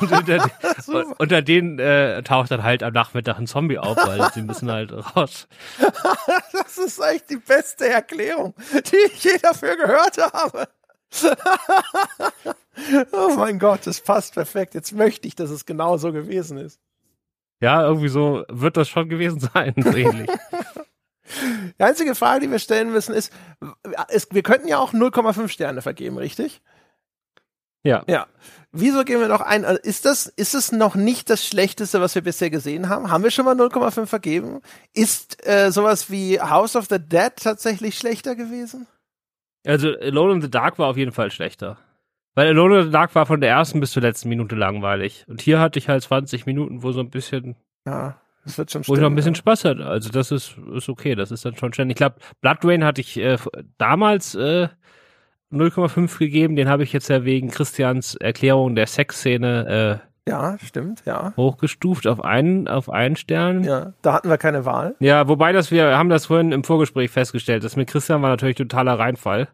und 0.00 0.12
unter, 0.12 0.22
de 0.22 0.40
unter 1.18 1.42
denen 1.42 1.78
äh, 1.78 2.22
taucht 2.22 2.50
dann 2.50 2.62
halt 2.62 2.82
am 2.82 2.92
Nachmittag 2.92 3.38
ein 3.38 3.46
Zombie 3.46 3.78
auf, 3.78 3.96
weil 3.96 4.32
sie 4.32 4.42
müssen 4.42 4.70
halt 4.70 4.92
raus. 5.14 5.46
das 6.52 6.78
ist 6.78 7.00
eigentlich 7.00 7.26
die 7.26 7.36
beste 7.36 7.88
Erklärung, 7.88 8.54
die 8.72 8.96
ich 9.12 9.24
je 9.24 9.38
dafür 9.42 9.76
gehört 9.76 10.16
habe. 10.32 10.68
oh 13.12 13.34
mein 13.36 13.58
Gott, 13.58 13.86
das 13.86 14.00
passt 14.00 14.34
perfekt. 14.34 14.74
Jetzt 14.74 14.92
möchte 14.92 15.28
ich, 15.28 15.34
dass 15.34 15.50
es 15.50 15.66
genau 15.66 15.98
so 15.98 16.12
gewesen 16.12 16.56
ist. 16.56 16.80
Ja, 17.62 17.84
irgendwie 17.84 18.08
so 18.08 18.44
wird 18.48 18.76
das 18.76 18.88
schon 18.88 19.08
gewesen 19.08 19.40
sein, 19.54 19.74
so 19.76 19.96
ähnlich. 19.96 20.28
Die 21.78 21.82
einzige 21.82 22.14
Frage, 22.14 22.40
die 22.40 22.50
wir 22.50 22.58
stellen 22.58 22.92
müssen, 22.92 23.14
ist, 23.14 23.32
ist 24.08 24.34
wir 24.34 24.42
könnten 24.42 24.68
ja 24.68 24.78
auch 24.78 24.92
0,5 24.92 25.48
Sterne 25.48 25.80
vergeben, 25.80 26.18
richtig? 26.18 26.60
Ja. 27.84 28.04
Ja. 28.06 28.26
Wieso 28.72 29.04
gehen 29.04 29.20
wir 29.20 29.28
noch 29.28 29.40
ein? 29.40 29.64
Also 29.64 29.80
Ist 29.80 30.04
das, 30.04 30.26
ist 30.26 30.54
es 30.54 30.72
noch 30.72 30.94
nicht 30.94 31.30
das 31.30 31.46
Schlechteste, 31.46 32.00
was 32.00 32.14
wir 32.14 32.22
bisher 32.22 32.50
gesehen 32.50 32.88
haben? 32.88 33.10
Haben 33.10 33.24
wir 33.24 33.30
schon 33.30 33.44
mal 33.44 33.58
0,5 33.58 34.06
vergeben? 34.06 34.60
Ist 34.92 35.46
äh, 35.46 35.70
sowas 35.70 36.10
wie 36.10 36.40
House 36.40 36.76
of 36.76 36.86
the 36.90 36.98
Dead 36.98 37.32
tatsächlich 37.36 37.96
schlechter 37.96 38.34
gewesen? 38.34 38.86
Also 39.64 39.88
Alone 39.88 40.34
in 40.34 40.42
the 40.42 40.50
Dark 40.50 40.78
war 40.78 40.88
auf 40.88 40.96
jeden 40.96 41.12
Fall 41.12 41.30
schlechter. 41.30 41.78
Weil 42.34 42.48
Alone 42.48 42.78
in 42.78 42.84
the 42.86 42.90
Dark 42.90 43.14
war 43.14 43.26
von 43.26 43.40
der 43.40 43.50
ersten 43.50 43.80
bis 43.80 43.90
zur 43.92 44.02
letzten 44.02 44.28
Minute 44.28 44.54
langweilig. 44.54 45.24
Und 45.28 45.40
hier 45.42 45.60
hatte 45.60 45.78
ich 45.78 45.88
halt 45.88 46.02
20 46.02 46.46
Minuten, 46.46 46.82
wo 46.82 46.92
so 46.92 47.00
ein 47.00 47.10
bisschen, 47.10 47.56
Ja, 47.86 48.16
das 48.44 48.56
wird 48.58 48.70
schon 48.70 48.80
wo 48.88 48.94
ich 48.94 49.00
noch 49.00 49.08
ein 49.10 49.12
stimmen, 49.12 49.16
bisschen 49.16 49.34
ja. 49.34 49.38
Spaß 49.38 49.64
hatte. 49.66 49.86
Also 49.86 50.10
das 50.10 50.30
ist, 50.30 50.56
ist 50.74 50.88
okay, 50.88 51.14
das 51.14 51.30
ist 51.30 51.44
dann 51.44 51.56
schon 51.56 51.72
ständig. 51.72 51.94
Ich 51.96 51.98
glaube, 51.98 52.16
Blood 52.40 52.64
Rain 52.64 52.84
hatte 52.84 53.00
ich 53.02 53.18
äh, 53.18 53.36
damals 53.76 54.34
äh, 54.34 54.68
0,5 55.52 56.18
gegeben, 56.18 56.56
den 56.56 56.68
habe 56.68 56.82
ich 56.82 56.92
jetzt 56.92 57.08
ja 57.08 57.24
wegen 57.24 57.50
Christians 57.50 58.14
Erklärung 58.14 58.74
der 58.74 58.86
Sexszene 58.86 60.00
Ja, 60.26 60.56
stimmt, 60.64 61.02
ja. 61.04 61.28
äh, 61.28 61.36
hochgestuft 61.36 62.06
auf 62.06 62.24
einen, 62.24 62.68
auf 62.68 62.88
einen 62.88 63.16
Stern. 63.16 63.62
Ja, 63.64 63.92
da 64.00 64.14
hatten 64.14 64.30
wir 64.30 64.38
keine 64.38 64.64
Wahl. 64.64 64.94
Ja, 65.00 65.28
wobei 65.28 65.52
das 65.52 65.70
wir 65.70 65.98
haben 65.98 66.08
das 66.08 66.26
vorhin 66.26 66.52
im 66.52 66.64
Vorgespräch 66.64 67.10
festgestellt. 67.10 67.64
Das 67.64 67.76
mit 67.76 67.90
Christian 67.90 68.22
war 68.22 68.30
natürlich 68.30 68.56
totaler 68.56 68.98
Reinfall. 68.98 69.48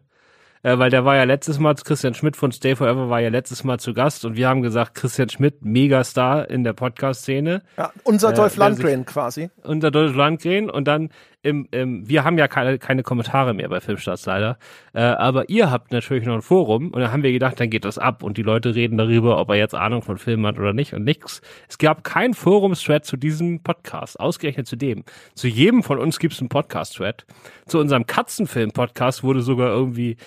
Äh, 0.61 0.77
weil 0.77 0.89
der 0.89 1.05
war 1.05 1.15
ja 1.15 1.23
letztes 1.23 1.57
Mal, 1.57 1.73
Christian 1.75 2.13
Schmidt 2.13 2.35
von 2.35 2.51
Stay 2.51 2.75
Forever 2.75 3.09
war 3.09 3.21
ja 3.21 3.29
letztes 3.29 3.63
Mal 3.63 3.79
zu 3.79 3.93
Gast 3.93 4.25
und 4.25 4.35
wir 4.35 4.49
haben 4.49 4.61
gesagt, 4.61 4.93
Christian 4.93 5.29
Schmidt, 5.29 5.63
Megastar 5.63 6.49
in 6.49 6.65
der 6.65 6.73
Podcast-Szene, 6.73 7.61
Ja, 7.77 7.91
unser 8.03 8.31
Äh, 8.31 8.33
Dolph 8.33 8.57
wer 8.57 8.73
sich- 8.73 8.83
Lundgren 8.83 9.05
quasi. 9.05 9.49
unter 9.63 9.89
Deutschland 9.89 10.17
Landgren 10.43 10.69
und 10.69 10.85
dann 10.87 11.09
im, 11.43 11.69
im, 11.71 12.09
wir 12.09 12.25
haben 12.25 12.37
ja 12.37 12.49
keine, 12.49 12.77
keine 12.77 13.01
Kommentare 13.03 13.53
mehr 13.53 13.69
bei 13.69 13.79
Filmstarts 13.79 14.25
leider, 14.25 14.57
äh, 14.93 14.99
aber 14.99 15.47
ihr 15.49 15.71
habt 15.71 15.93
natürlich 15.93 16.25
noch 16.25 16.33
ein 16.35 16.41
Forum 16.41 16.91
und 16.91 16.99
da 16.99 17.13
haben 17.13 17.23
wir 17.23 17.31
gedacht, 17.31 17.57
dann 17.61 17.69
geht 17.69 17.85
das 17.85 17.97
ab 17.97 18.21
und 18.23 18.35
die 18.37 18.41
Leute 18.43 18.75
reden 18.75 18.97
darüber, 18.97 19.37
ob 19.39 19.47
er 19.51 19.55
jetzt 19.55 19.73
Ahnung 19.75 20.01
von 20.01 20.17
Filmen 20.17 20.45
hat 20.45 20.59
oder 20.59 20.73
nicht 20.73 20.93
und 20.93 21.05
nix. 21.05 21.39
Es 21.69 21.77
gab 21.77 22.03
kein 22.03 22.33
Forum-Thread 22.33 23.05
zu 23.05 23.15
diesem 23.15 23.63
Podcast, 23.63 24.19
ausgerechnet 24.19 24.67
zu 24.67 24.75
dem. 24.75 25.05
Zu 25.35 25.47
jedem 25.47 25.83
von 25.83 25.97
uns 25.99 26.19
gibt 26.19 26.33
es 26.33 26.41
einen 26.41 26.49
Podcast-Thread. 26.49 27.25
Zu 27.65 27.79
unserem 27.79 28.05
Katzenfilm-Podcast 28.05 29.23
wurde 29.23 29.41
sogar 29.41 29.69
irgendwie 29.69 30.17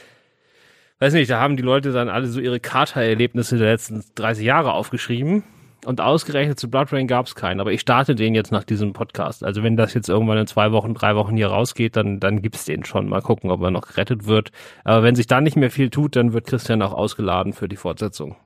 weiß 1.02 1.12
nicht, 1.14 1.30
da 1.30 1.40
haben 1.40 1.56
die 1.56 1.64
Leute 1.64 1.90
dann 1.90 2.08
alle 2.08 2.28
so 2.28 2.38
ihre 2.40 2.60
Kater-Erlebnisse 2.60 3.58
der 3.58 3.72
letzten 3.72 4.04
30 4.14 4.44
Jahre 4.44 4.72
aufgeschrieben. 4.72 5.42
Und 5.84 6.00
ausgerechnet 6.00 6.60
zu 6.60 6.70
Blood 6.70 6.92
Rain 6.92 7.08
gab 7.08 7.26
es 7.26 7.34
keinen. 7.34 7.58
Aber 7.58 7.72
ich 7.72 7.80
starte 7.80 8.14
den 8.14 8.36
jetzt 8.36 8.52
nach 8.52 8.62
diesem 8.62 8.92
Podcast. 8.92 9.42
Also 9.42 9.64
wenn 9.64 9.76
das 9.76 9.94
jetzt 9.94 10.08
irgendwann 10.08 10.38
in 10.38 10.46
zwei 10.46 10.70
Wochen, 10.70 10.94
drei 10.94 11.16
Wochen 11.16 11.36
hier 11.36 11.48
rausgeht, 11.48 11.96
dann, 11.96 12.20
dann 12.20 12.40
gibt's 12.40 12.66
den 12.66 12.84
schon. 12.84 13.08
Mal 13.08 13.20
gucken, 13.20 13.50
ob 13.50 13.60
er 13.62 13.72
noch 13.72 13.88
gerettet 13.88 14.26
wird. 14.26 14.52
Aber 14.84 15.02
wenn 15.02 15.16
sich 15.16 15.26
da 15.26 15.40
nicht 15.40 15.56
mehr 15.56 15.72
viel 15.72 15.90
tut, 15.90 16.14
dann 16.14 16.34
wird 16.34 16.46
Christian 16.46 16.82
auch 16.82 16.92
ausgeladen 16.92 17.52
für 17.52 17.66
die 17.66 17.74
Fortsetzung. 17.74 18.36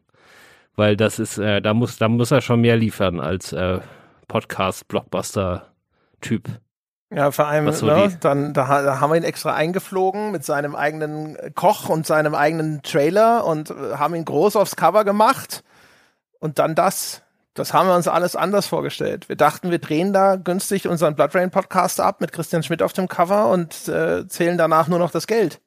Weil 0.76 0.96
das 0.96 1.18
ist, 1.18 1.36
äh, 1.36 1.60
da 1.60 1.74
muss, 1.74 1.98
da 1.98 2.08
muss 2.08 2.30
er 2.30 2.40
schon 2.40 2.62
mehr 2.62 2.78
liefern 2.78 3.20
als 3.20 3.52
äh, 3.52 3.80
Podcast-Blockbuster-Typ. 4.28 6.48
Ja, 7.14 7.30
vor 7.30 7.46
allem, 7.46 7.70
so 7.72 7.86
ne, 7.86 8.16
dann 8.20 8.52
da, 8.52 8.82
da 8.82 9.00
haben 9.00 9.10
wir 9.10 9.16
ihn 9.16 9.22
extra 9.22 9.54
eingeflogen 9.54 10.32
mit 10.32 10.44
seinem 10.44 10.74
eigenen 10.74 11.36
Koch 11.54 11.88
und 11.88 12.04
seinem 12.04 12.34
eigenen 12.34 12.82
Trailer 12.82 13.44
und 13.46 13.70
äh, 13.70 13.94
haben 13.96 14.14
ihn 14.16 14.24
groß 14.24 14.56
aufs 14.56 14.74
Cover 14.74 15.04
gemacht. 15.04 15.62
Und 16.40 16.58
dann 16.58 16.74
das. 16.74 17.22
Das 17.54 17.72
haben 17.72 17.88
wir 17.88 17.94
uns 17.94 18.06
alles 18.06 18.36
anders 18.36 18.66
vorgestellt. 18.66 19.30
Wir 19.30 19.36
dachten, 19.36 19.70
wir 19.70 19.78
drehen 19.78 20.12
da 20.12 20.36
günstig 20.36 20.86
unseren 20.88 21.14
Blood 21.14 21.34
Rain 21.34 21.50
Podcast 21.50 22.00
ab 22.00 22.20
mit 22.20 22.30
Christian 22.32 22.62
Schmidt 22.62 22.82
auf 22.82 22.92
dem 22.92 23.08
Cover 23.08 23.48
und 23.48 23.88
äh, 23.88 24.28
zählen 24.28 24.58
danach 24.58 24.88
nur 24.88 24.98
noch 24.98 25.10
das 25.10 25.26
Geld. 25.26 25.62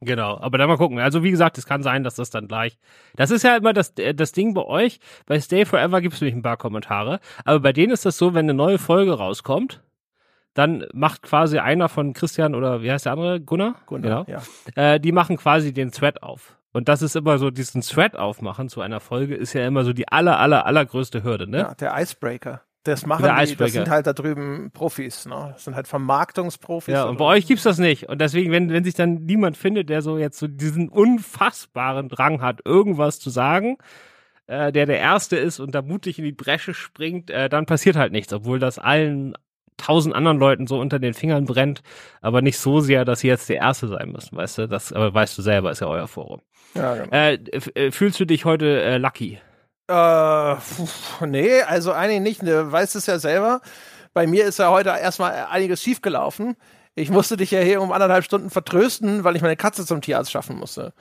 Genau, 0.00 0.38
aber 0.38 0.58
dann 0.58 0.68
mal 0.68 0.76
gucken. 0.76 1.00
Also 1.00 1.24
wie 1.24 1.30
gesagt, 1.30 1.58
es 1.58 1.66
kann 1.66 1.82
sein, 1.82 2.04
dass 2.04 2.14
das 2.14 2.30
dann 2.30 2.46
gleich. 2.46 2.78
Das 3.16 3.30
ist 3.30 3.42
ja 3.42 3.56
immer 3.56 3.72
das, 3.72 3.94
äh, 3.96 4.14
das 4.14 4.30
Ding 4.32 4.54
bei 4.54 4.62
euch. 4.62 5.00
Bei 5.26 5.40
Stay 5.40 5.64
Forever 5.64 6.00
gibt 6.00 6.14
es 6.14 6.20
nämlich 6.20 6.36
ein 6.36 6.42
paar 6.42 6.56
Kommentare. 6.56 7.18
Aber 7.44 7.58
bei 7.58 7.72
denen 7.72 7.92
ist 7.92 8.04
das 8.04 8.16
so, 8.16 8.34
wenn 8.34 8.44
eine 8.44 8.54
neue 8.54 8.78
Folge 8.78 9.14
rauskommt, 9.14 9.82
dann 10.54 10.84
macht 10.92 11.22
quasi 11.22 11.58
einer 11.58 11.88
von 11.88 12.12
Christian 12.12 12.54
oder 12.54 12.82
wie 12.82 12.90
heißt 12.90 13.06
der 13.06 13.12
andere? 13.12 13.40
Gunnar? 13.40 13.74
Gunnar, 13.86 14.24
Genau. 14.24 14.40
ja. 14.76 14.94
Äh, 14.94 15.00
die 15.00 15.12
machen 15.12 15.36
quasi 15.36 15.72
den 15.72 15.90
Thread 15.90 16.22
auf. 16.22 16.56
Und 16.72 16.88
das 16.88 17.02
ist 17.02 17.14
immer 17.16 17.38
so, 17.38 17.50
diesen 17.50 17.82
Thread 17.82 18.16
aufmachen 18.16 18.68
zu 18.68 18.80
einer 18.80 18.98
Folge 19.00 19.34
ist 19.36 19.52
ja 19.52 19.66
immer 19.66 19.84
so 19.84 19.92
die 19.92 20.08
aller, 20.08 20.38
aller, 20.40 20.66
allergrößte 20.66 21.22
Hürde, 21.22 21.48
ne? 21.48 21.58
ja, 21.58 21.74
der 21.74 21.94
Icebreaker. 22.00 22.62
Das 22.82 23.06
machen 23.06 23.22
Der 23.22 23.36
die, 23.36 23.42
Icebreaker. 23.44 23.64
das 23.64 23.72
sind 23.72 23.88
halt 23.90 24.06
da 24.06 24.12
drüben 24.12 24.70
Profis, 24.72 25.24
ne? 25.24 25.50
Das 25.54 25.64
sind 25.64 25.74
halt 25.74 25.88
Vermarktungsprofis. 25.88 26.92
Ja, 26.92 27.04
und 27.04 27.16
bei 27.16 27.24
euch 27.24 27.46
gibt's 27.46 27.62
das 27.62 27.78
nicht. 27.78 28.08
Und 28.10 28.20
deswegen, 28.20 28.52
wenn, 28.52 28.70
wenn 28.70 28.84
sich 28.84 28.92
dann 28.94 29.24
niemand 29.24 29.56
findet, 29.56 29.88
der 29.88 30.02
so 30.02 30.18
jetzt 30.18 30.38
so 30.38 30.46
diesen 30.48 30.88
unfassbaren 30.90 32.08
Drang 32.08 32.42
hat, 32.42 32.60
irgendwas 32.64 33.18
zu 33.20 33.30
sagen, 33.30 33.78
äh, 34.46 34.70
der 34.72 34.84
der 34.86 34.98
Erste 34.98 35.36
ist 35.36 35.60
und 35.60 35.74
da 35.74 35.80
mutig 35.80 36.18
in 36.18 36.24
die 36.26 36.32
Bresche 36.32 36.74
springt, 36.74 37.30
äh, 37.30 37.48
dann 37.48 37.64
passiert 37.66 37.96
halt 37.96 38.12
nichts, 38.12 38.32
obwohl 38.32 38.58
das 38.58 38.78
allen 38.78 39.34
tausend 39.76 40.14
anderen 40.14 40.38
Leuten 40.38 40.66
so 40.66 40.78
unter 40.78 40.98
den 40.98 41.14
Fingern 41.14 41.44
brennt, 41.44 41.82
aber 42.20 42.42
nicht 42.42 42.58
so 42.58 42.80
sehr, 42.80 43.04
dass 43.04 43.20
sie 43.20 43.28
jetzt 43.28 43.48
der 43.48 43.56
Erste 43.56 43.88
sein 43.88 44.10
müssen, 44.12 44.36
weißt 44.36 44.58
du? 44.58 44.68
Das, 44.68 44.92
aber 44.92 45.12
weißt 45.12 45.36
du 45.36 45.42
selber, 45.42 45.70
ist 45.70 45.80
ja 45.80 45.86
euer 45.88 46.08
Forum. 46.08 46.40
Ja, 46.74 46.94
genau. 46.94 47.14
Äh, 47.14 47.34
äh, 47.34 47.90
fühlst 47.90 48.18
du 48.20 48.24
dich 48.24 48.44
heute 48.44 48.82
äh, 48.82 48.98
lucky? 48.98 49.38
Äh, 49.88 50.56
pf, 50.56 51.20
nee, 51.26 51.60
also 51.62 51.92
eigentlich 51.92 52.20
nicht. 52.20 52.42
Du 52.42 52.72
weißt 52.72 52.96
es 52.96 53.06
ja 53.06 53.18
selber. 53.18 53.60
Bei 54.12 54.26
mir 54.26 54.44
ist 54.46 54.58
ja 54.58 54.70
heute 54.70 54.90
erstmal 54.90 55.46
einiges 55.50 55.82
schiefgelaufen. 55.82 56.56
Ich 56.94 57.10
musste 57.10 57.36
dich 57.36 57.50
ja 57.50 57.60
hier 57.60 57.82
um 57.82 57.90
anderthalb 57.92 58.24
Stunden 58.24 58.50
vertrösten, 58.50 59.24
weil 59.24 59.34
ich 59.36 59.42
meine 59.42 59.56
Katze 59.56 59.84
zum 59.84 60.00
Tierarzt 60.00 60.30
schaffen 60.30 60.56
musste. 60.56 60.94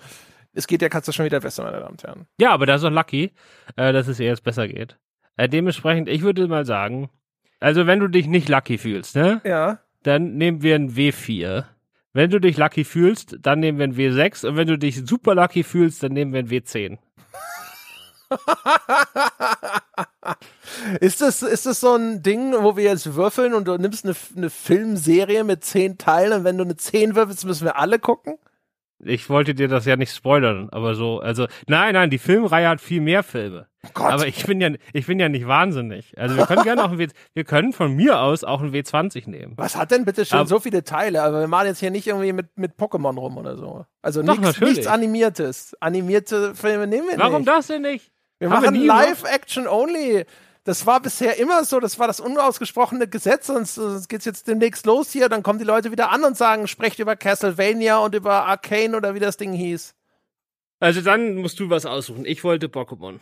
Es 0.54 0.68
geht 0.68 0.82
der 0.82 0.90
Katze 0.90 1.14
schon 1.14 1.26
wieder 1.26 1.40
besser, 1.40 1.64
meine 1.64 1.80
Damen 1.80 1.92
und 1.92 2.04
Herren. 2.04 2.28
Ja, 2.40 2.52
aber 2.52 2.66
das 2.66 2.82
ist 2.82 2.84
doch 2.84 2.92
lucky, 2.92 3.32
äh, 3.76 3.94
dass 3.94 4.08
es 4.08 4.20
ihr 4.20 4.28
jetzt 4.28 4.44
besser 4.44 4.68
geht. 4.68 4.98
Äh, 5.38 5.50
dementsprechend, 5.50 6.10
ich 6.10 6.22
würde 6.22 6.48
mal 6.48 6.66
sagen, 6.66 7.10
also 7.64 7.88
wenn 7.88 8.02
du 8.02 8.10
dich 8.10 8.28
nicht 8.28 8.50
lucky 8.50 8.78
fühlst, 8.78 9.16
ne? 9.16 9.40
Ja. 9.46 9.80
dann 10.04 10.36
nehmen 10.36 10.64
wir 10.64 10.76
ein 10.76 10.96
W4. 10.96 11.64
Wenn 12.12 12.30
du 12.30 12.40
dich 12.40 12.58
lucky 12.58 12.84
fühlst, 12.84 13.38
dann 13.42 13.62
nehmen 13.62 13.80
wir 13.80 13.86
ein 13.86 13.96
W6. 13.96 14.46
Und 14.46 14.58
wenn 14.58 14.68
du 14.68 14.78
dich 14.78 15.04
super 15.06 15.34
lucky 15.34 15.64
fühlst, 15.64 16.04
dann 16.04 16.12
nehmen 16.12 16.34
wir 16.34 16.40
ein 16.40 16.50
W10. 16.50 16.98
ist, 21.00 21.22
das, 21.22 21.42
ist 21.42 21.66
das 21.66 21.80
so 21.80 21.96
ein 21.96 22.22
Ding, 22.22 22.52
wo 22.52 22.76
wir 22.76 22.84
jetzt 22.84 23.16
würfeln 23.16 23.54
und 23.54 23.68
du 23.68 23.78
nimmst 23.78 24.04
eine, 24.04 24.16
eine 24.36 24.50
Filmserie 24.50 25.46
mit 25.46 25.64
zehn 25.64 25.98
Teilen 25.98 26.40
und 26.40 26.44
wenn 26.44 26.58
du 26.58 26.66
eine 26.66 26.76
zehn 26.76 27.16
würfelst, 27.16 27.46
müssen 27.46 27.64
wir 27.64 27.78
alle 27.78 27.98
gucken? 27.98 28.38
Ich 29.00 29.30
wollte 29.30 29.56
dir 29.56 29.70
das 29.70 29.86
ja 29.86 29.96
nicht 29.96 30.14
spoilern, 30.14 30.70
aber 30.72 30.96
so, 30.96 31.20
also, 31.20 31.48
nein, 31.68 31.94
nein, 31.94 32.10
die 32.10 32.18
Filmreihe 32.18 32.68
hat 32.68 32.82
viel 32.82 33.00
mehr 33.00 33.24
Filme. 33.24 33.68
Oh 33.86 33.90
Gott. 33.94 34.12
Aber 34.14 34.28
ich 34.28 34.46
bin 34.46 34.62
ja, 34.62 34.70
ich 34.94 35.08
bin 35.08 35.20
ja 35.20 35.28
nicht 35.28 35.46
wahnsinnig. 35.48 36.18
Also 36.18 36.38
wir 36.38 36.46
können 36.46 36.64
gerne 36.64 36.84
auch 36.86 36.92
ein 36.92 36.98
W, 37.00 37.08
wir 37.34 37.44
können 37.44 37.74
von 37.74 37.94
mir 37.94 38.20
aus 38.22 38.44
auch 38.44 38.62
ein 38.62 38.72
W20 38.72 39.30
nehmen. 39.30 39.54
Was 39.58 39.76
hat 39.76 39.92
denn 39.92 40.06
bitte 40.06 40.26
schon 40.26 40.40
Aber- 40.40 40.48
so 40.50 40.60
viele 40.60 40.84
Teile? 40.84 41.22
Aber 41.22 41.42
wir 41.42 41.48
machen 41.48 41.68
jetzt 41.68 41.80
hier 41.80 41.92
nicht 41.92 42.08
irgendwie 42.08 42.32
mit, 42.34 42.58
mit 42.58 42.78
Pokémon 42.78 43.18
rum 43.20 43.38
oder 43.38 43.58
so. 43.58 43.86
Also 44.02 44.24
Doch, 44.24 44.38
nichts, 44.38 44.60
nichts 44.62 44.88
Animiertes. 44.88 45.76
Animierte 45.82 46.56
Filme 46.56 46.88
nehmen 46.88 47.10
wir 47.10 47.18
Warum 47.18 47.40
nicht. 47.42 47.48
das 47.50 47.68
denn 47.68 47.82
nicht? 47.82 48.12
Wir 48.40 48.50
Haben 48.50 48.64
machen 48.64 48.74
nie 48.74 48.82
gemacht? 48.88 49.08
Live-Action-Only. 49.24 50.26
Das 50.66 50.86
war 50.86 51.02
bisher 51.02 51.38
immer 51.40 51.66
so, 51.66 51.82
das 51.82 52.00
war 52.00 52.08
das 52.08 52.22
unausgesprochene 52.22 53.10
Gesetz, 53.10 53.48
sonst, 53.48 53.76
sonst 53.76 54.08
geht's 54.08 54.24
jetzt 54.24 54.48
demnächst 54.48 54.86
los 54.86 55.12
hier, 55.12 55.28
dann 55.28 55.44
kommen 55.44 55.60
die 55.60 55.66
Leute 55.66 55.92
wieder 55.92 56.10
an 56.10 56.24
und 56.24 56.38
sagen, 56.38 56.68
sprecht 56.70 57.00
über 57.00 57.18
Castlevania 57.18 57.98
und 57.98 58.16
über 58.16 58.46
Arcane 58.46 58.96
oder 58.96 59.14
wie 59.14 59.20
das 59.20 59.36
Ding 59.36 59.52
hieß. 59.52 59.94
Also 60.80 61.02
dann 61.02 61.36
musst 61.36 61.60
du 61.60 61.70
was 61.70 61.86
aussuchen. 61.86 62.24
Ich 62.26 62.46
wollte 62.46 62.68
Pokémon. 62.68 63.20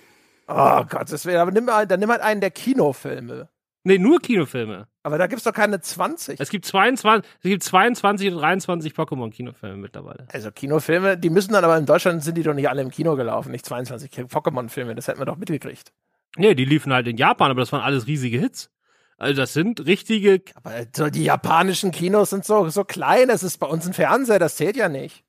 Oh 0.54 0.86
Gott, 0.90 1.12
das 1.12 1.26
wäre, 1.26 1.42
aber 1.42 1.52
nimm 1.52 1.66
mal, 1.66 1.88
dann 1.88 2.00
nimm 2.00 2.10
halt 2.10 2.22
einen 2.22 2.42
der 2.42 2.52
Kinofilme. 2.52 3.50
Nee, 3.84 3.98
nur 3.98 4.20
Kinofilme. 4.20 4.88
Aber 5.04 5.18
da 5.18 5.26
gibt's 5.26 5.44
doch 5.44 5.54
keine 5.54 5.82
20. 5.82 6.40
Es 6.40 6.50
gibt 6.50 6.66
22, 6.66 7.30
es 7.40 7.50
gibt 7.50 7.64
22 7.64 8.32
und 8.32 8.38
23 8.40 8.94
Pokémon-Kinofilme 8.94 9.78
mittlerweile. 9.78 10.28
Also 10.32 10.52
Kinofilme, 10.52 11.18
die 11.18 11.32
müssen 11.32 11.54
dann 11.54 11.64
aber 11.64 11.78
in 11.78 11.88
Deutschland 11.88 12.24
sind 12.24 12.38
die 12.38 12.44
doch 12.44 12.54
nicht 12.54 12.70
alle 12.70 12.82
im 12.82 12.92
Kino 12.92 13.16
gelaufen, 13.16 13.52
nicht 13.52 13.66
22 13.66 14.12
Pokémon-Filme, 14.12 14.94
das 14.94 15.08
hätten 15.08 15.20
wir 15.20 15.26
doch 15.26 15.38
mitgekriegt. 15.38 15.92
Nee, 16.38 16.54
die 16.54 16.66
liefen 16.66 16.94
halt 16.94 17.08
in 17.08 17.18
Japan, 17.18 17.50
aber 17.50 17.62
das 17.62 17.72
waren 17.72 17.82
alles 17.82 18.06
riesige 18.06 18.38
Hits. 18.38 18.70
Also 19.18 19.42
das 19.42 19.54
sind 19.54 19.86
richtige. 19.86 20.42
Aber 20.56 20.72
so 20.96 21.10
die 21.10 21.24
japanischen 21.24 21.92
Kinos 21.92 22.30
sind 22.30 22.46
so, 22.46 22.70
so 22.70 22.84
klein, 22.84 23.28
das 23.28 23.44
ist 23.44 23.58
bei 23.58 23.68
uns 23.68 23.88
ein 23.88 23.94
Fernseher, 23.94 24.40
das 24.40 24.56
zählt 24.56 24.76
ja 24.76 24.90
nicht. 24.90 25.24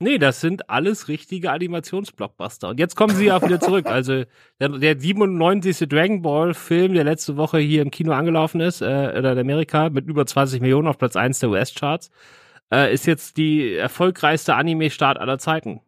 Nee, 0.00 0.18
das 0.18 0.40
sind 0.40 0.70
alles 0.70 1.08
richtige 1.08 1.50
Animationsblockbuster. 1.50 2.68
Und 2.68 2.78
jetzt 2.78 2.94
kommen 2.94 3.16
sie 3.16 3.26
ja 3.26 3.42
wieder 3.42 3.58
zurück. 3.60 3.86
Also 3.98 4.24
der, 4.60 4.68
der 4.68 4.98
97. 5.00 5.88
Dragon 5.88 6.22
Ball 6.22 6.54
Film, 6.54 6.94
der 6.94 7.04
letzte 7.04 7.36
Woche 7.36 7.58
hier 7.58 7.82
im 7.82 7.90
Kino 7.90 8.12
angelaufen 8.12 8.60
ist, 8.60 8.80
äh, 8.80 8.84
oder 8.84 9.32
in 9.32 9.38
Amerika, 9.38 9.90
mit 9.90 10.06
über 10.06 10.24
20 10.24 10.60
Millionen 10.60 10.86
auf 10.86 10.98
Platz 10.98 11.16
1 11.16 11.40
der 11.40 11.50
US-Charts, 11.50 12.10
äh, 12.72 12.92
ist 12.92 13.06
jetzt 13.06 13.36
die 13.38 13.74
erfolgreichste 13.74 14.54
Anime-Start 14.54 15.18
aller 15.18 15.38
Zeiten. 15.38 15.80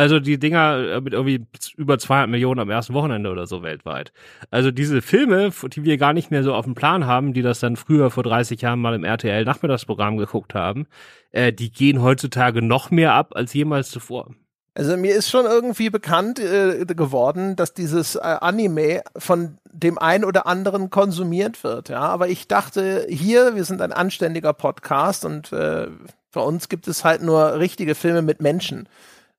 Also 0.00 0.18
die 0.18 0.38
Dinger 0.38 0.78
äh, 0.78 1.00
mit 1.02 1.12
irgendwie 1.12 1.44
über 1.76 1.98
200 1.98 2.30
Millionen 2.30 2.58
am 2.58 2.70
ersten 2.70 2.94
Wochenende 2.94 3.30
oder 3.30 3.46
so 3.46 3.62
weltweit. 3.62 4.14
Also 4.50 4.70
diese 4.70 5.02
Filme, 5.02 5.50
die 5.74 5.84
wir 5.84 5.98
gar 5.98 6.14
nicht 6.14 6.30
mehr 6.30 6.42
so 6.42 6.54
auf 6.54 6.64
dem 6.64 6.74
Plan 6.74 7.04
haben, 7.04 7.34
die 7.34 7.42
das 7.42 7.60
dann 7.60 7.76
früher 7.76 8.10
vor 8.10 8.22
30 8.22 8.62
Jahren 8.62 8.80
mal 8.80 8.94
im 8.94 9.04
RTL 9.04 9.44
Nachmittagsprogramm 9.44 10.16
geguckt 10.16 10.54
haben, 10.54 10.86
äh, 11.32 11.52
die 11.52 11.70
gehen 11.70 12.00
heutzutage 12.00 12.62
noch 12.62 12.90
mehr 12.90 13.12
ab 13.12 13.32
als 13.34 13.52
jemals 13.52 13.90
zuvor. 13.90 14.30
Also 14.72 14.96
mir 14.96 15.14
ist 15.14 15.28
schon 15.28 15.44
irgendwie 15.44 15.90
bekannt 15.90 16.38
äh, 16.38 16.86
geworden, 16.86 17.54
dass 17.54 17.74
dieses 17.74 18.14
äh, 18.14 18.20
Anime 18.20 19.02
von 19.18 19.58
dem 19.70 19.98
einen 19.98 20.24
oder 20.24 20.46
anderen 20.46 20.88
konsumiert 20.88 21.62
wird, 21.62 21.90
ja. 21.90 22.00
Aber 22.00 22.28
ich 22.28 22.48
dachte, 22.48 23.06
hier, 23.10 23.54
wir 23.54 23.64
sind 23.64 23.82
ein 23.82 23.92
anständiger 23.92 24.54
Podcast 24.54 25.26
und 25.26 25.52
äh, 25.52 25.88
bei 26.32 26.40
uns 26.40 26.70
gibt 26.70 26.88
es 26.88 27.04
halt 27.04 27.20
nur 27.22 27.58
richtige 27.58 27.94
Filme 27.94 28.22
mit 28.22 28.40
Menschen. 28.40 28.88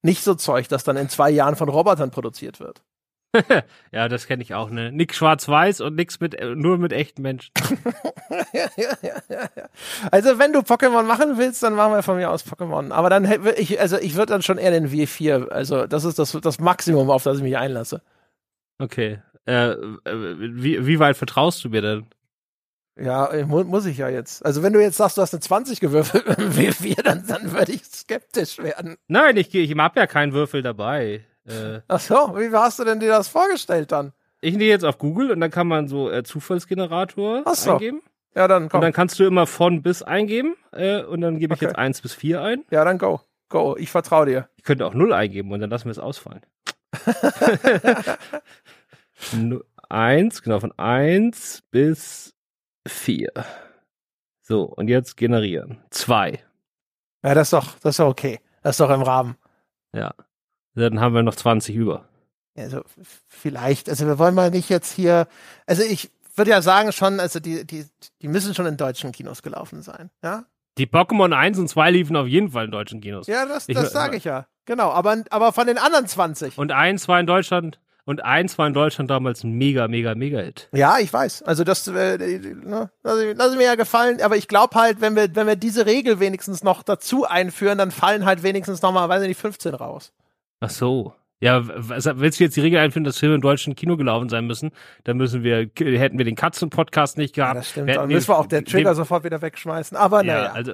Nicht 0.04 0.24
so 0.24 0.36
Zeug, 0.36 0.68
das 0.68 0.84
dann 0.84 0.98
in 0.98 1.10
zwei 1.10 1.30
Jahren 1.30 1.56
von 1.56 1.70
Robotern 1.70 2.12
produziert 2.12 2.60
wird. 2.60 2.82
ja, 3.92 4.10
das 4.10 4.28
kenne 4.28 4.44
ich 4.44 4.54
auch, 4.54 4.70
ne? 4.70 4.92
Nix 4.92 5.16
schwarz-weiß 5.16 5.82
und 5.82 5.96
nix 5.96 6.20
mit, 6.20 6.36
äh, 6.36 6.54
nur 6.54 6.78
mit 6.78 6.92
echten 6.92 7.22
Menschen. 7.22 7.54
ja, 8.54 8.68
ja, 8.76 9.16
ja. 9.30 9.70
Also, 10.12 10.38
wenn 10.38 10.52
du 10.52 10.60
Pokémon 10.60 11.04
machen 11.04 11.38
willst, 11.38 11.64
dann 11.64 11.76
machen 11.76 11.94
wir 11.94 12.04
von 12.04 12.18
mir 12.18 12.30
aus 12.30 12.46
Pokémon. 12.46 12.92
Aber 12.92 13.10
dann 13.10 13.24
hätte 13.24 13.52
ich, 13.52 13.80
also 13.80 13.98
ich 13.98 14.16
würde 14.16 14.34
dann 14.34 14.42
schon 14.42 14.58
eher 14.58 14.72
den 14.72 14.90
W4, 14.90 15.48
also 15.48 15.88
das 15.88 16.04
ist 16.04 16.20
das, 16.20 16.38
das 16.42 16.60
Maximum, 16.60 17.10
auf 17.10 17.24
das 17.24 17.38
ich 17.38 17.44
mich 17.44 17.58
einlasse. 17.58 18.02
Okay. 18.80 19.20
Äh 19.46 19.76
wie, 20.06 20.86
wie 20.86 21.00
weit 21.00 21.16
vertraust 21.16 21.64
du 21.64 21.70
mir 21.70 21.82
denn? 21.82 22.06
Ja, 22.98 23.30
mu 23.46 23.64
muss 23.64 23.86
ich 23.86 23.98
ja 23.98 24.10
jetzt. 24.10 24.46
Also 24.46 24.64
wenn 24.64 24.74
du 24.74 24.82
jetzt 24.82 24.98
sagst, 24.98 25.18
du 25.18 25.22
hast 25.22 25.34
eine 25.34 25.40
20 25.40 25.80
gewürfelt 25.80 26.28
mit 26.28 26.38
dem 26.38 26.52
W4, 26.52 27.02
dann, 27.04 27.26
dann 27.26 27.54
würde 27.54 27.72
ich 27.72 27.86
skeptisch 27.86 28.58
werden. 28.60 28.98
Nein, 29.08 29.38
ich, 29.38 29.54
ich 29.56 29.78
habe 29.78 30.00
ja 30.00 30.08
keinen 30.08 30.34
Würfel 30.34 30.62
dabei. 30.62 31.26
Äh, 31.46 31.80
Ach 31.88 32.00
so, 32.00 32.16
wie 32.36 32.54
hast 32.54 32.80
du 32.80 32.84
denn 32.84 33.00
dir 33.00 33.10
das 33.10 33.28
vorgestellt 33.28 33.92
dann? 33.92 34.12
Ich 34.42 34.58
gehe 34.58 34.70
jetzt 34.70 34.84
auf 34.84 34.98
Google 34.98 35.32
und 35.32 35.40
dann 35.40 35.52
kann 35.52 35.68
man 35.68 35.88
so 35.88 36.12
äh, 36.12 36.24
Zufallsgenerator 36.24 37.44
Ach 37.46 37.56
so. 37.56 37.74
eingeben. 37.74 38.02
Ja, 38.36 38.48
dann 38.48 38.70
komm. 38.70 38.80
Und 38.80 38.84
dann 38.84 38.94
kannst 38.94 39.20
du 39.20 39.26
immer 39.26 39.46
von 39.46 39.82
bis 39.82 40.04
eingeben 40.04 40.56
äh, 40.72 41.04
und 41.04 41.22
dann 41.22 41.40
gebe 41.40 41.54
ich 41.54 41.60
okay. 41.60 41.68
jetzt 41.68 41.78
1 41.78 42.02
bis 42.02 42.14
4 42.14 42.42
ein. 42.42 42.64
Ja, 42.72 42.86
dann 42.86 42.98
go. 42.98 43.22
Go, 43.50 43.76
ich 43.78 43.90
vertraue 43.90 44.26
dir. 44.26 44.50
Ich 44.56 44.64
könnte 44.64 44.86
auch 44.86 44.94
0 44.94 45.14
eingeben 45.14 45.52
und 45.52 45.60
dann 45.60 45.70
lassen 45.70 45.86
wir 45.86 45.92
es 45.92 46.00
ausfallen. 46.00 46.42
1, 49.90 50.42
genau, 50.42 50.60
von 50.60 50.72
1 50.78 51.64
bis 51.70 52.34
4. 52.88 53.30
So, 54.42 54.64
und 54.64 54.88
jetzt 54.88 55.18
generieren. 55.18 55.80
2. 55.92 56.40
Ja, 57.24 57.34
das 57.36 57.48
ist 57.48 57.54
doch, 57.54 57.80
das 57.80 57.92
ist 57.92 58.00
doch 58.00 58.08
okay. 58.08 58.40
Das 58.64 58.76
ist 58.76 58.80
doch 58.80 58.90
im 58.90 59.02
Rahmen. 59.02 59.36
Ja. 59.94 60.14
Dann 60.76 61.00
haben 61.00 61.16
wir 61.16 61.24
noch 61.24 61.36
20 61.36 61.76
über. 61.76 62.08
Also 62.58 62.84
vielleicht, 63.28 63.90
also 63.90 64.08
wir 64.08 64.20
wollen 64.20 64.36
mal 64.36 64.52
nicht 64.52 64.70
jetzt 64.70 64.94
hier, 64.94 65.28
also 65.66 65.84
ich 65.84 66.12
würde 66.36 66.52
ja 66.52 66.62
sagen 66.62 66.92
schon, 66.92 67.20
also 67.20 67.40
die, 67.40 67.66
die, 67.66 67.86
die 68.22 68.28
müssen 68.28 68.54
schon 68.56 68.66
in 68.66 68.78
deutschen 68.78 69.12
Kinos 69.12 69.42
gelaufen 69.42 69.82
sein, 69.82 70.10
ja? 70.24 70.46
Die 70.78 70.88
Pokémon 70.88 71.34
1 71.34 71.60
und 71.60 71.68
2 71.68 71.92
liefen 71.92 72.16
auf 72.16 72.28
jeden 72.28 72.52
Fall 72.52 72.66
in 72.66 72.72
deutschen 72.72 73.02
Kinos. 73.02 73.28
Ja, 73.28 73.46
das, 73.46 73.68
das 73.68 73.92
sage 73.92 74.16
ich 74.16 74.24
ja. 74.24 74.48
Genau, 74.66 74.92
aber, 74.92 75.24
aber 75.30 75.52
von 75.52 75.68
den 75.68 75.78
anderen 75.78 76.08
20. 76.08 76.58
Und 76.58 76.72
eins 76.72 77.10
war 77.10 77.20
in 77.20 77.28
Deutschland, 77.28 77.81
und 78.06 78.24
eins 78.24 78.58
war 78.58 78.68
in 78.68 78.74
Deutschland 78.74 79.10
damals 79.10 79.44
ein 79.44 79.54
mega, 79.54 79.88
mega, 79.88 80.16
mega 80.16 80.40
Hit. 80.40 80.70
Ja, 80.72 81.00
ich 81.00 81.12
weiß. 81.12 81.44
Also 81.44 81.64
das, 81.64 81.88
äh, 81.88 82.18
ne, 82.18 82.90
lass, 83.04 83.18
lass 83.36 83.56
mir 83.56 83.64
ja 83.64 83.76
gefallen. 83.76 84.22
Aber 84.22 84.38
ich 84.38 84.48
glaube 84.48 84.76
halt, 84.76 85.02
wenn 85.02 85.16
wir, 85.16 85.36
wenn 85.36 85.48
wir 85.48 85.56
diese 85.56 85.86
Regel 85.86 86.20
wenigstens 86.20 86.64
noch 86.64 86.84
dazu 86.84 87.26
einführen, 87.26 87.78
dann 87.78 87.92
fallen 87.92 88.26
halt 88.26 88.44
wenigstens 88.44 88.82
nochmal, 88.82 89.08
weiß 89.10 89.22
ich 89.24 89.30
nicht, 89.30 89.40
15 89.40 89.74
raus. 89.74 90.14
Ach 90.60 90.70
so. 90.70 91.14
Ja, 91.44 91.64
willst 91.66 92.40
du 92.40 92.44
jetzt 92.44 92.56
die 92.56 92.62
Regel 92.62 92.80
einführen, 92.80 93.04
dass 93.04 93.18
Filme 93.18 93.34
im 93.34 93.42
deutschen 93.42 93.74
Kino 93.74 93.98
gelaufen 93.98 94.30
sein 94.30 94.46
müssen? 94.46 94.70
Dann 95.06 95.18
müssen 95.18 95.44
wir, 95.44 95.72
hätten 95.76 96.20
wir 96.20 96.26
den 96.26 96.36
Katzen-Podcast 96.36 97.18
nicht 97.18 97.34
gehabt. 97.34 97.56
Ja, 97.56 97.60
das 97.60 97.70
stimmt. 97.70 97.90
Dann 97.90 98.10
müssen 98.10 98.28
wir 98.28 98.38
auch 98.38 98.46
der 98.46 98.64
Trigger 98.64 98.94
sofort 98.94 99.24
wieder 99.24 99.42
wegschmeißen. 99.42 99.98
Aber 99.98 100.24
ja, 100.24 100.34
naja. 100.36 100.52
Also, 100.52 100.74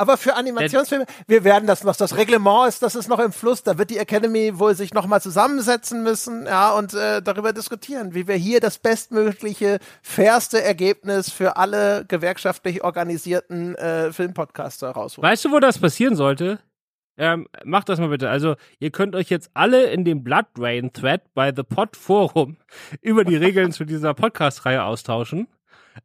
aber 0.00 0.16
für 0.16 0.34
Animationsfilme, 0.34 1.04
wir 1.26 1.44
werden 1.44 1.66
das 1.66 1.84
noch, 1.84 1.94
das 1.94 2.16
Reglement 2.16 2.68
ist, 2.68 2.82
das 2.82 2.94
ist 2.94 3.08
noch 3.08 3.18
im 3.18 3.32
Fluss, 3.32 3.62
da 3.62 3.76
wird 3.76 3.90
die 3.90 3.98
Academy 3.98 4.58
wohl 4.58 4.74
sich 4.74 4.94
nochmal 4.94 5.20
zusammensetzen 5.20 6.02
müssen, 6.02 6.46
ja, 6.46 6.72
und 6.72 6.94
äh, 6.94 7.20
darüber 7.20 7.52
diskutieren, 7.52 8.14
wie 8.14 8.26
wir 8.26 8.36
hier 8.36 8.60
das 8.60 8.78
bestmögliche, 8.78 9.78
fairste 10.02 10.62
Ergebnis 10.62 11.30
für 11.30 11.58
alle 11.58 12.06
gewerkschaftlich 12.08 12.82
organisierten 12.82 13.74
äh, 13.74 14.10
Filmpodcaster 14.10 14.90
rausholen. 14.90 15.30
Weißt 15.30 15.44
du, 15.44 15.52
wo 15.52 15.60
das 15.60 15.78
passieren 15.78 16.16
sollte? 16.16 16.60
Ähm, 17.18 17.46
macht 17.64 17.90
das 17.90 18.00
mal 18.00 18.08
bitte. 18.08 18.30
Also, 18.30 18.54
ihr 18.78 18.90
könnt 18.90 19.14
euch 19.14 19.28
jetzt 19.28 19.50
alle 19.52 19.90
in 19.90 20.06
dem 20.06 20.24
Blood 20.24 20.46
Rain 20.56 20.94
Thread 20.94 21.20
bei 21.34 21.52
The 21.54 21.62
Pod 21.62 21.94
Forum 21.94 22.56
über 23.02 23.24
die 23.24 23.36
Regeln 23.36 23.72
zu 23.72 23.84
dieser 23.84 24.14
Podcast-Reihe 24.14 24.82
austauschen. 24.82 25.46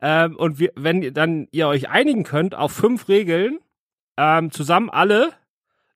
Ähm, 0.02 0.36
und 0.36 0.60
wir, 0.60 0.74
wenn 0.76 1.14
dann 1.14 1.48
ihr 1.52 1.70
euch 1.70 1.88
einigen 1.88 2.24
könnt 2.24 2.56
auf 2.56 2.74
fünf 2.74 3.08
Regeln, 3.08 3.60
ähm, 4.18 4.52
zusammen 4.52 4.90
alle, 4.90 5.34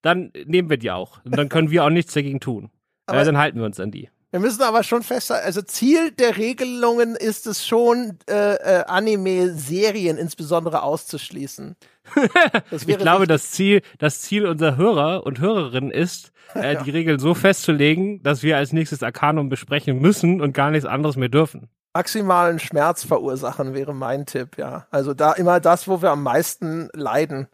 dann 0.02 0.32
nehmen 0.46 0.70
wir 0.70 0.78
die 0.78 0.92
auch. 0.92 1.24
Und 1.24 1.38
dann 1.38 1.50
können 1.50 1.72
wir 1.72 1.84
auch 1.84 1.90
nichts 1.90 2.14
dagegen 2.14 2.40
tun. 2.40 2.70
Aber 3.06 3.22
äh, 3.22 3.26
dann 3.26 3.38
halten 3.38 3.60
wir 3.60 3.66
uns 3.66 3.80
an 3.80 3.92
die. 3.92 4.10
Wir 4.32 4.40
müssen 4.40 4.62
aber 4.62 4.84
schon 4.84 5.02
festhalten, 5.02 5.48
also 5.48 5.64
Ziel 5.64 6.12
der 6.12 6.38
Regelungen 6.38 7.16
ist 7.16 7.48
es 7.48 7.66
schon, 7.66 8.20
äh, 8.30 8.54
äh, 8.58 8.84
Anime-Serien 8.86 10.20
insbesondere 10.20 10.84
auszuschließen. 10.84 11.76
ich 12.72 12.98
glaube, 13.00 13.26
das 13.26 13.50
Ziel, 13.50 13.82
das 13.98 14.22
Ziel 14.22 14.46
unserer 14.46 14.78
Hörer 14.78 15.26
und 15.26 15.40
Hörerinnen 15.40 15.90
ist, 15.90 16.32
äh, 16.54 16.76
ja. 16.76 16.84
die 16.84 16.92
Regeln 16.92 17.18
so 17.18 17.34
festzulegen, 17.34 18.22
dass 18.22 18.44
wir 18.44 18.58
als 18.58 18.72
nächstes 18.72 19.02
Arcanum 19.02 19.50
besprechen 19.50 20.00
müssen 20.00 20.42
und 20.42 20.54
gar 20.54 20.70
nichts 20.70 20.86
anderes 20.86 21.16
mehr 21.16 21.30
dürfen. 21.30 21.68
Maximalen 21.96 22.60
Schmerz 22.60 23.04
verursachen 23.04 23.74
wäre 23.74 23.96
mein 23.96 24.28
Tipp, 24.28 24.58
ja. 24.58 24.86
Also 24.92 25.16
da 25.16 25.34
immer 25.34 25.60
das, 25.60 25.88
wo 25.88 26.04
wir 26.04 26.12
am 26.12 26.22
meisten 26.22 26.90
leiden. 26.94 27.48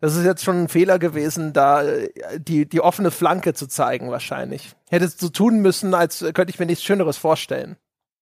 Das 0.00 0.16
ist 0.16 0.24
jetzt 0.24 0.42
schon 0.42 0.62
ein 0.62 0.68
Fehler 0.68 0.98
gewesen, 0.98 1.52
da 1.52 1.82
äh, 1.82 2.08
die, 2.38 2.66
die 2.66 2.80
offene 2.80 3.10
Flanke 3.10 3.52
zu 3.54 3.66
zeigen, 3.66 4.10
wahrscheinlich. 4.10 4.74
Hätte 4.88 5.04
es 5.04 5.18
so 5.18 5.28
tun 5.28 5.60
müssen, 5.60 5.94
als 5.94 6.20
könnte 6.34 6.50
ich 6.50 6.58
mir 6.58 6.66
nichts 6.66 6.84
Schöneres 6.84 7.18
vorstellen. 7.18 7.76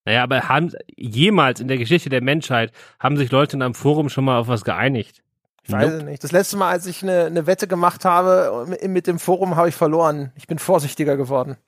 Naja, 0.05 0.23
aber 0.23 0.49
haben 0.49 0.73
jemals 0.97 1.61
in 1.61 1.69
der 1.69 1.79
Geschichte 1.79 2.09
der 2.09 2.23
Menschheit 2.23 2.73
haben 2.99 3.17
sich 3.17 3.31
Leute 3.31 3.57
in 3.57 3.63
einem 3.63 3.75
Forum 3.75 4.09
schon 4.09 4.25
mal 4.25 4.39
auf 4.39 4.49
was 4.49 4.65
geeinigt? 4.65 5.23
Ich 5.63 5.73
weiß 5.73 5.93
nope. 5.93 6.05
nicht. 6.05 6.25
Das 6.25 6.33
letzte 6.33 6.57
Mal, 6.57 6.71
als 6.71 6.87
ich 6.87 7.03
eine, 7.03 7.27
eine 7.27 7.47
Wette 7.47 7.69
gemacht 7.69 8.05
habe 8.05 8.79
mit 8.87 9.07
dem 9.07 9.19
Forum, 9.19 9.57
habe 9.57 9.69
ich 9.69 9.75
verloren. 9.75 10.33
Ich 10.35 10.47
bin 10.47 10.59
vorsichtiger 10.59 11.17
geworden. 11.17 11.59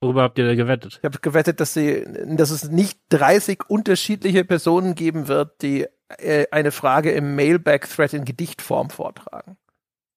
Worüber 0.00 0.22
habt 0.22 0.38
ihr 0.38 0.46
da 0.46 0.54
gewettet? 0.54 0.98
Ich 0.98 1.04
habe 1.04 1.18
gewettet, 1.18 1.58
dass 1.58 1.74
sie, 1.74 2.04
dass 2.26 2.50
es 2.50 2.68
nicht 2.68 3.00
30 3.08 3.68
unterschiedliche 3.68 4.44
Personen 4.44 4.94
geben 4.94 5.26
wird, 5.26 5.62
die 5.62 5.86
äh, 6.18 6.46
eine 6.50 6.72
Frage 6.72 7.12
im 7.12 7.34
Mailback-Thread 7.36 8.14
in 8.14 8.24
Gedichtform 8.24 8.90
vortragen. 8.90 9.56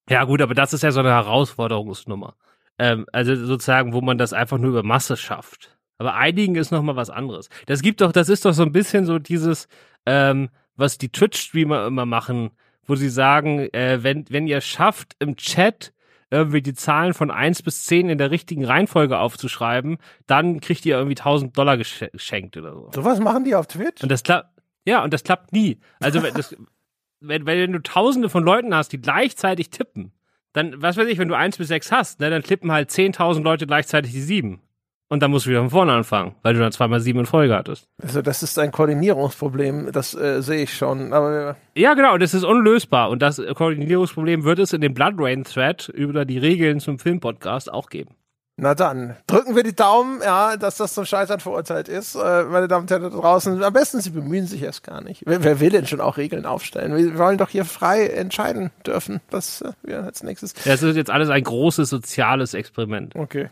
Ja, 0.08 0.24
gut, 0.24 0.42
aber 0.42 0.54
das 0.54 0.72
ist 0.72 0.82
ja 0.82 0.90
so 0.90 1.00
eine 1.00 1.10
Herausforderungsnummer. 1.10 2.34
Ähm, 2.78 3.06
also 3.12 3.34
sozusagen, 3.36 3.92
wo 3.92 4.00
man 4.00 4.18
das 4.18 4.32
einfach 4.32 4.58
nur 4.58 4.70
über 4.70 4.82
Masse 4.82 5.16
schafft. 5.16 5.76
Aber 5.98 6.14
einigen 6.14 6.56
ist 6.56 6.70
nochmal 6.70 6.96
was 6.96 7.10
anderes. 7.10 7.48
Das 7.66 7.82
gibt 7.82 8.00
doch, 8.00 8.12
das 8.12 8.28
ist 8.28 8.44
doch 8.44 8.54
so 8.54 8.62
ein 8.62 8.72
bisschen 8.72 9.06
so 9.06 9.18
dieses, 9.18 9.68
ähm, 10.06 10.48
was 10.74 10.98
die 10.98 11.12
Twitch-Streamer 11.12 11.86
immer 11.86 12.06
machen, 12.06 12.50
wo 12.86 12.96
sie 12.96 13.08
sagen, 13.08 13.60
äh, 13.72 14.02
wenn, 14.02 14.24
wenn 14.30 14.46
ihr 14.46 14.60
schafft, 14.60 15.14
im 15.20 15.36
Chat 15.36 15.92
irgendwie 16.30 16.62
die 16.62 16.74
Zahlen 16.74 17.12
von 17.12 17.30
eins 17.30 17.62
bis 17.62 17.84
zehn 17.84 18.08
in 18.08 18.16
der 18.16 18.30
richtigen 18.30 18.64
Reihenfolge 18.64 19.18
aufzuschreiben, 19.18 19.98
dann 20.26 20.60
kriegt 20.60 20.86
ihr 20.86 20.96
irgendwie 20.96 21.16
1000 21.16 21.56
Dollar 21.56 21.76
geschenkt 21.76 22.56
oder 22.56 22.72
so. 22.72 22.90
So 22.94 23.04
was 23.04 23.20
machen 23.20 23.44
die 23.44 23.54
auf 23.54 23.66
Twitch? 23.66 24.02
Und 24.02 24.10
das 24.10 24.22
klappt, 24.22 24.48
ja, 24.84 25.02
und 25.04 25.12
das 25.12 25.24
klappt 25.24 25.52
nie. 25.52 25.78
Also, 26.00 26.22
wenn, 26.22 26.34
das, 26.34 26.56
wenn, 27.20 27.46
wenn 27.46 27.72
du 27.72 27.82
tausende 27.82 28.28
von 28.28 28.44
Leuten 28.44 28.74
hast, 28.74 28.92
die 28.92 29.00
gleichzeitig 29.00 29.70
tippen, 29.70 30.12
dann, 30.52 30.82
was 30.82 30.96
weiß 30.96 31.08
ich, 31.08 31.18
wenn 31.18 31.28
du 31.28 31.34
eins 31.34 31.56
bis 31.56 31.68
sechs 31.68 31.90
hast, 31.90 32.20
ne, 32.20 32.30
dann 32.30 32.42
tippen 32.42 32.72
halt 32.72 32.90
10.000 32.90 33.42
Leute 33.42 33.66
gleichzeitig 33.66 34.12
die 34.12 34.20
sieben. 34.20 34.60
Und 35.08 35.22
dann 35.22 35.30
musst 35.30 35.44
du 35.44 35.50
wieder 35.50 35.60
von 35.60 35.68
vorne 35.68 35.92
anfangen, 35.92 36.34
weil 36.42 36.54
du 36.54 36.60
dann 36.60 36.72
zweimal 36.72 37.00
sieben 37.00 37.18
in 37.18 37.26
Folge 37.26 37.54
hattest. 37.54 37.86
Also 38.02 38.22
das 38.22 38.42
ist 38.42 38.58
ein 38.58 38.72
Koordinierungsproblem, 38.72 39.92
das 39.92 40.14
äh, 40.14 40.40
sehe 40.40 40.62
ich 40.62 40.74
schon. 40.74 41.12
Aber 41.12 41.56
ja, 41.74 41.92
genau, 41.92 42.16
das 42.16 42.32
ist 42.32 42.44
unlösbar. 42.44 43.10
Und 43.10 43.20
das 43.20 43.36
Koordinierungsproblem 43.36 44.44
wird 44.44 44.58
es 44.58 44.72
in 44.72 44.80
dem 44.80 44.94
Blood 44.94 45.14
Rain 45.18 45.44
Thread 45.44 45.90
über 45.90 46.24
die 46.24 46.38
Regeln 46.38 46.80
zum 46.80 46.98
Filmpodcast 46.98 47.70
auch 47.70 47.90
geben. 47.90 48.14
Na 48.56 48.74
dann, 48.74 49.16
drücken 49.26 49.56
wir 49.56 49.62
die 49.62 49.74
Daumen, 49.74 50.20
ja, 50.22 50.58
dass 50.58 50.76
das 50.76 50.92
zum 50.92 51.06
Scheitern 51.06 51.40
verurteilt 51.40 51.88
ist. 51.88 52.14
Äh, 52.14 52.44
meine 52.44 52.68
Damen 52.68 52.82
und 52.82 52.90
Herren 52.90 53.02
da 53.02 53.08
draußen, 53.08 53.62
am 53.62 53.72
besten, 53.72 54.00
Sie 54.02 54.10
bemühen 54.10 54.46
sich 54.46 54.62
erst 54.62 54.82
gar 54.84 55.00
nicht. 55.00 55.22
Wer, 55.24 55.42
wer, 55.42 55.58
will 55.58 55.70
denn 55.70 55.86
schon 55.86 56.02
auch 56.02 56.18
Regeln 56.18 56.44
aufstellen? 56.44 56.94
Wir 56.94 57.16
wollen 57.16 57.38
doch 57.38 57.48
hier 57.48 57.64
frei 57.64 58.06
entscheiden 58.06 58.70
dürfen, 58.86 59.22
was 59.30 59.62
äh, 59.62 59.72
wir 59.82 60.04
als 60.04 60.22
nächstes. 60.22 60.54
Ja, 60.66 60.74
es 60.74 60.82
ist 60.82 60.96
jetzt 60.96 61.10
alles 61.10 61.30
ein 61.30 61.42
großes 61.42 61.88
soziales 61.88 62.52
Experiment. 62.52 63.16
Okay. 63.16 63.48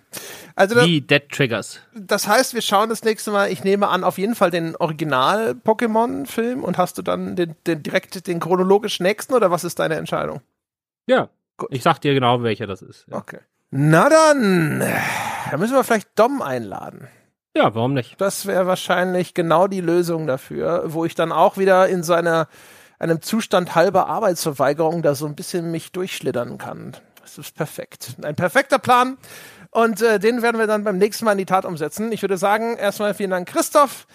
Also 0.55 0.75
das, 0.75 0.85
Wie 0.85 1.01
Dead 1.01 1.27
Triggers. 1.31 1.81
Das 1.95 2.29
heißt, 2.29 2.53
wir 2.53 2.63
schauen 2.63 2.91
das 2.91 3.03
nächste 3.03 3.31
Mal, 3.31 3.51
ich 3.51 3.65
nehme 3.65 3.89
an, 3.89 4.05
auf 4.05 4.19
jeden 4.19 4.35
Fall 4.35 4.51
den 4.51 4.77
Original-Pokémon-Film 4.77 6.63
und 6.63 6.77
hast 6.77 6.99
du 6.99 7.03
dann 7.03 7.37
den, 7.37 7.57
den 7.67 7.83
direkt 7.83 8.27
den 8.27 8.39
chronologisch 8.39 9.01
nächsten 9.01 9.33
oder 9.33 9.51
was 9.51 9.65
ist 9.65 9.79
deine 9.79 9.95
Entscheidung? 9.95 10.43
Ja, 11.07 11.31
Gut. 11.57 11.71
ich 11.73 11.83
sag 11.83 12.01
dir 12.01 12.13
genau, 12.13 12.43
welcher 12.43 12.67
das 12.67 12.83
ist. 12.83 13.07
Ja. 13.09 13.17
Okay. 13.17 13.39
Na 13.71 14.09
dann, 14.09 14.81
da 15.51 15.57
müssen 15.57 15.75
wir 15.75 15.85
vielleicht 15.85 16.19
Dom 16.19 16.43
einladen. 16.43 17.07
Ja, 17.57 17.75
warum 17.75 17.95
nicht? 17.95 18.21
Das 18.21 18.47
wäre 18.47 18.67
wahrscheinlich 18.67 19.33
genau 19.33 19.69
die 19.69 19.81
Lösung 19.81 20.27
dafür, 20.27 20.85
wo 20.87 21.05
ich 21.05 21.15
dann 21.15 21.31
auch 21.31 21.57
wieder 21.57 21.89
in 21.89 22.03
so 22.03 22.13
einer, 22.13 22.49
einem 22.99 23.23
Zustand 23.23 23.77
halber 23.77 24.09
Arbeitsverweigerung 24.09 25.03
da 25.03 25.15
so 25.15 25.27
ein 25.27 25.37
bisschen 25.37 25.71
mich 25.71 25.93
durchschlittern 25.93 26.59
kann. 26.59 26.97
Das 27.23 27.39
ist 27.39 27.55
perfekt. 27.55 28.17
Ein 28.23 28.35
perfekter 28.35 28.81
Plan. 28.81 29.19
Und 29.71 30.03
äh, 30.03 30.19
den 30.19 30.43
werden 30.43 30.59
wir 30.59 30.67
dann 30.67 30.83
beim 30.83 30.99
nächsten 30.99 31.25
Mal 31.25 31.33
in 31.33 31.39
die 31.39 31.47
Tat 31.47 31.65
umsetzen. 31.65 32.11
Ich 32.11 32.23
würde 32.23 32.39
sagen, 32.39 32.77
erstmal 32.77 33.15
vielen 33.15 33.31
Dank, 33.31 33.49
Christoph. 33.49 34.07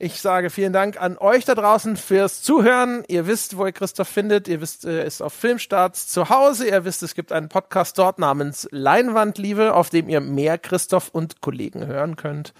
Ich 0.00 0.20
sage 0.20 0.48
vielen 0.48 0.72
Dank 0.72 1.00
an 1.02 1.18
euch 1.18 1.44
da 1.44 1.56
draußen 1.56 1.96
fürs 1.96 2.40
Zuhören. 2.40 3.02
Ihr 3.08 3.26
wisst, 3.26 3.56
wo 3.56 3.66
ihr 3.66 3.72
Christoph 3.72 4.06
findet. 4.06 4.46
Ihr 4.46 4.60
wisst, 4.60 4.84
er 4.84 5.04
ist 5.04 5.20
auf 5.20 5.32
Filmstarts 5.32 6.06
zu 6.06 6.28
Hause. 6.28 6.68
Ihr 6.68 6.84
wisst, 6.84 7.02
es 7.02 7.16
gibt 7.16 7.32
einen 7.32 7.48
Podcast 7.48 7.98
dort 7.98 8.20
namens 8.20 8.68
Leinwandliebe, 8.70 9.74
auf 9.74 9.90
dem 9.90 10.08
ihr 10.08 10.20
mehr 10.20 10.56
Christoph 10.56 11.08
und 11.08 11.40
Kollegen 11.40 11.86
hören 11.86 12.14
könnt. 12.14 12.54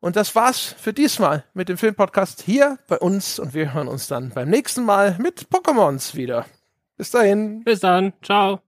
Und 0.00 0.16
das 0.16 0.34
war's 0.34 0.74
für 0.78 0.92
diesmal 0.92 1.44
mit 1.54 1.68
dem 1.68 1.78
Filmpodcast 1.78 2.42
hier 2.42 2.78
bei 2.88 2.98
uns 2.98 3.38
und 3.38 3.54
wir 3.54 3.72
hören 3.72 3.86
uns 3.86 4.08
dann 4.08 4.30
beim 4.30 4.50
nächsten 4.50 4.84
Mal 4.84 5.16
mit 5.20 5.46
Pokémons 5.48 6.16
wieder. 6.16 6.46
Bis 6.96 7.12
dahin. 7.12 7.62
Bis 7.62 7.78
dann. 7.78 8.12
Ciao. 8.22 8.65